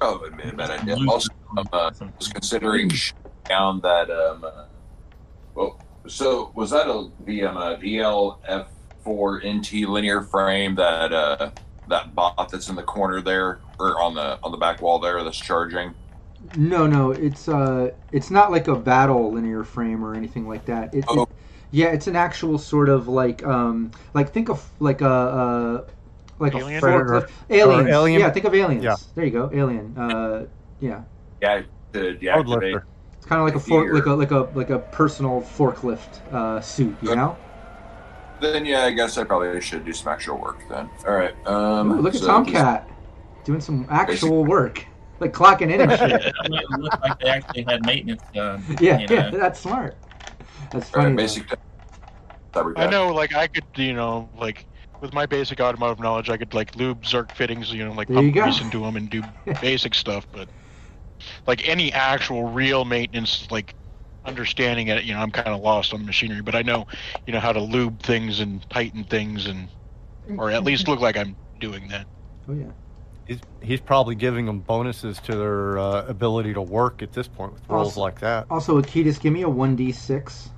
[0.01, 0.97] oh, man, bad idea.
[1.09, 4.11] Also, um, uh, was considering shutting down that.
[4.11, 4.65] Um, uh,
[5.55, 11.51] well, so was that a the um, uh, DLF4 NT linear frame that uh,
[11.89, 15.23] that bot that's in the corner there or on the on the back wall there
[15.25, 15.95] that's charging?
[16.57, 20.95] No, no, it's uh, it's not like a battle linear frame or anything like that.
[20.95, 21.23] It, Oh.
[21.23, 21.29] it-
[21.71, 25.85] yeah, it's an actual sort of like um, like think of like a uh,
[26.39, 26.83] like Alien?
[26.83, 27.25] a forklift.
[27.25, 27.89] Or- aliens.
[27.91, 28.21] Alien?
[28.23, 28.83] Yeah, think of aliens.
[28.85, 28.97] Yeah.
[29.15, 29.95] There you go, alien.
[29.99, 30.47] Uh,
[30.81, 31.03] yeah,
[31.43, 31.63] Yeah,
[31.93, 32.47] to Road deactivate.
[32.47, 32.79] lifter.
[32.79, 32.87] it's
[33.29, 36.97] kind of like a fork, like a like a like a personal forklift uh, suit.
[37.03, 37.37] You know.
[38.41, 40.89] Then yeah, I guess I probably should do some actual work then.
[41.07, 41.35] All right.
[41.47, 42.89] Um, Ooh, look at so Tomcat
[43.45, 44.87] doing some actual work,
[45.21, 46.13] like clocking in and shit.
[46.13, 46.35] it
[46.79, 48.63] looked like they actually had maintenance done.
[48.81, 49.39] Yeah, you yeah, know.
[49.39, 49.97] that's smart.
[50.73, 51.07] That's All funny.
[51.09, 51.45] right, basic.
[52.55, 54.67] I know, like I could, you know, like
[55.01, 58.17] with my basic automotive knowledge, I could like lube Zerk fittings, you know, like There
[58.17, 59.23] pump grease into them and do
[59.61, 60.27] basic stuff.
[60.33, 60.49] But
[61.47, 63.75] like any actual real maintenance, like
[64.25, 66.43] understanding it, you know, I'm kind of lost on the machinery.
[66.43, 66.87] But I know,
[67.27, 69.69] you know, how to lube things and tighten things, and
[70.37, 72.07] or at least look like I'm doing that.
[72.49, 72.67] Oh yeah.
[73.27, 77.53] He's, he's probably giving them bonuses to their uh, ability to work at this point
[77.53, 78.47] with roles Also- like that.
[78.51, 80.49] Also, Akitas, give me a one d six.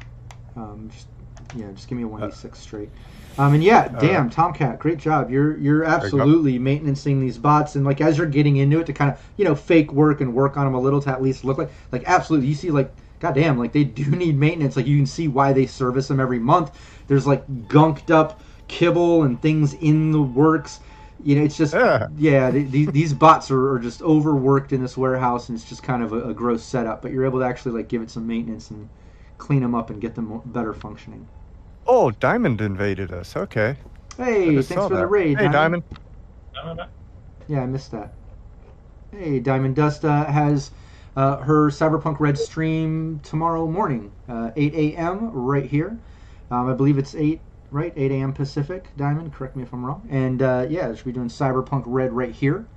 [0.57, 1.09] Um, just,
[1.57, 2.91] yeah, just give me a one d six straight.
[3.39, 5.31] Um, and yeah, Uh, damn, Tomcat, great job.
[5.31, 9.11] You're you're absolutely maintaining these bots, and like as you're getting into it to kind
[9.11, 11.57] of you know fake work and work on them a little to at least look
[11.59, 12.49] like like absolutely.
[12.49, 14.77] You see like goddamn, like they do need maintenance.
[14.77, 16.73] Like you can see why they service them every month.
[17.07, 20.81] There's like gunked up kibble and things in the works.
[21.23, 22.09] You know, it's just Yeah.
[22.17, 22.51] yeah.
[22.51, 26.03] the- These these bots are, are just overworked in this warehouse, and it's just kind
[26.03, 27.01] of a, a gross setup.
[27.03, 28.89] But you're able to actually like give it some maintenance and
[29.39, 31.27] clean them up and get them better functioning.
[31.93, 33.37] Oh, Diamond invaded us.
[33.37, 33.75] Okay.
[34.17, 35.41] Hey, thanks for the raid.
[35.41, 35.83] Hey, Diamond.
[36.55, 36.87] No,
[37.49, 38.13] Yeah, I missed that.
[39.11, 40.71] Hey, Diamond Dust uh, has
[41.17, 45.33] uh, her Cyberpunk Red stream tomorrow morning, uh, 8 a.m.
[45.33, 45.99] right here.
[46.53, 47.41] Um, I believe it's 8,
[47.73, 47.93] right?
[47.97, 48.35] 8 a.m.
[48.35, 49.35] Pacific, Diamond.
[49.35, 50.07] Correct me if I'm wrong.
[50.11, 52.69] And uh, yeah, she'll be doing Cyberpunk Red right here.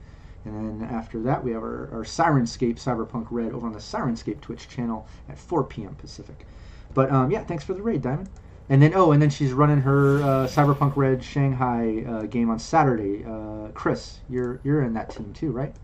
[0.43, 4.42] And then after that, we have our, our Syrinscape Cyberpunk Red over on the Syrinscape
[4.42, 5.93] Twitch channel at 4 p.m.
[5.93, 6.48] Pacific.
[6.95, 8.27] But um, yeah, thanks for the raid, Diamond.
[8.69, 12.59] And then oh, and then she's running her uh, Cyberpunk Red Shanghai uh, game on
[12.59, 13.24] Saturday.
[13.25, 15.75] Uh, Chris, you're you're in that team too, right?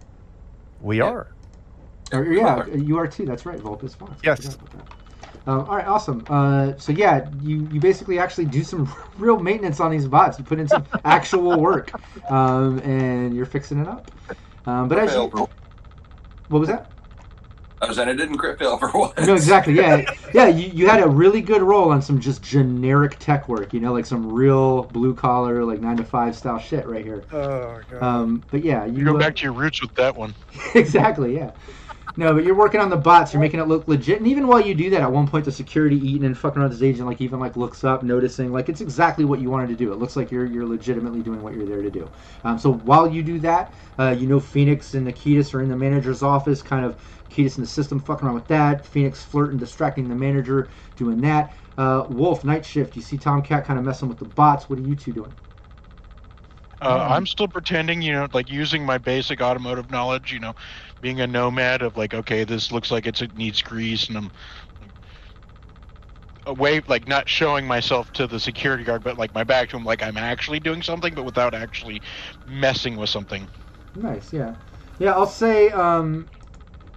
[0.79, 1.01] We Yeah.
[1.01, 1.29] are.
[2.13, 3.25] Or, yeah, you are too.
[3.25, 4.23] That's right, Vulpus Vox.
[4.25, 4.39] I Yes.
[4.53, 4.59] forgot.
[5.47, 6.25] Um, all right, awesome.
[6.29, 10.39] Uh, so yeah, you, you basically actually do some real maintenance on these bots.
[10.39, 11.95] You put in some actual work,
[12.29, 14.11] um, and you're fixing it up.
[14.67, 15.31] Um, but as you,
[16.49, 16.88] what was that?
[17.81, 19.17] I was saying it didn't crit fail for once.
[19.25, 19.73] No, exactly.
[19.73, 20.47] Yeah, yeah.
[20.47, 23.73] You, you had a really good roll on some just generic tech work.
[23.73, 27.23] You know, like some real blue collar, like nine to five style shit right here.
[27.31, 28.03] Oh, God.
[28.03, 30.33] Um, but yeah, you You go uh, back to your roots with that one.
[30.75, 31.51] exactly, yeah.
[32.17, 33.31] No, but you're working on the bots.
[33.31, 34.17] You're making it look legit.
[34.17, 36.71] And even while you do that, at one point the security eating and fucking around
[36.71, 39.69] with his agent, like even like looks up, noticing, like it's exactly what you wanted
[39.69, 39.93] to do.
[39.93, 42.09] It looks like you're you're legitimately doing what you're there to do.
[42.43, 45.77] Um, so while you do that, uh, you know Phoenix and Akitas are in the
[45.77, 46.97] manager's office, kind of
[47.29, 48.85] Akitas in the system, fucking around with that.
[48.85, 51.53] Phoenix flirting, distracting the manager, doing that.
[51.77, 52.95] Uh, Wolf, night shift.
[52.95, 54.69] You see Tomcat kind of messing with the bots.
[54.69, 55.35] What are you two doing?
[56.81, 60.53] Uh, I'm still pretending, you know, like using my basic automotive knowledge, you know,
[61.01, 64.31] being a nomad of like, okay, this looks like it's, it needs grease, and I'm
[66.45, 69.83] away, like not showing myself to the security guard, but like my back to him,
[69.83, 72.01] like I'm actually doing something, but without actually
[72.45, 73.49] messing with something.
[73.95, 74.55] Nice, yeah,
[74.97, 75.13] yeah.
[75.13, 76.29] I'll say, um,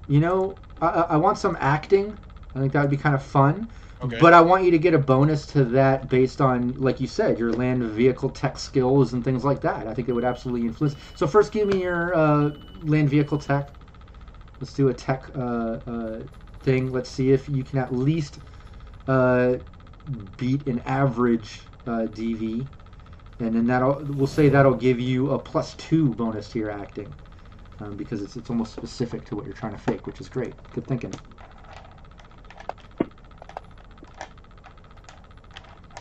[0.06, 2.18] you know, I, I I want some acting.
[2.54, 3.70] I think that would be kind of fun.
[4.02, 4.18] Okay.
[4.18, 7.38] But I want you to get a bonus to that based on, like you said,
[7.38, 9.86] your land vehicle tech skills and things like that.
[9.86, 10.96] I think it would absolutely influence.
[11.14, 12.50] So first, give me your uh,
[12.82, 13.72] land vehicle tech.
[14.60, 15.40] Let's do a tech uh,
[15.86, 16.20] uh,
[16.62, 16.92] thing.
[16.92, 18.40] Let's see if you can at least
[19.08, 19.56] uh,
[20.36, 22.68] beat an average uh, DV,
[23.40, 27.14] and then that'll we'll say that'll give you a plus two bonus to your acting.
[27.82, 30.56] Um, because it's, it's almost specific to what you're trying to fake, which is great.
[30.72, 31.20] Good thinking.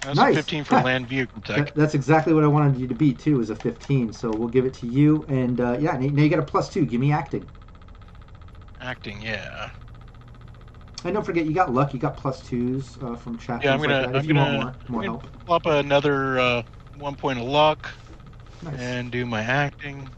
[0.01, 0.35] That's Nice.
[0.35, 0.83] a 15 for Yeah.
[0.83, 1.09] land
[1.43, 1.65] tech.
[1.65, 4.13] That, that's exactly what I wanted you to be too, is a 15.
[4.13, 6.85] So we'll give it to you, and uh, yeah, now you got a plus two.
[6.85, 7.51] Give me acting,
[8.79, 9.71] Acting, yeah.
[11.05, 11.93] and don't forget you got luck.
[11.93, 13.63] You got plus twos uh, from chat.
[13.63, 15.27] Yeah, I'm gonna, like I'm gonna, more, more I'm help.
[15.47, 16.63] gonna another uh,
[16.95, 17.93] one point of luck
[18.61, 18.79] Nice.
[18.79, 20.11] and do my acting.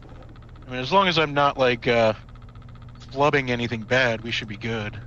[0.66, 2.14] I mean, as long as I'm not like uh,
[3.12, 4.98] flubbing anything bad, we should be good.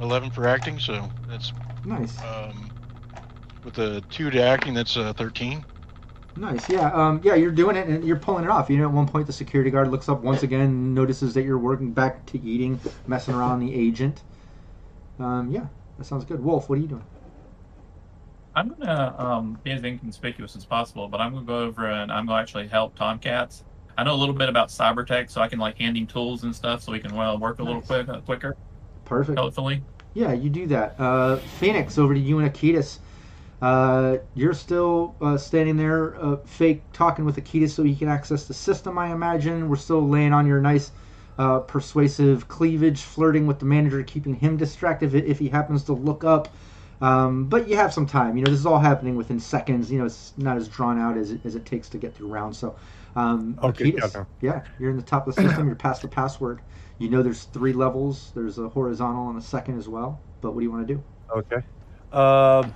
[0.00, 1.52] 11 for acting, so that's
[1.84, 2.70] Nice, um,
[3.64, 5.64] with the two to acting, that's uh, 13.
[6.36, 6.68] nice.
[6.68, 8.68] Yeah, um, yeah, you're doing it, and you're pulling it off.
[8.70, 11.58] You know, at one point the security guard looks up once again, notices that you're
[11.58, 14.22] working back to eating, messing around the agent.
[15.18, 15.66] Um, yeah,
[15.98, 16.42] that sounds good.
[16.42, 17.04] Wolf, what are you doing?
[18.54, 22.26] I'm gonna um, be as inconspicuous as possible, but I'm gonna go over and I'm
[22.26, 23.62] gonna actually help Tomcats.
[23.96, 26.42] I know a little bit about cyber tech, so I can like hand him tools
[26.42, 28.56] and stuff, so he can well work a little quick, uh, quicker,
[29.04, 29.38] Perfect.
[29.38, 29.82] hopefully.
[30.14, 30.98] Yeah, you do that.
[30.98, 32.98] Uh, Phoenix, over to you and Akitas.
[33.62, 38.46] Uh, you're still uh, standing there, uh, fake talking with Akitas so he can access
[38.46, 39.68] the system, I imagine.
[39.68, 40.92] We're still laying on your nice,
[41.38, 45.92] uh, persuasive cleavage, flirting with the manager, keeping him distracted if, if he happens to
[45.92, 46.48] look up.
[47.00, 48.36] Um, but you have some time.
[48.36, 49.90] You know, this is all happening within seconds.
[49.90, 52.28] You know, it's not as drawn out as it, as it takes to get through
[52.28, 52.58] rounds.
[52.58, 52.76] So,
[53.16, 55.66] um, Okay, yeah, yeah, you're in the top of the system.
[55.66, 56.60] You're past the password.
[56.98, 58.32] You know there's three levels.
[58.34, 60.20] There's a horizontal and a second as well.
[60.42, 61.02] But what do you want to do?
[61.34, 61.62] Okay.
[62.12, 62.74] Um,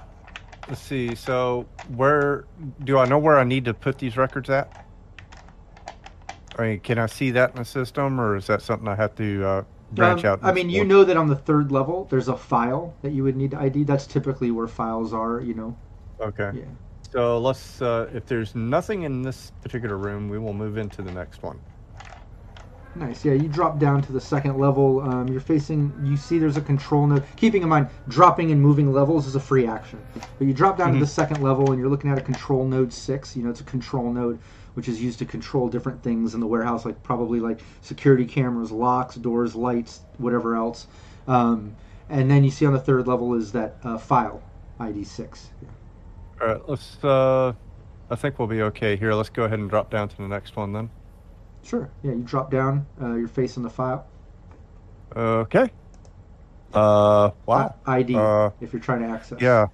[0.69, 1.15] let's see.
[1.15, 2.47] So, where
[2.85, 4.87] do I know where I need to put these records at?
[6.59, 9.15] I mean, can I see that in the system, or is that something I have
[9.17, 9.65] to uh,
[9.95, 10.41] branch Um, out?
[10.43, 13.37] I mean, you know that on the third level, there's a file that you would
[13.37, 13.85] need to ID.
[13.85, 15.41] That's typically where files are.
[15.41, 15.77] You know.
[16.21, 16.51] Okay.
[16.55, 16.65] Yeah.
[17.13, 17.81] So let's.
[17.81, 21.59] Uh, if there's nothing in this particular room, we will move into the next one.
[22.97, 23.25] Nice.
[23.25, 25.01] Yeah, you drop down to the second level.
[25.01, 25.93] Um, you're facing.
[26.05, 27.25] You see, there's a control node.
[27.35, 29.99] Keeping in mind, dropping and moving levels is a free action.
[30.39, 31.01] But you drop down to Mhm.
[31.01, 33.37] the second level, and you're looking at a control node six.
[33.37, 34.39] You know, it's a control node
[34.75, 38.71] which is used to control different things in the warehouse, like probably like security cameras,
[38.71, 40.87] locks, doors, lights, whatever else.
[41.27, 41.77] Um,
[42.09, 44.43] and then you see on the third level is that uh, file
[44.79, 45.51] ID six.
[45.63, 45.69] Yeah.
[46.41, 46.69] All right.
[46.69, 47.03] Let's.
[47.03, 47.53] Uh,
[48.11, 49.15] I think we'll be okay here.
[49.15, 50.91] Let's go ahead and drop down to the next one then.
[51.63, 51.91] Sure.
[52.03, 52.87] Yeah, you drop down.
[53.01, 54.07] Uh, you're facing the file.
[55.17, 55.71] Okay.
[56.75, 57.31] Uh.
[57.47, 57.75] Wow.
[57.87, 59.41] ID Uh, if you're trying to access.
[59.41, 59.67] Yeah.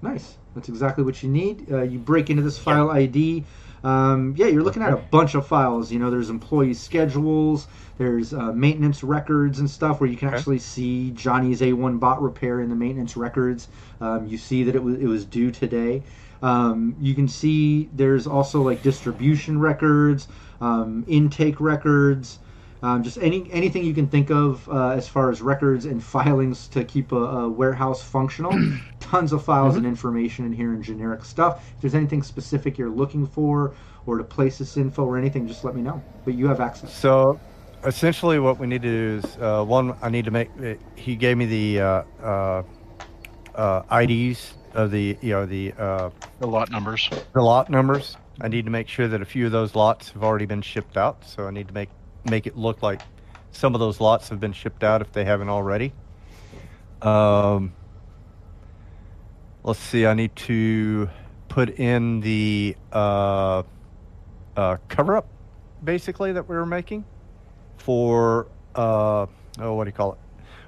[0.00, 0.38] Nice.
[0.56, 1.70] That's exactly what you need.
[1.70, 3.44] Uh, you break into this file ID.
[3.84, 5.92] Um, yeah, you're looking at a bunch of files.
[5.92, 7.68] You know, there's employee schedules,
[7.98, 10.38] there's uh, maintenance records and stuff where you can Okay.
[10.38, 13.68] actually see Johnny's A1 bot repair in the maintenance records.
[14.00, 16.02] Um, you see that it was it was due today.
[16.42, 20.26] Um, you can see there's also like distribution records,
[20.60, 22.38] um, intake records,
[22.86, 26.68] um, just any anything you can think of uh, as far as records and filings
[26.68, 28.52] to keep a, a warehouse functional.
[29.00, 31.62] Tons of files and information in here and generic stuff.
[31.76, 33.74] If there's anything specific you're looking for
[34.06, 36.02] or to place this info or anything, just let me know.
[36.24, 36.92] But you have access.
[36.94, 37.38] So,
[37.84, 39.96] essentially, what we need to do is uh, one.
[40.02, 40.48] I need to make.
[40.62, 42.62] uh, He gave me the uh, uh,
[43.54, 47.08] uh, IDs of the you know the uh, The lot numbers.
[47.32, 48.16] the lot numbers.
[48.40, 50.96] I need to make sure that a few of those lots have already been shipped
[50.96, 51.24] out.
[51.24, 51.88] So I need to make
[52.30, 53.00] make it look like
[53.52, 55.92] some of those lots have been shipped out if they haven't already.
[57.02, 57.72] Um,
[59.64, 60.06] let's see.
[60.06, 61.08] I need to
[61.48, 63.62] put in the uh,
[64.56, 65.26] uh, cover up,
[65.82, 67.04] basically that we were making
[67.78, 69.26] for uh,
[69.60, 70.18] oh, what do you call it?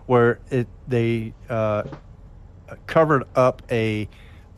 [0.06, 1.84] Where it they uh,
[2.86, 4.08] covered up a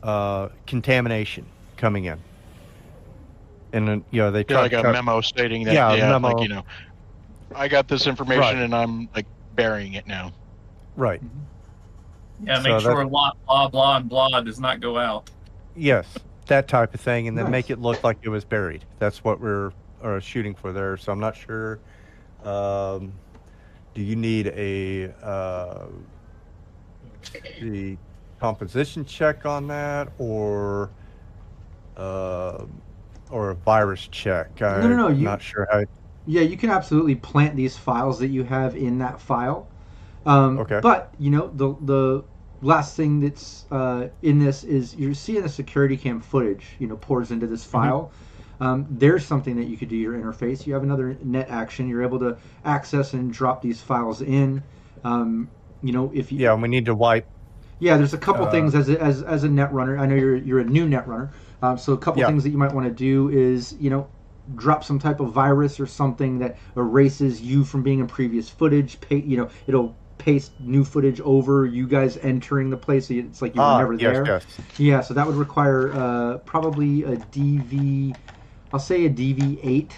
[0.03, 1.47] uh, contamination
[1.77, 2.20] coming in,
[3.73, 5.73] and then you know they Yeah, tried like to a co- memo stating that.
[5.75, 6.29] Yeah, Yeah, memo.
[6.29, 6.62] like you know,
[7.55, 8.57] I got this information Right.
[8.57, 10.33] and I'm like burying it now.
[10.97, 11.20] right.
[12.43, 15.29] Yeah, make that's- sure blah blah blah and blah does not go out.
[15.77, 17.53] Yes, that type of thing, and then Nice.
[17.53, 18.85] make it look like it was buried.
[18.99, 19.73] That's what we're
[20.03, 20.97] uh, shooting for there.
[20.97, 21.79] So I'm not sure.
[22.43, 23.12] Um,
[23.95, 25.87] do you need a uh,
[27.61, 27.99] the
[28.41, 30.91] composition check on that, or
[31.99, 32.65] uh,
[33.31, 34.59] or a virus check?
[34.61, 35.85] no, no, I'm you- not sure how.
[36.31, 39.70] Yeah, you can absolutely plant these files that you have in that file.
[40.26, 40.83] Um, Okay.
[40.83, 42.25] But you know the the
[42.62, 46.76] last thing that's uh, in this is you're seeing the security cam footage.
[46.78, 48.12] You know pours into this file.
[48.60, 50.67] Um, there's something that you could do your interface.
[50.67, 51.89] You have another net action.
[51.89, 54.65] You're able to access and drop these files in.
[55.05, 55.52] Um,
[55.83, 57.31] you know if you Yeah, we need to wipe.
[57.78, 59.99] yeah, there's a couple Uh, things as a, as as a net runner.
[59.99, 62.26] I know you're you're a new net runner, um, so a couple Yeah.
[62.26, 64.09] things that you might want to do is you know
[64.57, 69.01] drop some type of virus or something that erases you from being in previous footage.
[69.01, 73.41] Pay, you know, it'll paste new footage over you guys entering the place, so it's
[73.41, 74.27] like you were Ah, never yes, there.
[74.27, 74.47] yes.
[74.77, 78.15] Yeah, so that would require uh, probably a DV.
[78.73, 79.91] I'll say a DV8.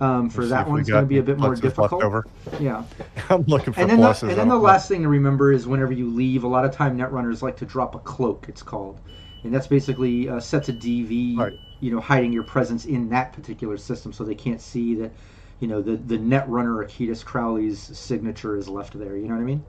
[0.00, 2.02] Um, for Let's that one, it's going to be a bit more pluses difficult.
[2.02, 2.26] Over.
[2.58, 2.82] Yeah.
[3.30, 5.92] I'm looking for And then, the, and then the last thing to remember is whenever
[5.92, 8.46] you leave, a lot of time netrunners like to drop a cloak.
[8.48, 9.00] It's called,
[9.44, 11.52] and that's basically uh, sets a DV, Right.
[11.80, 15.12] You know, hiding your presence in that particular system, so they can't see that,
[15.60, 19.16] you know, the the netrunner Akitas Crowley's signature is left there.
[19.16, 19.64] You know what I mean?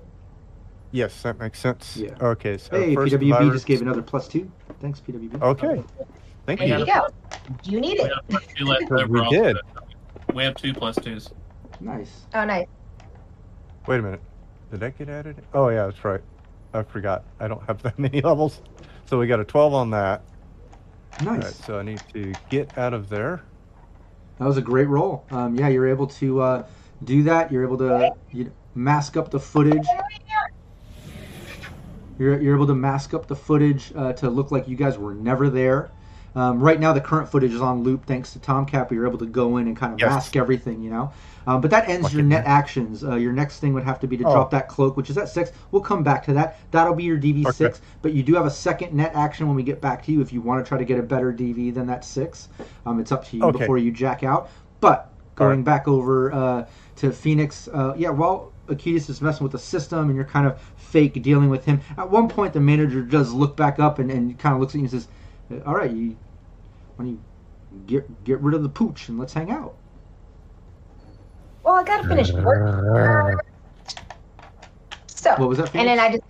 [0.91, 1.97] Yes, that makes sense.
[1.97, 2.15] Yeah.
[2.21, 4.49] Okay, so hey, first PWB virus- just gave another plus two.
[4.79, 5.41] Thanks, PWB.
[5.41, 6.05] Okay, oh.
[6.45, 6.77] thank There you.
[6.79, 7.07] you go.
[7.63, 8.11] You need it.
[8.11, 9.57] have plus two We did.
[10.33, 11.29] We have two plus twos.
[11.79, 12.21] Nice.
[12.33, 12.67] Oh, nice.
[13.87, 14.21] Wait a minute.
[14.71, 15.35] Did that get added?
[15.53, 16.21] Oh yeah, that's right.
[16.73, 17.23] I forgot.
[17.39, 18.61] I don't have that many levels.
[19.05, 20.23] So we got a 12 on that.
[21.21, 21.43] All Nice.
[21.43, 23.41] right, so I need to get out of there.
[24.39, 25.23] That was a great roll.
[25.31, 26.67] Um, yeah, you're able to uh,
[27.03, 27.51] do that.
[27.51, 29.87] You're able to you know, mask up the footage.
[32.17, 35.13] You're, you're able to mask up the footage uh, to look like you guys were
[35.13, 35.91] never there.
[36.35, 39.19] Um, right now, the current footage is on loop thanks to Tomcat, but you're able
[39.19, 40.09] to go in and kind of Yes.
[40.11, 41.13] mask everything, you know.
[41.47, 42.47] Um, but that ends Lucky your net me.
[42.47, 43.03] actions.
[43.03, 44.31] Uh, your next thing would have to be to Oh.
[44.33, 45.51] drop that cloak, which is at six.
[45.71, 46.57] We'll come back to that.
[46.71, 47.81] That'll be your DV6.
[48.01, 50.33] But you do have a second net action when we get back to you if
[50.33, 52.47] you want to try to get a better DV than that six.
[52.85, 53.59] Um, it's up to you Okay.
[53.59, 54.49] before you jack out.
[54.81, 55.65] But going right.
[55.65, 56.65] back over uh,
[56.97, 60.59] to Phoenix, uh, yeah, while Akitas is messing with the system and you're kind of
[60.77, 64.39] fake dealing with him, at one point the manager does look back up and, and
[64.39, 65.07] kind of looks at you and says,
[65.65, 66.15] "All right, you,
[66.95, 67.19] when you
[67.85, 69.75] get get rid of the pooch and let's hang out."
[71.65, 73.39] Well, I gotta finish work.
[75.07, 75.75] So, What was that?
[75.75, 76.23] and then I just,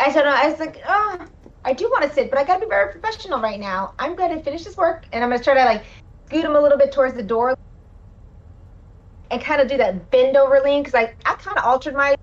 [0.00, 0.34] I don't know.
[0.34, 1.26] I was like, oh,
[1.64, 3.94] I do want to sit, but I gotta be very professional right now.
[3.98, 5.84] I'm gonna finish this work, and I'm gonna try to like
[6.26, 7.54] scoot him a little bit towards the door,
[9.30, 12.14] and kind of do that bend over lean because I I kind of altered my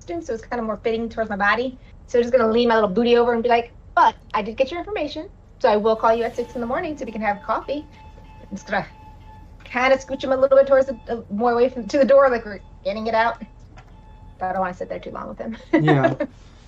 [0.00, 1.78] costume, so it's kind of more fitting towards my body.
[2.08, 4.58] So I'm just gonna lean my little booty over and be like, but I did
[4.58, 5.28] get your information,
[5.62, 7.88] so I will call you at six in the morning so we can have coffee.
[8.50, 8.86] I'm just gonna
[9.70, 12.04] kind of scooch him a little bit towards the uh, more away from to the
[12.04, 13.42] door, like we're getting it out.
[14.38, 15.56] But I don't want to sit there too long with him.
[15.72, 16.14] yeah.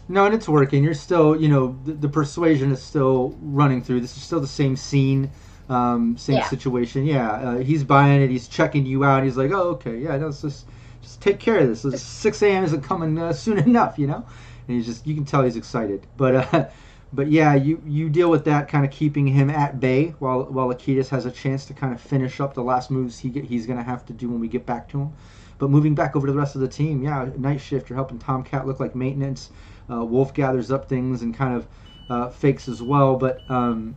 [0.08, 0.84] No, and it's working.
[0.84, 4.00] You're still, you know, the, the persuasion is still running through.
[4.00, 5.30] This is still the same scene,
[5.68, 6.48] um, same Yeah.
[6.48, 7.06] situation.
[7.06, 8.30] Yeah, uh, he's buying it.
[8.30, 9.24] He's checking you out.
[9.24, 10.66] He's like, oh, okay, yeah, no, let's just
[11.00, 11.82] just take care of this.
[11.82, 12.64] This 6 a.m.
[12.64, 14.24] isn't coming uh, soon enough, you know.
[14.68, 16.06] And he's just, you can tell he's excited.
[16.16, 16.68] But, uh,
[17.12, 20.68] but yeah, you you deal with that, kind of keeping him at bay while while
[20.68, 23.66] Akitas has a chance to kind of finish up the last moves he get, he's
[23.66, 25.12] gonna have to do when we get back to him.
[25.58, 27.88] But moving back over to the rest of the team, yeah, night shift.
[27.88, 29.50] You're helping Tomcat look like maintenance.
[29.90, 31.66] Uh, Wolf gathers up things and kind of
[32.08, 33.16] uh, fakes as well.
[33.16, 33.96] But um,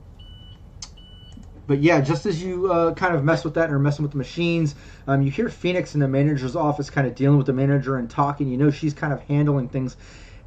[1.67, 4.11] but yeah, just as you uh, kind of mess with that and are messing with
[4.11, 4.75] the machines,
[5.07, 8.09] um, you hear Phoenix in the manager's office kind of dealing with the manager and
[8.09, 8.49] talking.
[8.49, 9.95] You know she's kind of handling things,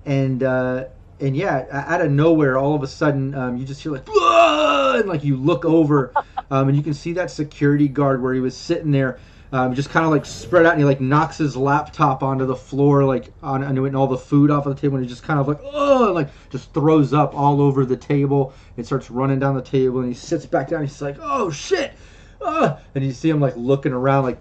[0.05, 0.85] and uh,
[1.21, 4.07] and yeah, o- out of nowhere, all of a sudden, um, you just hear like
[4.09, 6.13] and like you look over,
[6.51, 9.19] um, and you can see that security guard where he was sitting there.
[9.51, 12.55] Um, just kind of like spread out and he like knocks his laptop onto the
[12.55, 15.09] floor like on onto it and all the food off of the table and he
[15.09, 18.85] just kind of like oh and, like just throws up all over the table and
[18.85, 21.95] starts running down the table and he sits back down he's like oh shit
[22.43, 22.79] ah!
[22.95, 24.39] and you see him like looking around like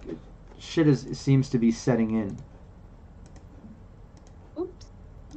[0.58, 2.36] shit is seems to be setting in.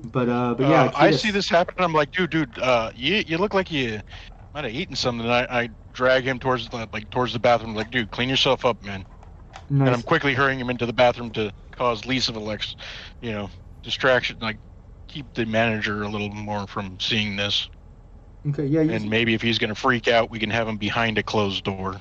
[0.04, 1.76] But uh but yeah Uh, I see this happen.
[1.84, 4.02] I'm like, dude, dude, uh, you you look like you
[4.54, 5.28] might have eaten something.
[5.30, 7.76] I, I drag him towards the like towards the bathroom.
[7.76, 9.06] Like, dude, clean yourself up, man.
[9.86, 12.76] And I'm quickly hurrying him into the bathroom to cause least of Alex,
[13.22, 13.50] you know,
[13.84, 14.40] distraction.
[14.40, 14.60] Like,
[15.08, 17.70] keep the manager a little more from seeing this.
[18.48, 21.18] Okay, yeah, you, And maybe if he's gonna freak out, we can have him behind
[21.18, 22.00] a closed door.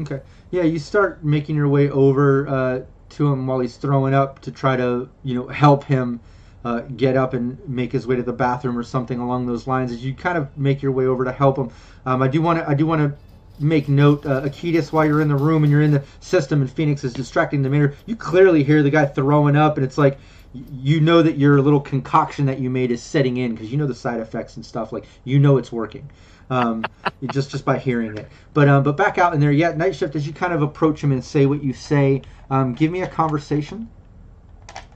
[0.00, 0.20] Okay.
[0.50, 2.80] Yeah, you start making your way over uh,
[3.10, 6.22] to him while he's throwing up to try to, you know, help him
[6.64, 9.92] uh, get up and make his way to the bathroom or something along those lines.
[9.92, 11.70] As you kind of make your way over to help him,
[12.06, 13.16] um, I do want to, I do want to
[13.64, 16.70] make note, uh, Akitas, while you're in the room and you're in the system and
[16.70, 20.18] Phoenix is distracting the mirror, you clearly hear the guy throwing up, and it's like.
[20.54, 23.86] You know that your little concoction that you made is setting in because you know
[23.86, 24.92] the side effects and stuff.
[24.92, 26.10] Like you know it's working
[26.50, 26.84] um,
[27.32, 28.28] just just by hearing it.
[28.54, 29.72] But um, but back out in there, yeah.
[29.72, 30.16] Night shift.
[30.16, 33.08] As you kind of approach him and say what you say, um, give me a
[33.08, 33.90] conversation.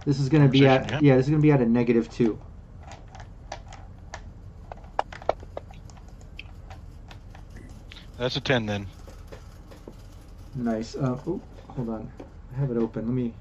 [0.05, 1.17] This is going to be at Conversation, yeah.
[1.17, 2.39] This is going to be at a negative two.
[8.19, 8.87] That's a ten then.
[10.55, 10.95] Nice.
[10.95, 12.11] Uh, oh, hold on.
[12.55, 13.07] I have it open.
[13.07, 13.35] Let me.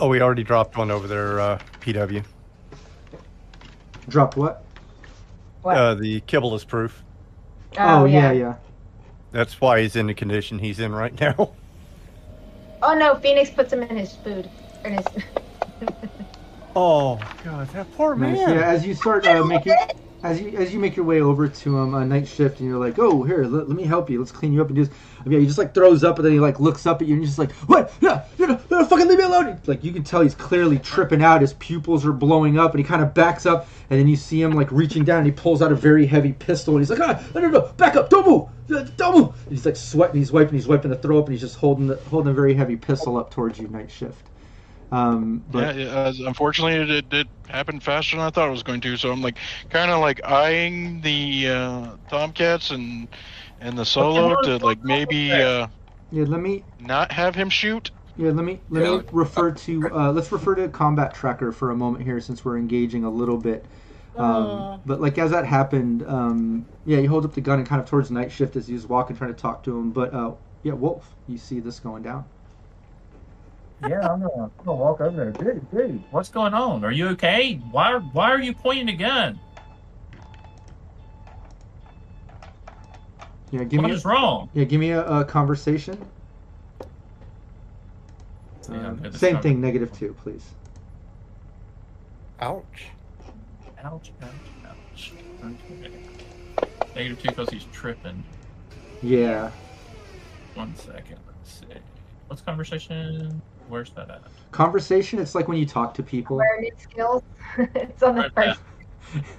[0.00, 2.22] Oh, we already dropped one over there, uh, PW.
[4.08, 4.64] Dropped what?
[5.62, 5.76] What?
[5.76, 7.02] Uh, the kibble is proof.
[7.78, 8.54] Oh, yeah, yeah.
[9.32, 11.52] That's why he's in the condition he's in right now.
[12.82, 14.52] Oh no, Phoenix puts him in his food.
[14.84, 15.06] In his...
[16.76, 18.46] Oh God, that poor Nice.
[18.46, 18.48] man.
[18.48, 18.62] Yeah.
[18.62, 19.76] As you start uh, making.
[20.20, 22.78] As you as you make your way over to him on night shift, and you're
[22.78, 24.18] like, "Oh, here, let, let me help you.
[24.18, 24.90] Let's clean you up." And just,
[25.24, 27.22] yeah, he just like throws up, and then he like looks up at you, and
[27.22, 27.94] you're just like, "What?
[28.00, 31.22] Yeah, you know, no, fucking leave me alone!" Like you can tell he's clearly tripping
[31.22, 31.40] out.
[31.40, 34.42] His pupils are blowing up, and he kind of backs up, and then you see
[34.42, 37.00] him like reaching down, and he pulls out a very heavy pistol, and he's like,
[37.00, 40.16] "Ah, no, no, no, back up, don't move, Uh, don't move." And he's like sweating,
[40.16, 42.54] he's wiping, he's wiping the throw up, and he's just holding the holding a very
[42.54, 44.26] heavy pistol up towards you, night shift.
[44.92, 48.62] Um, but yeah, uh, unfortunately, it, it, it happened faster than I thought it was
[48.62, 48.96] going to.
[48.96, 49.38] So I'm like,
[49.70, 53.08] kind of like eyeing the uh, Tomcats and
[53.60, 55.68] and the solo to like maybe uh,
[56.10, 57.90] yeah, let me not have him shoot.
[58.16, 58.82] Yeah, let me let Yeah.
[58.82, 62.58] me refer to uh, let's refer to combat tracker for a moment here since we're
[62.58, 63.68] engaging a little bit.
[64.16, 67.80] Um, but like as that happened, um, yeah, he holds up the gun and kind
[67.80, 69.92] of towards night shift as he's walking, trying to talk to him.
[69.92, 72.26] But uh, yeah, Wolf, you see this going down.
[73.86, 75.30] Yeah, I'm gonna, I'm gonna walk over there.
[75.30, 76.84] Dude, dude, what's going on?
[76.84, 77.60] Are you okay?
[77.70, 79.38] Why, why are you pointing a gun?
[83.50, 84.50] Yeah, give What me is wrong?
[84.52, 85.96] yeah, give me a, a conversation.
[88.70, 90.44] Yeah, Um, same thing, negative two, please.
[92.40, 92.64] Ouch.
[93.84, 94.30] Ouch, ouch,
[94.66, 95.12] ouch.
[95.44, 95.90] Okay.
[96.94, 98.22] Negative two because he's tripping.
[99.02, 99.50] Yeah,
[100.54, 101.18] One second.
[101.28, 101.80] Let's see.
[102.26, 103.40] What's conversation?
[103.68, 104.22] Where's that at?
[104.50, 105.18] conversation.
[105.18, 107.22] It's like when you talk to people, Learn new skills.
[107.58, 108.54] it's on the Right there.
[108.54, 108.60] first.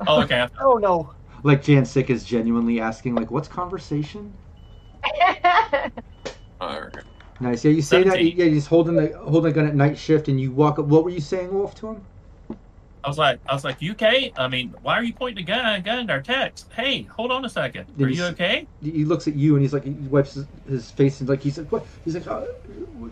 [0.08, 0.48] Oh, okay.
[0.62, 1.14] Oh no.
[1.44, 4.34] like Jancic is genuinely asking, like, "What's conversation?"
[6.62, 6.92] Alright.
[7.40, 7.64] Nice.
[7.64, 8.22] Yeah, you say that.
[8.24, 10.86] Yeah, he's holding the holding the gun at night shift, and you walk up.
[10.86, 12.06] What were you saying, Wolf, to him?
[13.04, 14.34] I was like, I was like, you okay?
[14.38, 16.70] I mean, why are you pointing a gun, gun at our text?
[16.76, 17.86] Hey, hold on a second.
[17.98, 18.68] Did Are you okay?
[18.84, 21.58] He looks at you, and he's like, he wipes his, his face, and like he's
[21.58, 22.46] like, "What?" He's like, uh,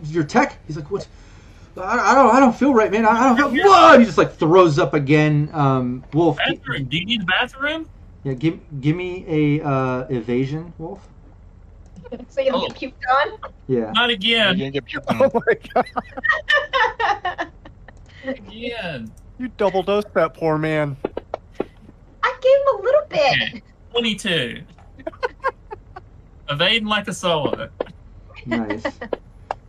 [0.04, 1.08] "Your tech." He's like, "What?"
[1.78, 2.34] I, I don't.
[2.34, 3.06] I don't feel right, man.
[3.06, 3.64] I, I don't feel.
[3.66, 3.94] What?
[3.94, 5.48] And he just like throws up again.
[5.54, 6.36] Um, Wolf.
[6.36, 6.84] Bathroom.
[6.86, 7.88] Do you need the bathroom?
[8.24, 9.24] yeah, give give me
[9.60, 11.06] a uh, evasion, Wolf.
[12.28, 12.68] so you don't Oh.
[12.74, 13.52] get puked on.
[13.68, 13.90] Yeah.
[13.92, 14.58] Not You're again.
[14.58, 15.16] gonna get puked on.
[15.22, 15.42] Oh on.
[15.46, 15.54] my
[17.34, 17.48] God.
[18.24, 19.12] Again.
[19.38, 20.96] You double dosed that poor man.
[22.22, 23.62] I gave him a little bit.
[23.92, 24.62] 22.
[26.50, 27.68] Evading like a solo.
[28.46, 28.84] Nice.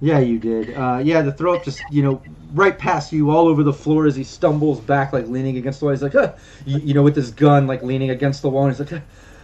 [0.02, 0.74] Yeah, you did.
[0.76, 2.22] Uh, yeah, the throw up just you know
[2.54, 5.86] right past you, all over the floor as he stumbles back, like leaning against the
[5.86, 5.94] wall.
[5.94, 6.34] He's like, "Huh,"
[6.66, 8.66] you, you know, with his gun like leaning against the wall.
[8.66, 9.02] And he's like,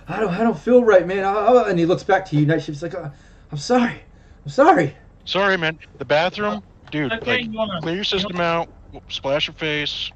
[0.07, 1.25] I don't, I don't feel right, man.
[1.25, 2.79] Uh, uh," And he looks back to you, night shift.
[2.79, 3.09] He's like, uh,
[3.51, 4.01] I'm sorry,
[4.45, 4.95] I'm sorry.
[5.25, 5.77] Sorry, man.
[5.97, 7.11] The bathroom, dude.
[7.11, 8.69] Okay, Like, you wanna clear your system out.
[9.09, 10.11] Splash your face.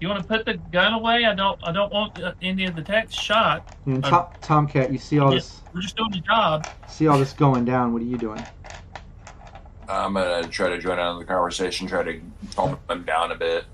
[0.00, 1.24] You wanna put the gun away?
[1.24, 3.76] I don't I don't want uh, any of the text shot.
[3.86, 6.66] And Um, Tom, Tomcat, you see all this, We're just doing the job.
[6.88, 7.92] see all this going down.
[7.92, 8.42] What are you doing?
[9.88, 12.20] I'm gonna try to join in on the conversation, try to
[12.56, 13.64] calm them down a bit.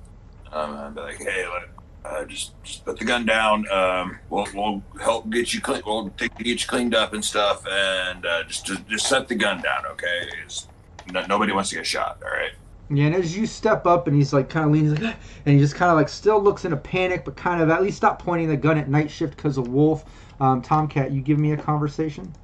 [0.53, 1.69] Um, and be like, hey, let,
[2.13, 3.71] uh, just just put the gun down.
[3.71, 5.83] Um, we'll we'll help get you clean.
[5.87, 9.37] We'll take get you cleaned up and stuff, and uh, just, just just set the
[9.37, 10.29] gun down, okay?
[10.45, 10.67] It's,
[11.13, 12.21] no, nobody wants to get shot.
[12.25, 12.51] All right.
[12.93, 15.55] Yeah, and as you step up and he's like kind of leaning, like, "Ah," and
[15.55, 17.99] he just kind of like still looks in a panic, but kind of at least
[17.99, 20.05] stop pointing the gun at night shift because of Wolf.
[20.41, 22.35] Um, Tomcat, you give me a conversation.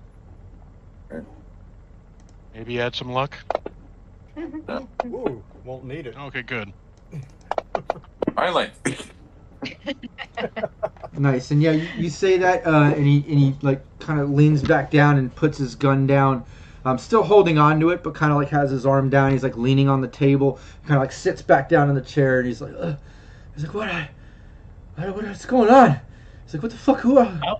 [2.55, 3.36] Maybe add some luck.
[5.07, 6.16] Ooh, won't need it.
[6.16, 6.73] Okay, good.
[8.34, 8.70] Finally.
[11.18, 11.50] Nice.
[11.50, 14.62] And yeah, you, you say that, uh, and he and he like kind of leans
[14.62, 16.44] back down and puts his gun down,
[16.86, 19.32] um, still holding on to it, but kind of like has his arm down.
[19.32, 22.39] He's like leaning on the table, kind of like sits back down in the chair,
[22.39, 22.97] and he's like, Ugh.
[23.55, 23.89] he's like, what?
[23.89, 24.08] I,
[24.97, 25.24] I, what?
[25.24, 26.00] What's going on?
[26.44, 27.00] He's like, what the fuck?
[27.00, 27.18] Who?
[27.18, 27.58] Are?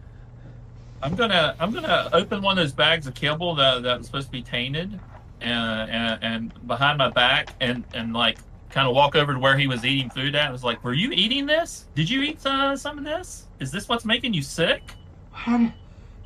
[1.03, 4.33] I'm gonna I'm gonna open one of those bags of kibble that that's supposed to
[4.33, 4.99] be tainted,
[5.41, 8.39] and and, and behind my back, and and like
[8.71, 10.45] kind of walk over to where he was eating food at.
[10.45, 11.87] and was like, "Were you eating this?
[11.97, 13.47] Did you eat uh, some of this?
[13.59, 14.95] Is this what's making you sick?
[15.35, 15.75] I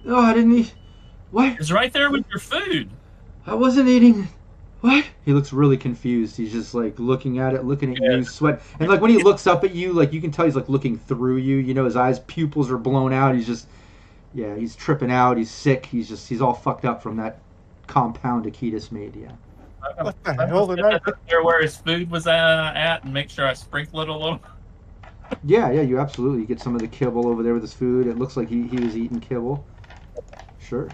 [0.05, 0.75] no, I didn't eat.
[1.31, 1.59] What?
[1.61, 2.91] It's right there with your food."
[3.47, 4.29] I wasn't eating.
[4.81, 5.05] What?
[5.25, 6.37] He looks really confused.
[6.37, 8.17] He's just like looking at it, looking at Yeah.
[8.17, 8.63] you, sweat.
[8.79, 10.97] And like when he looks up at you, like you can tell he's like looking
[10.99, 11.57] through you.
[11.57, 13.35] You know, his eyes pupils are blown out.
[13.35, 13.67] He's just,
[14.33, 15.37] yeah, he's tripping out.
[15.37, 15.85] He's sick.
[15.85, 17.41] He's just, he's all fucked up from that
[17.89, 19.15] compound Akitas made.
[19.17, 19.33] Yeah.
[20.03, 20.99] What the I'm hell just did gonna I?
[21.11, 24.15] get there where his food was uh, at and make sure I sprinkle it a
[24.15, 24.41] little.
[25.45, 28.07] Yeah, yeah, you absolutely you get some of the kibble over there with his food.
[28.07, 29.65] It looks like he, he was eating kibble.
[30.59, 30.89] Sure.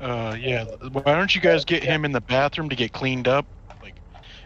[0.00, 0.64] Uh, yeah.
[0.92, 3.46] Why don't you guys get him in the bathroom to get cleaned up?
[3.82, 3.94] Like,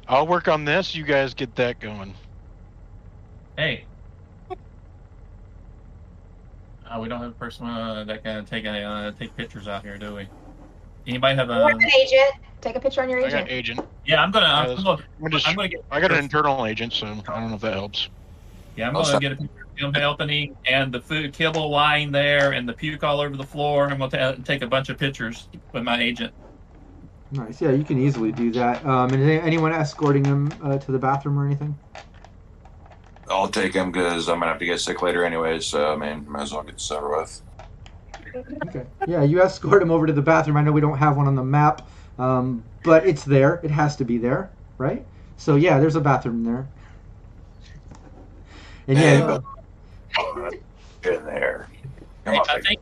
[0.08, 0.94] I'll work on this.
[0.94, 2.14] You guys get that going.
[3.56, 3.84] Hey.
[6.90, 9.82] Uh, we don't have a person uh, that can take a, uh, take pictures out
[9.82, 10.26] here, do we?
[11.06, 11.74] Anybody have Or a?
[11.74, 12.34] an agent.
[12.60, 13.46] Take a picture on your I agent.
[13.46, 13.80] got agent.
[14.06, 14.46] Yeah, I'm gonna.
[14.46, 15.84] I'm gonna, I'm just, I'm gonna get.
[15.90, 18.08] I got an internal agent, so I don't know if that helps.
[18.76, 19.20] Yeah, I'm I'll gonna stop.
[19.20, 22.72] get a picture of him helping eat and the food kibble lying there and the
[22.72, 23.88] puke all over the floor.
[23.88, 26.32] I'm gonna take a bunch of pictures with my agent.
[27.32, 27.60] Nice.
[27.62, 28.84] Yeah, you can easily do that.
[28.84, 31.78] Um, and anyone escorting him uh, to the bathroom or anything?
[33.28, 35.64] I'll take him because I'm gonna have to get sick later anyways.
[35.66, 37.42] So I mean, might as well get this over with.
[38.66, 38.84] Okay.
[39.06, 40.56] Yeah, you escort him over to the bathroom.
[40.56, 43.60] I know we don't have one on the map, um, but it's there.
[43.62, 45.04] It has to be there, right?
[45.36, 46.66] So yeah, there's a bathroom there.
[48.88, 49.44] And Hey, yeah, but-
[51.04, 51.68] in there.
[52.24, 52.80] Come Hey, on, I big- think.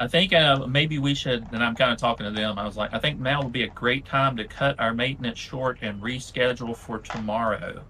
[0.00, 2.58] I think uh, maybe we should, and I'm kind of talking to them.
[2.58, 5.38] I was like, I think now would be a great time to cut our maintenance
[5.38, 7.86] short and reschedule for tomorrow.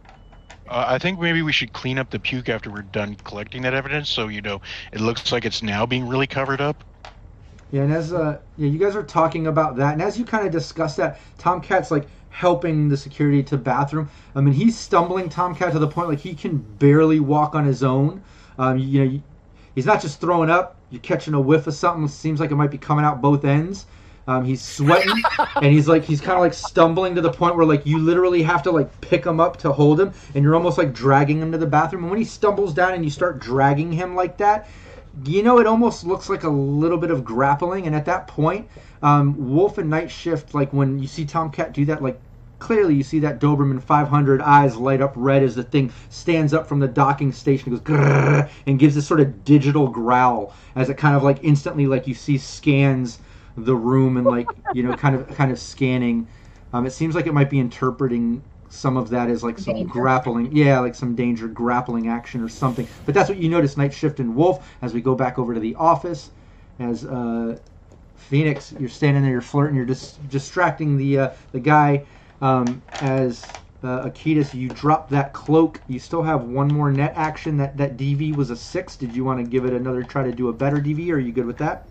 [0.69, 3.75] Uh, I think maybe we should clean up the puke after we're done collecting that
[3.75, 4.61] evidence, so you know
[4.93, 6.85] it looks like it's now being really covered up.
[7.71, 10.47] yeah, and as uh, yeah, you guys are talking about that, and as you kind
[10.47, 14.09] of discuss that, Tomcat's like helping the security to bathroom.
[14.35, 17.83] I mean, he's stumbling Tomcat to the point like he can barely walk on his
[17.83, 18.25] own.
[18.59, 19.21] Um, you know,
[19.75, 20.77] he's not just throwing up.
[20.91, 22.05] You're catching a whiff of something.
[22.05, 23.87] It seems like it might be coming out both ends.
[24.27, 25.23] Um, he's sweating,
[25.57, 28.43] and he's like he's kind of like stumbling to the point where like you literally
[28.43, 31.51] have to like pick him up to hold him, and you're almost like dragging him
[31.53, 32.05] to the bathroom.
[32.05, 34.69] And when he stumbles down and you start dragging him like that,
[35.25, 37.87] you know it almost looks like a little bit of grappling.
[37.87, 38.69] And at that point,
[39.03, 42.21] um, Wolf and Night Shift, like when you see Tomcat do that, like
[42.59, 46.67] clearly you see that Doberman 500 eyes light up red as the thing stands up
[46.67, 50.91] from the docking station and goes "Grrr," and gives this sort of digital growl as
[50.91, 53.19] it kind of like instantly like you see scans
[53.57, 56.27] the room and like you know kind of kind of scanning
[56.73, 59.91] um, it seems like it might be interpreting some of that as like some Danger.
[59.91, 63.93] grappling yeah like some danger grappling action or something but that's what you notice night
[63.93, 66.31] shift and wolf as we go back over to the office
[66.79, 67.59] as uh,
[68.29, 72.05] Phoenix, you're standing there, you're flirting, you're just distracting the uh, the guy.
[72.41, 73.45] Um, as
[73.83, 75.81] uh, Akitas, you drop that cloak.
[75.89, 77.57] You still have one more net action.
[77.57, 78.97] That that DV was a six.
[78.97, 81.11] Did you want to give it another try to do a better DV?
[81.11, 81.87] Or are you good with that?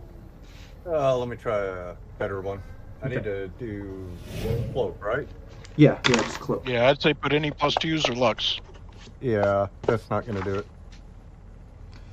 [0.86, 2.62] Uh, let me try a better one.
[3.04, 4.08] I need to do
[4.74, 5.28] cloak, right?
[5.76, 6.68] Yeah, yeah, just cloak.
[6.68, 8.60] Yeah, I'd say put any plus twos or lux.
[9.22, 10.68] Yeah, that's not gonna do it.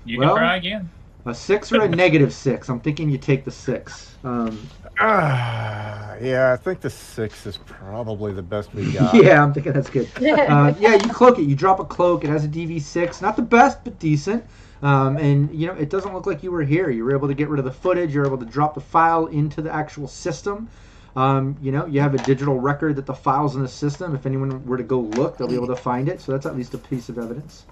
[0.04, 0.90] You Well- can try again.
[1.26, 2.68] A six or a negative six?
[2.68, 4.14] I'm thinking you take the six.
[4.24, 4.58] Um,
[4.98, 9.14] Ah, yeah, I think the six is probably the best we got.
[9.14, 10.08] yeah, I'm thinking that's good.
[10.16, 11.42] uh, yeah, you cloak it.
[11.42, 12.24] You drop a cloak.
[12.24, 13.23] It has a DV6.
[13.23, 14.44] Not the best, but decent.
[14.82, 16.90] Um, and you know, it doesn't look like you were here.
[16.90, 18.12] You were able to get rid of the footage.
[18.14, 20.68] You're able to drop the file into the actual system.
[21.16, 24.14] Um, you know, you have a digital record that the file's in the system.
[24.14, 26.20] If anyone were to go look, they'll be able to find it.
[26.20, 27.64] So that's at least a piece of evidence.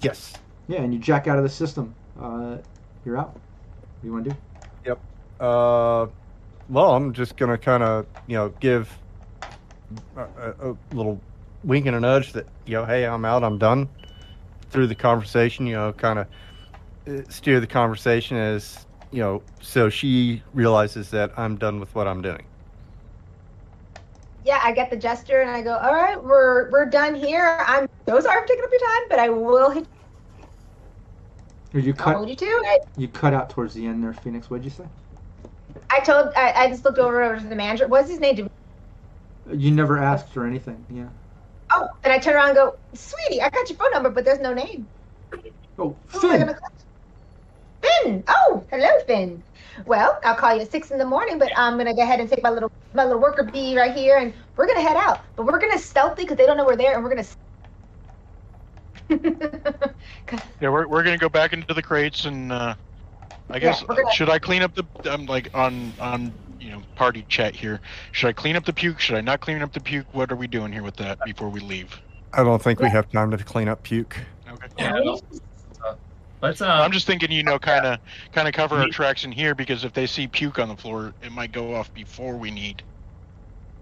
[0.00, 0.34] Yes.
[0.68, 1.94] Yeah, and you jack out of the system.
[2.20, 2.58] Uh,
[3.04, 3.34] you're out.
[3.34, 3.42] What
[4.02, 4.36] do you want to do?
[5.42, 6.06] Uh,
[6.68, 8.96] well, I'm just gonna kind of, you know, give
[10.16, 11.20] a, a, a little
[11.64, 13.88] wink and a nudge that, you know, hey, I'm out, I'm done.
[14.70, 16.28] Through the conversation, you know, kind of
[17.28, 22.22] steer the conversation as, you know, so she realizes that I'm done with what I'm
[22.22, 22.46] doing.
[24.44, 27.58] yeah, I get the gesture and I go, all right, we're we're done here.
[27.66, 29.86] I'm so sorry for taking up your time, but I will hit.
[31.74, 32.82] Or you I'll cut hold you to it.
[32.96, 34.50] you cut out towards the end there, Phoenix.
[34.50, 34.84] What'd you say?
[35.92, 37.86] I told I, I just looked over over to the manager.
[37.86, 38.34] What's his name?
[38.36, 38.50] Did-
[39.52, 40.84] You never asked or anything.
[40.90, 41.08] Yeah.
[41.70, 44.40] Oh, and I turn around and go, sweetie, I got your phone number, but there's
[44.40, 44.86] no name.
[45.78, 46.56] Oh, Who am I Finn.
[48.04, 48.24] Finn.
[48.28, 49.42] Oh, hello, Finn.
[49.86, 52.28] Well, I'll call you at six in the morning, but I'm gonna go ahead and
[52.28, 55.20] take my little my little worker bee right here, and we're gonna head out.
[55.36, 57.26] But we're gonna stealthy because they don't know we're there, and we're gonna.
[60.60, 62.74] Yeah, we're, we're gonna go back into the crates and uh,
[63.52, 66.82] I guess we're gonna- should I clean up the I'm like on on you know
[66.96, 67.80] party chat here.
[68.12, 68.98] Should I clean up the puke?
[69.00, 70.06] Should I not clean up the puke?
[70.12, 72.00] What are we doing here with that before we leave?
[72.32, 74.16] I don't think we have time to clean up puke.
[74.50, 74.66] Okay.
[74.78, 75.20] Yeah, no.
[76.40, 77.98] Let's uh, I'm just thinking, you know, kind of
[78.32, 80.76] kind of cover our Me- tracks in here because if they see puke on the
[80.76, 82.82] floor, it might go off before we need.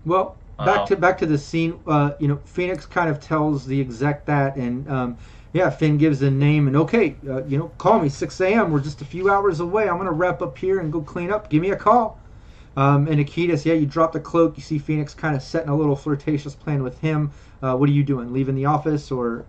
[0.04, 0.84] Well, back Wow.
[0.86, 1.80] to back to the scene.
[1.86, 5.16] Uh, you know, Phoenix kind of tells the exec that, and um,
[5.52, 8.70] yeah, Finn gives a name, and okay, uh, you know, call me 6 a.m.
[8.70, 9.88] We're just a few hours away.
[9.88, 11.50] I'm gonna wrap up here and go clean up.
[11.50, 12.18] Give me a call.
[12.76, 14.56] Um, and Akitas, yeah, you drop the cloak.
[14.56, 17.32] You see Phoenix kind of setting a little flirtatious plan with him.
[17.62, 18.32] Uh, what are you doing?
[18.32, 19.44] Leaving the office or?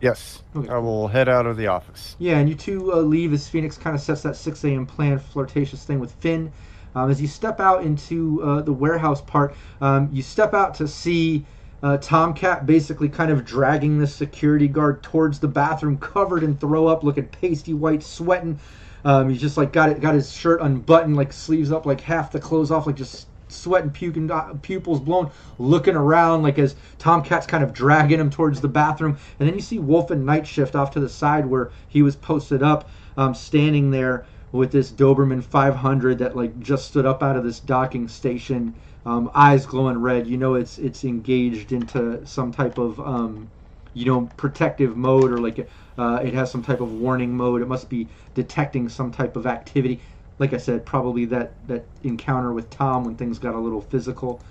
[0.00, 0.68] Yes, Okay.
[0.68, 2.16] I will head out of the office.
[2.18, 4.86] Yeah, and you two uh, leave as Phoenix kind of sets that 6 a.m.
[4.86, 6.52] plan, flirtatious thing with Finn.
[6.94, 10.88] Um, as you step out into uh, the warehouse part, um, you step out to
[10.88, 11.44] see
[11.82, 16.86] uh, Tomcat basically kind of dragging the security guard towards the bathroom, covered in throw
[16.86, 18.58] up, looking pasty white, sweating.
[19.04, 22.32] Um, he's just like got it, got his shirt unbuttoned, like sleeves up, like half
[22.32, 27.46] the clothes off, like just sweating, puking, uh, pupils blown, looking around, like as Tomcat's
[27.46, 29.18] kind of dragging him towards the bathroom.
[29.38, 32.16] And then you see Wolf and Night Shift off to the side where he was
[32.16, 37.36] posted up, um, standing there with this Doberman 500 that like just stood up out
[37.36, 40.26] of this docking station, um, eyes glowing red.
[40.26, 43.50] You know it's it's engaged into some type of um,
[43.92, 47.62] you know protective mode or like uh, it has some type of warning mode.
[47.62, 50.02] It must be detecting some type of activity.
[50.38, 54.42] Like I said, probably that that encounter with Tom when things got a little physical.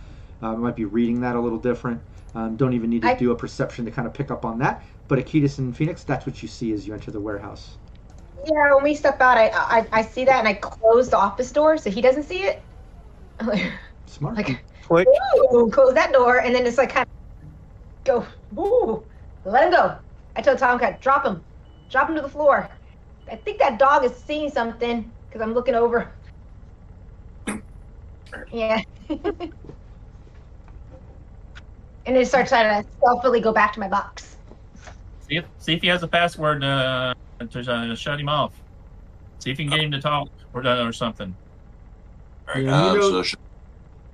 [0.41, 2.01] Uh, it might be reading that a little different.
[2.33, 4.59] Um, don't even need to I- do a perception to kind of pick up on
[4.59, 4.85] that.
[5.07, 7.77] But Akitas and Phoenix, that's what you see as you enter the warehouse.
[8.45, 11.51] Yeah, when we step out, I, I I see that and I close the office
[11.51, 12.65] door so he doesn't see it.
[14.21, 14.49] I'm like, Smart.
[14.49, 15.07] like Click.
[15.53, 17.49] ooh, close that door, and then it's like kind of
[18.03, 18.25] go,
[18.59, 19.03] ooh,
[19.45, 19.97] let him go.
[20.35, 21.43] I told Tomcat, drop him,
[21.89, 22.69] drop him to the floor.
[23.31, 26.11] I think that dog is seeing something because I'm looking over.
[28.51, 28.79] Yeah.
[32.05, 34.37] and then start trying to stealthily go back to my box.
[35.27, 37.15] see if see if he has a password uh,
[37.49, 38.53] to uh, shut him off.
[39.39, 41.35] See if you can get him to talk or uh, or something.
[42.47, 42.63] All right.
[42.65, 43.48] Yeah, you um, know- so should I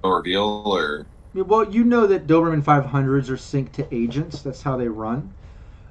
[0.09, 4.41] reveal or Well, you know that Doberman 500s are synced to agents.
[4.41, 5.33] That's how they run.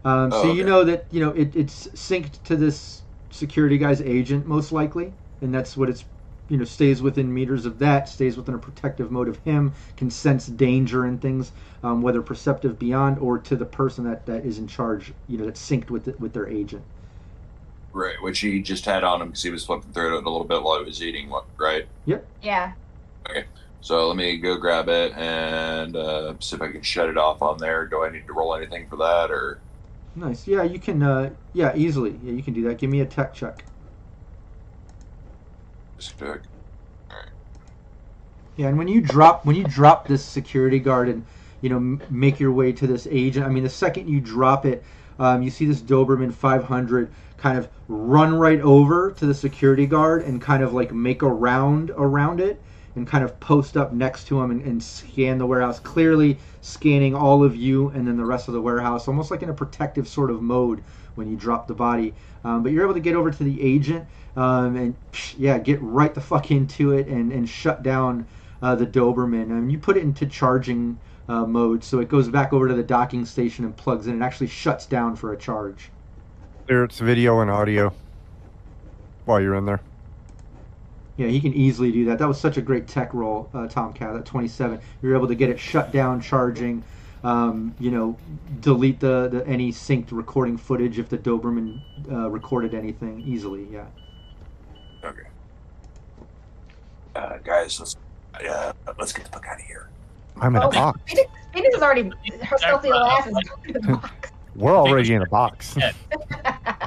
[0.04, 0.64] Um, so Oh, you okay.
[0.64, 5.54] know that you know it, it's synced to this security guy's agent most likely, and
[5.54, 6.04] that's what it's
[6.48, 10.10] you know stays within meters of that, stays within a protective mode of him, can
[10.10, 11.52] sense danger and things,
[11.82, 15.14] um, whether perceptive beyond or to the person that, that is in charge.
[15.28, 16.84] You know that's synced with the, with their agent.
[17.92, 20.44] right, which he just had on him because he was flipping through it a little
[20.44, 21.30] bit while he was eating.
[21.30, 21.88] What right?
[22.06, 22.26] Yep.
[22.42, 22.74] Yeah.
[23.84, 27.42] So let me go grab it and uh, see if I can shut it off
[27.42, 27.86] on there.
[27.86, 29.60] Do I need to roll anything for that or?
[30.14, 30.46] Nice.
[30.46, 31.02] Yeah, you can.
[31.02, 32.18] Uh, yeah, easily.
[32.22, 32.78] Yeah, you can do that.
[32.78, 33.66] Give me a tech check.
[35.98, 36.40] Just check?
[38.56, 41.26] Yeah, and when you drop when you drop this security guard and
[41.60, 44.64] you know m- make your way to this agent, I mean, the second you drop
[44.64, 44.82] it,
[45.18, 50.22] um, you see this Doberman 500 kind of run right over to the security guard
[50.22, 52.62] and kind of like make a round around it
[52.96, 57.14] and kind of post up next to him and, and scan the warehouse, clearly scanning
[57.14, 60.06] all of you and then the rest of the warehouse, almost like in a protective
[60.06, 60.82] sort of mode
[61.14, 62.14] when you drop the body.
[62.44, 64.06] Um, but you're able to get over to the agent
[64.36, 64.94] um, and
[65.36, 68.26] yeah, get right the fuck into it and, and shut down
[68.62, 69.50] uh, the Doberman.
[69.50, 70.98] And you put it into charging
[71.28, 74.20] uh, mode, so it goes back over to the docking station and plugs in.
[74.20, 75.90] It actually shuts down for a charge.
[76.66, 77.92] There, it's video and audio.
[79.24, 79.80] While you're in there.
[81.16, 82.18] Yeah, he can easily do that.
[82.18, 84.16] That was such a great tech roll, uh, Tomcat.
[84.16, 86.82] At 27, you're able to get it shut down, charging.
[87.22, 88.18] Um, you know,
[88.60, 93.66] delete the, the any synced recording footage if the Doberman uh, recorded anything easily.
[93.70, 93.86] Yeah.
[95.04, 95.22] Okay.
[97.14, 97.96] Uh, guys, let's
[98.46, 99.88] uh, let's get the fuck out of here.
[100.40, 100.70] I'm in a Oh.
[100.70, 101.00] box.
[101.06, 102.10] Phoenix, Phoenix is already
[102.42, 103.26] her stealthy little is
[103.66, 104.10] in the box.
[104.56, 105.76] We're already in a box.
[105.78, 105.92] Yeah.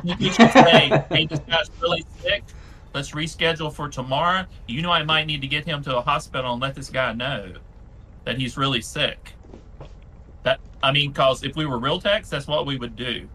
[0.04, 2.44] You you should say, hey, this guy's really sick.
[2.98, 4.48] Let's reschedule for tomorrow.
[4.66, 7.14] You know, I might need to get him to a hospital and let this guy
[7.14, 7.54] know
[8.24, 9.34] that he's really sick.
[10.42, 13.30] That I mean, cause if we were real techs, that's what we would do.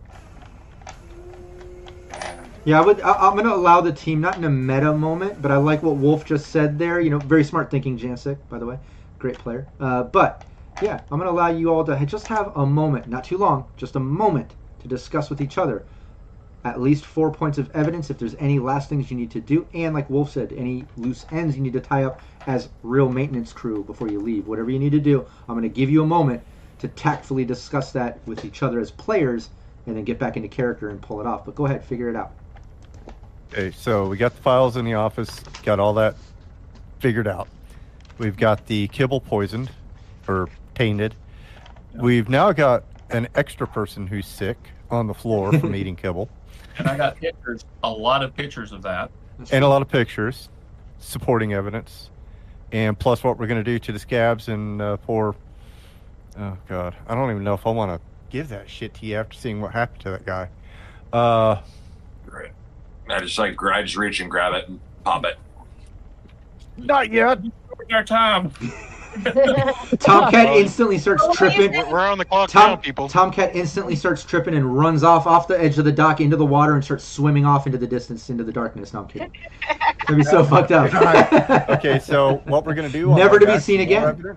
[2.64, 3.00] Yeah, I would.
[3.02, 5.84] I, I'm going to allow the team not in a meta moment, but I like
[5.84, 7.00] what Wolf just said there.
[7.00, 8.80] You know, very smart thinking, Jancic, by the way,
[9.20, 9.68] great player.
[9.78, 10.44] Uh, but
[10.82, 13.66] yeah, I'm going to allow you all to just have a moment, not too long,
[13.76, 15.84] just a moment to discuss with each other.
[16.64, 19.66] At least four points of evidence if there's any last things you need to do.
[19.74, 23.52] And like Wolf said, any loose ends you need to tie up as real maintenance
[23.52, 24.46] crew before you leave.
[24.46, 26.42] Whatever you need to do, I'm going to give you a moment
[26.78, 29.50] to tactfully discuss that with each other as players
[29.86, 31.44] and then get back into character and pull it off.
[31.44, 32.32] But go ahead, figure it out.
[33.52, 36.16] Okay, so we got the files in the office, got all that
[37.00, 37.48] figured out.
[38.18, 39.70] We've got the kibble poisoned
[40.28, 41.14] or tainted.
[41.94, 44.56] We've now got an extra person who's sick
[44.90, 46.28] on the floor from eating kibble,
[46.78, 49.10] And I got pictures, a lot of pictures of that.
[49.50, 50.48] and a lot of pictures
[50.98, 52.10] supporting evidence,
[52.70, 55.34] and plus what we're going to do to the scavs and uh, poor.
[56.38, 59.16] Oh God, I don't even know if I want to give that shit to you
[59.16, 60.48] after seeing what happened to that guy.
[61.12, 61.60] Uh,
[62.26, 62.52] Great.
[63.08, 65.36] I just like I just reach and grab it and pop it.
[66.78, 67.40] not yet.
[67.90, 68.52] Our time.
[69.98, 71.72] Tomcat instantly starts tripping.
[71.72, 73.08] We're, we're on the clock now, people.
[73.08, 76.44] Tomcat instantly starts tripping and runs off off the edge of the dock into the
[76.46, 78.92] water and starts swimming off into the distance into the darkness.
[78.92, 79.32] No, I'm kidding.
[80.00, 80.92] That'd be so fucked up.
[81.72, 83.10] Okay, so what we're going to do?
[83.12, 84.36] on Never to be seen again.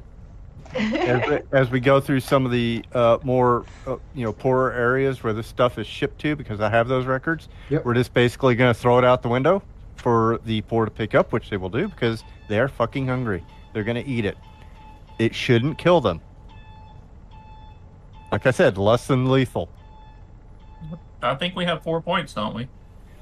[0.73, 4.73] As, we- as we go through some of the uh, more, uh, you know, poorer
[4.73, 7.85] areas where this stuff is shipped to, because I have those records, Yep.
[7.85, 9.61] we're just basically going to throw it out the window
[9.95, 13.43] for the poor to pick up, which they will do because they're fucking hungry.
[13.73, 14.37] They're going to eat it.
[15.19, 16.21] It shouldn't kill them.
[18.31, 19.69] Like I said, less than lethal.
[21.21, 22.67] I think we have four points, don't we?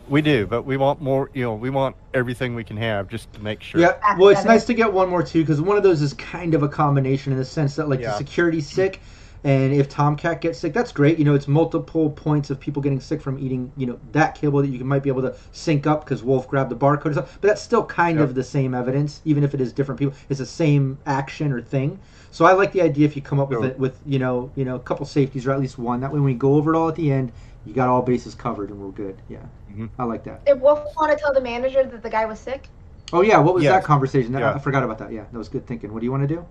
[0.10, 1.30] We do, but we want more.
[1.34, 3.80] You know, we want everything we can have just to make sure.
[3.80, 6.54] Yeah, well, it's nice to get one more too because one of those is kind
[6.54, 8.18] of a combination in the sense that like the Yeah.
[8.18, 9.00] security's sick,
[9.44, 11.20] and if Tomcat gets sick, that's great.
[11.20, 13.72] You know, it's multiple points of people getting sick from eating.
[13.76, 16.72] You know, that kibble that you might be able to sync up because Wolf grabbed
[16.72, 17.34] the barcode or something.
[17.42, 18.30] But that's still kind Yep.
[18.30, 20.14] of the same evidence, even if it is different people.
[20.30, 22.00] It's the same action or thing.
[22.32, 24.66] So I like the idea if you come up with it with you know you
[24.66, 26.00] know a couple safeties or at least one.
[26.00, 27.32] That way when we go over it all at the end,
[27.66, 29.16] you got all bases covered and we're good.
[29.30, 29.38] Yeah,
[29.76, 29.90] Mhm.
[30.00, 30.46] I like that.
[30.46, 32.70] Did Wolf want to tell the manager that the guy was sick?
[33.12, 33.74] Oh yeah, what was Yes.
[33.74, 34.32] that conversation?
[34.32, 34.54] That- Yeah.
[34.56, 35.12] I forgot about that.
[35.12, 35.94] Yeah, that was good thinking.
[35.94, 36.44] What do you want to do?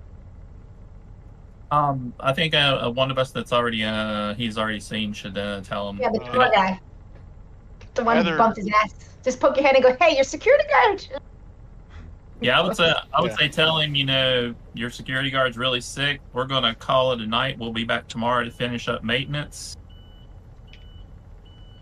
[1.72, 5.38] Um, I think uh, uh, one of us that's already uh he's already seen should
[5.38, 5.98] uh, tell him.
[5.98, 6.78] Yeah, the Uh, tour guy.
[7.94, 8.92] The one Heather- who bumped his ass.
[9.24, 11.06] Just poke your head and go, hey, your security guard.
[12.42, 13.36] Yeah, I would say I would Yeah.
[13.38, 16.20] say tell him you know your security guard's really sick.
[16.34, 17.58] We're gonna call it a night.
[17.58, 19.74] We'll be back tomorrow to finish up maintenance.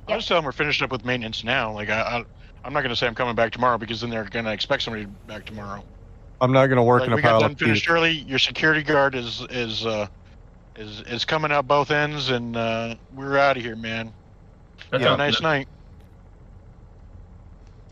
[0.07, 1.73] I'll just tell them we're finished up with maintenance now.
[1.73, 2.25] Like I, I
[2.65, 4.83] I'm not going to say I'm coming back tomorrow because then they're going to expect
[4.83, 5.83] somebody back tomorrow.
[6.41, 7.89] I'm not going to work Like, in a we got pile done of finished peas.
[7.89, 8.10] early.
[8.12, 10.09] Your security guard is is uh
[10.77, 14.15] is is coming out both ends, and uh, we're out of here, man.
[14.91, 15.69] That Have a nice night.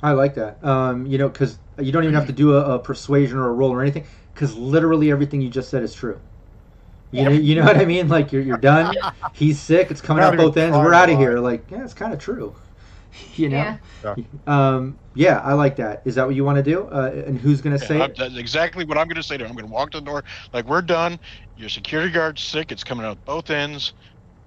[0.02, 0.62] I like that.
[0.65, 3.52] Um, you know, because you don't even have to do a, a persuasion or a
[3.52, 6.20] roll or anything, because literally everything you just said is true.
[7.12, 8.09] You know, you know what I mean?
[8.09, 8.97] Like you're you're done.
[9.33, 9.91] He's sick.
[9.91, 10.78] It's coming out both ends.
[10.78, 11.41] We're out of here.
[11.41, 12.57] Like yeah, it's kind of true.
[13.37, 13.57] You know.
[13.57, 13.78] Yeah.
[14.05, 14.15] Yeah.
[14.47, 16.03] Um, yeah, I like that.
[16.05, 16.87] Is that what you want to do?
[16.89, 18.17] Uh, and who's gonna Yeah, say I'm- it?
[18.17, 19.51] that's exactly what I'm going to say to him.
[19.51, 21.19] I'm going to walk to the door, like we're done.
[21.57, 22.70] Your security guard's sick.
[22.73, 23.95] It's coming out both ends.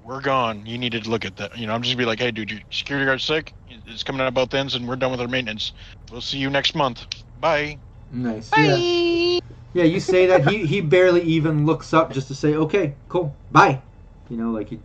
[0.04, 0.66] We're gone.
[0.66, 1.58] You needed to look at that.
[1.58, 3.54] You know, I'm just gonna be like, hey, dude, your security guard's sick.
[3.68, 5.74] It's coming out both ends, and we're done with our maintenance.
[6.12, 7.06] We'll see you next month.
[7.40, 7.78] Bye.
[8.12, 8.50] Nice.
[8.58, 9.40] Yeah.
[9.74, 13.34] Yeah, you say that he he barely even looks up just to say, okay, cool,
[13.52, 13.82] bye.
[14.30, 14.80] You know, like he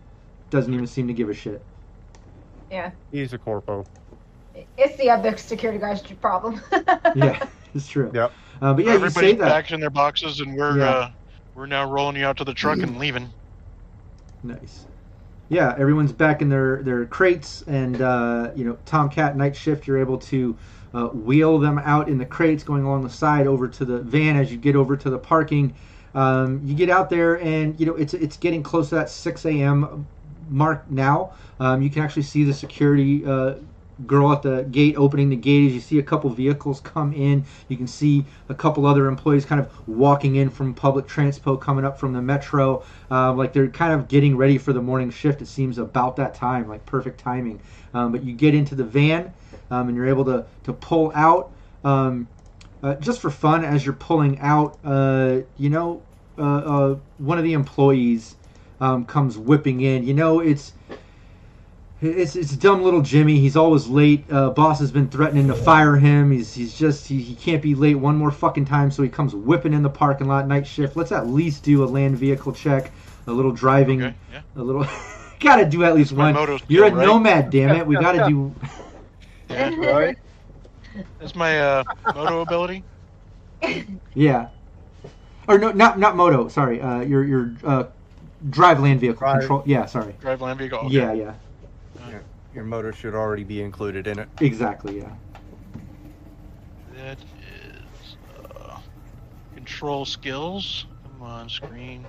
[0.50, 1.60] doesn't even seem to give a shit.
[2.70, 2.90] Yeah.
[3.10, 3.84] He's a corpo.
[4.76, 6.60] It's the other security guard's problem.
[7.14, 8.10] Yeah, it's true.
[8.12, 8.32] Yep.
[8.60, 9.48] Uh, but yeah, you Everybody's say that.
[9.48, 10.90] back in their boxes, and we're Yeah.
[10.90, 11.10] uh,
[11.54, 13.30] we're now rolling you out to the truck and leaving.
[14.42, 14.86] Nice.
[15.48, 19.86] Yeah, everyone's back in their their crates, and uh, you know, Tomcat night shift.
[19.86, 20.58] You're able to
[20.92, 24.36] uh, wheel them out in the crates, going along the side over to the van
[24.36, 25.74] as you get over to the parking.
[26.14, 29.44] Um, you get out there, and you know it's it's getting close to that 6
[29.46, 30.08] a.m.
[30.48, 31.32] mark now.
[31.60, 33.54] Um, you can actually see the security uh,
[34.06, 37.44] girl at the gate opening the gate as you see a couple vehicles come in.
[37.68, 41.84] You can see a couple other employees kind of walking in from public transpo coming
[41.84, 42.84] up from the metro.
[43.10, 45.40] Um, like they're kind of getting ready for the morning shift.
[45.40, 47.60] It seems about that time, like perfect timing.
[47.94, 49.32] Um, but you get into the van
[49.70, 51.52] um, and you're able to, to pull out.
[51.84, 52.28] Um,
[52.82, 56.02] uh, just for fun, as you're pulling out, uh, you know,
[56.38, 58.36] uh, uh, one of the employees
[58.80, 60.04] um, comes whipping in.
[60.04, 60.72] You know, it's
[62.02, 63.38] it's, it's dumb little Jimmy.
[63.38, 64.24] He's always late.
[64.30, 66.30] Uh, boss has been threatening to fire him.
[66.30, 68.90] He's he's just he, he can't be late one more fucking time.
[68.90, 70.96] So he comes whipping in the parking lot night shift.
[70.96, 72.92] Let's at least do a land vehicle check,
[73.26, 74.14] a little driving, Okay.
[74.32, 74.42] Yeah.
[74.56, 74.86] a little.
[75.40, 76.34] gotta do at least one.
[76.34, 77.06] moto You're a right?
[77.06, 77.86] nomad, damn it.
[77.86, 78.54] We gotta do.
[79.48, 80.16] Right?
[81.20, 82.82] That's my uh, moto ability.
[84.14, 84.48] Yeah.
[85.46, 86.48] Or no, not not moto.
[86.48, 86.80] Sorry.
[86.80, 87.84] Uh, your your uh,
[88.50, 89.40] drive land vehicle Drive.
[89.40, 89.62] control.
[89.66, 89.86] Yeah.
[89.86, 90.14] Sorry.
[90.20, 90.78] Drive land vehicle.
[90.80, 90.94] Okay.
[90.94, 91.34] Yeah, yeah.
[92.54, 94.28] your motor should already be included in it.
[94.40, 94.98] Exactly.
[94.98, 95.12] Yeah.
[96.96, 98.16] That is
[98.56, 98.78] uh,
[99.54, 100.86] control skills.
[101.04, 102.06] Come on, screen.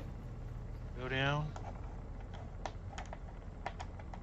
[1.01, 1.47] Go down.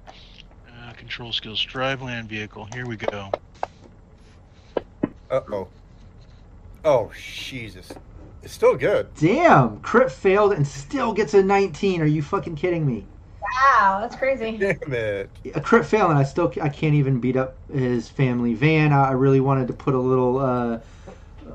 [0.07, 1.61] Uh, control skills.
[1.61, 2.67] Drive land vehicle.
[2.73, 3.31] Here we go.
[5.29, 5.67] Uh oh.
[6.83, 7.91] Oh Jesus!
[8.45, 9.07] It's still good.
[9.15, 9.79] Damn.
[9.79, 11.99] Crit failed and still gets a 19.
[12.01, 13.03] Are you fucking kidding me?
[13.41, 14.57] Wow, that's crazy.
[14.57, 15.29] Damn it!
[15.55, 18.93] a crit fail and I still I can't even beat up his family van.
[18.93, 20.79] I I really wanted to put a little uh,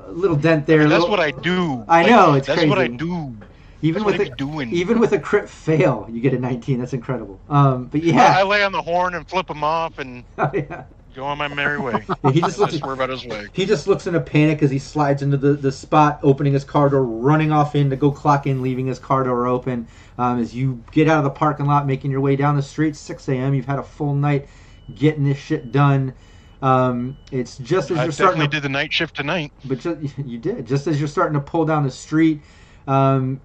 [0.07, 0.81] a little dent there.
[0.81, 1.83] a That's little- what I do.
[1.87, 3.33] I know, it's That's what I do.
[3.81, 4.71] even That's with a, a, I'm doing.
[4.71, 6.79] even with a crit fail, you get a 19.
[6.79, 7.39] That's incredible.
[7.49, 10.83] Um, but yeah, I lay on the horn and flip him off and yeah.
[11.13, 12.03] Go on my merry way.
[12.33, 13.47] he just looks swear about his way.
[13.53, 16.63] he just looks in a panic as he slides into the, the spot, opening his
[16.63, 19.87] car door, running off in to go clock in, leaving his car door open.
[20.17, 22.95] Um, as you get out of the parking lot, making your way down the street,
[22.95, 23.53] 6 a.m.
[23.53, 24.47] You've had a full night
[24.95, 26.13] getting this shit done.
[26.61, 29.51] Um, it's just as I you're starting to did the night shift tonight.
[29.65, 32.41] but just, you did just as you're starting to pull down the street
[32.87, 33.41] um,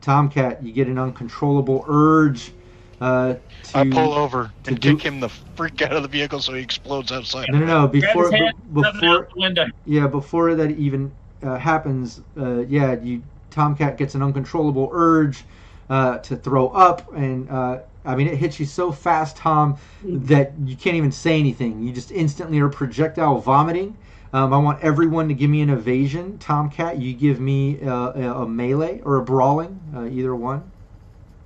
[0.00, 2.52] tomcat you get an uncontrollable urge
[3.00, 6.08] uh, to I pull over to and do- kick him the freak out of the
[6.08, 7.48] vehicle so he explodes outside.
[7.50, 9.66] no no no before hand, be- before out the window.
[9.86, 11.12] yeah before that even
[11.42, 15.44] uh, happens uh, yeah you tomcat gets an uncontrollable urge
[15.90, 20.52] uh, to throw up and uh, I mean, it hits you so fast, Tom, that
[20.64, 21.82] you can't even say anything.
[21.82, 23.98] You just instantly are projectile vomiting.
[24.32, 26.38] Um, I want everyone to give me an evasion.
[26.38, 30.70] Tomcat, you give me uh, a, a melee or a brawling, uh, either one.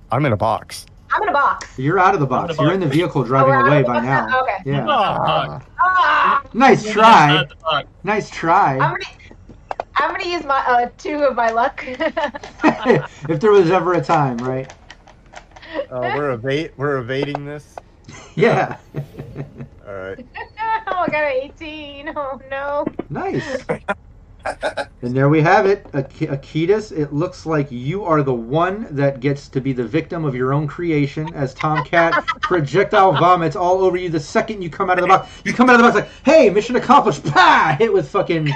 [0.09, 0.85] I'm in a box.
[1.13, 1.77] I'm in a box.
[1.77, 2.45] You're out of the box.
[2.45, 4.27] Out of You're in the vehicle driving we're away by box now.
[4.27, 4.41] now?
[4.41, 4.57] Okay.
[4.65, 4.85] Yeah.
[4.89, 5.61] Ah.
[5.79, 6.43] Ah!
[6.53, 7.31] Nice You're try.
[7.31, 7.87] inside the box.
[8.03, 8.73] Nice try.
[8.73, 9.05] I'm gonna,
[9.97, 11.83] I'm gonna use my uh, two of my luck.
[11.87, 14.73] if there was ever a time, right?
[15.75, 16.71] Uh, we're evade.
[16.77, 17.75] We're evading this.
[18.35, 18.77] Yeah.
[19.87, 20.25] All right.
[20.87, 22.13] oh, I got an 18.
[22.15, 22.85] Oh no.
[23.11, 23.63] nice.
[25.01, 26.97] And there we have it, Ak- Akitas.
[26.97, 30.53] It looks like you are the one that gets to be the victim of your
[30.53, 35.03] own creation as Tomcat projectile vomits all over you the second you come out of
[35.03, 35.29] the box.
[35.43, 37.25] You come out of the box like, hey, mission accomplished.
[37.25, 37.75] Pa!
[37.77, 38.49] Hit with fucking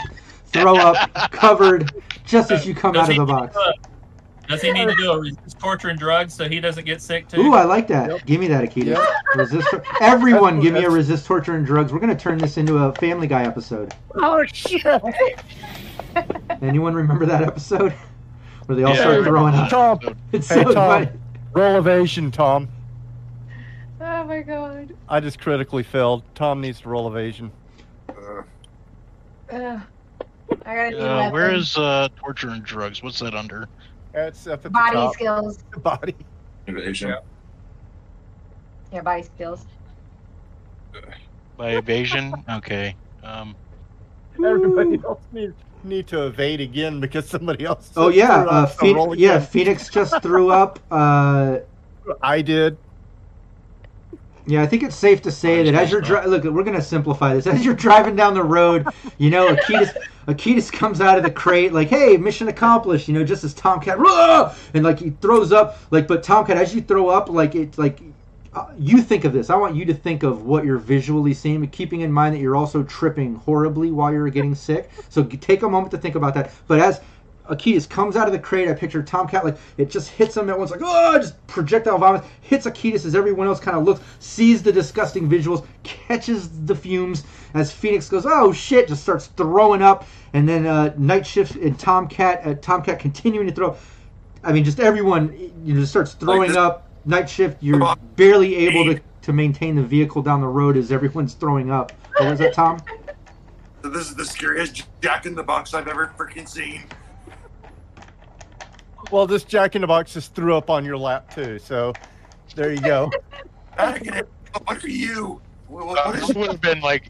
[0.46, 1.92] throw up, covered,
[2.26, 3.58] just as you come Does out of the need box.
[4.48, 6.60] To do a- Does he need to do a resist torture and drugs so he
[6.60, 7.42] doesn't get sick too?
[7.42, 8.10] Ooh, I like that.
[8.10, 8.26] Yep.
[8.26, 8.86] Give me that, Akita.
[8.96, 9.08] Yep.
[9.36, 9.68] Resist.
[10.02, 11.92] Everyone, That's- give me a resist torture and drugs.
[11.94, 13.94] We're gonna turn this into a Family Guy episode.
[14.16, 14.86] Oh shit!
[16.62, 17.94] Anyone remember that episode
[18.66, 19.70] where they all Yeah, start throwing up?
[19.70, 20.00] Tom,
[20.32, 21.06] It's Hey, so Tom.
[21.06, 21.10] funny.
[21.54, 22.68] roll evasion, Tom.
[24.02, 24.96] Oh my god.
[25.10, 26.24] I just critically failed.
[26.36, 27.52] Tom needs to roll evasion.
[28.10, 28.42] Uh,
[29.52, 29.82] Ugh.
[30.66, 31.60] I gotta do Uh, that where thing.
[31.60, 33.02] is uh, torture and drugs?
[33.04, 33.68] What's that under?
[34.14, 35.14] That's up at the body top.
[35.14, 35.58] skills?
[35.78, 36.16] Body.
[36.66, 37.10] invasion.
[37.10, 37.20] Yeah.
[38.92, 39.66] Yeah, body skills.
[41.58, 42.34] By evasion?
[42.50, 42.96] Okay.
[43.24, 43.56] Um,
[44.46, 45.54] Everybody else need,
[45.84, 47.92] need to evade again because somebody else.
[47.98, 49.36] Oh yeah, uh, up, so Phoenix, roll yeah.
[49.36, 49.48] again.
[49.48, 50.80] Phoenix just threw up.
[50.92, 51.60] Uh,
[52.22, 52.78] I did.
[54.46, 57.34] yeah, I think it's safe to say that as you're dri- look, we're gonna simplify
[57.34, 57.48] this.
[57.48, 58.88] As you're driving down the road,
[59.18, 59.98] you know, Akitas,
[60.28, 63.98] Akitas comes out of the crate like, "Hey, mission accomplished." You know, just as Tomcat,
[64.74, 68.02] and like he throws up, like, but Tomcat, as you throw up, like it's like.
[68.54, 69.52] Uh, you think of this.
[69.52, 72.40] I want you to think of what you're visually seeing, but keeping in mind that
[72.40, 74.90] you're also tripping horribly while you're getting sick.
[75.10, 76.52] So take a moment to think about that.
[76.66, 77.02] But as
[77.50, 78.68] Akitas comes out of the crate.
[78.68, 82.24] I picture Tomcat like it just hits him at once, like oh, just projectile vomit
[82.42, 87.24] hits Akitas as everyone else kind of looks, sees the disgusting visuals, catches the fumes
[87.60, 91.78] as Phoenix goes, oh shit, just starts throwing up, and then uh, Night Shift and
[91.80, 93.76] Tomcat, uh, Tomcat continuing to throw.
[94.44, 96.84] I mean, just everyone you know just starts throwing this- up.
[97.06, 101.34] Night Shift, you're barely able to to maintain the vehicle down the road as everyone's
[101.34, 101.92] throwing up.
[102.18, 102.80] What was that, Tom?
[103.84, 106.84] This is the scariest Jack in the Box I've ever freaking seen.
[109.12, 111.58] Well, this Jack in the Box just threw up on your lap too.
[111.60, 111.94] So
[112.56, 113.10] there you go.
[113.78, 114.30] I get it.
[114.66, 115.40] What are you?
[115.68, 117.10] What, what- uh, this would have been like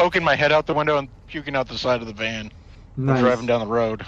[0.00, 2.50] poking my head out the window and puking out the side of the van
[2.96, 3.20] while Nice.
[3.20, 4.04] driving down the road.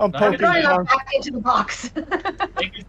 [0.00, 0.22] I'm Nice.
[0.22, 0.80] I'm poking throwing Tom.
[0.80, 1.90] up back into the box.
[2.58, 2.84] Take us,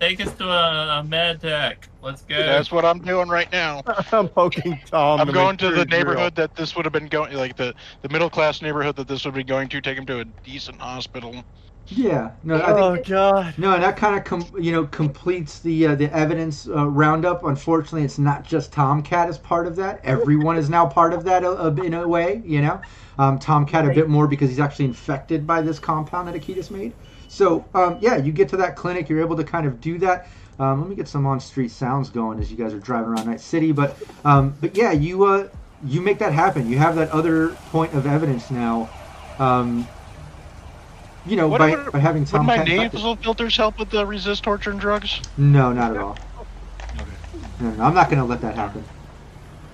[0.00, 1.88] take us to a, a med tech.
[2.02, 2.36] Let's go.
[2.36, 3.82] That's what I'm doing right now.
[4.12, 5.20] I'm poking Tom.
[5.20, 5.86] I'm to going to the he's real.
[5.86, 9.24] neighborhood that this would have been going, like the the middle class neighborhood that this
[9.24, 9.80] would be going to.
[9.80, 11.44] Take him to a decent hospital.
[11.90, 13.54] Yeah, no, I think Oh god.
[13.58, 17.44] No, and that kind of com- you know completes the uh, the evidence uh, roundup.
[17.44, 20.00] Unfortunately, it's not just Tomcat as part of that.
[20.04, 22.42] Everyone is now part of that uh, uh, in a way.
[22.44, 22.80] You know,
[23.18, 26.92] um, Tomcat a bit more because he's actually infected by this compound that Akitas made.
[27.28, 30.28] So um, yeah, you get to that clinic, you're able to kind of do that.
[30.60, 33.40] Um, let me get some on-street sounds going as you guys are driving around Night
[33.40, 33.72] City.
[33.72, 35.48] But um, but yeah, you uh,
[35.84, 36.70] you make that happen.
[36.70, 38.88] You have that other point of evidence now.
[39.38, 39.88] Um,
[41.26, 44.42] you know, What- by, what- by having Would my nasal filters help with the resist
[44.42, 45.20] torture and drugs?
[45.36, 46.18] No, not at all.
[47.60, 48.84] No, no, I'm not going to let that happen.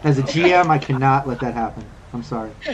[0.03, 1.85] As a GM, I cannot let that happen.
[2.13, 2.51] I'm sorry.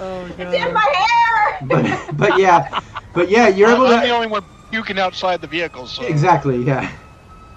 [0.00, 0.54] Oh God.
[0.54, 1.58] It's in my hair.
[1.62, 2.80] But but yeah,
[3.14, 6.62] but yeah, you're able I'm the to only one puking outside the vehicle, so exactly
[6.62, 6.92] yeah.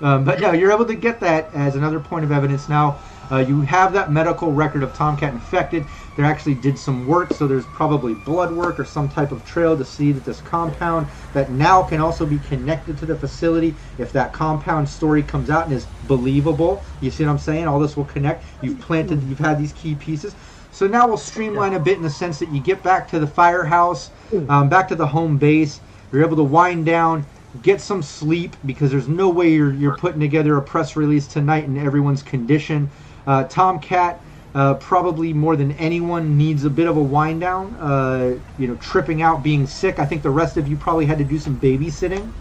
[0.02, 2.98] Um, but no, you're able to get that as another point of evidence now.
[3.30, 5.86] Uh, you have that medical record of Tomcat infected.
[6.18, 9.78] There actually did some work, so there's probably blood work or some type of trail
[9.78, 13.74] to see that this compound that now can also be connected to the facility.
[13.98, 17.68] If that compound story comes out and is believable, you see what I'm saying?
[17.68, 18.44] All this will connect.
[18.62, 20.36] You've planted, you've had these key pieces.
[20.74, 23.28] So now we'll streamline a bit in the sense that you get back to the
[23.28, 24.10] firehouse,
[24.50, 25.80] um, back to the home base.
[26.12, 27.26] You're able to wind down,
[27.62, 31.66] get some sleep because there's no way you're, you're putting together a press release tonight
[31.66, 32.90] in everyone's condition.
[33.28, 34.20] Uh, Tomcat,
[34.54, 37.74] uh, probably more than anyone, needs a bit of a wind down.
[37.76, 40.00] Uh, you know, tripping out, being sick.
[40.00, 42.32] I think the rest of you probably had to do some babysitting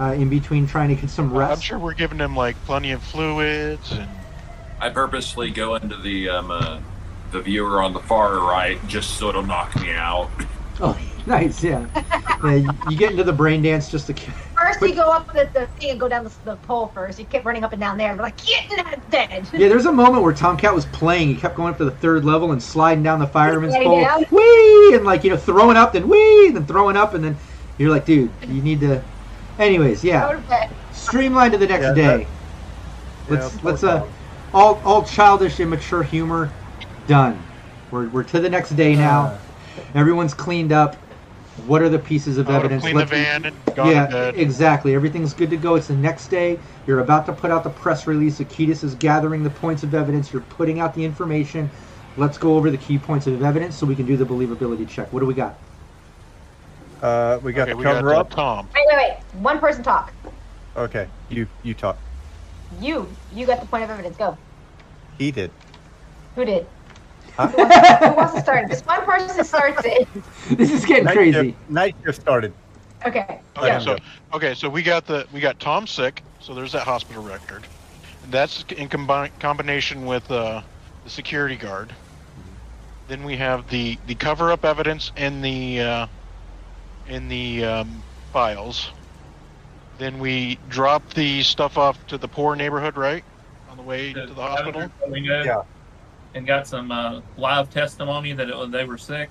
[0.00, 1.52] uh, in between trying to get some rest.
[1.52, 4.08] I'm sure we're giving him like plenty of fluids and
[4.80, 6.80] I purposely go into the um, uh,
[7.32, 10.30] the viewer on the far right just so it'll knock me out.
[10.80, 10.98] Oh,
[11.28, 11.86] nice, yeah.
[12.42, 14.14] yeah you, you get into the brain dance just to.
[14.58, 17.18] First, But- you go up the, the thing and go down the, the pole first.
[17.18, 18.10] You kept running up and down there.
[18.10, 19.48] And we're like, get in that dead.
[19.52, 21.28] Yeah, there's a moment where Tomcat was playing.
[21.28, 24.00] He kept going up to the third level and sliding down the fireman's pole.
[24.00, 24.24] down?
[24.30, 24.94] Whee!
[24.94, 26.48] And like, you know, throwing up, then whee!
[26.48, 27.36] And then throwing up, and then
[27.78, 29.02] you're like, dude, you need to.
[29.58, 30.40] Anyways, yeah.
[30.92, 32.26] Streamline to the next Yeah, day.
[33.28, 34.06] that- let's Yeah, let's uh
[34.52, 36.50] all all childish, immature humor
[37.06, 37.42] done.
[37.90, 39.38] We're we're to the next day now.
[39.94, 40.96] Everyone's cleaned up.
[41.66, 42.82] What are the pieces of I evidence?
[42.82, 44.36] cleaned the Let's- van and gone yeah, to bed.
[44.36, 44.94] exactly.
[44.94, 45.74] Everything's good to go.
[45.74, 46.58] It's the next day.
[46.86, 48.38] You're about to put out the press release.
[48.38, 50.32] Akitas is gathering the points of evidence.
[50.32, 51.70] You're putting out the information.
[52.16, 55.12] Let's go over the key points of evidence so we can do the believability check.
[55.12, 55.58] What do we got?
[57.02, 58.30] Uh, we got okay, the we got cover uh, up.
[58.30, 58.68] Tom.
[58.74, 59.16] Wait, wait, wait.
[59.40, 60.12] One person talk.
[60.76, 61.96] Okay, you you talk.
[62.80, 63.08] You.
[63.32, 64.16] You got the point of evidence.
[64.16, 64.36] Go.
[65.16, 65.50] He did.
[66.34, 66.66] Who did?
[67.38, 67.46] Huh?
[67.46, 68.68] Who wants, who wants to start?
[68.68, 70.08] This one person starts it.
[70.50, 71.32] this is getting Night crazy.
[71.52, 72.52] shift, night shift started.
[73.06, 73.40] Okay.
[73.56, 73.78] Okay, Go.
[73.78, 73.96] so
[74.34, 77.64] okay, so we got the we got Tom sick, so there's that hospital record.
[78.30, 80.62] That's in combi- combination with uh,
[81.04, 81.94] the security guard.
[83.06, 86.06] Then we have the the cover up evidence in the uh,
[87.06, 88.02] in the um,
[88.32, 88.90] files.
[89.98, 93.22] Then we drop the stuff off to the poor neighborhood, right,
[93.70, 94.90] on the way to the hospital.
[95.12, 95.62] Yeah.
[96.34, 99.30] And got some uh, live testimony that it, they were sick.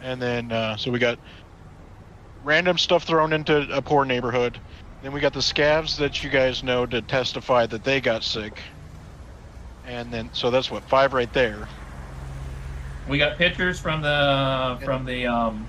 [0.00, 1.18] And then, uh, so we got
[2.44, 4.58] random stuff thrown into a poor neighborhood.
[5.02, 8.60] Then we got the scavs that you guys know to testify that they got sick.
[9.86, 11.68] And then, so that's what five right there.
[13.08, 15.66] We got pictures from the from the um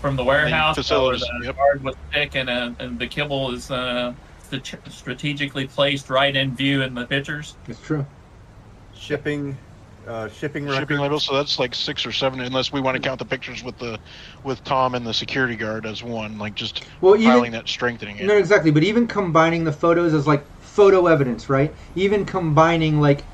[0.00, 1.56] from the warehouse facilities, where the yep.
[1.56, 4.14] guard was sick and uh, and the kibble is uh,
[4.88, 7.56] strategically placed right in view in the pictures.
[7.66, 8.06] It's true.
[8.98, 9.58] Shipping,
[10.06, 10.76] uh, shipping records.
[10.76, 13.62] Shipping labels, so that's like six or seven, unless we want to count the pictures
[13.62, 13.98] with the
[14.44, 18.18] with Tom and the security guard as one, like just Well, piling even that, strengthening
[18.18, 18.26] it.
[18.26, 18.70] no, exactly.
[18.70, 21.74] But even combining the photos as like photo evidence, right?
[21.94, 23.26] Even combining like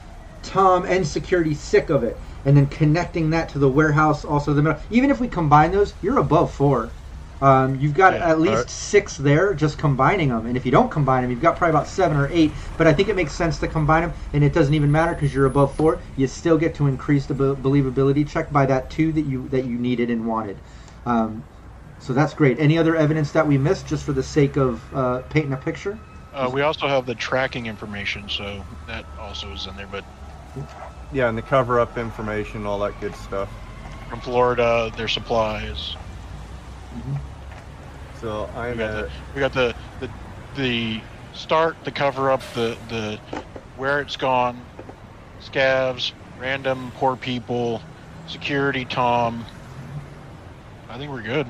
[0.42, 4.62] Tom and security sick of it, and then connecting that to the warehouse, also the
[4.62, 4.82] metal.
[4.90, 6.94] Even if we combine those, you're above four.
[7.40, 8.70] Um, you've got Yeah, at least alright.
[8.70, 10.46] six there, just combining them.
[10.46, 12.56] And if you don't combine them, you've got probably about seven or eight.
[12.76, 15.34] But I think it makes sense to combine them, and it doesn't even matter because
[15.34, 16.00] you're above four.
[16.16, 19.64] You still get to increase the be- believability check by that two that you that
[19.64, 20.62] you needed and wanted.
[21.06, 21.44] Um,
[21.98, 22.58] so that's great.
[22.60, 25.98] Any other evidence that we missed, just for the sake of uh, painting a picture?
[26.32, 29.86] Uh, we also have the tracking information, so that also is in there.
[29.86, 30.04] But
[31.10, 33.50] Yeah, and the cover up information, all that good stuff.
[34.08, 35.96] from Florida, their supplies.
[38.20, 40.10] So We I'm got at the we got the the,
[40.56, 41.00] the
[41.34, 43.18] start, the cover up, the the
[43.76, 44.60] where it's gone,
[45.42, 47.82] scavs, random poor people,
[48.26, 49.44] security, Tom.
[50.89, 51.47] I think we're good.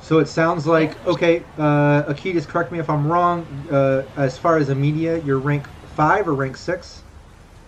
[0.00, 1.44] So it sounds like okay.
[1.56, 3.46] Uh, Akitas, correct me if I'm wrong.
[3.70, 7.02] Uh, as far as a media, you're rank five or rank six?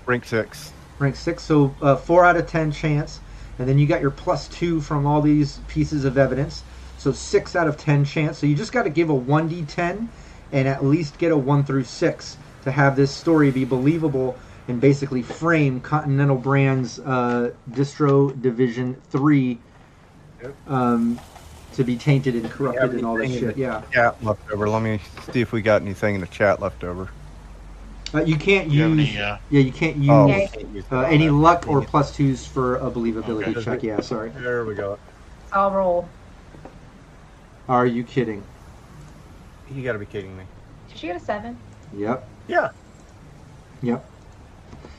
[0.06, 0.72] rank six.
[0.98, 1.42] Rank six.
[1.42, 3.20] So uh, four out of ten chance,
[3.58, 6.62] and then you got your plus two from all these pieces of evidence.
[7.04, 8.38] So six out of ten chance.
[8.38, 10.08] So you just got to give a one d10,
[10.52, 14.80] and at least get a one through six to have this story be believable and
[14.80, 19.58] basically frame Continental Brands uh, Distro Division three.
[20.66, 21.20] Um,
[21.74, 23.58] to be tainted and corrupted and all this anything shit.
[23.58, 24.66] Yeah, Chat left over.
[24.66, 24.98] Let me
[25.30, 27.10] see if we got anything in the chat left over.
[28.14, 29.10] uh, you can't you use.
[29.10, 30.46] any, uh, Yeah, you can't use Oh, Yeah.
[30.48, 33.60] can't use uh, any luck or plus twos for a believability Okay.
[33.60, 33.82] check.
[33.82, 34.30] Yeah, sorry.
[34.30, 34.98] There we go.
[35.52, 36.08] I'll roll.
[37.68, 38.42] Are you kidding?
[39.72, 40.44] You got to be kidding me.
[40.88, 41.56] Did she get a seven?
[41.96, 42.70] Yep, Yeah.
[43.82, 44.04] yep.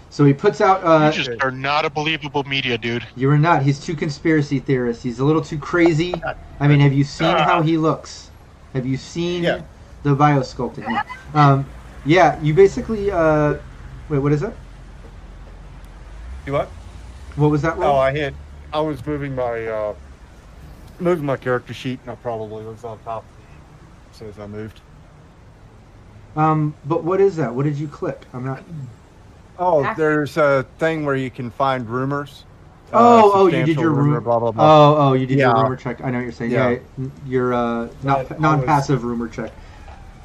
[0.10, 0.82] So he puts out.
[0.84, 3.06] Uh, you just are not a believable media, dude.
[3.18, 3.64] You are not.
[3.64, 5.03] He's too conspiracy theorist.
[5.03, 6.14] He's a little too crazy.
[6.60, 7.44] I mean, have you seen Ah.
[7.44, 8.30] how he looks?
[8.74, 9.61] Have you seen Yeah.
[10.03, 11.03] the biosculpting?
[11.34, 11.66] Um,
[12.06, 13.11] yeah, you basically.
[13.11, 13.56] Uh,
[14.08, 14.53] wait, what is it?
[16.45, 16.69] You what?
[17.35, 17.98] What was that Oh, roll?
[17.98, 18.34] I hit.
[18.72, 19.94] I was moving my uh,
[20.99, 23.24] moving my character sheet, and I probably was on top
[24.11, 24.80] as soon as I moved.
[26.35, 27.53] Um, but what is that?
[27.53, 28.22] What did you click?
[28.33, 28.64] I'm not.
[29.57, 32.43] Oh, Ask- there's a thing where you can find rumors.
[32.91, 34.24] uh, Oh, oh, you did your rumor, room.
[34.25, 34.64] Blah blah blah.
[34.65, 35.61] Oh, oh, you did your Yeah.
[35.64, 36.01] rumor check.
[36.03, 36.51] I know what you're saying.
[36.51, 36.72] Yeah.
[36.72, 39.53] Yeah, n- your uh, But not non-passive rumor check.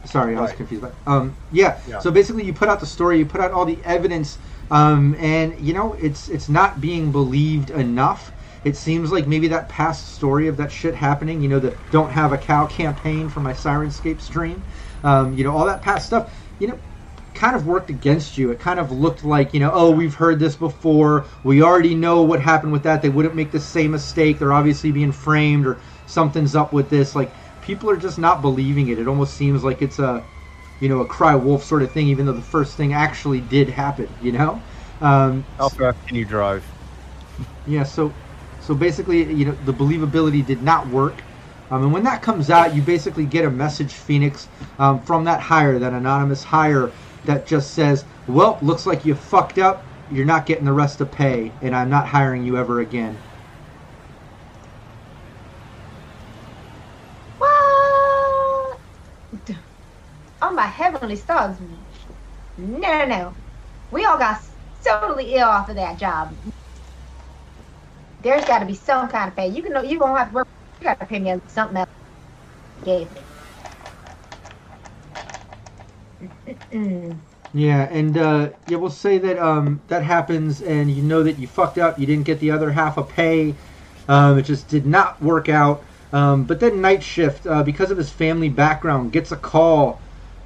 [0.05, 0.57] Sorry, I was Right.
[0.57, 0.83] confused.
[0.83, 1.79] But um, yeah.
[1.89, 2.01] Yeah.
[2.01, 4.37] So basically, you put out the story, you put out all the evidence,
[4.73, 8.33] um, and you know it's it's not being believed enough.
[8.63, 12.11] It seems like maybe that past story of that shit happening, you know, the "Don't
[12.13, 14.65] Have a Cow" campaign for my Syrinscape stream,
[15.03, 16.79] um, you know, all that past stuff, you know,
[17.33, 18.51] kind of worked against you.
[18.51, 21.27] It kind of looked like, you know, oh, we've heard this before.
[21.43, 23.03] We already know what happened with that.
[23.03, 24.39] They wouldn't make the same mistake.
[24.39, 27.15] They're obviously being framed or something's up with this.
[27.15, 28.99] Like people are just not believing it.
[28.99, 30.27] It almost seems like it's a,
[30.81, 33.71] you know, a cry wolf sort of thing, even though the first thing actually did
[33.71, 34.17] happen.
[34.21, 34.65] You know.
[35.01, 36.75] Um, How fast can you drive?
[37.65, 38.17] yeah, so
[38.71, 41.25] so basically, you know, the believability did not work.
[41.73, 45.41] Um, and when that comes out, you basically get a message, Phoenix, um, from that
[45.41, 49.89] hire, that anonymous hire, that just says, "Well, looks like you fucked up.
[50.09, 53.25] You're not getting the rest of pay, and I'm not hiring you ever again."
[57.39, 57.51] What?
[60.43, 61.59] Oh my heavenly stars!
[61.61, 61.79] No,
[62.57, 63.37] no, no.
[63.91, 64.41] We all got
[64.87, 66.39] totally ill off of that job.
[68.23, 69.49] There's got to be some kind of pay.
[69.49, 70.49] You can know you won't have to work.
[70.81, 71.89] You got to pay me something else.
[72.85, 73.27] Gave me.
[77.53, 81.49] Yeah, and uh, yeah, we'll say that um, that happens, and you know that you
[81.49, 81.99] fucked up.
[81.99, 83.57] You didn't get the other half of pay.
[84.09, 85.85] Um, it just did not work out.
[86.13, 90.03] Um, but then night shift, uh, because of his family background, gets a call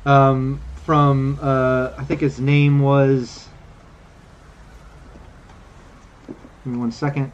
[0.06, 3.50] um, from uh, I think his name was.
[6.64, 7.32] Give me one second.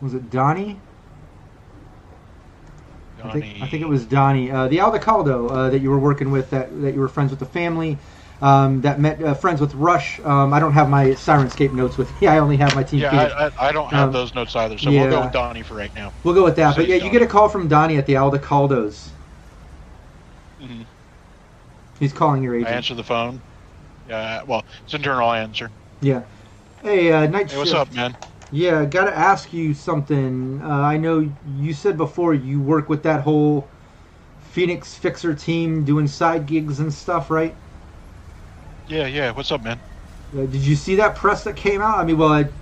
[0.00, 0.80] Was it Donnie?
[3.24, 6.30] I think, I think it was Donnie, uh, the Aldecaldo uh, that you were working
[6.30, 7.98] with, that, that you were friends with the family,
[8.40, 10.20] um, that met uh, friends with Rush.
[10.20, 12.28] Um, I don't have my Syrinscape notes with me.
[12.28, 14.78] I only have my Team Yeah, I, I, I don't have Um, those notes either,
[14.78, 16.12] so we'll go with Donnie for right now.
[16.22, 16.74] we'll go with that.
[16.74, 19.08] Say But yeah, you get a call from Donnie at the Aldecaldos.
[20.60, 20.86] Mhm.
[21.98, 22.70] He's calling your agent.
[22.70, 23.42] I answer the phone.
[24.06, 25.70] Yeah, well, it's internal answer.
[26.00, 26.22] Yeah.
[26.82, 27.80] Hey, uh, night Hey, what's shift.
[27.80, 28.16] up, man?
[28.50, 30.60] Yeah, gotta ask you something.
[30.62, 33.72] Uh, I know you said before you work with that whole
[34.38, 37.58] Phoenix Fixer team doing side gigs and stuff, right?
[38.86, 39.30] Yeah, yeah.
[39.32, 39.82] What's up, man?
[40.36, 41.98] Uh, did you see that press that came out?
[41.98, 42.54] I mean, well, it,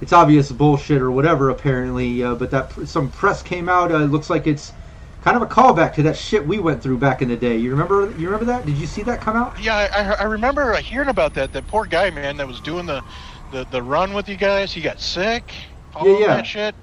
[0.00, 2.22] it's obvious bullshit or whatever, apparently.
[2.22, 3.92] Uh, but that pr- some press came out.
[3.92, 4.74] Uh, it looks like it's
[5.20, 7.56] kind of a callback to that shit we went through back in the day.
[7.58, 8.14] You remember?
[8.16, 8.66] You remember that?
[8.66, 9.60] Did you see that come out?
[9.60, 11.52] Yeah, I- I remember hearing about that.
[11.52, 13.02] That poor guy, man, that was doing the,
[13.50, 14.72] the, the run with you guys.
[14.72, 15.54] He got sick.
[15.94, 16.26] All Yeah, yeah.
[16.36, 16.76] that shit.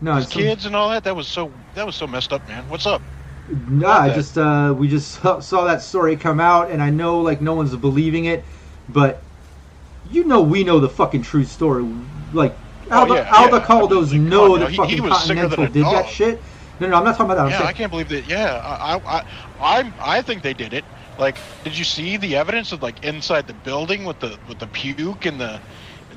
[0.00, 1.04] No, His kids and all that.
[1.04, 2.68] That was so that was so messed up, man.
[2.68, 3.02] What's up?
[3.48, 4.14] No, About I that.
[4.14, 7.54] just uh, we just saw, saw that story come out, and I know like no
[7.54, 8.44] one's believing it,
[8.88, 9.22] but
[10.04, 11.84] you know we know the fucking true story.
[12.32, 12.58] Like
[12.90, 13.66] Oh, Alba, yeah, Alba yeah.
[13.66, 16.42] Caldos I mean, know come on, that he- fucking he Continental did that shit.
[16.80, 17.44] No, no, I'm not talking about that.
[17.46, 18.24] I'm yeah, I can't believe that.
[18.26, 19.22] Yeah, I, I,
[19.58, 20.84] I, I'm- think they did it.
[21.16, 24.68] Like, did you see the evidence of like inside the building with the with the
[24.68, 25.62] puke and the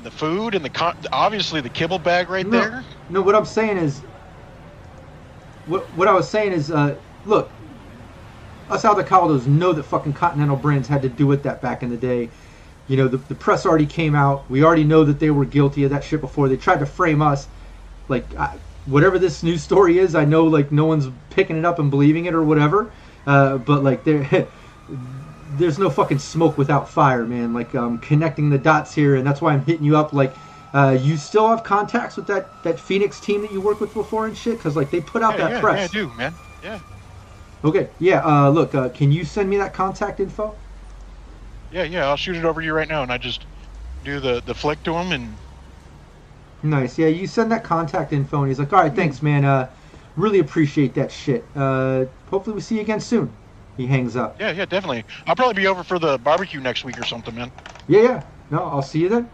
[0.06, 2.60] the food and the con- obviously the kibble bag right No.
[2.60, 2.86] there?
[3.08, 4.04] No, what I'm saying is,
[5.64, 7.50] what what I was saying is, uh, look,
[8.68, 11.96] us Aldecaldos know that fucking Continental Brands had to do with that back in the
[11.96, 12.30] day.
[12.86, 14.48] You know, the, the press already came out.
[14.48, 16.48] We already know that they were guilty of that shit before.
[16.48, 17.48] They tried to frame us.
[18.08, 21.80] Like, I, whatever this news story is, I know, like, no one's picking it up
[21.80, 22.92] and believing it or whatever.
[23.26, 24.48] Uh, but, like, there,
[25.56, 27.52] there's no fucking smoke without fire, man.
[27.52, 30.12] Like, um, connecting the dots here, and that's why I'm hitting you up.
[30.12, 30.36] Like,
[30.74, 34.26] uh, you still have contacts with that, that Phoenix team that you worked with before
[34.26, 34.58] and shit?
[34.58, 35.78] Because, like, they put out Yeah, that yeah, press.
[35.78, 36.38] yeah, I do, man.
[36.62, 36.80] Yeah,
[37.64, 38.22] Okay, yeah.
[38.24, 40.58] Uh, look, uh, can you send me that contact info?
[41.70, 42.06] yeah, yeah.
[42.06, 43.46] I'll shoot it over to you right now, and I just
[44.02, 45.38] do the the flick to him, and
[46.62, 46.98] Nice.
[46.98, 49.44] Yeah, you send that contact info, and he's like, "All right, thanks, man.
[49.44, 49.72] Uh,
[50.16, 51.50] really appreciate that shit.
[51.54, 53.38] Uh, hopefully we see you again soon."
[53.76, 54.36] He hangs up.
[54.40, 55.04] yeah, yeah, definitely.
[55.26, 57.52] I'll probably be over for the barbecue next week or something, man.
[57.88, 58.22] Yeah, yeah.
[58.50, 59.30] No, I'll see you then.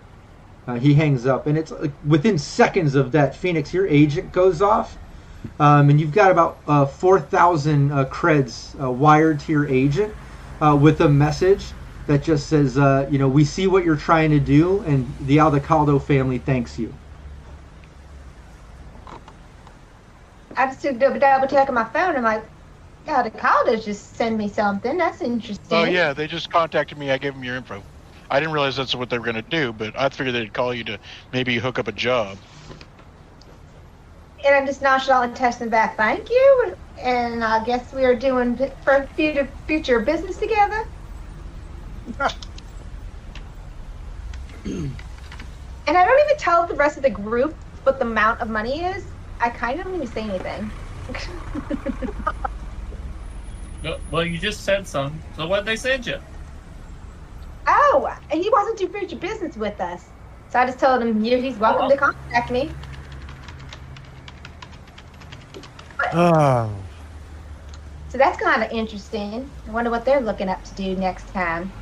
[0.67, 4.63] Uh, he hangs up, and it's like within seconds of that, Phoenix, your agent goes
[4.63, 4.99] off,
[5.61, 10.17] um, and you've got about uh, four thousand uh, creds uh, wired to your agent
[10.61, 11.75] uh, with a message
[12.07, 15.39] that just says, uh, "You know, we see what you're trying to do, and the
[15.39, 16.99] Aldecaldo family thanks you."
[20.57, 22.17] I just took double double check on my phone.
[22.17, 22.51] I'm like,
[23.07, 24.97] God, the Caldas just send me something.
[24.97, 25.79] That's interesting.
[25.79, 27.11] Oh yeah, they just contacted me.
[27.11, 27.85] I gave them your info.
[28.31, 30.85] I didn't realize that's what they were gonna do, but I figured they'd call you
[30.85, 30.99] to
[31.33, 32.39] maybe hook up a job.
[34.45, 36.75] And I'm just nonchalant texting back, thank you.
[37.03, 40.77] And I guess we are doing for future future business together.
[44.65, 44.99] and
[45.87, 49.05] I don't even tell the rest of the group what the amount of money is.
[49.41, 50.73] I kind of don't even say anything.
[53.83, 55.21] No, Well, you just said some.
[55.37, 56.19] So what did they send you?
[57.67, 60.05] oh, and he wasn't to future business with us.
[60.51, 62.13] So I just told him, you he's welcome to oh.
[62.13, 62.71] contact me.
[66.15, 66.71] Oh,
[68.11, 69.49] So that's kind of interesting.
[69.67, 71.73] I wonder what they're looking up to do next time.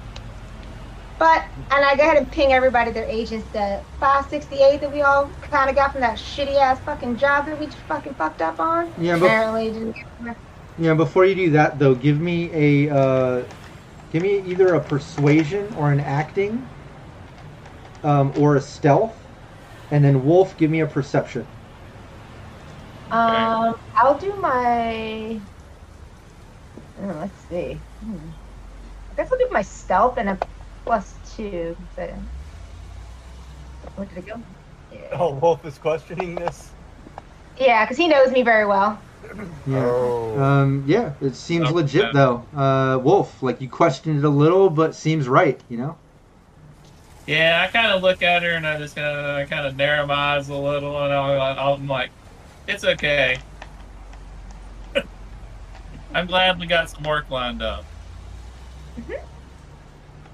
[1.19, 5.29] But, and I go ahead and ping everybody their agents the 568 that we all
[5.43, 8.61] kind of got from that shitty ass fucking job that we just fucking fucked up
[8.61, 8.93] on.
[8.99, 10.37] Yeah, but Apparently didn't get
[10.81, 13.45] Yeah, before you do that though, give me a uh,
[14.11, 16.71] give me either a persuasion or an acting,
[18.03, 19.29] um, or a stealth,
[19.91, 21.49] and then Wolf, give me a perception.
[23.11, 25.43] Um, I'll do my.
[26.99, 27.85] oh, let's see.
[28.03, 28.31] Hmm.
[29.11, 30.41] I guess I'll do my stealth and a
[30.87, 31.77] plus two.
[31.97, 32.29] So,
[33.95, 34.45] where did it go?
[34.91, 36.75] Yeah, oh, Wolf is questioning this.
[37.57, 39.10] yeah, because he knows me very well.
[39.67, 39.85] Yeah.
[39.87, 40.41] Oh.
[40.41, 41.75] Um, yeah, it seems Okay.
[41.75, 42.45] legit though.
[42.55, 45.61] Uh, Wolf, like you questioned it a little, but seems right.
[45.69, 45.97] You know.
[47.27, 50.07] Yeah, I kind of look at her and I just kind of kind of narrow
[50.07, 52.11] my eyes a little, and I'll, I'm like,
[52.67, 53.39] it's okay.
[56.15, 57.85] I'm glad we got some work lined up.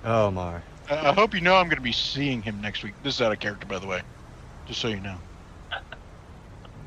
[0.04, 0.60] Oh my.
[0.88, 2.94] I I hope you know I'm going to be seeing him next week.
[3.02, 4.02] This is out of character, by the way,
[4.66, 5.16] just so you know.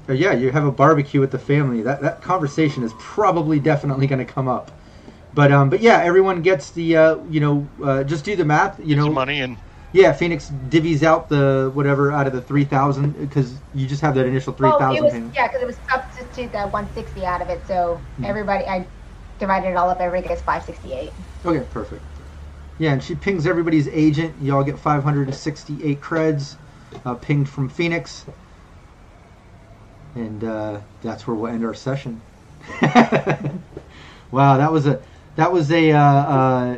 [0.10, 1.84] But yeah, you have a barbecue with the family.
[1.84, 4.72] That that conversation is probably definitely going to come up.
[5.34, 8.80] But um, but yeah, everyone gets the uh, you know, uh, just do the math.
[8.80, 9.60] You know, money and
[9.94, 14.16] yeah, Phoenix divvies out the whatever out of the three thousand because you just have
[14.16, 15.06] that initial three thousand.
[15.08, 17.68] Well, it was yeah, because it was substitute that 160 out of it.
[17.68, 18.24] So Hmm.
[18.26, 18.90] everybody, I
[19.40, 20.02] divided it all up.
[20.02, 21.14] Everybody gets 568.
[21.46, 22.06] Okay, perfect.
[22.80, 24.42] Yeah, and she pings everybody's agent.
[24.42, 26.58] You all get 568 creds
[27.06, 28.26] uh, pinged from Phoenix.
[30.16, 32.22] And uh, that's where we'll end our session.
[34.32, 35.02] wow, that was a
[35.36, 36.78] that was a uh, uh,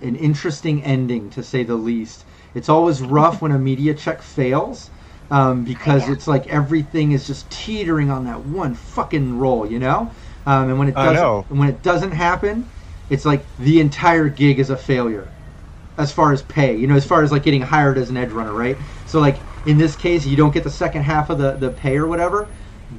[0.00, 2.24] an interesting ending to say the least.
[2.54, 4.90] It's always rough when a media check fails
[5.30, 6.12] um, because Yeah.
[6.14, 10.12] it's like everything is just teetering on that one fucking roll, you know.
[10.46, 12.70] Um, and when it doesn't, when it doesn't happen,
[13.10, 15.32] it's like the entire gig is a failure
[15.96, 18.30] as far as pay you know as far as like getting hired as an edge
[18.30, 21.52] runner right so like in this case you don't get the second half of the
[21.52, 22.48] the pay or whatever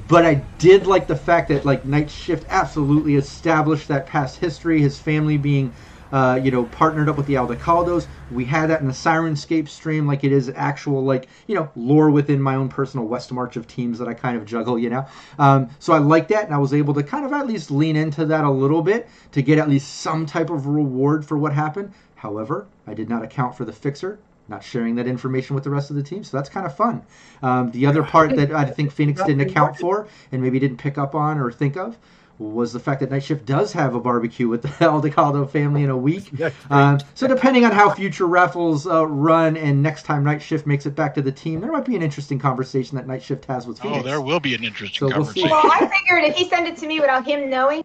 [0.07, 4.81] but i did like the fact that like night shift absolutely established that past history
[4.81, 5.73] his family being
[6.11, 8.07] uh, you know, partnered up with the Aldecaldos.
[8.29, 12.09] We had that in the Syrinscape stream, like it is actual, like, you know, lore
[12.09, 15.05] within my own personal West March of teams that I kind of juggle, you know.
[15.37, 17.95] Um, so I like that, and I was able to kind of at least lean
[17.95, 21.53] into that a little bit to get at least some type of reward for what
[21.53, 21.93] happened.
[22.15, 24.19] However, I did not account for the fixer,
[24.49, 27.03] not sharing that information with the rest of the team, so that's kind of fun.
[27.41, 30.97] Um, the other part that I think Phoenix didn't account for and maybe didn't pick
[30.97, 31.97] up on or think of
[32.39, 35.89] was the fact that Night Shift does have a barbecue with the Aldecaldo family in
[35.89, 36.31] a week.
[36.71, 40.85] Um, so depending on how future raffles uh, run and next time Night Shift makes
[40.85, 43.65] it back to the team, there might be an interesting conversation that Night Shift has
[43.65, 44.01] with Phoenix.
[44.01, 45.49] Oh, there will be an interesting So we'll conversation.
[45.49, 47.83] Well, I figured if he sent it to me without him knowing,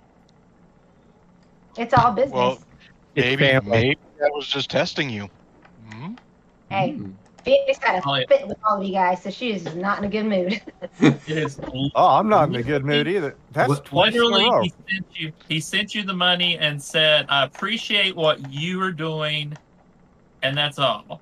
[1.79, 2.35] it's all business.
[2.35, 2.59] Well,
[3.15, 5.29] It's maybe, maybe I was just testing you.
[5.91, 6.15] Hmm?
[6.75, 7.15] Hey, Mm.
[7.45, 8.25] Phoenix got Oh, a yeah.
[8.29, 10.61] fit with all of you guys, so she is not in a good mood.
[11.95, 13.37] Oh, I'm not in a good mood either.
[13.53, 14.63] That's What- twice in a literally row.
[14.63, 18.93] he sent you he sent you the money and said, I appreciate what you are
[18.93, 19.57] doing,
[20.43, 21.21] and that's all.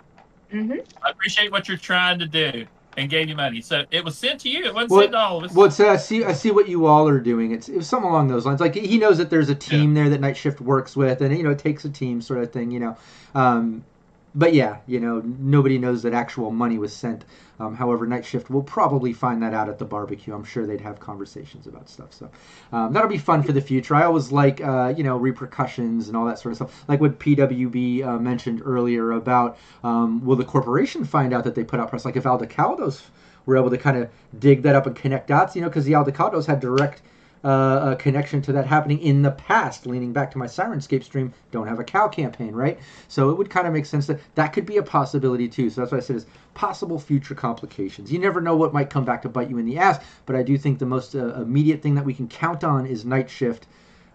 [0.50, 0.74] hmm
[1.04, 2.66] I appreciate what you're trying to do,
[2.96, 3.60] and gave you money.
[3.60, 4.64] So it was sent to you.
[4.64, 5.56] It wasn't Well, sent to all of us.
[5.56, 6.24] Well, it's, uh, I see.
[6.24, 7.52] I see what you all are doing.
[7.52, 8.60] It's, it's something along those lines.
[8.60, 11.42] Like he knows that there's a team there that Night Shift works with, and you
[11.42, 12.70] know it takes a team sort of thing.
[12.70, 12.96] You know,
[13.34, 13.84] um,
[14.34, 17.24] but yeah, you know, nobody knows that actual money was sent.
[17.60, 20.34] Um, however, Night Shift will probably find that out at the barbecue.
[20.34, 22.12] I'm sure they'd have conversations about stuff.
[22.12, 22.30] So
[22.72, 23.94] um, that'll be fun for the future.
[23.94, 26.84] I always like, uh, you know, repercussions and all that sort of stuff.
[26.88, 31.62] Like what PWB uh, mentioned earlier about um, will the corporation find out that they
[31.62, 32.04] put out press?
[32.04, 33.02] Like if Aldecaldos
[33.44, 35.92] were able to kind of dig that up and connect dots, you know, because the
[35.92, 37.02] Aldecaldos had direct
[37.44, 41.32] uh, a connection to that happening in the past, leaning back to my Syrinscape stream,
[41.50, 42.78] don't have a cow campaign, right?
[43.08, 45.68] So it would kind of make sense that that could be a possibility too.
[45.70, 48.12] So that's why I said is possible future complications.
[48.12, 50.42] You never know what might come back to bite you in the ass, but I
[50.42, 53.66] do think the most uh, immediate thing that we can count on is Night Shift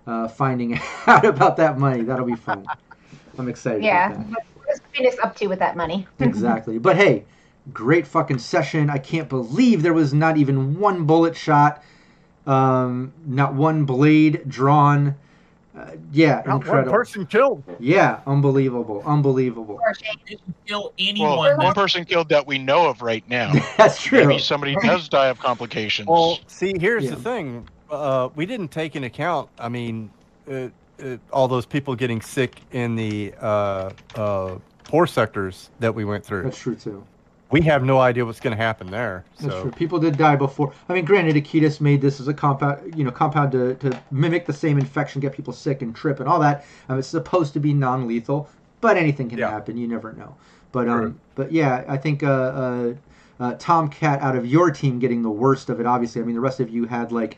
[0.06, 2.04] uh, finding out about that money.
[2.04, 2.66] That'll be fun.
[3.38, 3.84] I'm excited.
[3.84, 4.12] Yeah.
[4.12, 4.46] About that.
[4.56, 6.08] What is Phoenix up to with that money?
[6.20, 6.78] exactly.
[6.78, 7.26] But hey,
[7.74, 8.90] great fucking session.
[8.90, 11.84] I can't believe there was not even one bullet shot,
[12.48, 15.16] um, not one blade drawn.
[15.78, 17.64] Uh, yeah, Not one person killed.
[17.80, 19.80] Yeah, unbelievable, unbelievable.
[19.80, 20.16] Or Shane?
[20.26, 23.54] Didn't kill Well, one person killed that we know of right now.
[23.78, 24.26] That's true.
[24.26, 26.08] Maybe somebody does die of complications.
[26.08, 27.12] Well, see, here's Yeah.
[27.12, 27.68] the thing.
[27.92, 29.50] Uh, we didn't take into account.
[29.60, 30.10] I mean,
[30.50, 30.70] uh,
[31.04, 36.26] uh, all those people getting sick in the uh, uh, poor sectors that we went
[36.26, 36.44] through.
[36.44, 37.06] That's true too.
[37.50, 39.24] We have no idea what's going to happen there.
[39.40, 39.72] That's true.
[39.72, 40.74] People did die before.
[40.90, 44.46] I mean, granted, Akitas made this as a compound, you know, compound to, to mimic
[44.46, 46.66] the same infection, get people sick and trip and all that.
[46.90, 48.50] Um, it's supposed to be non-lethal,
[48.82, 49.50] but anything can Yeah.
[49.50, 49.78] happen.
[49.78, 50.36] You never know.
[50.74, 52.94] But um, but yeah, I think uh, uh,
[53.40, 55.86] uh, Tomcat out of your team getting the worst of it.
[55.86, 57.38] Obviously, I mean, the rest of you had like,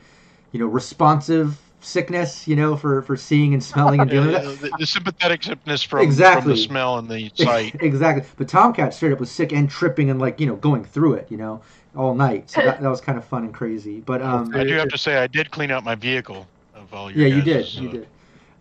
[0.51, 4.49] you know, responsive sickness, you know, for for seeing and smelling and dealing with Uh,
[4.51, 4.61] that.
[4.61, 6.41] the, the sympathetic sickness from, Exactly.
[6.41, 7.75] from the smell and the sight.
[7.79, 8.25] exactly.
[8.37, 11.27] But Tomcat straight up was sick and tripping and like you know going through it,
[11.29, 11.61] you know,
[11.95, 12.49] all night.
[12.49, 14.01] So that, that was kind of fun and crazy.
[14.01, 17.11] But um, I do have to say, I did clean out my vehicle of all
[17.11, 18.07] your yeah, you did, guys', you did.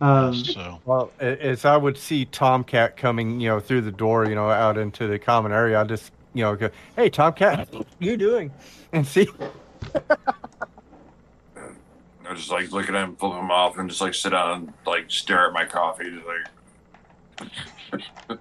[0.01, 4.35] Um, so Well, as I would see Tomcat coming, you know, through the door, you
[4.35, 8.15] know, out into the common area, I just, you know, go, "Hey, Tomcat, what you
[8.15, 8.49] doing?"
[8.93, 9.27] And see,
[9.93, 10.33] I
[12.39, 15.05] just like look at him, flip him off, and just like sit down and like
[15.11, 17.49] stare at my coffee, just like.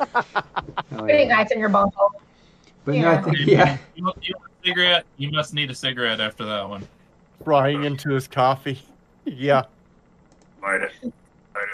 [0.00, 1.38] oh, Putting yeah.
[1.38, 2.12] ice in your bottle.
[2.84, 3.22] But no, I Yeah.
[3.22, 5.04] think yeah, You, want- you want cigarette?
[5.18, 6.86] You must need a cigarette after that one.
[7.44, 8.80] frying into his coffee.
[9.24, 9.64] Yeah,
[10.62, 11.12] Light it.
[11.54, 11.68] Light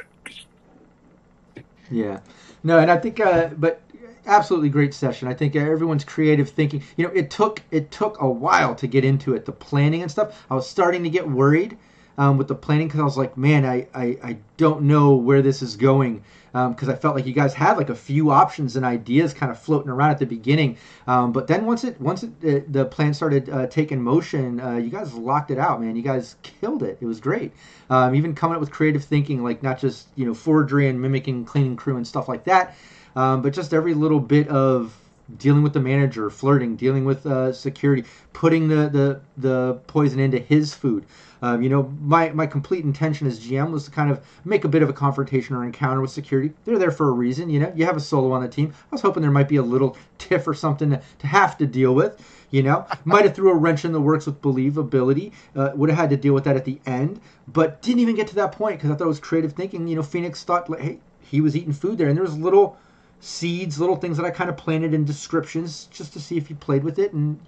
[1.56, 1.64] it.
[1.88, 2.18] yeah.
[2.64, 3.80] No, and I think, uh, but
[4.26, 5.28] absolutely great session.
[5.28, 6.82] I think everyone's creative thinking.
[6.96, 10.10] You know, it took it took a while to get into it, the planning and
[10.10, 10.46] stuff.
[10.50, 11.76] I was starting to get worried
[12.18, 15.42] um, with the planning because I was like, man, I, I I don't know where
[15.42, 16.22] this is going.
[16.52, 19.58] Because I felt like you guys had like a few options and ideas kind of
[19.58, 20.76] floating around at the beginning,
[21.08, 24.76] um, but then once it once it, uh, the plan started uh, taking motion, uh,
[24.76, 25.96] you guys locked it out, man.
[25.96, 26.98] You guys killed it.
[27.00, 27.50] It was great.
[27.90, 31.44] Um, even coming up with creative thinking, like not just you know forgery and mimicking
[31.44, 32.76] cleaning crew and stuff like that,
[33.16, 34.94] um, but just every little bit of
[35.38, 40.38] dealing with the manager, flirting, dealing with uh, security, putting the, the the poison into
[40.38, 41.04] his food.
[41.42, 44.68] Um, you know, my my complete intention as GM was to kind of make a
[44.68, 46.52] bit of a confrontation or encounter with security.
[46.64, 47.50] They're there for a reason.
[47.50, 48.72] You know, you have a solo on the team.
[48.90, 51.66] I was hoping there might be a little tiff or something to, to have to
[51.66, 52.18] deal with.
[52.50, 55.32] You know, might have threw a wrench in the works with believability.
[55.54, 58.26] Uh, would have had to deal with that at the end, but didn't even get
[58.28, 59.86] to that point because I thought it was creative thinking.
[59.86, 62.78] You know, Phoenix thought, like, hey, he was eating food there, and there was little
[63.24, 66.56] seeds, little things that I kind of planted in descriptions just to see if you
[66.56, 67.40] played with it, and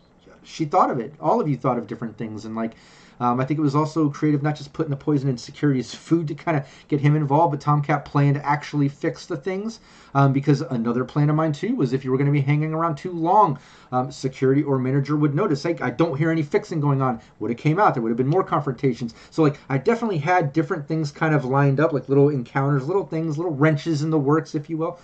[0.42, 1.12] she thought of it.
[1.20, 2.72] All of you thought of different things, and like.
[3.18, 6.28] Um, I think it was also creative, not just putting the poison in security's food
[6.28, 9.80] to kind of get him involved, but Tomcat planned to actually fix the things.
[10.14, 12.74] Um, because another plan of mine too was if you were going to be hanging
[12.74, 13.58] around too long,
[13.90, 15.64] um, security or manager would notice.
[15.64, 17.20] Like, I don't hear any fixing going on.
[17.38, 17.94] Would have came out.
[17.94, 19.14] There would have been more confrontations.
[19.30, 23.06] So like I definitely had different things kind of lined up, like little encounters, little
[23.06, 24.98] things, little wrenches in the works, if you will.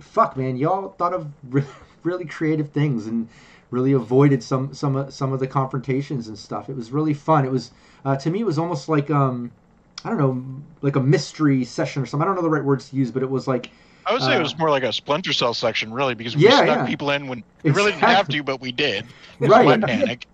[0.00, 1.28] Fuck, man, y'all thought of
[2.02, 3.28] really creative things and
[3.70, 6.68] really avoided some some of- some of the confrontations and stuff.
[6.68, 7.44] It was really fun.
[7.44, 7.70] It was
[8.04, 9.50] uh, to me, it was almost like um,
[10.04, 10.44] I don't know,
[10.82, 12.22] like a mystery session or something.
[12.22, 13.70] I don't know the right words to use, but it was like
[14.08, 16.48] I would say it Uh, was more like a Splinter Cell section, really, because we
[16.48, 16.84] Yeah, snuck yeah.
[16.84, 19.12] people in when we really didn't have to, but we did.
[19.40, 19.64] Right.
[19.64, 20.26] my panic,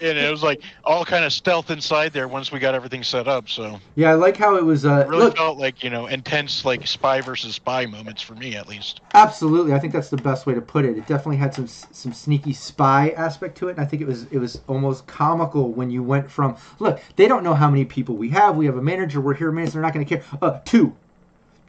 [0.00, 3.28] and it was like all kind of stealth inside there once we got everything set
[3.28, 3.48] up.
[3.48, 4.84] So yeah, I like how it was.
[4.86, 8.34] Uh, it really look, felt like you know intense, like spy versus spy moments for
[8.34, 9.00] me, at least.
[9.14, 10.96] Absolutely, I think that's the best way to put it.
[10.96, 14.24] It definitely had some some sneaky spy aspect to it, and I think it was
[14.28, 18.16] it was almost comical when you went from look, they don't know how many people
[18.16, 18.56] we have.
[18.56, 19.20] We have a manager.
[19.20, 19.74] We're here minutes.
[19.74, 20.24] They're not going to care.
[20.40, 20.96] Uh, two.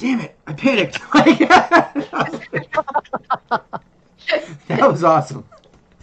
[0.03, 0.35] Damn it!
[0.45, 0.99] I panicked.
[4.67, 5.45] that was awesome.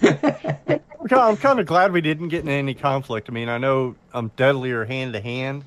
[0.03, 3.29] I'm kind of glad we didn't get in any conflict.
[3.29, 5.65] I mean, I know I'm deadlier hand to hand,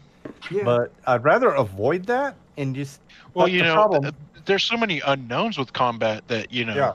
[0.63, 3.01] but I'd rather avoid that and just.
[3.35, 6.73] Well, you the know, problem- th- there's so many unknowns with combat that you know.
[6.75, 6.93] Yeah.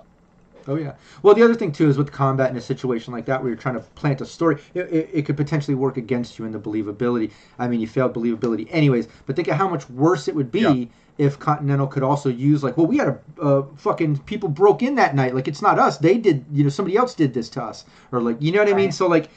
[0.67, 0.95] Oh yeah.
[1.23, 3.57] Well, the other thing too is with combat in a situation like that where you're
[3.57, 6.59] trying to plant a story, it, it, it could potentially work against you in the
[6.59, 7.31] believability.
[7.61, 9.07] I mean, you failed believability anyways.
[9.27, 10.85] But think of how much worse it would be Yeah.
[11.19, 14.95] If Continental could also use like, well, we had a uh, fucking people broke in
[14.95, 15.35] that night.
[15.35, 15.99] Like it's not us.
[15.99, 16.45] They did.
[16.53, 18.87] You know, somebody else did this to us, or like, you know what I mean?
[18.87, 18.95] Right.
[18.95, 19.29] So like.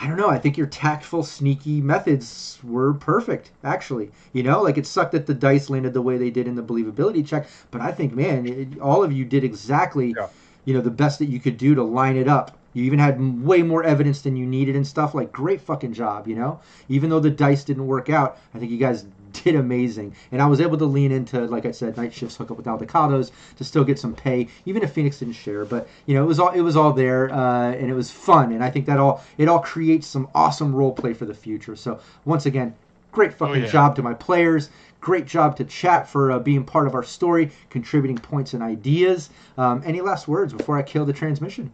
[0.00, 0.28] I don't know.
[0.30, 4.12] I think your tactful, sneaky methods were perfect, actually.
[4.32, 6.62] You know, like it sucked that the dice landed the way they did in the
[6.62, 10.28] believability check, but I think, man, it, all of you did exactly Yeah.
[10.64, 13.18] you know the best that you could do to line it up you even had
[13.42, 17.10] way more evidence than you needed and stuff like great fucking job you know even
[17.10, 19.04] though the dice didn't work out i think you guys
[19.44, 20.14] did amazing.
[20.32, 22.66] And i was able to lean into like i said night shifts hook up with
[22.66, 24.48] Aldecaldos to still get some pay.
[24.66, 27.30] Even if phoenix didn't share but you know it was all it was all there
[27.32, 28.52] uh, and it was fun.
[28.52, 31.76] And i think that all it all creates some awesome role play for the future.
[31.76, 32.74] So once again
[33.12, 33.68] great fucking yeah.
[33.68, 34.70] job to my players.
[35.00, 39.30] Great job to chat for uh, being part of our story contributing points and ideas.
[39.56, 41.72] Um, any last words before i kill the transmission?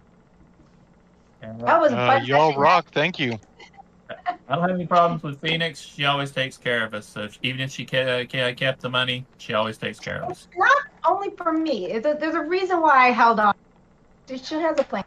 [1.41, 2.86] That was a Uh, fun y'all rock.
[2.93, 3.39] Thank you.
[4.49, 5.81] I don't have any problems with Phoenix.
[5.81, 7.07] She always takes care of us.
[7.07, 10.31] So if, even if she ke- ke- kept the money, she always takes care of
[10.31, 10.49] us.
[10.57, 10.76] Not
[11.07, 11.86] only for me.
[11.91, 13.55] It's a, there's a reason why I held on.
[14.28, 15.05] She has a plan.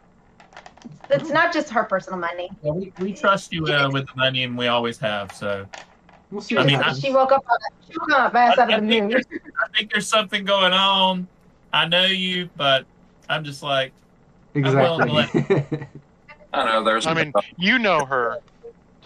[1.10, 2.50] It's, it's not just her personal money.
[2.62, 5.32] Yeah, we, we trust you uh, with the money, and we always have.
[5.32, 5.66] So
[6.30, 7.44] we'll see I mean, I- She woke up.
[7.88, 9.10] She woke up fast out I of the think moon.
[9.10, 9.24] there's-
[9.64, 11.26] I think there's something going on.
[11.72, 12.84] I know you, but
[13.28, 13.92] I'm just like,
[14.54, 15.86] willing to exactly
[16.52, 16.84] I don't know.
[16.84, 17.06] There's.
[17.06, 18.38] I mean, you know her.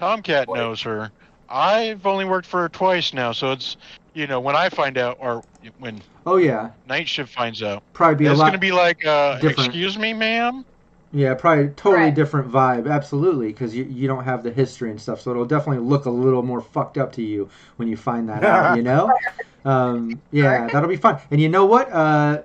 [0.03, 1.13] Tomcat knows her.
[1.49, 3.77] I've only worked for her twice now, so it's
[4.15, 5.45] you know when I find out or
[5.79, 9.05] when oh yeah night shift finds out, probably be a it's lot gonna be like,
[9.05, 10.65] uh, excuse me, ma'am.
[11.13, 12.15] Yeah, probably totally Right.
[12.15, 12.91] different vibe.
[12.91, 16.11] Absolutely, because you, you don't have the history and stuff, so it'll definitely look a
[16.11, 18.77] little more fucked up to you when you find that out.
[18.77, 19.13] You know?
[19.65, 21.21] Um, yeah, that'll be fun.
[21.31, 21.89] And you know what?
[21.93, 22.43] Uh,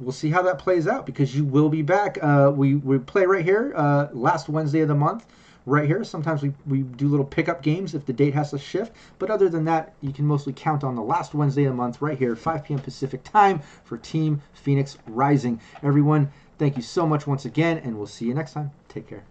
[0.00, 2.18] we'll see how that plays out because you will be back.
[2.20, 5.26] Uh, we we play right here uh, last Wednesday of the month.
[5.66, 6.04] Right here.
[6.04, 8.92] Sometimes we, we do little pickup games if the date has to shift.
[9.18, 12.00] But other than that, you can mostly count on the last Wednesday of the month
[12.00, 12.78] right here, 5 p.m.
[12.78, 15.60] Pacific time for Team Phoenix Rising.
[15.82, 18.70] Everyone, thank you so much once again, and we'll see you next time.
[18.88, 19.24] Take care.